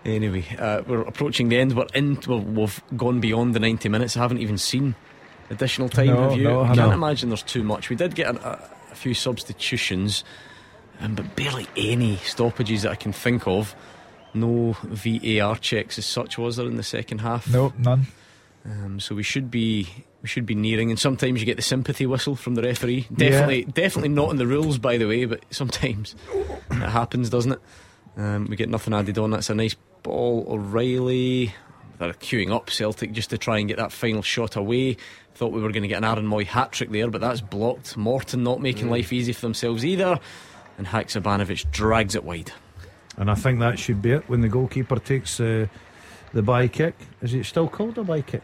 Anyway, 0.04 0.44
uh, 0.58 0.82
we're 0.86 1.00
approaching 1.00 1.48
the 1.48 1.56
end. 1.56 1.74
We're 1.74 1.86
in. 1.94 2.18
Well, 2.28 2.42
we've 2.42 2.82
gone 2.94 3.20
beyond 3.20 3.54
the 3.54 3.60
90 3.60 3.88
minutes. 3.88 4.18
I 4.18 4.20
haven't 4.20 4.40
even 4.40 4.58
seen 4.58 4.96
additional 5.48 5.88
time. 5.88 6.08
No, 6.08 6.28
have 6.28 6.38
you? 6.38 6.44
no, 6.44 6.60
I 6.60 6.66
can't 6.66 6.78
haven't. 6.78 6.92
imagine 6.92 7.30
there's 7.30 7.42
too 7.42 7.62
much. 7.62 7.88
We 7.88 7.96
did 7.96 8.14
get 8.14 8.28
an, 8.28 8.36
a, 8.44 8.60
a 8.92 8.94
few 8.94 9.14
substitutions, 9.14 10.24
um, 11.00 11.14
but 11.14 11.36
barely 11.36 11.66
any 11.74 12.16
stoppages 12.16 12.82
that 12.82 12.92
I 12.92 12.96
can 12.96 13.14
think 13.14 13.48
of. 13.48 13.74
No 14.34 14.76
VAR 14.82 15.56
checks 15.56 15.96
as 15.96 16.04
such 16.04 16.36
was 16.36 16.56
there 16.56 16.66
in 16.66 16.76
the 16.76 16.82
second 16.82 17.22
half. 17.22 17.50
No, 17.50 17.72
none. 17.78 18.08
Um, 18.66 18.98
so 18.98 19.14
we 19.14 19.22
should 19.22 19.50
be 19.50 19.88
we 20.22 20.28
should 20.28 20.46
be 20.46 20.54
nearing. 20.54 20.90
And 20.90 20.98
sometimes 20.98 21.40
you 21.40 21.46
get 21.46 21.56
the 21.56 21.62
sympathy 21.62 22.04
whistle 22.04 22.34
from 22.34 22.56
the 22.56 22.62
referee. 22.62 23.06
Definitely, 23.14 23.64
definitely 23.64 24.08
not 24.08 24.30
in 24.30 24.36
the 24.36 24.46
rules, 24.46 24.78
by 24.78 24.96
the 24.96 25.06
way. 25.06 25.24
But 25.24 25.44
sometimes 25.50 26.16
it 26.34 26.74
happens, 26.74 27.30
doesn't 27.30 27.52
it? 27.52 27.60
Um, 28.16 28.46
we 28.46 28.56
get 28.56 28.68
nothing 28.68 28.94
added 28.94 29.18
on. 29.18 29.30
That's 29.30 29.50
a 29.50 29.54
nice 29.54 29.76
ball, 30.02 30.46
O'Reilly. 30.48 31.54
They're 31.98 32.12
queuing 32.12 32.50
up 32.50 32.70
Celtic 32.70 33.12
just 33.12 33.30
to 33.30 33.38
try 33.38 33.58
and 33.58 33.68
get 33.68 33.78
that 33.78 33.92
final 33.92 34.22
shot 34.22 34.56
away. 34.56 34.96
Thought 35.34 35.52
we 35.52 35.62
were 35.62 35.70
going 35.70 35.82
to 35.82 35.88
get 35.88 35.98
an 35.98 36.04
Aaron 36.04 36.26
Mooy 36.26 36.46
hat 36.46 36.72
trick 36.72 36.90
there, 36.90 37.10
but 37.10 37.20
that's 37.20 37.40
blocked. 37.40 37.96
Morton 37.96 38.42
not 38.42 38.60
making 38.60 38.90
life 38.90 39.12
easy 39.12 39.32
for 39.32 39.42
themselves 39.42 39.84
either. 39.84 40.18
And 40.78 40.86
Haksabanovic 40.86 41.70
drags 41.70 42.14
it 42.14 42.24
wide. 42.24 42.52
And 43.16 43.30
I 43.30 43.34
think 43.34 43.60
that 43.60 43.78
should 43.78 44.02
be 44.02 44.12
it 44.12 44.28
when 44.28 44.42
the 44.42 44.48
goalkeeper 44.48 44.98
takes 44.98 45.40
uh, 45.40 45.68
the 46.32 46.42
by 46.42 46.68
kick. 46.68 46.94
Is 47.22 47.32
it 47.32 47.46
still 47.46 47.68
called 47.68 47.96
a 47.96 48.04
by 48.04 48.20
kick? 48.20 48.42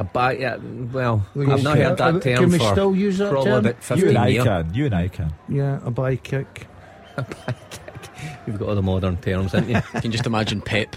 A 0.00 0.04
back, 0.04 0.38
yeah, 0.38 0.56
well, 0.92 1.26
Well, 1.34 1.50
I've 1.52 1.62
not 1.64 1.76
you- 1.76 1.82
heard 1.84 1.98
that 1.98 2.14
uh, 2.14 2.20
term 2.20 2.36
Can 2.36 2.50
we 2.50 2.58
for 2.58 2.70
still 2.72 2.94
use 2.94 3.18
that 3.18 3.30
probably 3.30 3.50
term? 3.50 3.58
about 3.66 3.74
You 3.76 3.82
15 3.82 4.08
and 4.10 4.18
I 4.18 4.26
years. 4.28 4.44
can. 4.44 4.74
You 4.74 4.86
and 4.86 4.94
I 4.94 5.08
can. 5.08 5.34
Yeah, 5.48 5.80
a 5.84 5.90
by 5.90 6.16
kick. 6.16 6.66
A 7.16 7.22
bag 7.22 7.56
kick. 7.70 8.10
You've 8.46 8.58
got 8.60 8.68
all 8.68 8.74
the 8.76 8.82
modern 8.82 9.16
terms, 9.16 9.52
haven't 9.52 9.70
you? 9.70 9.74
You 9.94 10.00
can 10.00 10.12
just 10.12 10.26
imagine 10.26 10.60
Pep 10.60 10.94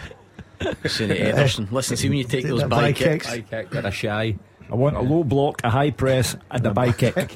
saying 0.85 1.09
to 1.09 1.19
Ederson, 1.33 1.71
listen, 1.71 1.97
see 1.97 2.09
when 2.09 2.19
you 2.19 2.23
take 2.25 2.41
Take 2.43 2.51
those 2.51 2.59
that 2.61 2.69
by 2.69 2.81
by 2.81 2.93
kicks. 2.93 3.25
kicks. 3.25 3.27
High 3.27 3.41
kick, 3.41 3.69
they're 3.71 3.87
a 3.87 3.91
shy. 3.91 4.37
I 4.71 4.75
want 4.75 4.95
a 4.95 5.01
low 5.01 5.23
block, 5.23 5.61
a 5.63 5.69
high 5.71 5.89
press, 5.89 6.35
and 6.51 6.65
a 6.67 6.71
by 6.71 6.91
kick. 6.91 7.35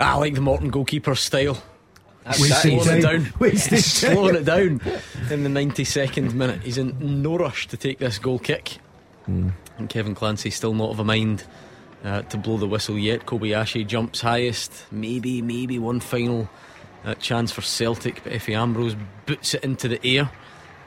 I 0.00 0.14
like 0.16 0.34
the 0.34 0.40
Morton 0.40 0.70
goalkeeper 0.70 1.14
style. 1.14 1.62
Wasted 2.26 2.56
slowing 2.56 2.78
it 2.80 2.84
time. 2.86 3.22
down. 3.22 3.32
Wasted 3.38 3.78
slowing 3.84 4.34
it 4.34 4.44
down 4.44 4.80
in 5.30 5.44
the 5.44 5.50
92nd 5.50 6.32
minute. 6.34 6.62
He's 6.62 6.76
in 6.78 7.22
no 7.22 7.36
rush 7.36 7.68
to 7.68 7.76
take 7.76 7.98
this 7.98 8.18
goal 8.18 8.38
kick. 8.38 8.78
And 9.26 9.88
Kevin 9.88 10.14
Clancy 10.14 10.50
still 10.50 10.74
not 10.74 10.90
of 10.90 11.00
a 11.00 11.04
mind 11.04 11.44
uh, 12.04 12.22
to 12.22 12.36
blow 12.36 12.56
the 12.56 12.66
whistle 12.66 12.98
yet. 12.98 13.26
Kobayashi 13.26 13.86
jumps 13.86 14.20
highest. 14.20 14.86
Maybe, 14.90 15.42
maybe 15.42 15.78
one 15.78 16.00
final 16.00 16.48
uh, 17.04 17.14
chance 17.14 17.52
for 17.52 17.62
Celtic, 17.62 18.22
but 18.24 18.32
Efe 18.32 18.56
Ambrose 18.56 18.96
boots 19.26 19.54
it 19.54 19.64
into 19.64 19.88
the 19.88 20.04
air. 20.06 20.30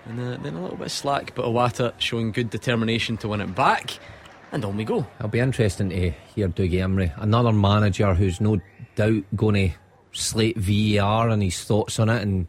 And 0.06 0.20
uh, 0.20 0.41
then 0.41 0.56
a 0.56 0.61
little 0.61 0.78
bit 0.78 0.88
of 0.88 0.91
slack, 0.91 1.36
but 1.36 1.45
Iwata 1.45 1.94
showing 1.99 2.32
good 2.32 2.49
determination 2.49 3.18
to 3.18 3.28
win 3.28 3.41
it 3.41 3.53
back. 3.53 3.99
And 4.52 4.66
on 4.66 4.78
we 4.78 4.84
go. 4.84 5.06
It'll 5.20 5.30
be 5.30 5.40
interesting 5.40 5.90
to 5.90 6.10
hear 6.36 6.48
Dougie 6.48 6.80
Imrie, 6.80 7.14
another 7.22 7.52
manager 7.52 8.16
who's 8.16 8.41
no 8.41 8.60
doubt 8.95 9.24
going 9.36 9.70
to 9.70 9.76
slate 10.11 10.57
VAR 10.57 11.30
and 11.30 11.44
his 11.44 11.64
thoughts 11.64 11.99
on 11.99 12.10
it 12.10 12.22
and 12.24 12.48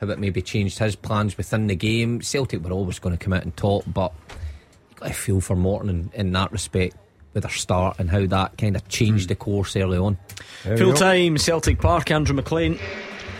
how 0.00 0.08
it 0.08 0.18
maybe 0.18 0.42
changed 0.42 0.78
his 0.78 0.96
plans 0.96 1.38
within 1.38 1.66
the 1.66 1.76
game. 1.76 2.20
Celtic 2.20 2.62
were 2.62 2.72
always 2.72 2.98
going 2.98 3.16
to 3.16 3.24
come 3.24 3.32
out 3.32 3.44
and 3.44 3.56
talk, 3.56 3.84
but 3.86 4.12
you 4.94 5.00
got 5.00 5.08
to 5.08 5.14
feel 5.14 5.40
for 5.40 5.56
Morton 5.56 5.88
in, 5.90 6.10
in 6.14 6.32
that 6.32 6.52
respect 6.52 6.96
with 7.32 7.42
their 7.42 7.52
start 7.52 7.98
and 7.98 8.10
how 8.10 8.26
that 8.26 8.56
kind 8.56 8.76
of 8.76 8.88
changed 8.88 9.24
hmm. 9.24 9.28
the 9.28 9.36
course 9.36 9.76
early 9.76 9.98
on. 9.98 10.16
Full 10.62 10.94
time 10.94 11.36
Celtic 11.36 11.80
Park, 11.80 12.10
Andrew 12.10 12.34
McLean. 12.34 12.78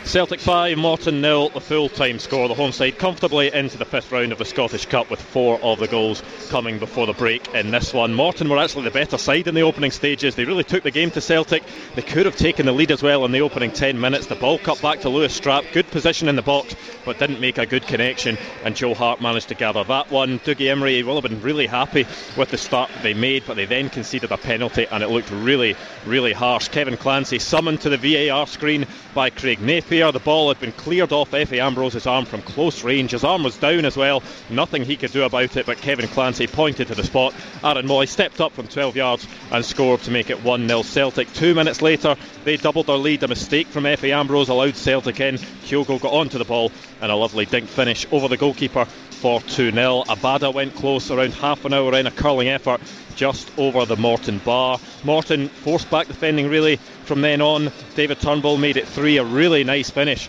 Celtic 0.04 0.38
5, 0.38 0.76
Morton 0.76 1.22
nil. 1.22 1.48
the 1.48 1.60
full 1.60 1.88
time 1.88 2.18
score. 2.18 2.46
The 2.46 2.54
home 2.54 2.72
side 2.72 2.98
comfortably 2.98 3.52
into 3.52 3.78
the 3.78 3.86
fifth 3.86 4.12
round 4.12 4.32
of 4.32 4.38
the 4.38 4.44
Scottish 4.44 4.84
Cup 4.86 5.10
with 5.10 5.20
four 5.20 5.58
of 5.62 5.78
the 5.80 5.88
goals 5.88 6.22
coming 6.50 6.78
before 6.78 7.06
the 7.06 7.14
break 7.14 7.52
in 7.54 7.70
this 7.70 7.92
one. 7.92 8.12
Morton 8.12 8.48
were 8.48 8.58
actually 8.58 8.84
the 8.84 8.90
better 8.90 9.16
side 9.16 9.48
in 9.48 9.54
the 9.54 9.62
opening 9.62 9.90
stages. 9.90 10.34
They 10.34 10.44
really 10.44 10.62
took 10.62 10.84
the 10.84 10.90
game 10.90 11.10
to 11.12 11.22
Celtic. 11.22 11.64
They 11.96 12.02
could 12.02 12.26
have 12.26 12.36
taken 12.36 12.66
the 12.66 12.72
lead 12.72 12.92
as 12.92 13.02
well 13.02 13.24
in 13.24 13.32
the 13.32 13.40
opening 13.40 13.72
10 13.72 13.98
minutes. 13.98 14.26
The 14.26 14.36
ball 14.36 14.58
cut 14.58 14.80
back 14.82 15.00
to 15.00 15.08
Lewis 15.08 15.38
Strapp. 15.40 15.72
Good 15.72 15.88
position 15.88 16.28
in 16.28 16.36
the 16.36 16.42
box, 16.42 16.76
but 17.06 17.18
didn't 17.18 17.40
make 17.40 17.58
a 17.58 17.66
good 17.66 17.86
connection. 17.86 18.36
And 18.62 18.76
Joe 18.76 18.94
Hart 18.94 19.22
managed 19.22 19.48
to 19.48 19.54
gather 19.54 19.84
that 19.84 20.10
one. 20.10 20.38
Dougie 20.40 20.70
Imrie 20.70 21.02
will 21.02 21.20
have 21.20 21.28
been 21.28 21.40
really 21.40 21.66
happy 21.66 22.06
with 22.36 22.50
the 22.50 22.58
start 22.58 22.90
they 23.02 23.14
made, 23.14 23.44
but 23.46 23.56
they 23.56 23.66
then 23.66 23.88
conceded 23.88 24.30
a 24.30 24.36
penalty 24.36 24.86
and 24.86 25.02
it 25.02 25.08
looked 25.08 25.30
really, 25.30 25.74
really 26.04 26.34
harsh. 26.34 26.68
Kevin 26.68 26.98
Clancy 26.98 27.38
summoned 27.38 27.80
to 27.80 27.88
the 27.88 28.28
VAR 28.28 28.46
screen 28.46 28.86
by 29.14 29.30
Craig 29.30 29.60
Napier. 29.60 29.93
The 29.94 30.18
ball 30.18 30.48
had 30.48 30.58
been 30.58 30.72
cleared 30.72 31.12
off 31.12 31.30
Efe 31.30 31.56
Ambrose's 31.56 32.04
arm 32.04 32.24
from 32.24 32.42
close 32.42 32.82
range. 32.82 33.12
His 33.12 33.22
arm 33.22 33.44
was 33.44 33.56
down 33.56 33.84
as 33.84 33.96
well. 33.96 34.24
Nothing 34.50 34.84
he 34.84 34.96
could 34.96 35.12
do 35.12 35.22
about 35.22 35.56
it, 35.56 35.66
but 35.66 35.78
Kevin 35.78 36.08
Clancy 36.08 36.48
pointed 36.48 36.88
to 36.88 36.96
the 36.96 37.04
spot. 37.04 37.32
Aaron 37.62 37.86
Mooy 37.86 38.08
stepped 38.08 38.40
up 38.40 38.52
from 38.52 38.66
12 38.66 38.96
yards 38.96 39.28
and 39.52 39.64
scored 39.64 40.00
to 40.02 40.10
make 40.10 40.30
it 40.30 40.42
1 40.42 40.66
0 40.66 40.82
Celtic. 40.82 41.32
Two 41.34 41.54
minutes 41.54 41.80
later, 41.80 42.16
they 42.42 42.56
doubled 42.56 42.88
their 42.88 42.96
lead. 42.96 43.22
A 43.22 43.28
mistake 43.28 43.68
from 43.68 43.84
Efe 43.84 44.12
Ambrose 44.12 44.48
allowed 44.48 44.74
Celtic 44.74 45.20
in. 45.20 45.36
Kyogo 45.36 46.00
got 46.00 46.12
onto 46.12 46.38
the 46.38 46.44
ball 46.44 46.72
and 47.00 47.12
a 47.12 47.16
lovely 47.16 47.46
dink 47.46 47.68
finish 47.68 48.04
over 48.10 48.26
the 48.26 48.36
goalkeeper 48.36 48.86
for 48.86 49.40
2 49.42 49.70
0. 49.70 50.02
Abada 50.08 50.52
went 50.52 50.74
close 50.74 51.12
around 51.12 51.34
half 51.34 51.64
an 51.64 51.72
hour 51.72 51.94
in 51.94 52.08
a 52.08 52.10
curling 52.10 52.48
effort 52.48 52.80
just 53.14 53.48
over 53.58 53.86
the 53.86 53.96
Morton 53.96 54.38
bar. 54.38 54.80
Morton 55.04 55.48
forced 55.48 55.88
back 55.88 56.08
defending 56.08 56.48
really 56.48 56.80
from 57.04 57.20
then 57.20 57.40
on. 57.40 57.70
David 57.94 58.20
Turnbull 58.20 58.56
made 58.56 58.76
it 58.76 58.88
three, 58.88 59.18
a 59.18 59.24
really 59.24 59.64
nice 59.64 59.90
finish. 59.90 60.28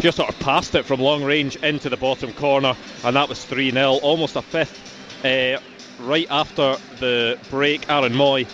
Just 0.00 0.16
sort 0.16 0.28
of 0.30 0.38
passed 0.40 0.74
it 0.74 0.84
from 0.86 1.00
long 1.00 1.22
range 1.22 1.56
into 1.56 1.88
the 1.88 1.96
bottom 1.96 2.32
corner, 2.32 2.74
and 3.04 3.16
that 3.16 3.28
was 3.28 3.44
3 3.44 3.70
0, 3.70 3.92
almost 4.02 4.36
a 4.36 4.42
fifth. 4.42 5.24
Uh, 5.24 5.58
right 6.00 6.26
after 6.30 6.76
the 6.98 7.38
break, 7.50 7.88
Aaron 7.90 8.14
Mooy 8.14 8.46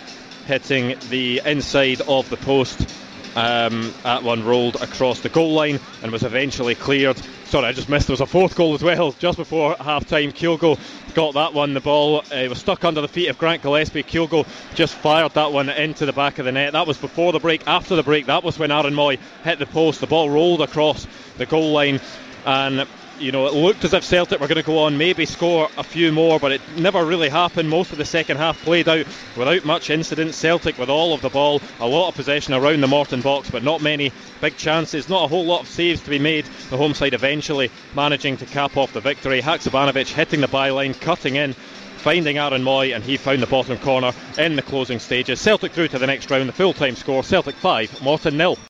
hitting 0.45 0.95
the 1.09 1.41
inside 1.45 2.01
of 2.01 2.29
the 2.29 2.37
post 2.37 2.87
Um, 3.35 3.93
that 4.03 4.23
one 4.23 4.43
rolled 4.43 4.75
across 4.81 5.19
the 5.19 5.29
goal 5.29 5.53
line 5.53 5.79
and 6.01 6.11
was 6.11 6.23
eventually 6.23 6.75
cleared. 6.75 7.21
Sorry, 7.49 7.65
I 7.65 7.71
just 7.71 7.89
missed. 7.89 8.05
There 8.05 8.13
was 8.13 8.21
a 8.21 8.27
fourth 8.27 8.55
goal 8.55 8.75
as 8.75 8.83
well 8.83 9.11
just 9.13 9.39
before 9.39 9.75
half 9.79 10.05
time. 10.05 10.31
Kyogo 10.31 10.77
got 11.15 11.33
that 11.33 11.51
one. 11.55 11.73
The 11.73 11.79
ball 11.79 12.19
uh, 12.31 12.45
was 12.47 12.59
stuck 12.59 12.85
under 12.85 13.01
the 13.01 13.07
feet 13.07 13.27
of 13.27 13.39
Grant 13.39 13.63
Gillespie. 13.63 14.03
Kyogo 14.03 14.45
just 14.75 14.93
fired 14.93 15.33
that 15.33 15.51
one 15.51 15.67
into 15.67 16.05
the 16.05 16.13
back 16.13 16.37
of 16.37 16.45
the 16.45 16.51
net. 16.51 16.73
That 16.73 16.85
was 16.85 16.99
before 16.99 17.31
the 17.31 17.39
break. 17.39 17.63
After 17.65 17.95
the 17.95 18.03
break, 18.03 18.27
that 18.27 18.43
was 18.43 18.59
when 18.59 18.69
Aaron 18.69 18.93
Mooy 18.93 19.17
hit 19.43 19.57
the 19.57 19.65
post. 19.65 19.99
The 19.99 20.05
ball 20.05 20.29
rolled 20.29 20.61
across 20.61 21.07
the 21.39 21.47
goal 21.47 21.71
line 21.71 21.99
and 22.45 22.87
you 23.19 23.31
know, 23.31 23.47
it 23.47 23.53
looked 23.53 23.83
as 23.83 23.93
if 23.93 24.03
Celtic 24.03 24.39
were 24.39 24.47
going 24.47 24.57
to 24.57 24.63
go 24.63 24.79
on, 24.79 24.97
maybe 24.97 25.25
score 25.25 25.69
a 25.77 25.83
few 25.83 26.11
more, 26.11 26.39
but 26.39 26.51
it 26.51 26.61
never 26.77 27.05
really 27.05 27.29
happened. 27.29 27.69
Most 27.69 27.91
of 27.91 27.97
the 27.97 28.05
second 28.05 28.37
half 28.37 28.61
played 28.61 28.87
out 28.87 29.05
without 29.35 29.65
much 29.65 29.89
incident. 29.89 30.33
Celtic 30.33 30.77
with 30.77 30.89
all 30.89 31.13
of 31.13 31.21
the 31.21 31.29
ball, 31.29 31.61
a 31.79 31.87
lot 31.87 32.09
of 32.09 32.15
possession 32.15 32.53
around 32.53 32.81
the 32.81 32.87
Morton 32.87 33.21
box, 33.21 33.49
but 33.49 33.63
not 33.63 33.81
many 33.81 34.11
big 34.41 34.57
chances, 34.57 35.09
not 35.09 35.25
a 35.25 35.27
whole 35.27 35.45
lot 35.45 35.61
of 35.61 35.67
saves 35.67 36.01
to 36.01 36.09
be 36.09 36.19
made. 36.19 36.45
The 36.69 36.77
home 36.77 36.93
side 36.93 37.13
eventually 37.13 37.71
managing 37.95 38.37
to 38.37 38.45
cap 38.45 38.77
off 38.77 38.93
the 38.93 39.01
victory. 39.01 39.41
Haksabanovic 39.41 40.07
hitting 40.07 40.41
the 40.41 40.47
byline, 40.47 40.99
cutting 40.99 41.35
in 41.35 41.53
finding 41.99 42.37
Aaron 42.37 42.63
Mooy, 42.63 42.95
and 42.95 43.03
he 43.03 43.17
found 43.17 43.41
the 43.41 43.47
bottom 43.47 43.77
corner 43.77 44.13
in 44.37 44.55
the 44.55 44.61
closing 44.61 44.99
stages. 44.99 45.41
Celtic 45.41 45.73
through 45.73 45.89
to 45.89 45.99
the 45.99 46.07
next 46.07 46.31
round. 46.31 46.47
The 46.47 46.53
full 46.53 46.73
time 46.73 46.95
score 46.95 47.23
Celtic 47.23 47.55
5, 47.55 48.01
Morton 48.01 48.37
nil. 48.37 48.57